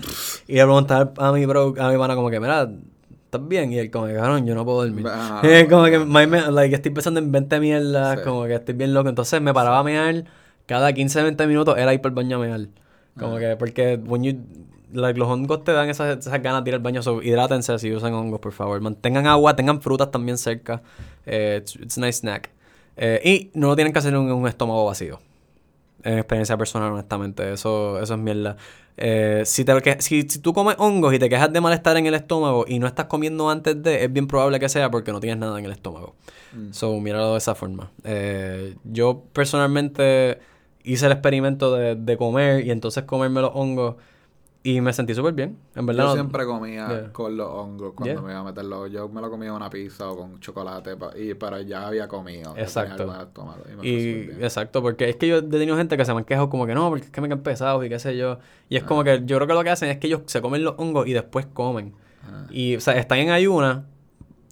Y 0.47 0.55
le 0.55 0.63
preguntaba 0.63 1.11
a 1.17 1.31
mi 1.31 1.45
bro, 1.45 1.75
a 1.77 1.91
mi 1.91 1.97
pana 1.99 2.15
como 2.15 2.31
que, 2.31 2.39
mira, 2.39 2.67
¿estás 3.25 3.47
bien? 3.47 3.71
Y 3.71 3.77
él 3.77 3.91
como 3.91 4.07
que, 4.07 4.15
cabrón, 4.15 4.43
yo 4.47 4.55
no 4.55 4.65
puedo 4.65 4.79
dormir. 4.83 5.05
Ah, 5.07 5.41
como 5.69 5.83
que, 5.85 5.99
my 5.99 6.25
man, 6.25 6.55
like, 6.55 6.73
estoy 6.73 6.91
pensando 6.91 7.19
en 7.19 7.31
20 7.31 7.59
mierdas, 7.59 8.17
Sí. 8.19 8.23
como 8.25 8.45
que 8.45 8.55
estoy 8.55 8.73
bien 8.73 8.93
loco. 8.95 9.09
Entonces 9.09 9.39
me 9.39 9.53
paraba 9.53 9.77
a 9.79 9.83
mear 9.83 10.25
cada 10.65 10.91
15, 10.93 11.21
20 11.21 11.45
minutos, 11.45 11.77
era 11.77 11.93
el 11.93 11.99
baño 11.99 12.37
a 12.37 12.39
mear. 12.39 12.67
Como 13.19 13.35
Ah. 13.35 13.39
que, 13.39 13.55
porque 13.57 13.99
when 14.03 14.23
you- 14.23 14.39
like, 14.93 15.17
los 15.17 15.27
hongos 15.27 15.63
te 15.63 15.71
dan 15.71 15.89
esas, 15.89 16.17
esas 16.17 16.41
ganas 16.41 16.63
de 16.63 16.71
ir 16.71 16.75
al 16.75 16.81
baño. 16.81 17.01
So, 17.01 17.21
hidrátense 17.21 17.77
si 17.79 17.91
usan 17.93 18.13
hongos, 18.13 18.39
por 18.39 18.51
favor. 18.51 18.79
Mantengan 18.81 19.27
agua, 19.27 19.55
tengan 19.55 19.81
frutas 19.81 20.11
también 20.11 20.37
cerca. 20.37 20.81
Eh, 21.25 21.59
it's, 21.61 21.75
it's 21.75 21.97
a 21.97 22.01
nice 22.01 22.19
snack. 22.19 22.49
Eh, 22.97 23.21
y 23.23 23.51
no 23.57 23.67
lo 23.67 23.75
tienen 23.75 23.93
que 23.93 23.99
hacer 23.99 24.13
en 24.13 24.19
un 24.19 24.47
estómago 24.47 24.85
vacío. 24.85 25.19
En 26.03 26.17
experiencia 26.17 26.57
personal, 26.57 26.91
honestamente. 26.91 27.53
Eso, 27.53 28.01
eso 28.01 28.13
es 28.13 28.19
mierda. 28.19 28.57
Eh, 28.97 29.43
si, 29.45 29.63
te, 29.63 29.81
que, 29.81 30.01
si, 30.01 30.23
si 30.23 30.39
tú 30.39 30.51
comes 30.53 30.75
hongos 30.77 31.13
y 31.13 31.19
te 31.19 31.29
quejas 31.29 31.53
de 31.53 31.61
malestar 31.61 31.95
en 31.95 32.05
el 32.05 32.15
estómago 32.15 32.65
y 32.67 32.79
no 32.79 32.87
estás 32.87 33.05
comiendo 33.05 33.49
antes 33.49 33.81
de, 33.81 34.03
es 34.03 34.11
bien 34.11 34.27
probable 34.27 34.59
que 34.59 34.67
sea 34.67 34.91
porque 34.91 35.13
no 35.13 35.21
tienes 35.21 35.39
nada 35.39 35.57
en 35.57 35.63
el 35.63 35.71
estómago. 35.71 36.15
Mm. 36.51 36.73
So, 36.73 36.99
míralo 36.99 37.31
de 37.31 37.37
esa 37.37 37.55
forma. 37.55 37.91
Eh, 38.03 38.75
yo 38.83 39.23
personalmente 39.31 40.39
hice 40.83 41.05
el 41.05 41.13
experimento 41.13 41.73
de, 41.73 41.95
de 41.95 42.17
comer 42.17 42.65
y 42.65 42.71
entonces 42.71 43.03
comerme 43.03 43.39
los 43.39 43.51
hongos 43.53 43.95
y 44.61 44.81
me 44.81 44.91
sentí 44.91 45.15
súper 45.15 45.33
bien. 45.33 45.57
En 45.75 45.85
verdad, 45.85 46.03
Yo 46.03 46.07
no- 46.09 46.13
siempre 46.15 46.45
comía 46.45 46.87
Yeah. 46.87 47.13
con 47.13 47.37
los 47.37 47.47
hongos 47.49 47.93
cuando 47.95 48.13
Yeah. 48.13 48.21
me 48.21 48.31
iba 48.31 48.39
a 48.41 48.43
meterlo. 48.43 48.87
Yo 48.87 49.07
me 49.07 49.21
lo 49.21 49.29
comía 49.31 49.53
una 49.53 49.69
pizza 49.69 50.09
o 50.11 50.17
con 50.17 50.39
chocolate, 50.41 50.97
pa- 50.97 51.17
y, 51.17 51.33
pero 51.33 51.61
ya 51.61 51.87
había 51.87 52.07
comido. 52.09 52.53
Exacto. 52.57 53.03
estómago 53.21 53.59
y 53.81 53.89
Y, 53.89 54.21
exacto, 54.41 54.81
porque 54.81 55.09
es 55.09 55.15
que 55.15 55.27
yo 55.27 55.37
he 55.37 55.41
tenido 55.43 55.77
gente 55.77 55.95
que 55.95 56.03
se 56.03 56.11
me 56.13 56.19
han 56.19 56.25
quejado 56.25 56.49
como 56.49 56.65
que 56.67 56.73
no, 56.75 56.89
porque 56.89 57.05
es 57.05 57.11
que 57.11 57.21
me 57.21 57.27
quedan 57.29 57.41
pesados 57.41 57.85
y 57.85 57.89
qué 57.89 57.99
sé 57.99 58.17
yo. 58.17 58.39
Y 58.67 58.75
es 58.75 58.83
como 58.83 59.03
que 59.05 59.21
yo 59.25 59.37
creo 59.37 59.47
que 59.47 59.53
lo 59.53 59.63
que 59.63 59.69
hacen 59.69 59.89
es 59.89 59.97
que 59.97 60.07
ellos 60.07 60.21
se 60.25 60.41
comen 60.41 60.63
los 60.63 60.75
hongos 60.77 61.07
y 61.07 61.13
después 61.13 61.45
comen. 61.45 61.93
Ah, 62.29 62.45
Y, 62.51 62.75
o 62.75 62.81
sea, 62.81 62.97
están 62.97 63.19
en 63.19 63.29
ayuna. 63.29 63.85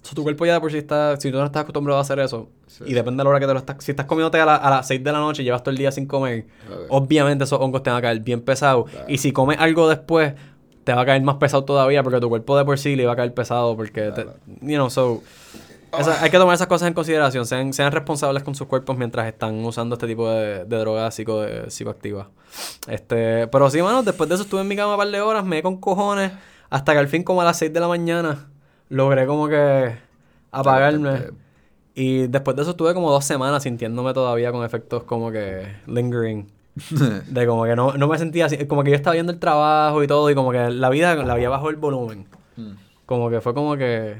So, 0.02 0.14
tu 0.14 0.22
cuerpo 0.22 0.46
ya 0.46 0.54
de 0.54 0.60
por 0.60 0.70
si 0.70 0.78
está, 0.78 1.16
si 1.20 1.30
tú 1.30 1.38
no 1.38 1.44
estás 1.44 1.62
acostumbrado 1.62 1.98
a 1.98 2.02
hacer 2.02 2.18
eso, 2.20 2.48
Sí. 2.66 2.84
y 2.86 2.94
depende 2.94 3.18
de 3.20 3.24
la 3.24 3.30
hora 3.30 3.40
que 3.40 3.46
te 3.46 3.52
lo 3.52 3.58
estás, 3.58 3.76
si 3.84 3.90
estás 3.90 4.06
comiéndote 4.06 4.40
a, 4.40 4.46
la- 4.46 4.56
a 4.56 4.70
las 4.70 4.86
6 4.86 5.02
de 5.02 5.12
la 5.12 5.18
noche 5.18 5.42
y 5.42 5.44
llevas 5.44 5.62
todo 5.62 5.70
el 5.72 5.76
día 5.78 5.90
sin 5.90 6.06
comer, 6.06 6.46
obviamente 6.88 7.44
esos 7.44 7.60
hongos 7.60 7.82
te 7.82 7.90
van 7.90 7.98
a 7.98 8.02
caer 8.02 8.20
bien 8.20 8.40
pesados. 8.40 8.90
Y 9.08 9.18
si 9.18 9.32
comes 9.32 9.58
algo 9.58 9.88
después, 9.88 10.34
te 10.84 10.92
va 10.94 11.02
a 11.02 11.04
caer 11.06 11.20
más 11.22 11.36
pesado 11.36 11.64
todavía 11.64 12.02
porque 12.02 12.20
tu 12.20 12.28
cuerpo 12.28 12.56
de 12.56 12.64
por 12.64 12.78
sí 12.78 12.96
le 12.96 13.04
va 13.06 13.12
a 13.12 13.16
caer 13.16 13.34
pesado 13.34 13.76
porque, 13.76 14.02
te- 14.12 14.22
Claro. 14.22 14.34
you 14.62 14.76
know, 14.76 14.88
so... 14.88 15.22
esa- 15.98 16.22
hay 16.22 16.30
que 16.30 16.38
tomar 16.38 16.54
esas 16.54 16.66
cosas 16.68 16.86
en 16.88 16.94
consideración. 16.94 17.44
Sean, 17.44 17.72
sean 17.72 17.90
responsables 17.92 18.42
con 18.44 18.54
sus 18.54 18.66
cuerpos 18.68 18.96
mientras 18.96 19.26
están 19.26 19.62
usando 19.64 19.96
este 19.96 20.06
tipo 20.06 20.30
de, 20.30 20.64
de 20.64 20.76
drogas 20.78 21.14
psico, 21.14 21.44
psicoactivas. 21.68 22.28
Este, 22.86 23.46
pero 23.48 23.68
sí, 23.70 23.82
mano, 23.82 24.02
después 24.02 24.28
de 24.28 24.34
eso 24.36 24.44
estuve 24.44 24.60
en 24.62 24.68
mi 24.68 24.76
cama 24.76 24.92
un 24.92 24.98
par 24.98 25.08
de 25.10 25.20
horas, 25.20 25.44
me 25.44 25.62
con 25.62 25.78
cojones, 25.78 26.32
hasta 26.70 26.92
que 26.92 26.98
al 26.98 27.08
fin, 27.08 27.22
como 27.24 27.40
a 27.42 27.44
las 27.44 27.58
6 27.58 27.72
de 27.72 27.80
la 27.80 27.88
mañana, 27.88 28.48
logré 28.88 29.26
como 29.26 29.48
que 29.48 29.96
apagarme. 30.50 31.30
Y 31.94 32.28
después 32.28 32.56
de 32.56 32.62
eso 32.62 32.70
estuve 32.72 32.94
como 32.94 33.10
dos 33.10 33.24
semanas 33.24 33.64
sintiéndome 33.64 34.14
todavía 34.14 34.52
con 34.52 34.64
efectos 34.64 35.02
como 35.02 35.32
que 35.32 35.66
lingering. 35.86 36.46
De 37.26 37.44
como 37.44 37.64
que 37.64 37.74
no, 37.74 37.94
no 37.94 38.06
me 38.06 38.16
sentía 38.18 38.46
así, 38.46 38.66
como 38.66 38.84
que 38.84 38.90
yo 38.90 38.96
estaba 38.96 39.14
viendo 39.14 39.32
el 39.32 39.40
trabajo 39.40 40.00
y 40.02 40.06
todo, 40.06 40.30
y 40.30 40.36
como 40.36 40.52
que 40.52 40.70
la 40.70 40.90
vida 40.90 41.16
la 41.16 41.32
había 41.32 41.48
bajado 41.48 41.70
el 41.70 41.76
volumen. 41.76 42.26
Mm. 42.56 42.72
Como 43.04 43.30
que 43.30 43.40
fue 43.40 43.52
como 43.52 43.76
que. 43.76 44.16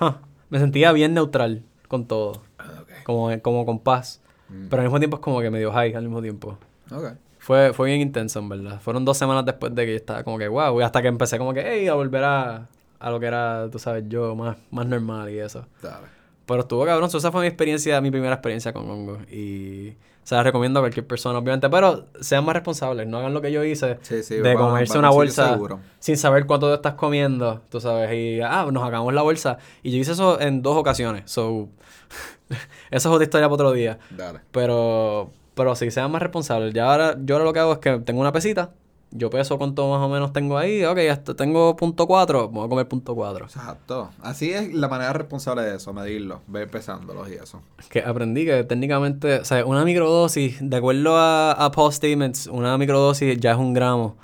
huh, 0.00 0.12
me 0.50 0.58
sentía 0.58 0.92
bien 0.92 1.14
neutral 1.14 1.62
con 1.88 2.06
todo. 2.06 2.42
Ah. 2.58 2.84
Como, 3.04 3.30
como 3.40 3.64
con 3.64 3.78
paz. 3.78 4.20
Mm. 4.50 4.68
Pero 4.68 4.82
al 4.82 4.88
mismo 4.88 4.98
tiempo 4.98 5.16
es 5.16 5.22
como 5.22 5.40
que 5.40 5.50
medio 5.50 5.72
high 5.72 5.94
al 5.94 6.02
mismo 6.02 6.20
tiempo. 6.20 6.58
Ok. 6.90 7.12
Fue, 7.38 7.72
fue 7.72 7.86
bien 7.88 8.02
intenso, 8.02 8.40
en 8.40 8.50
verdad. 8.50 8.80
Fueron 8.80 9.06
dos 9.06 9.16
semanas 9.16 9.46
después 9.46 9.74
de 9.74 9.86
que 9.86 9.92
yo 9.92 9.96
estaba 9.96 10.24
como 10.24 10.36
que 10.36 10.48
wow. 10.48 10.78
Y 10.78 10.82
hasta 10.82 11.00
que 11.00 11.08
empecé 11.08 11.38
como 11.38 11.54
que, 11.54 11.62
hey, 11.64 11.88
a 11.88 11.94
volver 11.94 12.24
a, 12.24 12.68
a 13.00 13.10
lo 13.10 13.20
que 13.20 13.26
era, 13.26 13.68
tú 13.70 13.78
sabes, 13.78 14.04
yo, 14.08 14.34
más, 14.34 14.56
más 14.70 14.86
normal 14.86 15.30
y 15.30 15.38
eso. 15.38 15.66
Dale. 15.82 16.06
Pero 16.46 16.60
estuvo 16.60 16.84
cabrón. 16.86 17.10
So, 17.10 17.18
esa 17.18 17.30
fue 17.30 17.42
mi 17.42 17.46
experiencia, 17.46 18.00
mi 18.00 18.10
primera 18.10 18.34
experiencia 18.34 18.72
con 18.72 18.88
hongos. 18.90 19.18
Y 19.30 19.94
se 20.22 20.34
la 20.34 20.42
recomiendo 20.42 20.80
a 20.80 20.82
cualquier 20.82 21.06
persona, 21.06 21.38
obviamente. 21.38 21.68
Pero 21.68 22.06
sean 22.20 22.44
más 22.44 22.54
responsables. 22.54 23.06
No 23.06 23.18
hagan 23.18 23.34
lo 23.34 23.42
que 23.42 23.52
yo 23.52 23.62
hice 23.64 23.98
Sí, 24.00 24.22
sí, 24.22 24.36
de 24.36 24.54
van- 24.54 24.56
comerse 24.56 24.98
una 24.98 25.10
bolsa 25.10 25.58
sin 25.98 26.16
saber 26.16 26.46
cuánto 26.46 26.72
estás 26.72 26.94
comiendo, 26.94 27.60
tú 27.70 27.80
sabes. 27.80 28.10
Y, 28.14 28.40
ah, 28.40 28.66
nos 28.72 28.82
acabamos 28.82 29.12
la 29.12 29.22
bolsa. 29.22 29.58
Y 29.82 29.90
yo 29.90 29.98
hice 29.98 30.12
eso 30.12 30.40
en 30.40 30.62
dos 30.62 30.76
ocasiones. 30.76 31.30
So, 31.30 31.68
eso 32.48 32.60
es 32.90 33.06
otra 33.06 33.24
historia 33.24 33.46
para 33.46 33.54
otro 33.54 33.72
día. 33.72 33.98
Dale. 34.10 34.40
Pero, 34.50 35.30
pero 35.54 35.74
sí, 35.76 35.90
sean 35.90 36.10
más 36.10 36.22
responsables. 36.22 36.72
Ya 36.72 36.90
ahora, 36.90 37.14
yo 37.22 37.34
ahora 37.34 37.44
lo 37.44 37.52
que 37.52 37.60
hago 37.60 37.72
es 37.74 37.78
que 37.78 37.98
tengo 38.00 38.20
una 38.22 38.32
pesita. 38.32 38.70
Yo 39.10 39.30
peso 39.30 39.56
cuánto 39.56 39.88
más 39.90 40.00
o 40.00 40.08
menos 40.08 40.32
tengo 40.32 40.58
ahí. 40.58 40.84
Ok, 40.84 40.98
hasta 41.10 41.34
tengo 41.34 41.74
punto 41.76 42.06
cuatro. 42.06 42.48
Voy 42.48 42.66
a 42.66 42.68
comer 42.68 42.88
punto 42.88 43.14
cuatro. 43.14 43.46
Exacto. 43.46 44.10
Así 44.20 44.50
es 44.50 44.74
la 44.74 44.88
manera 44.88 45.12
responsable 45.14 45.62
de 45.62 45.76
eso, 45.76 45.92
medirlo, 45.94 46.42
ver 46.46 46.70
pesándolos 46.70 47.28
y 47.30 47.34
eso. 47.34 47.62
Que 47.88 48.00
aprendí 48.00 48.44
que 48.44 48.64
técnicamente, 48.64 49.40
o 49.40 49.44
sea, 49.44 49.64
una 49.64 49.84
microdosis, 49.84 50.58
de 50.60 50.76
acuerdo 50.76 51.16
a, 51.16 51.52
a 51.52 51.70
Paul 51.70 51.92
Statements, 51.92 52.48
una 52.48 52.76
microdosis 52.76 53.38
ya 53.38 53.52
es 53.52 53.58
un 53.58 53.72
gramo. 53.72 54.16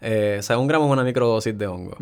Eh, 0.00 0.36
o 0.40 0.42
sea, 0.42 0.58
un 0.58 0.66
gramo 0.66 0.86
es 0.86 0.92
una 0.92 1.04
microdosis 1.04 1.56
de 1.56 1.66
hongo. 1.66 1.96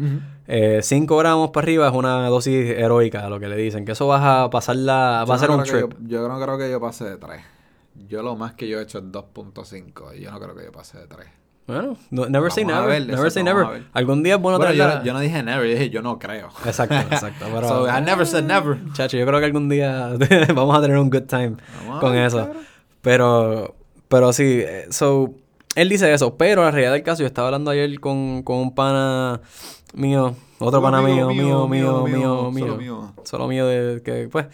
Eh, 0.47 0.81
5 0.83 1.17
gramos 1.17 1.51
para 1.51 1.65
arriba 1.65 1.89
es 1.89 1.95
una 1.95 2.29
dosis 2.29 2.71
heroica, 2.71 3.29
lo 3.29 3.41
que 3.41 3.49
le 3.49 3.57
dicen. 3.57 3.85
Que 3.85 3.93
eso 3.93 4.07
vas 4.07 4.23
a 4.23 4.51
pasarla, 4.51 5.25
va 5.29 5.35
a 5.35 5.39
ser 5.39 5.51
no 5.51 5.57
un 5.57 5.65
trip. 5.65 5.91
Yo, 6.03 6.21
yo 6.21 6.29
no 6.29 6.41
creo 6.41 6.57
que 6.57 6.71
yo 6.71 6.81
pase 6.81 7.05
de 7.05 7.17
3. 7.17 7.41
Yo 8.09 8.23
lo 8.23 8.37
más 8.37 8.55
que 8.55 8.69
yo 8.69 8.79
he 8.79 8.83
hecho 8.85 8.99
es 8.99 9.05
2.5 9.05 10.17
y 10.17 10.21
yo 10.21 10.31
no 10.31 10.39
creo 10.39 10.55
que 10.55 10.65
yo 10.65 10.73
pase 10.73 10.99
de 10.99 11.07
3. 11.09 11.27
Bueno, 11.69 11.97
no- 12.11 12.29
never 12.31 12.51
say 12.51 12.65
never. 12.65 12.87
ver, 12.89 13.07
never 13.07 13.31
say 13.31 13.43
never. 13.45 13.83
Algún 13.93 14.23
día 14.23 14.37
es 14.37 14.41
bueno 14.41 14.59
Bueno, 14.59 14.73
yo, 14.73 15.05
yo 15.05 15.13
no 15.13 15.21
dije 15.21 15.43
never, 15.43 15.67
yo 15.69 15.73
dije 15.75 15.91
yo 15.91 16.01
no 16.03 16.19
creo. 16.19 16.49
Exacto, 16.65 16.95
exacto. 17.13 17.45
Pero, 17.55 17.69
So, 17.69 17.87
I 17.87 18.01
never 18.01 18.27
said 18.27 18.45
never. 18.45 18.79
Chacho, 18.95 19.17
yo 19.19 19.27
creo 19.27 19.39
que 19.39 19.45
algún 19.47 19.69
día 19.69 20.15
vamos 20.55 20.77
a 20.77 20.81
tener 20.81 20.97
un 20.99 21.11
good 21.11 21.25
time 21.29 21.57
Vamos 21.87 22.01
con 22.01 22.17
eso. 22.17 22.39
claro. 22.47 22.61
Pero, 23.03 23.75
pero 24.09 24.33
sí, 24.33 24.63
eh, 24.67 24.87
so, 24.91 25.35
él 25.75 25.89
dice 25.91 26.13
eso, 26.13 26.37
pero 26.39 26.63
la 26.65 26.71
realidad 26.71 26.93
del 26.95 27.03
caso, 27.03 27.21
yo 27.23 27.27
estaba 27.27 27.49
hablando 27.49 27.71
ayer 27.71 28.01
con, 28.01 28.43
con 28.43 28.57
un 28.57 28.75
pana 28.75 29.41
mío, 29.95 30.35
otro 30.59 30.81
pana 30.83 30.99
amigo 30.99 31.29
mío, 31.29 31.69
mío, 31.69 31.69
mío, 31.69 32.05
mío, 32.07 32.51
mío, 32.51 32.67
solo 32.67 32.77
mío. 32.79 33.13
solo 33.25 33.47
mío 33.47 33.67
de 33.67 34.03
que, 34.03 34.29
pues, 34.33 34.47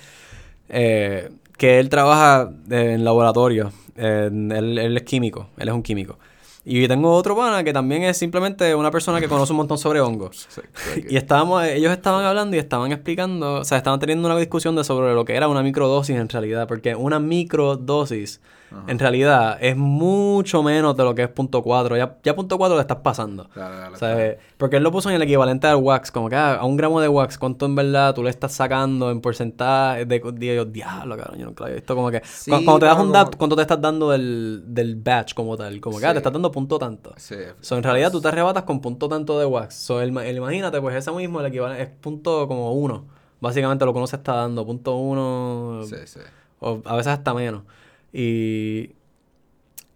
eh, 0.68 1.30
que 1.56 1.78
él 1.78 1.88
trabaja 1.88 2.50
en 2.70 3.04
laboratorio, 3.04 3.70
en- 3.96 4.50
él, 4.50 4.78
él 4.78 4.96
es 4.96 5.02
químico, 5.04 5.46
él 5.56 5.68
es 5.68 5.74
un 5.74 5.82
químico. 5.84 6.18
Y 6.64 6.88
tengo 6.88 7.12
otro 7.14 7.36
pana 7.36 7.62
que 7.62 7.72
también 7.72 8.04
es 8.04 8.16
simplemente 8.16 8.74
una 8.74 8.90
persona 8.90 9.20
que 9.20 9.28
conoce 9.28 9.52
un 9.52 9.58
montón 9.58 9.78
sobre 9.78 10.00
hongos. 10.00 10.48
Y 11.08 11.16
estábamos, 11.16 11.64
ellos 11.64 11.92
estaban 11.92 12.24
hablando 12.24 12.56
y 12.56 12.58
estaban 12.58 12.90
explicando, 12.92 13.56
o 13.56 13.64
sea, 13.64 13.78
estaban 13.78 14.00
teniendo 14.00 14.26
una 14.26 14.38
discusión 14.38 14.74
de 14.74 14.84
sobre 14.84 15.14
lo 15.14 15.24
que 15.24 15.34
era 15.34 15.48
una 15.48 15.62
microdosis 15.62 16.16
en 16.16 16.28
realidad, 16.28 16.66
porque 16.66 16.94
una 16.94 17.20
microdosis 17.20 18.40
en 18.86 18.98
realidad 18.98 19.58
es 19.60 19.76
mucho 19.76 20.62
menos 20.62 20.96
de 20.96 21.04
lo 21.04 21.14
que 21.14 21.22
es 21.22 21.28
punto 21.28 21.62
.4. 21.62 21.96
Ya, 21.96 22.16
ya 22.22 22.34
punto 22.36 22.58
.4 22.58 22.74
le 22.74 22.80
estás 22.80 22.98
pasando. 22.98 23.48
Dale, 23.54 23.76
dale, 23.76 23.94
O 23.94 23.98
sea, 23.98 24.36
porque 24.58 24.76
él 24.76 24.82
lo 24.82 24.90
puso 24.92 25.08
en 25.10 25.16
el 25.16 25.22
equivalente 25.22 25.66
al 25.66 25.76
wax, 25.76 26.10
como 26.10 26.28
que 26.28 26.36
ah, 26.36 26.54
a 26.56 26.64
un 26.64 26.76
gramo 26.76 27.00
de 27.00 27.08
wax, 27.08 27.38
¿cuánto 27.38 27.66
en 27.66 27.74
verdad 27.74 28.14
tú 28.14 28.22
le 28.22 28.30
estás 28.30 28.52
sacando 28.52 29.10
en 29.10 29.20
porcentaje 29.20 30.04
de, 30.06 30.20
de 30.34 30.56
yo, 30.56 30.64
diablo, 30.64 31.16
cabrón, 31.16 31.38
yo 31.38 31.46
nunca 31.46 31.62
lo 31.62 31.66
había 31.66 31.76
visto 31.76 31.94
como 31.94 32.10
que 32.10 32.22
Sí, 32.24 32.50
cuando 32.50 32.78
te 32.78 32.86
das 32.86 32.94
un 32.96 33.00
como- 33.02 33.12
DAP, 33.12 33.36
¿cuánto 33.36 33.56
te 33.56 33.62
estás 33.62 33.80
dando 33.80 34.10
del, 34.10 34.62
del 34.66 34.96
batch 34.96 35.34
como 35.34 35.56
tal? 35.56 35.80
Como 35.80 35.98
que 35.98 36.06
ah, 36.06 36.12
te 36.12 36.18
estás 36.18 36.32
dando 36.32 36.50
punto 36.52 36.78
tanto. 36.78 37.12
Sí. 37.16 37.36
So, 37.60 37.76
en 37.76 37.82
realidad 37.82 38.10
tú 38.12 38.20
te 38.20 38.28
arrebatas 38.28 38.64
con 38.64 38.80
punto 38.80 39.08
tanto 39.08 39.38
de 39.38 39.44
wax. 39.46 39.74
So, 39.74 40.00
el, 40.00 40.16
el- 40.18 40.36
imagínate, 40.36 40.80
pues 40.80 40.94
ese 40.96 41.10
mismo 41.12 41.40
el 41.40 41.46
equivalente 41.46 41.82
es 41.82 41.88
punto 41.88 42.46
como 42.48 42.72
uno. 42.72 43.06
Básicamente 43.40 43.84
lo 43.84 43.92
que 43.92 43.98
uno 43.98 44.06
se 44.06 44.16
está 44.16 44.34
dando, 44.36 44.64
punto 44.64 44.96
uno, 44.96 45.82
Sí, 45.84 45.96
sí. 46.06 46.20
o 46.60 46.80
a 46.84 46.96
veces 46.96 47.12
hasta 47.12 47.34
menos. 47.34 47.62
Y 48.16 48.92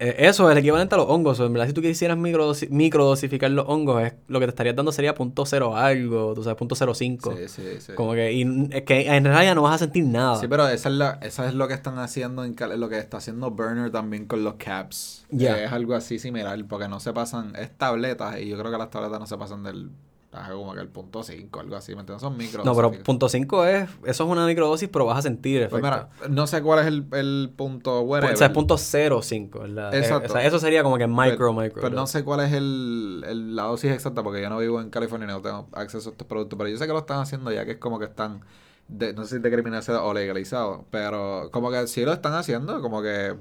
eh, 0.00 0.16
eso 0.18 0.48
es 0.48 0.52
el 0.52 0.58
equivalente 0.58 0.96
a 0.96 0.98
los 0.98 1.08
hongos. 1.08 1.38
En 1.38 1.52
verdad, 1.52 1.68
si 1.68 1.72
tú 1.72 1.80
quisieras 1.80 2.18
microdosi- 2.18 2.68
microdosificar 2.68 3.48
los 3.52 3.64
hongos, 3.68 4.02
es, 4.02 4.14
lo 4.26 4.40
que 4.40 4.46
te 4.46 4.50
estarías 4.50 4.74
dando 4.74 4.90
sería 4.90 5.14
punto 5.14 5.46
cero 5.46 5.76
algo, 5.76 6.34
tú 6.34 6.42
sabes, 6.42 6.58
punto 6.58 6.74
cero 6.74 6.94
cinco. 6.94 7.36
Sí, 7.36 7.48
sí, 7.48 7.62
sí. 7.78 7.92
Como 7.94 8.14
que, 8.14 8.32
y 8.32 8.42
es 8.72 8.82
que 8.82 9.06
en 9.06 9.24
realidad 9.24 9.54
no 9.54 9.62
vas 9.62 9.76
a 9.76 9.78
sentir 9.78 10.04
nada. 10.04 10.34
Sí, 10.40 10.48
pero 10.48 10.66
esa 10.68 10.88
es, 10.88 10.94
la, 10.96 11.18
esa 11.22 11.46
es 11.46 11.54
lo 11.54 11.68
que 11.68 11.74
están 11.74 11.98
haciendo, 11.98 12.44
en, 12.44 12.56
lo 12.76 12.88
que 12.88 12.98
está 12.98 13.18
haciendo 13.18 13.52
Burner 13.52 13.92
también 13.92 14.26
con 14.26 14.42
los 14.42 14.54
caps. 14.54 15.24
Eh, 15.30 15.64
es 15.66 15.72
algo 15.72 15.94
así 15.94 16.18
similar, 16.18 16.64
porque 16.68 16.88
no 16.88 16.98
se 16.98 17.12
pasan, 17.12 17.54
es 17.54 17.70
tabletas, 17.76 18.40
y 18.40 18.48
yo 18.48 18.58
creo 18.58 18.72
que 18.72 18.78
las 18.78 18.90
tabletas 18.90 19.20
no 19.20 19.26
se 19.26 19.36
pasan 19.36 19.62
del, 19.62 19.90
ah, 20.32 20.48
como 20.52 20.74
que 20.74 20.80
el 20.80 20.88
punto 20.88 21.22
5, 21.22 21.60
algo 21.60 21.76
así, 21.76 21.94
¿me 21.94 22.00
entiendes? 22.00 22.20
Son 22.22 22.36
micro. 22.36 22.64
no, 22.64 22.74
pero 22.74 22.92
punto 22.92 23.28
cinco 23.28 23.64
es, 23.64 23.88
eso 24.04 24.24
es 24.24 24.30
una 24.30 24.46
microdosis, 24.46 24.88
pero 24.88 25.06
vas 25.06 25.18
a 25.18 25.22
sentir 25.22 25.62
efecto. 25.62 25.80
Pues 25.80 25.82
mira, 25.82 26.08
no 26.28 26.46
sé 26.46 26.62
cuál 26.62 26.80
es 26.80 26.86
el, 26.86 27.06
el 27.12 27.50
punto 27.56 28.00
whatever. 28.02 28.34
o 28.34 28.36
sea, 28.36 28.48
es 28.48 28.52
punto 28.52 28.76
cero 28.78 29.20
cinco, 29.22 29.60
¿verdad? 29.60 29.94
Eh, 29.94 29.98
Exacto. 29.98 30.28
o 30.28 30.32
sea, 30.36 30.44
eso 30.46 30.58
sería 30.58 30.82
como 30.82 30.98
que 30.98 31.06
micro, 31.06 31.36
pero, 31.38 31.52
micro. 31.54 31.82
pero 31.82 31.94
no 31.94 32.06
sé 32.06 32.24
cuál 32.24 32.40
es 32.40 32.52
el, 32.52 33.24
el- 33.26 33.56
la 33.56 33.64
dosis 33.64 33.90
exacta 33.90 34.22
porque 34.22 34.42
yo 34.42 34.50
no 34.50 34.58
vivo 34.58 34.80
en 34.80 34.90
California 34.90 35.24
y 35.26 35.30
no 35.30 35.40
tengo 35.40 35.68
acceso 35.72 36.10
a 36.10 36.12
estos 36.12 36.26
productos. 36.26 36.56
Pero 36.58 36.68
yo 36.70 36.76
sé 36.78 36.86
que 36.86 36.92
lo 36.92 36.98
están 37.00 37.18
haciendo 37.20 37.50
ya 37.50 37.64
que 37.64 37.72
es 37.72 37.78
como 37.78 37.98
que 37.98 38.04
están, 38.04 38.42
de, 38.88 39.12
no 39.14 39.24
sé 39.24 39.36
si 39.36 39.42
decriminalizados 39.42 40.02
o 40.04 40.12
legalizados, 40.14 40.80
pero 40.90 41.48
como 41.52 41.70
que 41.70 41.86
sí 41.86 42.04
lo 42.04 42.12
están 42.12 42.34
haciendo, 42.34 42.80
como 42.82 43.02
que... 43.02 43.34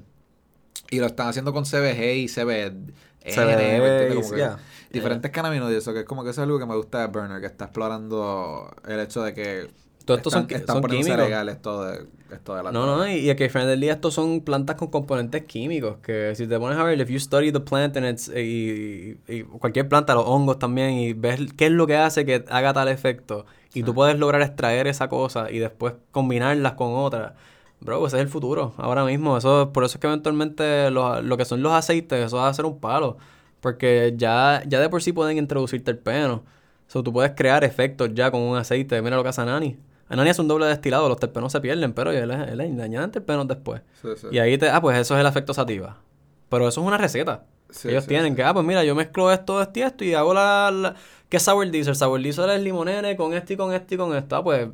Y 0.89 0.99
lo 0.99 1.05
están 1.07 1.27
haciendo 1.27 1.51
con 1.51 1.65
CBG 1.65 2.15
y 2.15 2.27
CBD. 2.27 2.93
CBD, 3.25 4.13
Diferentes 4.91 5.31
cannabinoides, 5.31 5.79
eso 5.79 5.93
que 5.93 5.99
es 5.99 6.05
como 6.05 6.23
que 6.23 6.29
eso 6.31 6.41
es 6.41 6.45
algo 6.45 6.59
que 6.59 6.65
me 6.65 6.75
gusta 6.75 6.99
de 7.01 7.07
Burner, 7.07 7.39
que 7.41 7.47
está 7.47 7.65
explorando 7.65 8.69
el 8.87 8.99
hecho 8.99 9.21
de 9.23 9.33
que 9.33 9.69
Todo 10.05 10.17
esto 10.17 10.29
son 10.29 10.43
están, 10.43 10.57
qui- 10.57 10.61
están 10.61 10.75
son 10.77 10.83
químicos. 10.89 11.17
legal 11.17 11.49
esto 11.49 11.83
de, 11.83 12.05
esto 12.31 12.55
de 12.55 12.63
la 12.63 12.71
No, 12.71 12.85
no, 12.85 13.07
y, 13.07 13.29
y 13.29 13.35
que 13.35 13.45
al 13.45 13.49
final 13.49 13.67
del 13.67 13.81
día 13.81 13.93
estos 13.93 14.13
son 14.13 14.41
plantas 14.41 14.75
con 14.77 14.87
componentes 14.89 15.43
químicos, 15.43 15.97
que 16.01 16.33
si 16.35 16.47
te 16.47 16.57
pones 16.57 16.77
a 16.77 16.83
ver, 16.83 16.99
if 17.01 17.09
you 17.09 17.19
study 17.19 17.51
the 17.51 17.59
plant 17.59 17.97
and 17.97 18.05
it's, 18.07 18.29
y, 18.29 19.17
y 19.27 19.43
cualquier 19.43 19.89
planta, 19.89 20.15
los 20.15 20.25
hongos 20.25 20.59
también, 20.59 20.91
y 20.91 21.13
ves 21.13 21.41
qué 21.57 21.65
es 21.65 21.71
lo 21.71 21.85
que 21.87 21.97
hace 21.97 22.25
que 22.25 22.45
haga 22.49 22.73
tal 22.73 22.87
efecto, 22.87 23.45
y 23.73 23.83
tú 23.83 23.93
puedes 23.93 24.17
lograr 24.17 24.41
extraer 24.41 24.87
esa 24.87 25.09
cosa 25.09 25.51
y 25.51 25.59
después 25.59 25.93
combinarlas 26.11 26.73
con 26.73 26.93
otras, 26.95 27.33
bro, 27.81 28.05
ese 28.07 28.15
es 28.17 28.21
el 28.23 28.29
futuro, 28.29 28.73
ahora 28.77 29.03
mismo, 29.05 29.37
eso 29.37 29.71
por 29.73 29.83
eso 29.83 29.97
es 29.97 29.99
que 30.01 30.07
eventualmente 30.07 30.89
lo, 30.91 31.21
lo 31.21 31.37
que 31.37 31.45
son 31.45 31.61
los 31.61 31.73
aceites, 31.73 32.25
eso 32.25 32.37
va 32.37 32.47
a 32.49 32.53
ser 32.53 32.65
un 32.65 32.79
palo, 32.79 33.17
porque 33.61 34.13
ya, 34.17 34.63
ya 34.67 34.79
de 34.79 34.89
por 34.89 35.01
sí 35.01 35.13
pueden 35.13 35.37
introducir 35.37 35.83
terpenos, 35.83 36.41
so, 36.87 37.03
tú 37.03 37.11
puedes 37.13 37.31
crear 37.35 37.63
efectos 37.63 38.09
ya 38.13 38.31
con 38.31 38.41
un 38.41 38.57
aceite, 38.57 39.01
mira 39.01 39.15
lo 39.15 39.23
que 39.23 39.29
hace 39.29 39.41
Anani. 39.41 39.77
Anani 40.09 40.29
es 40.29 40.39
un 40.39 40.47
doble 40.47 40.67
destilado, 40.67 41.09
los 41.09 41.19
terpenos 41.19 41.51
se 41.51 41.59
pierden, 41.59 41.91
pero 41.93 42.11
él, 42.11 42.31
él, 42.31 42.61
él 42.61 42.77
le 42.77 42.83
añaden 42.83 43.11
terpenos 43.11 43.47
después. 43.47 43.81
Sí, 44.01 44.09
sí. 44.15 44.27
Y 44.31 44.39
ahí 44.39 44.57
te, 44.57 44.69
ah, 44.69 44.79
pues 44.81 44.97
eso 44.97 45.15
es 45.15 45.19
el 45.21 45.27
efecto 45.27 45.53
sativa. 45.53 45.97
Pero 46.49 46.67
eso 46.67 46.79
es 46.81 46.87
una 46.87 46.97
receta. 46.97 47.43
Sí, 47.69 47.89
Ellos 47.89 48.07
tienen 48.07 48.33
que, 48.33 48.43
ah, 48.43 48.53
pues 48.53 48.65
mira, 48.65 48.85
yo 48.85 48.95
mezclo 48.95 49.29
esto, 49.33 49.61
esto 49.61 49.79
y 49.79 49.81
esto 49.83 50.05
y 50.05 50.13
hago 50.13 50.33
la, 50.33 50.71
la- 50.71 50.95
¿qué 51.27 51.35
es 51.35 51.43
sour 51.43 51.69
diesel? 51.69 51.95
Sour 51.97 52.21
diesel 52.21 52.49
es 52.51 52.61
limonene 52.61 53.17
con 53.17 53.33
esto 53.33 53.51
y 53.51 53.57
con 53.57 53.73
esto 53.73 53.95
y 53.95 53.97
con 53.97 54.15
esto. 54.15 54.37
Ah, 54.37 54.43
pues 54.43 54.69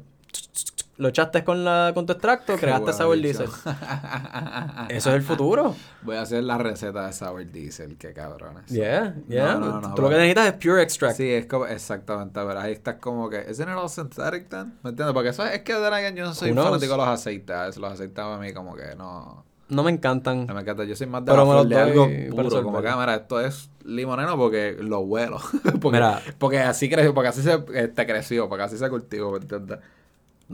lo 0.98 1.08
echaste 1.08 1.44
con 1.44 1.64
la 1.64 1.91
con 1.94 2.06
tu 2.06 2.14
extracto, 2.14 2.54
Qué 2.54 2.60
creaste 2.62 2.84
buena 2.84 2.98
sour 2.98 3.18
diesel. 3.18 3.48
Eso 4.89 5.10
es 5.10 5.16
el 5.16 5.24
futuro. 5.24 5.76
Voy 6.04 6.18
a 6.18 6.22
hacer 6.22 6.44
la 6.44 6.58
receta 6.58 7.08
de 7.08 7.14
Sour 7.14 7.52
Diesel, 7.52 7.98
qué 7.98 8.14
cabrones. 8.14 8.66
Yeah, 8.68 9.16
yeah. 9.28 9.54
No, 9.56 9.60
no, 9.60 9.82
no, 9.82 9.96
Tú 9.96 10.02
lo 10.02 10.10
que 10.10 10.16
bueno. 10.16 10.18
necesitas 10.18 10.48
es 10.48 10.54
pure 10.54 10.82
extract. 10.84 11.18
Sí, 11.18 11.30
es 11.30 11.46
como, 11.46 11.66
exactamente, 11.66 12.39
pero 12.46 12.60
ahí 12.60 12.74
estás 12.74 12.96
como 12.96 13.30
que, 13.30 13.46
¿isn't 13.50 13.70
it 13.70 13.76
all 13.76 13.89
synthetic 13.89 14.50
then? 14.50 14.78
¿Me 14.84 14.91
entiendes? 14.91 15.14
Porque 15.14 15.30
eso 15.30 15.46
es, 15.46 15.54
es 15.54 15.62
que 15.62 15.74
de 15.74 16.14
yo 16.16 16.26
no 16.26 16.34
soy 16.34 16.54
fanático 16.54 16.91
de 16.91 16.98
los 16.98 17.08
aceites, 17.08 17.78
los 17.78 17.91
aceites 17.91 18.20
a 18.20 18.38
mí 18.38 18.54
como 18.54 18.76
que 18.76 18.96
no, 18.98 19.46
No 19.70 19.84
me 19.84 19.91
encantan. 19.91 20.46
no 20.46 20.54
me 20.54 20.62
encanta, 20.62 20.84
yo 20.84 20.96
soy 20.96 21.08
más 21.08 21.24
de, 21.26 21.32
Pero 21.32 21.46
la 21.56 21.64
me 21.64 21.70
de 21.70 21.82
algo 21.82 22.10
puro, 22.30 22.64
como 22.64 22.82
que, 22.82 22.89
mira, 22.91 23.16
esto 23.16 23.39
es 23.39 23.70
limoneno 23.86 24.38
porque 24.38 24.78
lo 24.80 25.00
huelo, 25.00 25.39
porque, 25.82 25.98
Mira. 25.98 26.22
porque 26.38 26.60
así 26.60 26.89
creció, 26.89 27.14
porque 27.14 27.30
así 27.30 27.41
se 27.41 27.64
este, 27.74 28.06
creció, 28.06 28.50
porque 28.50 28.64
así 28.64 28.78
se 28.78 28.89
cultivó, 28.89 29.32
¿me 29.32 29.38
entiendes? 29.39 29.80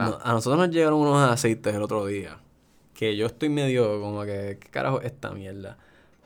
No, 0.06 0.18
a 0.22 0.32
nosotros 0.34 0.60
nos 0.60 0.70
llegaron 0.76 1.00
unos 1.00 1.18
aceites 1.30 1.74
el 1.76 1.82
otro 1.82 2.06
día. 2.06 2.38
Que 2.94 3.16
yo 3.16 3.28
estoy 3.28 3.50
medio 3.50 4.02
como 4.02 4.24
que, 4.24 4.58
¿qué 4.60 4.70
carajo 4.70 5.00
es 5.02 5.08
esta 5.08 5.32
mierda? 5.32 5.78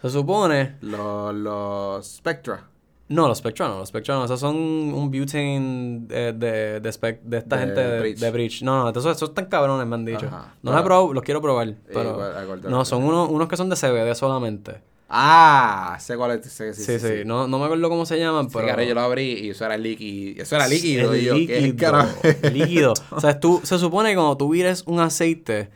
Se 0.01 0.09
supone 0.09 0.75
Los, 0.81 1.33
los 1.35 2.05
Spectra. 2.07 2.67
No, 3.09 3.27
los 3.27 3.37
Spectra 3.37 3.67
no, 3.67 3.77
los 3.79 3.89
Spectra 3.89 4.15
no. 4.15 4.25
Esos 4.25 4.39
son 4.39 4.55
un 4.55 5.11
butane 5.11 5.99
de, 6.07 6.33
de, 6.33 6.79
de, 6.79 6.89
spec- 6.89 7.21
de 7.21 7.37
esta 7.37 7.57
De 7.57 7.65
gente 7.65 7.81
de 7.87 7.99
Bridge. 7.99 8.19
de 8.19 8.31
Bridge. 8.31 8.63
No, 8.63 8.83
no, 8.83 8.89
esos, 8.89 9.05
esos 9.05 9.29
están 9.29 9.45
cabrones, 9.45 9.85
me 9.85 9.95
han 9.95 10.05
dicho. 10.05 10.25
Ajá. 10.25 10.55
No 10.63 10.71
los 10.71 10.81
he 10.81 10.83
probado, 10.83 11.13
los 11.13 11.23
quiero 11.23 11.41
probar. 11.41 11.75
Pero 11.93 12.11
igual, 12.13 12.61
no, 12.69 12.83
son 12.85 13.03
unos, 13.03 13.29
unos 13.29 13.47
que 13.47 13.55
son 13.57 13.69
de 13.69 13.75
CBD 13.75 14.15
solamente. 14.15 14.81
Ah, 15.15 15.95
sé 15.99 16.17
cuál 16.17 16.39
es. 16.39 16.51
sé- 16.51 16.73
Sí, 16.73 16.99
sí, 16.99 17.21
No, 17.23 17.47
no 17.47 17.59
me 17.59 17.65
acuerdo 17.65 17.87
cómo 17.87 18.03
se 18.05 18.17
llaman, 18.17 18.47
pero... 18.47 18.81
Yo 18.81 18.95
lo 18.95 19.01
abrí 19.01 19.33
y 19.33 19.49
eso 19.51 19.63
era 19.63 19.77
líquido. 19.77 20.41
Eso 20.41 20.55
era 20.55 20.67
líquido. 20.67 21.13
Es 21.13 21.21
y 21.21 21.25
yo, 21.25 21.33
¿qué 21.35 21.61
líquido. 21.61 21.77
carajo? 21.91 22.19
líquido. 22.51 22.93
O 23.11 23.21
sea, 23.21 23.39
tú, 23.39 23.61
se 23.63 23.77
supone 23.77 24.09
que 24.09 24.15
cuando 24.15 24.35
tú 24.37 24.49
vires 24.49 24.83
un 24.87 24.99
aceite, 24.99 25.69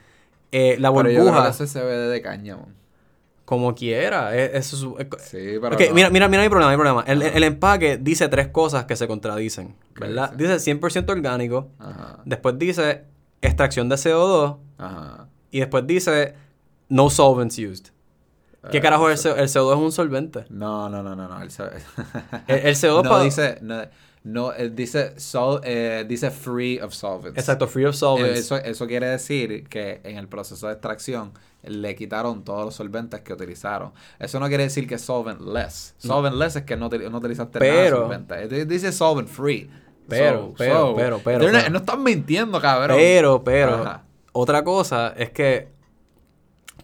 eh, 0.52 0.78
la 0.80 0.92
Pero 0.92 1.10
yo 1.10 1.16
creo 1.16 1.24
burbuja, 1.26 1.44
que 1.56 1.64
ese 1.64 1.68
CBD 1.80 2.10
de 2.10 2.22
cáñamo. 2.24 2.68
como 3.46 3.76
quiera, 3.76 4.36
es 4.36 4.74
es- 4.74 4.80
Sí, 4.80 5.58
pero. 5.62 5.70
No. 5.70 5.78
mira, 5.94 6.10
mira, 6.10 6.28
mira 6.28 6.42
mi 6.44 6.50
problema, 6.50 6.72
mi 6.72 6.78
problema. 6.78 7.04
El, 7.06 7.22
el 7.22 7.44
empaque 7.44 7.98
dice 7.98 8.28
tres 8.30 8.48
cosas 8.48 8.86
que 8.86 8.96
se 8.96 9.08
contradicen, 9.08 9.76
¿Qué 9.94 10.02
¿verdad? 10.02 10.32
Dice 10.34 10.60
100% 10.60 11.10
orgánico, 11.12 11.68
Ajá. 11.80 12.20
después 12.26 12.58
dice 12.58 13.04
extracción 13.42 13.88
de 13.88 13.96
CO2 13.98 14.58
Ajá. 14.80 15.28
y 15.52 15.60
después 15.60 15.86
dice 15.86 16.34
no 16.90 17.10
solvents 17.12 17.58
used. 17.60 17.86
¿Qué 18.72 18.78
Eh, 18.78 18.82
carajo 18.82 19.10
es 19.10 19.26
el, 19.26 19.34
CO2? 19.34 19.38
el 19.40 19.48
CO2 19.50 19.72
es 19.74 19.78
un 19.80 19.92
solvente? 19.92 20.46
No, 20.50 20.90
no, 20.90 21.02
no, 21.04 21.16
no, 21.16 21.28
no. 21.28 21.42
El, 21.42 21.52
C- 21.52 21.64
El, 22.48 22.58
el 22.60 22.76
CO2 22.76 23.04
no 23.10 23.20
dice. 23.22 23.60
No, 23.62 23.82
no 24.24 24.54
eh, 24.54 24.70
dice, 24.70 25.18
sol, 25.20 25.62
eh, 25.64 26.06
dice 26.08 26.32
free 26.32 26.80
of 26.82 26.94
solvents. 26.94 27.38
Exacto, 27.40 27.68
free 27.68 27.86
of 27.86 27.96
Eh, 27.96 27.98
solvents. 27.98 28.40
Eso, 28.40 28.58
eso 28.58 28.86
quiere 28.88 29.08
decir 29.08 29.68
que 29.70 30.02
en 30.04 30.18
el 30.18 30.28
proceso 30.28 30.68
de 30.68 30.74
extracción 30.74 31.32
le 31.64 31.96
quitaron 31.96 32.44
todos 32.44 32.66
los 32.66 32.76
solventes 32.76 33.22
que 33.22 33.34
utilizaron. 33.34 33.94
Eso 34.20 34.40
no 34.40 34.48
quiere 34.48 34.64
decir 34.64 34.88
que 34.88 34.96
es 34.96 35.02
solventless. 35.02 35.96
Solventless 35.98 36.58
es 36.58 36.64
que 36.64 36.76
no, 36.76 36.90
no 36.90 37.18
utilizaste 37.18 37.60
nada 37.60 37.72
de 37.72 37.78
Pero- 37.84 37.98
solvente. 38.02 38.44
Eh, 38.44 38.66
Dice 38.66 38.92
solvent 38.92 39.30
free. 39.30 39.70
Pero, 40.10 40.54
pero, 40.58 40.94
pero, 40.96 41.20
pero, 41.24 41.40
pero. 41.46 41.70
no 41.70 41.78
están 41.80 42.02
mintiendo, 42.02 42.62
cabrón. 42.62 42.96
Pero, 42.98 43.44
pero, 43.44 43.76
Ajá. 43.76 44.04
otra 44.32 44.64
cosa 44.64 45.14
es 45.18 45.32
que, 45.32 45.68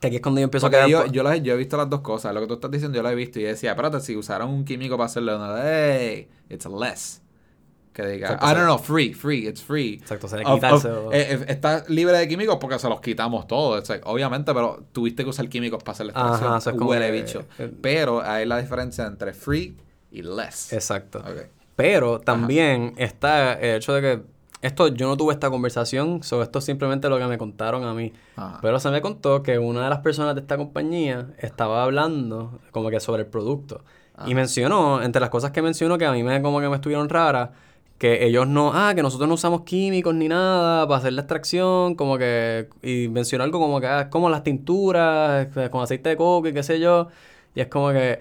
que 0.04 0.08
aquí 0.08 0.16
es 0.18 0.22
cuando 0.22 0.40
yo 0.42 0.46
empiezo 0.46 0.66
Porque 0.66 0.78
a 0.78 0.86
quedar... 0.86 1.12
yo, 1.12 1.24
yo, 1.36 1.54
he 1.54 1.58
visto 1.58 1.78
las 1.78 1.90
dos 1.90 2.02
cosas. 2.02 2.34
Lo 2.34 2.42
que 2.42 2.48
tú 2.48 2.54
estás 2.56 2.70
diciendo, 2.72 2.96
yo 2.96 3.04
lo 3.04 3.10
he 3.10 3.16
visto. 3.16 3.40
Y 3.40 3.44
decía, 3.44 3.72
espérate, 3.72 4.00
si 4.02 4.16
usaron 4.16 4.50
un 4.50 4.66
químico 4.66 4.98
para 4.98 5.06
hacerlo, 5.06 5.38
no, 5.40 5.56
hey, 5.62 6.28
it's 6.50 6.66
less. 6.66 7.22
Que 7.94 8.02
diga, 8.08 8.26
Exacto, 8.28 8.46
ah, 8.48 8.54
no, 8.56 8.66
no, 8.66 8.78
free, 8.80 9.14
free, 9.14 9.48
it's 9.48 9.62
free. 9.62 9.94
Exacto, 10.02 10.28
se 10.28 10.38
le 10.38 10.44
Of- 10.46 10.56
quita 10.56 10.74
of- 10.74 10.84
el 10.86 10.92
CO2. 10.92 11.10
eh, 11.14 11.28
eh, 11.42 11.46
está 11.48 11.84
libre 11.90 12.18
de 12.18 12.28
químicos 12.28 12.58
porque 12.60 12.80
se 12.80 12.90
los 12.90 13.00
quitamos 13.02 13.46
todos. 13.48 13.88
Like, 13.88 14.04
obviamente, 14.08 14.52
pero 14.54 14.84
tuviste 14.92 15.24
que 15.24 15.30
usar 15.30 15.48
químicos 15.48 15.84
para 15.84 15.92
hacer 15.94 16.08
la 16.08 16.12
extracción. 16.14 16.50
Ajá, 16.50 16.58
eso 16.58 16.70
es 16.72 16.76
como 16.76 16.90
Huele 16.90 17.06
que- 17.06 17.12
bicho. 17.22 17.46
eh, 17.60 17.72
Pero 17.82 18.22
hay 18.24 18.46
la 18.48 18.58
diferencia 18.58 19.06
entre 19.06 19.34
free 19.34 19.78
y 20.12 20.22
less. 20.24 20.74
Exacto. 20.74 21.24
Pero 21.76 22.20
también 22.20 22.94
está 22.98 23.54
el 23.54 23.78
hecho 23.78 23.94
de 23.94 24.02
que 24.02 24.24
esto 24.64 24.88
yo 24.88 25.08
no 25.08 25.18
tuve 25.18 25.34
esta 25.34 25.50
conversación, 25.50 26.24
sobre 26.24 26.46
esto 26.46 26.60
es 26.60 26.66
simplemente 26.66 27.10
lo 27.10 27.20
que 27.20 27.26
me 27.26 27.38
contaron 27.38 27.84
a 27.84 27.94
mí. 27.94 28.14
Ajá. 28.38 28.60
Pero 28.62 28.80
se 28.80 28.90
me 28.90 29.02
contó 29.02 29.44
que 29.44 29.60
una 29.60 29.84
de 29.84 29.90
las 29.90 30.00
personas 30.00 30.36
de 30.36 30.42
esta 30.42 30.58
compañía 30.58 31.28
estaba 31.38 31.84
hablando 31.84 32.60
como 32.72 32.90
que 32.90 33.00
sobre 33.00 33.24
el 33.24 33.28
producto. 33.28 33.82
Y 34.26 34.36
mencionó, 34.36 35.02
entre 35.02 35.20
las 35.20 35.30
cosas 35.30 35.52
que 35.52 35.62
mencionó 35.62 35.98
que 35.98 36.06
a 36.06 36.12
mí 36.12 36.24
me 36.24 36.42
como 36.42 36.62
que 36.62 36.70
me 36.70 36.76
estuvieron 36.76 37.10
raras, 37.10 37.50
que 37.98 38.26
ellos 38.26 38.48
no, 38.48 38.72
ah, 38.74 38.94
que 38.96 39.02
nosotros 39.02 39.28
no 39.28 39.36
usamos 39.36 39.62
químicos 39.62 40.14
ni 40.16 40.28
nada 40.28 40.88
para 40.88 41.00
hacer 41.00 41.14
la 41.14 41.22
extracción, 41.22 41.96
como 41.96 42.18
que, 42.18 42.70
y 42.82 43.08
mencionó 43.10 43.44
algo 43.44 43.60
como 43.60 43.82
que, 43.82 43.88
ah, 43.88 44.10
como 44.10 44.30
las 44.30 44.44
tinturas, 44.44 45.48
eh, 45.58 45.70
con 45.70 45.84
aceite 45.84 46.10
de 46.10 46.18
coco 46.18 46.48
y 46.48 46.54
qué 46.54 46.64
sé 46.64 46.80
yo. 46.80 47.10
Y 47.56 47.62
es 47.62 47.68
como 47.68 47.92
que, 47.92 48.20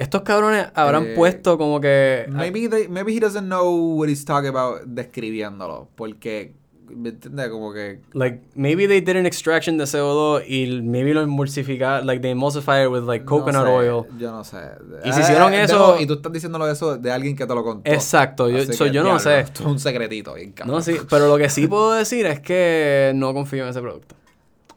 Estos 0.00 0.22
cabrones 0.22 0.66
habrán 0.74 1.04
Eh, 1.08 1.12
puesto 1.14 1.58
como 1.58 1.78
que... 1.80 2.24
Maybe, 2.30 2.68
they- 2.70 2.88
maybe 2.88 3.12
he 3.14 3.20
doesn't 3.20 3.44
know 3.46 3.70
what 3.98 4.08
he's 4.08 4.24
talking 4.24 4.48
about 4.48 4.80
describiéndolo. 4.86 5.88
Porque, 5.94 6.54
¿me 6.88 7.10
entiendes? 7.10 7.48
Como 7.50 7.70
que... 7.74 8.00
Like, 8.14 8.40
maybe 8.54 8.88
they 8.88 9.02
did 9.02 9.16
an 9.18 9.26
extraction 9.26 9.76
de 9.76 9.84
CO2 9.84 10.44
y 10.48 10.80
maybe 10.82 11.12
lo 11.12 11.20
emulsificaron, 11.20 12.06
like 12.06 12.22
they 12.22 12.30
emulsify 12.30 12.82
it 12.84 12.90
with 12.90 13.02
like 13.02 13.26
coconut 13.26 13.62
no 13.64 13.66
sé, 13.66 13.90
oil. 13.90 14.04
Yo 14.18 14.32
no 14.32 14.42
sé. 14.42 14.56
Y 15.04 15.12
si 15.12 15.20
hicieron 15.20 15.52
de 15.52 15.64
eso- 15.64 16.00
y 16.00 16.06
tú 16.06 16.14
estás 16.14 16.32
diciéndolo 16.32 16.66
eso 16.70 16.96
de 16.96 17.12
alguien 17.12 17.36
que 17.36 17.46
te 17.46 17.54
lo 17.54 17.62
contó. 17.62 17.90
Exacto, 17.90 18.48
yo, 18.48 18.64
so, 18.72 18.86
yo 18.86 19.02
no 19.02 19.18
sé. 19.18 19.40
Esto 19.40 19.62
es 19.64 19.68
un 19.68 19.78
secretito, 19.78 20.32
bien. 20.32 20.54
No, 20.64 20.80
sí, 20.80 20.96
pero 21.10 21.28
lo 21.28 21.36
que 21.36 21.50
sí 21.50 21.66
puedo 21.68 21.92
decir 21.92 22.24
es 22.24 22.40
que 22.40 23.12
no 23.14 23.34
confío 23.34 23.64
en 23.64 23.68
ese 23.68 23.80
producto. 23.82 24.14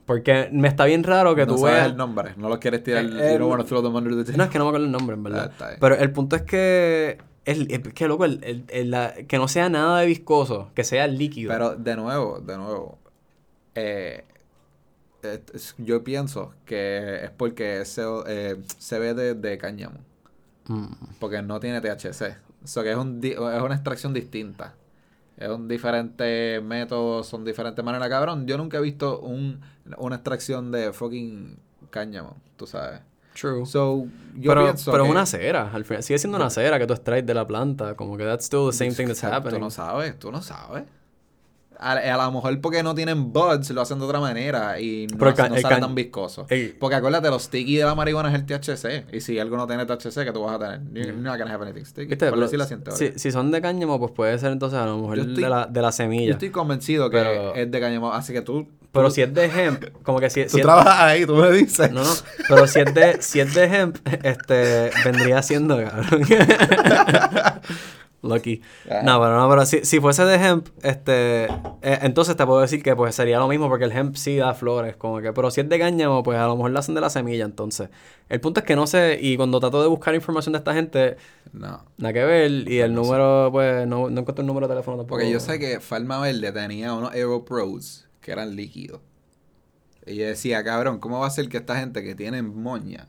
Porque 0.05 0.49
me 0.51 0.67
está 0.67 0.85
bien 0.85 1.03
raro 1.03 1.33
que 1.35 1.45
no 1.45 1.53
tú 1.53 1.59
sabes 1.59 1.75
veas... 1.75 1.87
el 1.91 1.95
nombre, 1.97 2.33
no 2.37 2.49
lo 2.49 2.59
quieres 2.59 2.83
tirar. 2.83 3.05
Eh, 3.05 3.09
you 3.09 3.17
eh, 3.19 3.37
don't 3.37 3.49
want 3.49 3.61
to 3.61 3.67
throw 3.67 3.81
them 3.81 3.95
under 3.95 4.13
the 4.13 4.23
table. 4.23 4.37
No, 4.37 4.43
es 4.43 4.49
que 4.49 4.57
no 4.57 4.65
me 4.65 4.69
acuerdo 4.69 4.85
el 4.85 4.91
nombre, 4.91 5.15
en 5.15 5.23
verdad. 5.23 5.51
Ah. 5.59 5.69
Pero 5.79 5.95
el 5.95 6.11
punto 6.11 6.35
es 6.35 6.41
que... 6.41 7.17
El, 7.45 7.71
el- 7.71 7.93
que 7.93 8.07
loco, 8.07 8.25
el- 8.25 8.43
el- 8.43 8.63
el- 8.69 8.91
la- 8.91 9.13
que 9.13 9.37
no 9.37 9.47
sea 9.47 9.69
nada 9.69 9.99
de 9.99 10.05
viscoso, 10.07 10.69
que 10.75 10.83
sea 10.83 11.07
líquido. 11.07 11.51
Pero 11.51 11.75
de 11.75 11.95
nuevo, 11.95 12.39
de 12.39 12.57
nuevo, 12.57 12.97
eh, 13.75 14.23
yo 15.77 16.03
pienso 16.03 16.53
que 16.65 17.23
es 17.25 17.31
porque 17.31 17.81
ese, 17.81 18.03
eh, 18.27 18.57
se 18.77 18.99
ve 18.99 19.13
de, 19.13 19.33
de 19.35 19.57
cáñamo, 19.57 19.99
Mm. 20.67 20.85
porque 21.19 21.41
no 21.41 21.59
tiene 21.59 21.81
THC. 21.81 22.37
O 22.63 22.67
sea 22.67 22.83
que 22.83 22.91
es, 22.91 22.97
un, 22.97 23.19
es 23.21 23.37
una 23.37 23.75
extracción 23.75 24.13
distinta. 24.13 24.73
Es 25.37 25.49
un 25.49 25.67
diferente 25.67 26.61
método, 26.63 27.23
son 27.23 27.43
diferentes 27.43 27.83
maneras. 27.83 28.07
Cabrón, 28.09 28.45
yo 28.45 28.57
nunca 28.57 28.77
he 28.77 28.81
visto 28.81 29.19
un, 29.19 29.61
una 29.97 30.15
extracción 30.15 30.71
de 30.71 30.93
fucking 30.93 31.57
cáñamo, 31.89 32.37
tú 32.55 32.67
sabes. 32.67 33.01
True. 33.33 33.65
So, 33.65 34.05
yo 34.35 34.51
pero 34.51 34.63
pienso 34.65 34.91
pero 34.91 35.05
es 35.05 35.09
una 35.09 35.25
cera, 35.25 35.71
al 35.73 35.85
final. 35.85 36.03
Sigue 36.03 36.19
siendo 36.19 36.37
una 36.37 36.49
cera 36.49 36.77
que 36.77 36.85
tú 36.85 36.93
extraes 36.93 37.25
de 37.25 37.33
la 37.33 37.47
planta. 37.47 37.95
Como 37.95 38.15
que 38.15 38.25
that's 38.25 38.45
still 38.45 38.67
the 38.69 38.77
same 38.77 38.91
thing 38.91 39.07
that's 39.07 39.23
happening. 39.23 39.55
Tú 39.55 39.59
no 39.59 39.71
sabes, 39.71 40.19
tú 40.19 40.31
no 40.31 40.41
sabes. 40.41 40.83
A, 41.83 41.91
a 41.93 42.25
lo 42.25 42.31
mejor 42.31 42.59
porque 42.61 42.81
no 42.83 42.95
tienen 42.95 43.33
buds 43.33 43.69
lo 43.71 43.81
hacen 43.81 43.99
de 43.99 44.05
otra 44.05 44.19
manera 44.19 44.79
y 44.79 45.07
no, 45.07 45.17
no 45.25 45.35
sale 45.35 45.61
tan 45.81 45.93
viscoso. 45.95 46.45
el- 46.49 46.75
porque 46.79 46.95
acuérdate, 46.95 47.29
los 47.29 47.43
sticky 47.43 47.77
de 47.77 47.83
la 47.85 47.93
marihuana 47.95 48.29
es 48.29 48.35
el 48.35 48.45
THC. 48.45 49.05
Y 49.13 49.21
si 49.21 49.37
algo 49.39 49.57
no 49.57 49.67
tiene 49.67 49.85
THC, 49.85 50.23
¿qué 50.23 50.31
tú 50.31 50.41
vas 50.43 50.55
a 50.55 50.59
tener? 50.59 50.81
You're 50.93 51.13
not 51.21 51.37
gonna 51.37 51.53
have 51.53 51.63
anything 51.65 51.85
sticky. 51.85 52.07
¿Viste? 52.07 52.25
Por 52.27 52.33
Pero 52.35 52.41
decirlo 52.43 52.63
así 52.65 52.73
en 52.73 52.83
teoría. 52.83 53.11
si, 53.13 53.19
si 53.19 53.31
son 53.31 53.51
de 53.51 53.61
cáñamo, 53.61 53.99
pues 53.99 54.11
puede 54.13 54.37
ser 54.39 54.51
entonces 54.51 54.79
a 54.79 54.85
lo 54.85 54.97
mejor 54.97 55.17
Yo 55.17 55.23
estoy- 55.23 55.43
de, 55.43 55.49
la, 55.49 55.65
de 55.67 55.81
la 55.81 55.87
Yo 55.89 55.91
semilla. 55.91 56.31
estoy 56.31 56.49
convencido 56.51 57.09
que 57.09 57.17
Pero- 57.17 57.55
es 57.55 57.69
de 57.69 57.79
cáñamo. 57.79 58.13
Así 58.13 58.33
que 58.33 58.41
tú... 58.41 58.67
Pero 58.91 59.09
si 59.09 59.23
es 59.23 59.33
de 59.33 59.45
hemp, 59.45 59.85
como 60.03 60.19
que 60.19 60.29
si, 60.29 60.43
Tú 60.43 60.49
si 60.51 60.57
es, 60.57 60.61
trabajas 60.63 60.99
ahí, 60.99 61.25
tú 61.25 61.33
me 61.35 61.49
dices. 61.51 61.91
No, 61.91 62.03
no, 62.03 62.09
pero 62.47 62.67
si 62.67 62.79
es 62.79 62.93
de, 62.93 63.21
si 63.23 63.39
es 63.39 63.51
de 63.55 63.63
hemp, 63.63 63.97
este, 64.23 64.91
vendría 65.03 65.41
siendo, 65.41 65.83
cabrón. 65.83 66.21
Lucky. 68.23 68.61
Ajá. 68.89 69.03
No, 69.03 69.19
pero 69.21 69.37
no, 69.37 69.49
pero 69.49 69.65
si, 69.65 69.83
si 69.85 69.99
fuese 69.99 70.23
de 70.25 70.35
hemp, 70.35 70.67
este, 70.81 71.43
eh, 71.45 71.99
entonces 72.01 72.35
te 72.35 72.45
puedo 72.45 72.61
decir 72.61 72.81
que 72.81 72.95
pues 72.95 73.13
sería 73.13 73.37
lo 73.37 73.47
mismo 73.47 73.67
porque 73.69 73.83
el 73.85 73.91
hemp 73.91 74.15
sí 74.15 74.37
da 74.37 74.53
flores, 74.53 74.95
como 74.95 75.19
que, 75.21 75.33
pero 75.33 75.51
si 75.51 75.61
es 75.61 75.69
de 75.69 75.77
cáñamo, 75.77 76.23
pues 76.23 76.39
a 76.39 76.47
lo 76.47 76.55
mejor 76.55 76.71
la 76.71 76.79
hacen 76.79 76.95
de 76.95 77.01
la 77.01 77.09
semilla, 77.09 77.45
entonces. 77.45 77.89
El 78.29 78.39
punto 78.39 78.61
es 78.61 78.65
que 78.65 78.75
no 78.75 78.87
sé, 78.87 79.19
y 79.21 79.35
cuando 79.37 79.59
trato 79.59 79.81
de 79.81 79.87
buscar 79.89 80.15
información 80.15 80.53
de 80.53 80.59
esta 80.59 80.73
gente, 80.73 81.17
No. 81.51 81.83
nada 81.97 82.13
que 82.13 82.23
ver, 82.23 82.51
y 82.67 82.79
el 82.79 82.93
no 82.95 83.03
sé. 83.03 83.09
número, 83.09 83.49
pues, 83.51 83.85
no, 83.87 84.09
no 84.09 84.21
encuentro 84.21 84.41
el 84.41 84.47
número 84.47 84.67
de 84.67 84.73
teléfono 84.73 84.97
tampoco. 84.97 85.15
Porque 85.19 85.29
yo 85.29 85.39
sé 85.39 85.59
que 85.59 85.79
Farma 85.81 86.19
Verde 86.19 86.51
tenía 86.53 86.93
unos 86.93 87.11
Aero 87.11 87.43
Pros 87.45 88.07
que 88.21 88.31
eran 88.31 88.55
líquidos. 88.55 89.01
Y 90.05 90.15
yo 90.15 90.25
decía, 90.25 90.63
cabrón, 90.63 90.99
¿cómo 90.99 91.19
va 91.19 91.27
a 91.27 91.29
ser 91.29 91.49
que 91.49 91.57
esta 91.57 91.77
gente 91.77 92.03
que 92.03 92.15
tiene 92.15 92.41
moña 92.41 93.07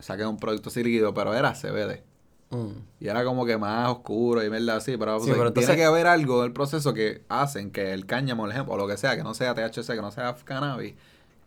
saque 0.00 0.24
un 0.26 0.36
producto 0.38 0.68
así 0.68 0.82
líquido? 0.82 1.14
Pero 1.14 1.34
era 1.34 1.54
CBD. 1.54 2.02
Mm. 2.50 2.70
Y 3.00 3.08
era 3.08 3.24
como 3.24 3.46
que 3.46 3.56
más 3.56 3.88
oscuro 3.90 4.42
y 4.42 4.48
verdad 4.48 4.76
así. 4.76 4.92
Sí, 4.92 4.98
pero 4.98 5.16
entonces- 5.18 5.54
tiene 5.66 5.76
que 5.76 5.84
haber 5.84 6.06
algo 6.06 6.42
del 6.42 6.52
proceso 6.52 6.92
que 6.94 7.22
hacen 7.28 7.70
que 7.70 7.92
el 7.92 8.06
cáñamo, 8.06 8.42
por 8.42 8.50
ejemplo, 8.50 8.74
o 8.74 8.76
lo 8.76 8.86
que 8.88 8.96
sea, 8.96 9.16
que 9.16 9.22
no 9.22 9.34
sea 9.34 9.54
THC, 9.54 9.94
que 9.94 10.02
no 10.02 10.10
sea 10.10 10.34
cannabis, 10.44 10.94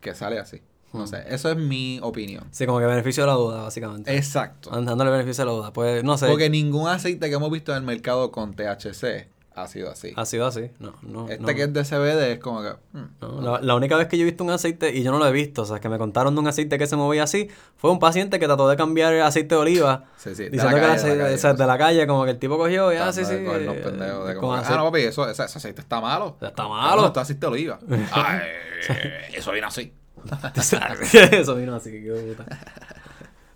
que 0.01 0.15
sale 0.15 0.39
así. 0.39 0.61
No 0.93 1.03
Hmm. 1.03 1.07
sé, 1.07 1.23
eso 1.27 1.49
es 1.49 1.57
mi 1.57 1.99
opinión. 2.03 2.45
Sí, 2.51 2.65
como 2.67 2.77
que 2.79 2.85
beneficio 2.85 3.23
de 3.23 3.27
la 3.27 3.33
duda, 3.33 3.63
básicamente. 3.63 4.15
Exacto. 4.15 4.69
Dándole 4.69 5.09
beneficio 5.09 5.43
de 5.43 5.51
la 5.51 5.57
duda. 5.57 5.73
Pues, 5.73 6.03
no 6.03 6.17
sé. 6.19 6.27
Porque 6.27 6.49
ningún 6.51 6.87
aceite 6.87 7.29
que 7.29 7.35
hemos 7.35 7.51
visto 7.51 7.71
en 7.71 7.79
el 7.79 7.83
mercado 7.83 8.31
con 8.31 8.53
THC 8.53 9.27
ha 9.55 9.67
sido 9.67 9.91
así. 9.91 10.13
Ha 10.15 10.25
sido 10.25 10.45
así. 10.47 10.71
No, 10.79 10.93
no. 11.01 11.27
este 11.29 11.39
no. 11.41 11.47
que 11.47 11.63
es 11.63 11.73
de 11.73 11.83
CBD 11.83 12.31
es 12.33 12.39
como 12.39 12.61
que... 12.61 12.69
hmm, 12.93 13.05
No, 13.21 13.41
la, 13.41 13.61
la 13.61 13.75
única 13.75 13.95
vez 13.97 14.07
que 14.07 14.17
yo 14.17 14.23
he 14.23 14.25
visto 14.25 14.43
un 14.43 14.49
aceite, 14.49 14.91
y 14.95 15.03
yo 15.03 15.11
no 15.11 15.19
lo 15.19 15.27
he 15.27 15.31
visto, 15.31 15.61
o 15.61 15.65
sea, 15.65 15.79
que 15.79 15.89
me 15.89 15.97
contaron 15.97 16.33
de 16.35 16.41
un 16.41 16.47
aceite 16.47 16.77
que 16.77 16.87
se 16.87 16.95
movía 16.95 17.23
así, 17.23 17.49
fue 17.77 17.91
un 17.91 17.99
paciente 17.99 18.39
que 18.39 18.45
trató 18.47 18.67
de 18.67 18.75
cambiar 18.75 19.13
el 19.13 19.21
aceite 19.21 19.55
de 19.55 19.61
oliva, 19.61 20.05
Sí, 20.17 20.35
sí, 20.35 20.43
de 20.45 20.49
diciendo 20.51 20.75
que 20.77 20.81
el 20.83 20.87
calle, 20.87 20.87
de 20.87 20.87
la 20.87 20.93
aceite, 20.95 21.17
calle, 21.23 21.35
o 21.35 21.37
sea, 21.37 21.51
sí. 21.51 21.57
de 21.57 21.67
la 21.67 21.77
calle, 21.77 22.07
como 22.07 22.25
que 22.25 22.31
el 22.31 22.39
tipo 22.39 22.57
cogió 22.57 22.91
y 22.93 22.97
ah, 22.97 23.13
sí, 23.13 23.25
sí. 23.25 23.43
coger 23.45 23.61
los 23.61 23.75
eh, 23.75 23.81
pendejos 23.83 24.27
de 24.27 24.33
con 24.35 24.41
como 24.41 24.53
ah, 24.53 24.63
no, 24.77 24.83
papi, 24.85 25.01
eso, 25.01 25.29
ese, 25.29 25.43
ese 25.45 25.57
aceite 25.57 25.81
está 25.81 26.01
malo. 26.01 26.37
Está 26.41 26.63
No, 26.63 26.69
malo. 26.69 27.05
está 27.07 27.21
aceite 27.21 27.41
de 27.45 27.51
oliva. 27.51 27.79
Ay, 28.11 28.39
eso 29.35 29.51
viene 29.51 29.67
así. 29.67 29.93
Eso 31.31 31.55
vino 31.55 31.75
así, 31.75 31.91
qué 31.91 32.11
puta. 32.35 32.45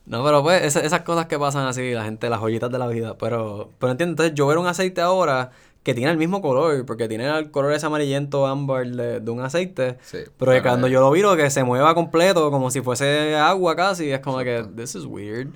No, 0.05 0.23
pero 0.23 0.41
pues 0.41 0.63
esa- 0.63 0.79
esas 0.81 1.01
cosas 1.01 1.25
que 1.25 1.37
pasan 1.37 1.65
así, 1.67 1.91
la 1.93 2.03
gente, 2.05 2.29
las 2.29 2.39
joyitas 2.39 2.71
de 2.71 2.77
la 2.79 2.87
vida. 2.87 3.17
Pero, 3.17 3.71
pero 3.79 3.91
entiendo, 3.91 4.11
entonces 4.13 4.33
yo 4.35 4.47
ver 4.47 4.57
un 4.57 4.67
aceite 4.67 5.01
ahora 5.01 5.51
que 5.83 5.93
tiene 5.93 6.11
el 6.11 6.17
mismo 6.17 6.41
color, 6.41 6.85
porque 6.85 7.07
tiene 7.07 7.27
el 7.37 7.49
color 7.51 7.71
ese 7.73 7.85
amarillento 7.85 8.45
ámbar 8.45 8.85
de, 8.87 9.19
de 9.19 9.31
un 9.31 9.39
aceite. 9.39 9.97
Sí, 10.01 10.19
Pero 10.37 10.51
que 10.51 10.61
cuando 10.61 10.87
yo 10.87 10.99
lo 10.99 11.11
viro 11.11 11.35
que 11.35 11.49
se 11.49 11.63
mueva 11.63 11.95
completo, 11.95 12.51
como 12.51 12.71
si 12.71 12.81
fuese 12.81 13.35
agua 13.35 13.75
casi, 13.75 14.11
es 14.11 14.19
como 14.19 14.41
Exacto. 14.41 14.75
que, 14.75 14.81
this 14.81 14.95
is 14.95 15.05
weird. 15.05 15.49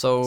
So, 0.00 0.22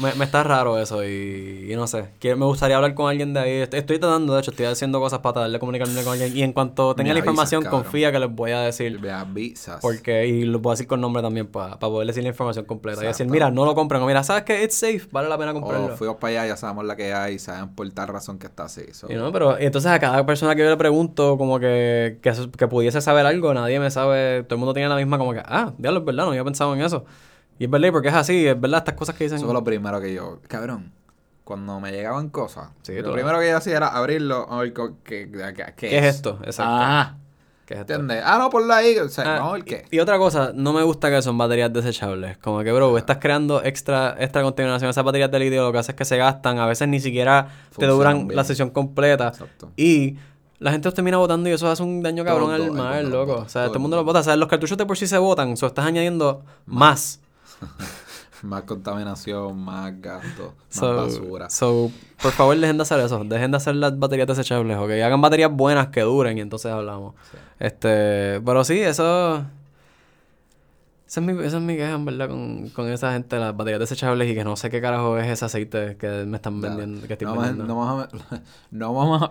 me, 0.00 0.14
me 0.14 0.24
está 0.24 0.44
raro 0.44 0.78
eso 0.78 1.02
y, 1.04 1.66
y 1.72 1.74
no 1.74 1.88
sé. 1.88 2.10
Quiero- 2.20 2.36
me 2.36 2.44
gustaría 2.46 2.76
hablar 2.76 2.94
con 2.94 3.10
alguien 3.10 3.34
de 3.34 3.40
ahí. 3.40 3.50
Estoy, 3.62 3.80
estoy 3.80 3.98
tratando, 3.98 4.32
de 4.34 4.40
hecho, 4.40 4.52
estoy 4.52 4.66
haciendo 4.66 5.00
cosas 5.00 5.18
para 5.18 5.32
tratar 5.32 5.50
de 5.50 5.58
comunicarme 5.58 6.04
con 6.04 6.12
alguien. 6.12 6.36
Y 6.36 6.42
en 6.44 6.52
cuanto 6.52 6.94
tenga 6.94 7.08
Me 7.08 7.14
la 7.14 7.18
avisas, 7.20 7.26
información, 7.26 7.62
cabrón. 7.64 7.82
confía 7.82 8.12
que 8.12 8.18
les 8.20 8.30
voy 8.32 8.52
a 8.52 8.60
decir. 8.60 9.00
Me 9.00 9.10
avisas. 9.10 9.80
Porque, 9.82 10.28
y 10.28 10.44
lo 10.44 10.62
puedo 10.62 10.74
decir 10.74 10.86
con 10.86 11.00
nombre 11.00 11.20
también 11.20 11.48
para 11.48 11.76
poder 11.80 12.06
decir 12.06 12.22
la 12.22 12.28
información 12.28 12.64
completa. 12.64 13.02
Y 13.02 13.08
decir, 13.08 13.26
mira, 13.26 13.50
no 13.50 13.64
lo 13.64 13.74
compren. 13.74 14.00
O 14.02 14.06
mira, 14.06 14.22
¿sabes 14.22 14.44
qué? 14.44 14.62
It's 14.62 14.76
safe, 14.76 15.08
vale 15.10 15.28
la 15.28 15.36
pena 15.36 15.52
comprarlo. 15.52 15.96
fuimos 15.96 16.18
para 16.18 16.30
allá, 16.42 16.46
ya 16.52 16.56
sabemos 16.56 16.84
la 16.84 16.94
que 16.94 17.12
hay, 17.12 17.40
sabemos 17.40 17.70
por 17.74 17.90
tal 17.90 18.06
razón 18.06 18.38
que 18.38 18.46
está 18.46 18.66
así. 18.66 18.82
so. 18.92 19.10
Y 19.10 19.16
no, 19.16 19.32
pero 19.32 19.60
y 19.60 19.64
entonces 19.64 19.90
a 19.90 19.98
cada 19.98 20.24
persona 20.26 20.54
que 20.54 20.62
yo 20.62 20.70
le 20.70 20.76
pregunto 20.76 21.36
como 21.36 21.58
que, 21.58 22.18
que, 22.22 22.32
que 22.56 22.68
pudiese 22.68 23.00
saber 23.00 23.26
algo, 23.26 23.52
nadie 23.52 23.80
me 23.80 23.90
sabe, 23.90 24.44
todo 24.44 24.54
el 24.54 24.60
mundo 24.60 24.74
tiene 24.74 24.88
la 24.88 24.94
misma 24.96 25.18
como 25.18 25.32
que, 25.32 25.42
ah, 25.44 25.72
diablo, 25.76 25.98
es 25.98 26.06
verdad, 26.06 26.22
no 26.24 26.30
había 26.30 26.44
pensado 26.44 26.72
en 26.74 26.82
eso. 26.82 27.04
Y 27.58 27.64
es 27.64 27.70
verdad, 27.70 27.90
porque 27.92 28.08
es 28.08 28.14
así, 28.14 28.46
es 28.46 28.60
verdad 28.60 28.78
estas 28.78 28.94
cosas 28.94 29.14
que 29.16 29.24
dicen. 29.24 29.36
Eso 29.38 29.46
fue 29.46 29.54
lo 29.54 29.64
primero 29.64 30.00
que 30.00 30.14
yo... 30.14 30.40
Cabrón, 30.48 30.92
cuando 31.44 31.80
me 31.80 31.90
llegaban 31.92 32.28
cosas, 32.28 32.68
Sí, 32.82 33.00
lo 33.00 33.12
primero 33.12 33.38
que 33.40 33.48
yo 33.48 33.56
hacía 33.56 33.76
era 33.78 33.88
abrirlo, 33.88 34.46
a 34.50 34.60
ver 34.60 34.72
co- 34.72 34.96
qué, 35.02 35.30
qué, 35.30 35.54
qué 35.54 35.88
¿Qué 35.88 35.98
es 35.98 36.04
esto? 36.16 36.38
Exacto. 36.44 36.72
Ah, 36.74 37.16
¿Qué 37.66 37.74
es 37.74 37.80
esto? 37.80 37.92
¿entiendes? 37.94 38.22
Ah, 38.24 38.38
no, 38.38 38.48
ponlo 38.50 38.72
ahí. 38.74 38.96
O 38.98 39.08
sea, 39.08 39.36
Ah, 39.38 39.48
a 39.48 39.52
ver 39.52 39.64
qué. 39.64 39.84
Y, 39.90 39.96
y 39.96 40.00
otra 40.00 40.18
cosa, 40.18 40.52
no 40.54 40.72
me 40.72 40.82
gusta 40.82 41.10
que 41.10 41.20
son 41.22 41.36
baterías 41.36 41.72
desechables. 41.72 42.38
Como 42.38 42.62
que, 42.62 42.70
bro, 42.72 42.96
estás 42.96 43.16
creando 43.18 43.62
extra, 43.64 44.14
extra 44.18 44.42
contaminación. 44.42 44.90
Esas 44.90 45.04
baterías 45.04 45.30
de 45.30 45.38
litio 45.38 45.64
lo 45.64 45.72
que 45.72 45.78
hace 45.78 45.92
es 45.92 45.96
que 45.96 46.04
se 46.04 46.16
gastan. 46.16 46.58
A 46.58 46.66
veces 46.66 46.86
ni 46.88 47.00
siquiera 47.00 47.48
te 47.76 47.86
duran 47.86 48.26
bien. 48.28 48.36
la 48.36 48.44
sesión 48.44 48.70
completa. 48.70 49.28
Exacto. 49.28 49.70
Y 49.76 50.16
la 50.60 50.70
gente 50.72 50.86
los 50.86 50.94
termina 50.94 51.16
botando 51.18 51.48
y 51.48 51.52
eso 51.52 51.70
hace 51.70 51.82
un 51.82 52.02
daño 52.02 52.24
cabrón 52.24 52.46
Todo 52.46 52.54
al 52.54 52.62
el 52.62 52.72
mar, 52.72 53.04
loco. 53.04 53.32
bota, 53.32 53.42
o 53.44 53.48
sea, 53.48 53.62
todo 53.62 53.66
todo 53.68 53.72
el 53.72 53.76
el 53.76 53.80
mundo 53.82 53.96
los 53.98 54.04
bota. 54.06 54.18
O 54.20 54.22
sea, 54.22 54.36
los 54.36 54.48
cartuchos 54.48 54.78
de 54.78 54.86
por 54.86 54.96
sí 54.96 55.06
se 55.06 55.18
botan. 55.18 55.50
O 55.50 55.66
estás 55.66 55.84
añadiendo 55.86 56.42
más. 56.66 56.78
Más 56.78 57.20
contaminación, 58.66 59.58
más 59.58 60.00
gasto, 60.00 60.54
más 60.80 60.96
basura. 60.96 61.50
so, 61.50 61.90
por 62.22 62.32
favor, 62.32 62.56
dejen 62.56 62.76
de 62.76 62.82
hacer 62.82 63.00
eso. 63.00 63.24
Dejen 63.24 63.50
de 63.50 63.56
hacer 63.56 63.74
las 63.74 63.98
baterías 63.98 64.28
desechables, 64.28 64.76
¿ok? 64.78 64.90
Hagan 64.90 65.20
baterías 65.20 65.50
buenas 65.52 65.88
que 65.88 66.02
duren 66.02 66.38
y 66.38 66.40
entonces 66.40 66.70
hablamos. 66.72 67.14
Este, 67.58 68.40
pero 68.44 68.64
sí, 68.64 68.78
eso... 68.80 69.44
Esa 71.06 71.20
es 71.20 71.26
mi, 71.26 71.32
esa 71.42 71.56
es 71.56 71.62
mi 71.62 71.74
queja, 71.74 71.92
en 71.94 72.04
verdad, 72.04 72.28
con, 72.28 72.68
con 72.68 72.86
esa 72.92 73.12
gente, 73.14 73.38
las 73.38 73.56
baterías 73.56 73.80
desechables 73.80 74.30
y 74.30 74.34
que 74.34 74.44
no 74.44 74.56
sé 74.56 74.68
qué 74.68 74.82
carajo 74.82 75.16
es 75.16 75.26
ese 75.26 75.46
aceite 75.46 75.96
que 75.96 76.06
me 76.26 76.36
están 76.36 76.60
Dale. 76.60 76.76
vendiendo, 76.76 77.06
que 77.06 77.14
estoy 77.14 77.26
no, 77.28 77.34
vendiendo. 77.40 77.64
no 77.64 77.76
vamos 77.76 78.08
a, 78.12 78.40
no 78.70 78.92
vamos 78.94 79.22
a- 79.22 79.30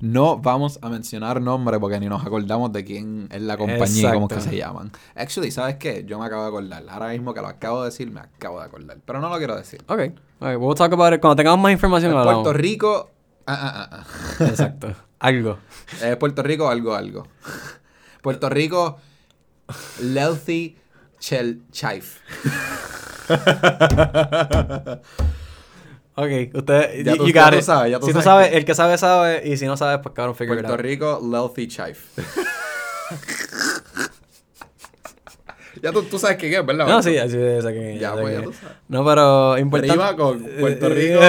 no 0.00 0.38
vamos 0.38 0.78
a 0.82 0.88
mencionar 0.88 1.40
nombres 1.40 1.80
porque 1.80 2.00
ni 2.00 2.06
nos 2.06 2.24
acordamos 2.24 2.72
de 2.72 2.84
quién 2.84 3.28
es 3.30 3.42
la 3.42 3.56
compañía 3.56 4.10
y 4.10 4.12
cómo 4.12 4.28
es 4.28 4.34
que 4.34 4.40
se 4.40 4.56
llaman. 4.56 4.92
Actually, 5.14 5.50
¿sabes 5.50 5.76
qué? 5.76 6.04
Yo 6.06 6.18
me 6.18 6.26
acabo 6.26 6.42
de 6.42 6.48
acordar. 6.48 6.84
Ahora 6.88 7.08
mismo 7.08 7.34
que 7.34 7.40
lo 7.40 7.48
acabo 7.48 7.82
de 7.82 7.90
decir, 7.90 8.10
me 8.10 8.20
acabo 8.20 8.60
de 8.60 8.66
acordar. 8.66 8.98
Pero 9.04 9.20
no 9.20 9.28
lo 9.28 9.38
quiero 9.38 9.56
decir. 9.56 9.82
Ok, 9.88 10.00
ok, 10.40 10.48
we'll 10.58 10.74
talk 10.74 10.92
about 10.92 11.14
it. 11.14 11.20
Cuando 11.20 11.36
tengamos 11.36 11.62
más 11.62 11.72
información, 11.72 12.12
hablamos. 12.12 12.42
Puerto 12.42 12.58
Rico... 12.58 13.10
Ah, 13.46 13.58
ah, 13.60 13.88
ah, 13.90 14.02
ah. 14.02 14.44
Exacto. 14.44 14.94
Algo. 15.18 15.58
Es 16.00 16.16
Puerto 16.16 16.42
Rico 16.42 16.68
algo, 16.68 16.94
algo. 16.94 17.26
Puerto 18.22 18.48
Rico... 18.48 18.98
Lealthy 20.00 20.76
Chel 21.18 21.62
Chife. 21.70 22.20
Ok, 26.14 26.28
usted, 26.54 27.04
Ya 27.04 27.12
you, 27.12 27.18
tú- 27.18 27.26
you 27.26 27.32
ya 27.32 27.42
got 27.44 27.52
tú 27.52 27.58
it. 27.58 27.64
sabes, 27.64 27.90
ya 27.90 27.98
tú 27.98 28.06
si 28.06 28.12
tú 28.12 28.20
sabes 28.20 28.24
sabes, 28.24 28.48
que- 28.50 28.56
el 28.58 28.64
que 28.66 28.74
sabe, 28.74 28.98
sabe, 28.98 29.48
y 29.48 29.56
si 29.56 29.64
no 29.66 29.76
sabes, 29.78 30.00
pues 30.02 30.14
cabrón, 30.14 30.34
figure 30.34 30.60
it 30.60 30.66
Puerto 30.66 30.74
out. 30.74 30.80
Rico 30.80 31.20
Lealthy 31.30 31.68
Chife. 31.68 32.22
Ya 35.82 35.90
tú, 35.90 36.02
tú 36.04 36.18
sabes 36.18 36.36
quién 36.36 36.52
es, 36.54 36.64
¿verdad? 36.66 36.86
No, 36.86 37.02
sí, 37.02 37.16
así 37.18 37.36
es. 37.36 37.64
que 37.64 37.98
Ya, 37.98 38.12
pues, 38.12 38.36
ya 38.36 38.42
tú 38.42 38.52
sabes. 38.52 38.76
No, 38.88 39.04
pero 39.04 39.56
importante. 39.58 39.94
Prima 39.94 40.14
con 40.16 40.38
Puerto 40.60 40.88
Rico. 40.90 41.20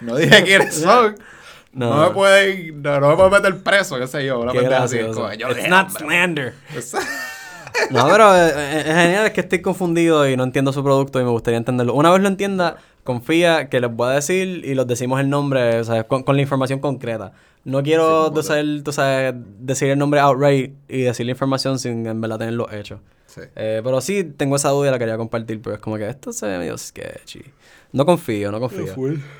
no 0.00 0.16
dije 0.16 0.42
quiénes 0.44 0.74
son. 0.74 1.16
No, 1.74 1.88
No. 1.96 2.02
me 2.08 2.10
pueden, 2.14 2.82
no, 2.82 3.00
no 3.00 3.08
me 3.08 3.16
pueden 3.16 3.32
meter 3.32 3.62
preso, 3.62 3.98
qué 3.98 4.06
sé 4.06 4.26
yo. 4.26 4.40
Una 4.40 4.52
Qué 4.52 4.58
pendeja 4.58 4.82
así. 4.82 4.98
yo 4.98 5.50
It's 5.52 5.68
not 5.70 5.88
slander. 5.90 6.52
No, 7.90 8.08
pero 8.08 8.34
eh, 8.34 8.52
eh, 8.54 8.78
es 8.80 8.94
genial, 8.94 9.26
es 9.26 9.32
que 9.32 9.40
estoy 9.40 9.62
confundido 9.62 10.28
y 10.28 10.36
no 10.36 10.44
entiendo 10.44 10.72
su 10.72 10.82
producto 10.82 11.20
y 11.20 11.24
me 11.24 11.30
gustaría 11.30 11.58
entenderlo. 11.58 11.94
Una 11.94 12.10
vez 12.10 12.22
lo 12.22 12.28
entienda, 12.28 12.76
confía 13.04 13.68
que 13.68 13.80
les 13.80 13.94
voy 13.94 14.10
a 14.10 14.12
decir 14.12 14.64
y 14.64 14.74
los 14.74 14.86
decimos 14.86 15.20
el 15.20 15.28
nombre, 15.28 15.80
o 15.80 15.84
sea, 15.84 16.04
con, 16.04 16.22
con 16.22 16.36
la 16.36 16.42
información 16.42 16.80
concreta. 16.80 17.32
No 17.64 17.82
quiero 17.82 18.04
Sí, 18.04 18.12
como 18.24 18.32
tú 18.34 18.42
sabes, 18.42 18.84
tú 18.84 18.92
sabes, 18.92 19.34
decir 19.60 19.90
el 19.90 19.98
nombre 19.98 20.20
outright 20.20 20.74
y 20.88 21.02
decir 21.02 21.26
la 21.26 21.32
información 21.32 21.78
sin 21.78 22.06
en 22.06 22.20
verdad 22.20 22.38
tenerlo 22.38 22.70
hecho. 22.72 23.00
Sí. 23.26 23.42
Eh, 23.56 23.80
pero 23.82 24.00
sí 24.00 24.24
tengo 24.24 24.56
esa 24.56 24.70
duda 24.70 24.88
y 24.88 24.90
la 24.90 24.98
quería 24.98 25.16
compartir, 25.16 25.62
pero 25.62 25.76
es 25.76 25.80
como 25.80 25.96
que 25.96 26.08
esto 26.08 26.32
se 26.32 26.46
ve 26.46 26.58
medio 26.58 26.76
sketchy. 26.76 27.44
No 27.92 28.06
confío, 28.06 28.50
no 28.50 28.58
confío. 28.58 28.94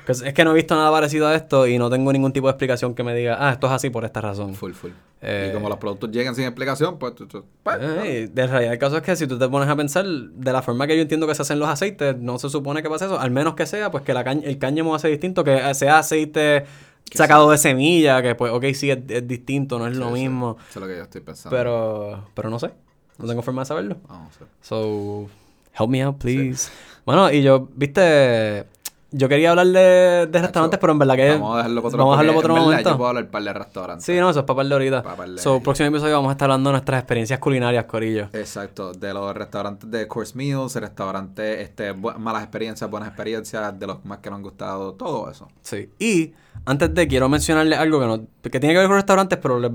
Que 0.05 0.11
Es 0.11 0.21
es 0.21 0.33
que 0.33 0.43
no 0.45 0.51
he 0.51 0.53
visto 0.53 0.75
nada 0.75 0.91
parecido 0.91 1.27
a 1.27 1.35
esto 1.35 1.65
y 1.65 1.77
no 1.79 1.89
tengo 1.89 2.13
ningún 2.13 2.31
tipo 2.33 2.45
de 2.47 2.51
explicación 2.51 2.93
que 2.93 3.03
me 3.03 3.15
diga, 3.15 3.35
ah, 3.39 3.51
esto 3.53 3.65
es 3.67 3.73
así 3.73 3.89
por 3.89 4.05
esta 4.05 4.21
razón. 4.21 4.53
Full, 4.53 4.73
full. 4.73 4.91
Eh, 5.21 5.47
y 5.49 5.53
como 5.53 5.69
los 5.69 5.77
productos 5.79 6.11
llegan 6.11 6.35
sin 6.35 6.43
explicación, 6.43 6.99
pues 6.99 7.15
tú, 7.15 7.25
tú- 7.27 7.45
pues, 7.63 7.77
Eh, 7.81 8.29
de 8.31 8.47
realidad 8.47 8.73
el 8.73 8.79
caso 8.79 8.97
es 8.97 9.01
que 9.03 9.15
si 9.15 9.25
tú 9.25 9.39
te 9.39 9.47
pones 9.49 9.67
a 9.69 9.75
pensar 9.75 10.05
de 10.05 10.51
la 10.53 10.61
forma 10.61 10.85
que 10.85 10.95
yo 10.95 11.01
entiendo 11.01 11.25
que 11.25 11.33
se 11.33 11.41
hacen 11.41 11.57
los 11.59 11.67
aceites, 11.69 12.15
no 12.19 12.37
se 12.37 12.49
supone 12.49 12.83
que 12.83 12.89
pase 12.89 13.05
eso, 13.05 13.19
al 13.19 13.31
menos 13.31 13.55
que 13.55 13.65
sea, 13.65 13.89
pues 13.89 14.03
que 14.03 14.13
la 14.13 14.21
el 14.21 14.57
cáñamo 14.59 14.93
hace 14.93 15.07
distinto, 15.07 15.43
que 15.43 15.73
sea 15.73 15.99
aceite 15.99 16.65
sacado 17.11 17.49
de 17.51 17.57
semilla, 17.57 18.21
que 18.21 18.35
pues, 18.35 18.51
ok, 18.51 18.65
sí, 18.73 18.91
es, 18.91 18.99
es 19.07 19.27
distinto, 19.27 19.79
no 19.79 19.87
es 19.87 19.95
lo 19.97 20.07
sí, 20.07 20.13
mismo, 20.21 20.57
Eso 20.69 20.79
es 20.79 20.81
lo 20.81 20.87
que 20.87 20.97
yo 20.97 21.03
estoy 21.03 21.21
pensando. 21.21 21.55
pero, 21.55 22.25
pero 22.33 22.49
no 22.49 22.59
sé, 22.59 22.71
no 23.17 23.27
tengo 23.27 23.41
forma 23.41 23.61
de 23.61 23.65
saberlo. 23.67 23.97
Vamos 24.07 24.35
a 24.35 24.39
ver. 24.41 24.49
So, 24.61 25.29
help 25.79 25.89
me 25.89 26.03
out, 26.03 26.17
please. 26.17 26.69
Bueno, 27.05 27.31
y 27.31 27.41
yo, 27.41 27.67
viste, 27.75 28.65
yo 29.11 29.27
quería 29.29 29.51
hablar 29.51 29.67
de, 29.67 30.27
de 30.31 30.41
restaurantes, 30.41 30.79
pero 30.79 30.93
en 30.93 30.99
verdad 30.99 31.15
que 31.15 31.29
Vamos 31.31 31.53
a 31.53 31.57
dejarlo 31.57 31.81
para 31.81 31.87
otro, 31.89 31.97
vamos 31.99 32.13
a 32.17 32.21
dejarlo 32.21 32.33
para 32.33 32.39
otro 32.39 32.49
en 32.49 32.55
verdad, 32.55 32.65
momento. 32.71 32.89
Yo 32.91 32.97
puedo 32.97 33.09
hablar 33.09 33.27
par 33.29 33.43
de 33.43 33.53
restaurantes. 33.53 34.05
Sí, 34.05 34.15
no, 34.19 34.29
eso 34.29 34.39
es 34.39 34.45
para 34.45 34.55
par 34.57 34.65
de 34.67 34.73
ahorita. 34.73 35.03
Pa' 35.03 35.15
par 35.15 35.29
de- 35.29 35.37
So, 35.41 35.59
próximo 35.61 35.89
episodio 35.89 36.15
vamos 36.15 36.29
a 36.29 36.31
estar 36.31 36.45
hablando 36.49 36.69
de 36.69 36.71
nuestras 36.73 36.99
experiencias 36.99 37.39
culinarias, 37.39 37.85
Corillo. 37.85 38.29
Exacto, 38.33 38.93
de 38.93 39.13
los 39.13 39.35
restaurantes 39.35 39.91
de 39.91 40.07
course 40.07 40.35
meals, 40.37 40.75
restaurantes, 40.75 41.59
este, 41.59 41.93
malas 41.93 42.43
experiencias, 42.43 42.89
buenas 42.89 43.09
experiencias, 43.09 43.77
de 43.77 43.85
los 43.87 44.03
más 44.05 44.19
que 44.19 44.29
nos 44.29 44.37
han 44.37 44.43
gustado, 44.43 44.93
todo 44.93 45.29
eso. 45.29 45.49
Sí. 45.61 45.89
Y 45.99 46.33
antes 46.65 46.93
de 46.93 47.07
quiero 47.09 47.27
mencionarles 47.27 47.77
algo 47.77 47.99
que 47.99 48.05
no 48.05 48.21
que 48.41 48.59
tiene 48.61 48.73
que 48.73 48.79
ver 48.79 48.87
con 48.87 48.95
restaurantes, 48.95 49.37
pero 49.41 49.59
le- 49.59 49.69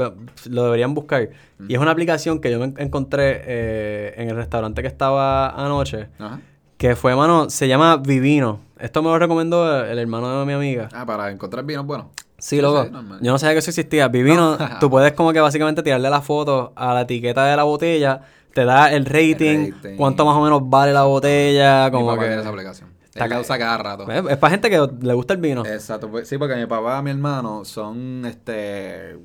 lo 0.49 0.65
deberían 0.65 0.95
buscar. 0.95 1.29
Y 1.69 1.75
es 1.75 1.79
una 1.81 1.91
aplicación 1.91 2.41
que 2.41 2.51
yo 2.51 2.59
me 2.59 2.73
encontré 2.79 3.43
eh, 3.45 4.15
en 4.17 4.31
el 4.31 4.37
restaurante 4.37 4.81
que 4.81 4.89
estaba 4.89 5.51
anoche. 5.51 6.09
Ajá. 6.19 6.41
Que 6.79 6.95
fue, 6.95 7.15
mano, 7.17 7.51
se 7.51 7.67
llama 7.69 7.97
Vivino. 7.97 8.61
Esto 8.79 9.03
me 9.03 9.09
lo 9.09 9.19
recomendó 9.19 9.85
el 9.85 9.99
hermano 9.99 10.39
de 10.41 10.47
mi 10.47 10.53
amiga. 10.53 10.89
Ah, 10.93 11.05
para 11.05 11.31
encontrar 11.31 11.65
vinos 11.65 11.85
buenos. 11.85 12.07
Sí, 12.39 12.61
loco. 12.61 12.85
sí, 12.85 12.91
yo 13.21 13.33
no 13.33 13.39
sabía 13.39 13.55
que 13.55 13.59
eso 13.59 13.71
existía. 13.71 14.07
Vivino, 14.07 14.57
tú 14.79 14.89
puedes 14.89 15.13
como 15.13 15.33
que 15.33 15.41
básicamente 15.41 15.83
tirarle 15.83 16.09
la 16.09 16.21
foto 16.23 16.73
a 16.77 16.95
la 16.95 17.01
etiqueta 17.01 17.45
de 17.47 17.57
la 17.57 17.65
botella, 17.65 18.21
te 18.55 18.65
da 18.65 18.93
el 18.93 19.05
rating, 19.07 19.73
rating. 19.73 19.97
cuánto 19.97 20.25
más 20.25 20.37
o 20.37 20.41
menos 20.43 20.61
vale 20.71 20.93
la 20.93 21.03
botella, 21.03 21.91
como 21.91 22.17
que... 22.17 22.33
esa 22.39 22.49
aplicación. 22.49 22.91
Está 23.05 23.25
Él 23.25 23.31
la 23.31 23.37
ca- 23.37 23.41
usa 23.43 23.59
cada 23.59 23.79
rato. 23.79 24.09
Es, 24.13 24.25
es 24.31 24.37
para 24.37 24.51
gente 24.53 24.71
que 24.71 24.89
le 25.01 25.15
gusta 25.15 25.35
el 25.35 25.41
vino. 25.41 25.67
Exacto, 25.67 26.09
pues, 26.09 26.29
sí, 26.29 26.39
porque 26.39 26.55
mi 26.55 26.67
papá 26.67 26.99
y 27.01 27.03
mi 27.03 27.11
hermano 27.11 27.65
son, 27.65 28.25
este, 28.25 29.19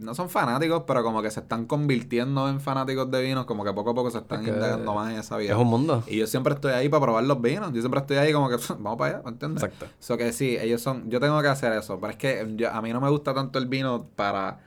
no 0.00 0.14
son 0.14 0.28
fanáticos, 0.28 0.82
pero 0.86 1.02
como 1.04 1.22
que 1.22 1.30
se 1.30 1.40
están 1.40 1.66
convirtiendo 1.66 2.48
en 2.48 2.60
fanáticos 2.60 3.10
de 3.10 3.22
vinos, 3.22 3.44
como 3.44 3.64
que 3.64 3.72
poco 3.72 3.90
a 3.90 3.94
poco 3.94 4.10
se 4.10 4.18
están 4.18 4.40
indagando 4.46 4.94
más 4.94 5.10
en 5.12 5.18
esa 5.18 5.36
vida. 5.36 5.52
es 5.52 5.58
un 5.58 5.66
mundo. 5.68 6.02
Y 6.06 6.16
yo 6.16 6.26
siempre 6.26 6.54
estoy 6.54 6.72
ahí 6.72 6.88
para 6.88 7.02
probar 7.02 7.24
los 7.24 7.40
vinos. 7.40 7.70
Yo 7.72 7.80
siempre 7.80 8.00
estoy 8.00 8.16
ahí 8.16 8.32
como 8.32 8.48
que 8.48 8.56
vamos 8.78 8.96
para 8.98 9.14
allá, 9.16 9.22
¿me 9.24 9.30
entiendes? 9.30 9.62
Exacto. 9.62 9.86
So 9.98 10.16
que 10.16 10.32
sí, 10.32 10.56
ellos 10.60 10.80
son. 10.80 11.08
Yo 11.10 11.20
tengo 11.20 11.40
que 11.42 11.48
hacer 11.48 11.72
eso. 11.74 12.00
Pero 12.00 12.10
es 12.12 12.16
que 12.16 12.52
yo- 12.56 12.70
a 12.72 12.80
mí 12.82 12.92
no 12.92 13.00
me 13.00 13.10
gusta 13.10 13.34
tanto 13.34 13.58
el 13.58 13.66
vino 13.66 14.06
para 14.16 14.60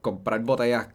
comprar 0.00 0.40
botellas 0.40 0.88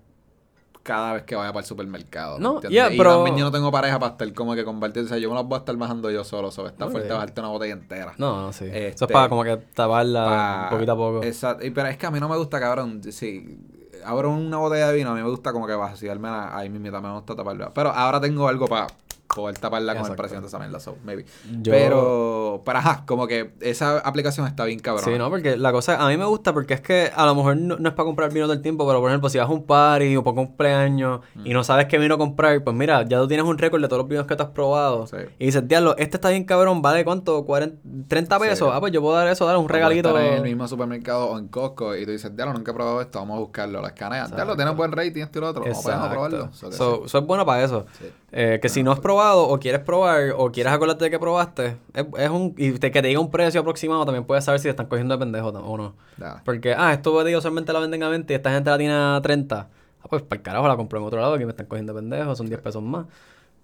cada 0.86 1.14
vez 1.14 1.24
que 1.24 1.36
vaya 1.36 1.50
para 1.52 1.62
el 1.62 1.66
supermercado. 1.66 2.38
¿me 2.38 2.44
No, 2.44 2.62
yeah, 2.62 2.94
y 2.94 2.98
pero- 2.98 3.16
también 3.16 3.38
yo 3.38 3.46
no 3.46 3.52
tengo 3.52 3.72
pareja 3.72 3.98
para 3.98 4.12
estar 4.12 4.32
como 4.36 4.54
que 4.54 4.64
compartir. 4.64 5.04
O 5.04 5.08
sea, 5.08 5.18
yo 5.18 5.30
me 5.30 5.36
las 5.36 5.44
voy 5.44 5.56
a 5.56 5.60
estar 5.60 5.76
bajando 5.76 6.12
yo 6.12 6.24
solo. 6.24 6.52
So, 6.52 6.68
está 6.68 6.86
Ok. 6.86 6.92
fuerte 6.92 7.12
bajarte 7.12 7.42
una 7.42 7.50
botella 7.50 7.74
entera. 7.74 8.14
No, 8.20 8.40
no, 8.40 8.54
sí. 8.54 8.66
Eso 8.66 8.76
Este, 8.76 9.06
es 9.06 9.12
para 9.12 9.28
como 9.28 9.44
que 9.44 9.58
taparla 9.58 10.26
Pa- 10.26 10.70
poquito 10.70 10.92
a 10.92 10.96
poco. 10.96 11.24
Exacto. 11.24 11.66
Y, 11.66 11.72
pero 11.72 11.88
es 11.90 11.98
que 11.98 12.06
a 12.06 12.12
mí 12.12 12.20
no 12.20 12.30
me 12.30 12.38
gusta, 12.38 12.60
cabrón. 12.60 13.02
Si 13.12 13.58
abro 14.06 14.30
una 14.30 14.58
botella 14.58 14.90
de 14.90 14.96
vino, 14.96 15.10
a 15.10 15.16
mí 15.16 15.22
me 15.24 15.30
gusta 15.30 15.52
como 15.52 15.66
que 15.66 15.74
vaciarme 15.74 16.30
ahí 16.30 16.70
mismo. 16.70 17.02
Me 17.02 17.14
gusta 17.14 17.36
taparla. 17.36 17.72
Pero 17.74 17.90
ahora 17.90 18.22
tengo 18.22 18.48
algo 18.48 18.68
para 18.68 18.86
poder 19.34 19.58
taparla 19.58 19.94
con 19.94 19.98
el 19.98 20.02
Exacto. 20.12 20.22
precio 20.24 20.42
de 20.42 20.48
esa 20.48 20.60
mierda. 20.60 20.80
So, 20.80 20.98
maybe. 21.04 21.26
Yo- 21.62 21.72
Pero, 21.72 22.62
pero 22.66 22.80
ajá, 22.80 23.04
como 23.06 23.28
que 23.28 23.54
esa 23.62 24.00
aplicación 24.00 24.48
está 24.48 24.66
bien 24.66 24.80
cabrón. 24.80 25.06
Sí, 25.06 25.18
no, 25.18 25.30
porque 25.30 25.58
la 25.58 25.72
cosa, 25.72 26.04
a 26.04 26.10
mí 26.10 26.18
me 26.18 26.26
gusta 26.26 26.54
porque 26.54 26.76
es 26.76 26.82
que 26.82 27.12
a 27.16 27.26
lo 27.26 27.36
mejor 27.36 27.58
no, 27.58 27.78
no 27.78 27.90
es 27.90 27.96
para 27.96 28.06
comprar 28.06 28.32
vino 28.32 28.46
todo 28.46 28.54
el 28.54 28.62
tiempo, 28.62 28.86
pero 28.88 29.00
por 29.02 29.10
ejemplo, 29.10 29.30
si 29.30 29.38
vas 29.38 29.50
a 29.50 29.52
un 29.52 29.64
party 29.64 30.16
o 30.18 30.24
para 30.24 30.40
un 30.40 30.46
cumpleaños 30.48 31.22
y 31.44 31.54
no 31.54 31.64
sabes 31.64 31.86
qué 31.88 31.98
vino 31.98 32.18
comprar, 32.18 32.64
pues 32.64 32.76
mira, 32.76 33.04
ya 33.04 33.20
tú 33.20 33.28
tienes 33.28 33.46
un 33.46 33.58
récord 33.58 33.82
de 33.82 33.88
todos 33.88 34.02
los 34.02 34.10
vinos 34.10 34.26
que 34.26 34.36
te 34.36 34.44
has 34.44 34.50
probado. 34.50 35.08
Sí. 35.08 35.18
Y 35.40 35.46
dices, 35.48 35.68
diablo, 35.68 35.96
este 35.98 36.18
está 36.18 36.30
bien 36.30 36.44
cabrón, 36.44 36.82
¿vale 36.82 37.04
cuánto? 37.04 37.46
40, 37.46 37.78
30 38.08 38.40
pesos. 38.40 38.70
Sí. 38.70 38.74
Ah, 38.76 38.80
pues 38.80 38.92
yo 38.94 39.02
puedo 39.02 39.16
dar 39.16 39.28
eso, 39.28 39.46
dar 39.46 39.58
un 39.58 39.68
regalito. 39.70 40.10
estar 40.10 40.24
en 40.24 40.34
el 40.36 40.44
mismo 40.44 40.68
supermercado 40.68 41.32
o 41.32 41.38
en 41.40 41.48
Costco 41.48 41.96
y 41.96 42.06
tú 42.06 42.12
dices, 42.12 42.36
diablo, 42.36 42.54
nunca 42.54 42.72
he 42.72 42.74
probado 42.74 43.02
esto, 43.02 43.20
vamos 43.20 43.38
a 43.38 43.40
buscarlo. 43.40 43.82
Lo 43.82 43.88
escanean. 43.88 44.30
Diablo, 44.36 44.56
tienes 44.56 44.76
buen 44.76 44.92
rating, 44.92 45.26
y 45.34 45.40
lo 45.40 45.50
otro. 45.50 45.64
Vamos 45.64 45.86
a 45.86 46.10
probarlo. 46.10 46.54
So 46.54 46.70
que 46.70 46.76
So, 46.76 47.06
eso 47.06 47.18
es 47.20 47.26
bueno 47.26 47.46
para 47.46 47.64
eso. 47.64 47.86
Sí. 48.00 48.06
Eh, 48.38 48.60
que 48.62 48.68
si 48.68 48.84
no 48.84 48.92
has 48.92 49.00
probado 49.00 49.48
o 49.48 49.58
quieres 49.62 49.80
probar 49.80 50.34
o 50.36 50.52
quieres 50.52 50.74
acordarte 50.74 51.06
de 51.06 51.12
que 51.12 51.20
probaste, 51.20 51.78
es, 51.94 52.06
es 52.18 52.30
un 52.30 52.54
y 52.58 52.72
te- 52.74 52.92
que 52.92 53.02
te 53.02 53.08
diga 53.08 53.22
un 53.22 53.32
precio 53.32 53.62
aproximado, 53.62 54.04
también 54.04 54.26
puedes 54.26 54.44
saber 54.44 54.60
si 54.60 54.64
te 54.66 54.72
están 54.72 54.88
cogiendo 54.88 55.16
de 55.16 55.20
pendejo 55.20 55.48
o 55.50 55.78
no. 55.78 55.94
Porque, 56.44 56.74
ah, 56.78 56.92
esto 56.92 57.14
botella 57.14 57.38
usualmente 57.38 57.72
la 57.72 57.80
venden 57.80 58.04
a 58.04 58.10
20 58.10 58.34
y 58.34 58.36
esta 58.36 58.52
gente 58.52 58.70
la 58.70 58.78
tiene 58.78 58.94
a 58.94 59.20
30. 59.24 59.70
Ah, 60.02 60.08
pues 60.10 60.22
para 60.22 60.38
el 60.38 60.44
carajo 60.44 60.68
la 60.68 60.76
compro 60.76 61.00
en 61.00 61.06
otro 61.06 61.22
lado 61.22 61.38
que 61.38 61.46
me 61.46 61.52
están 61.52 61.66
cogiendo 61.68 61.94
de 61.94 62.02
pendejo, 62.02 62.36
son 62.36 62.48
10 62.48 62.60
pesos 62.60 62.84
más. 62.84 63.06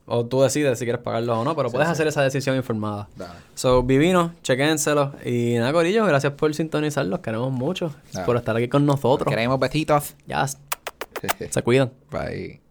O 0.06 0.26
tú 0.26 0.42
decides 0.42 0.80
si 0.80 0.86
quieres 0.86 1.02
pagarlo 1.02 1.40
o 1.40 1.44
no, 1.44 1.54
pero 1.56 1.70
puedes 1.70 1.88
hacer 1.90 2.08
esa 2.08 2.22
decisión 2.24 2.56
informada. 2.56 3.10
Dale. 3.18 3.34
So, 3.56 3.84
Vivino, 3.84 4.32
chequénselo. 4.42 5.12
Y 5.26 5.56
nada, 5.56 5.74
Corillo, 5.74 6.06
gracias 6.06 6.32
por 6.34 6.54
sintonizarlos. 6.56 7.20
Queremos 7.20 7.52
mucho. 7.52 7.94
Dale. 8.14 8.26
Por 8.26 8.38
estar 8.38 8.56
aquí 8.56 8.70
con 8.70 8.86
nosotros. 8.86 9.30
Queremos 9.30 9.60
besitos. 9.60 10.16
Ya, 10.28 10.46
se 11.50 11.62
cuidan. 11.62 11.92
Bye. 12.10 12.62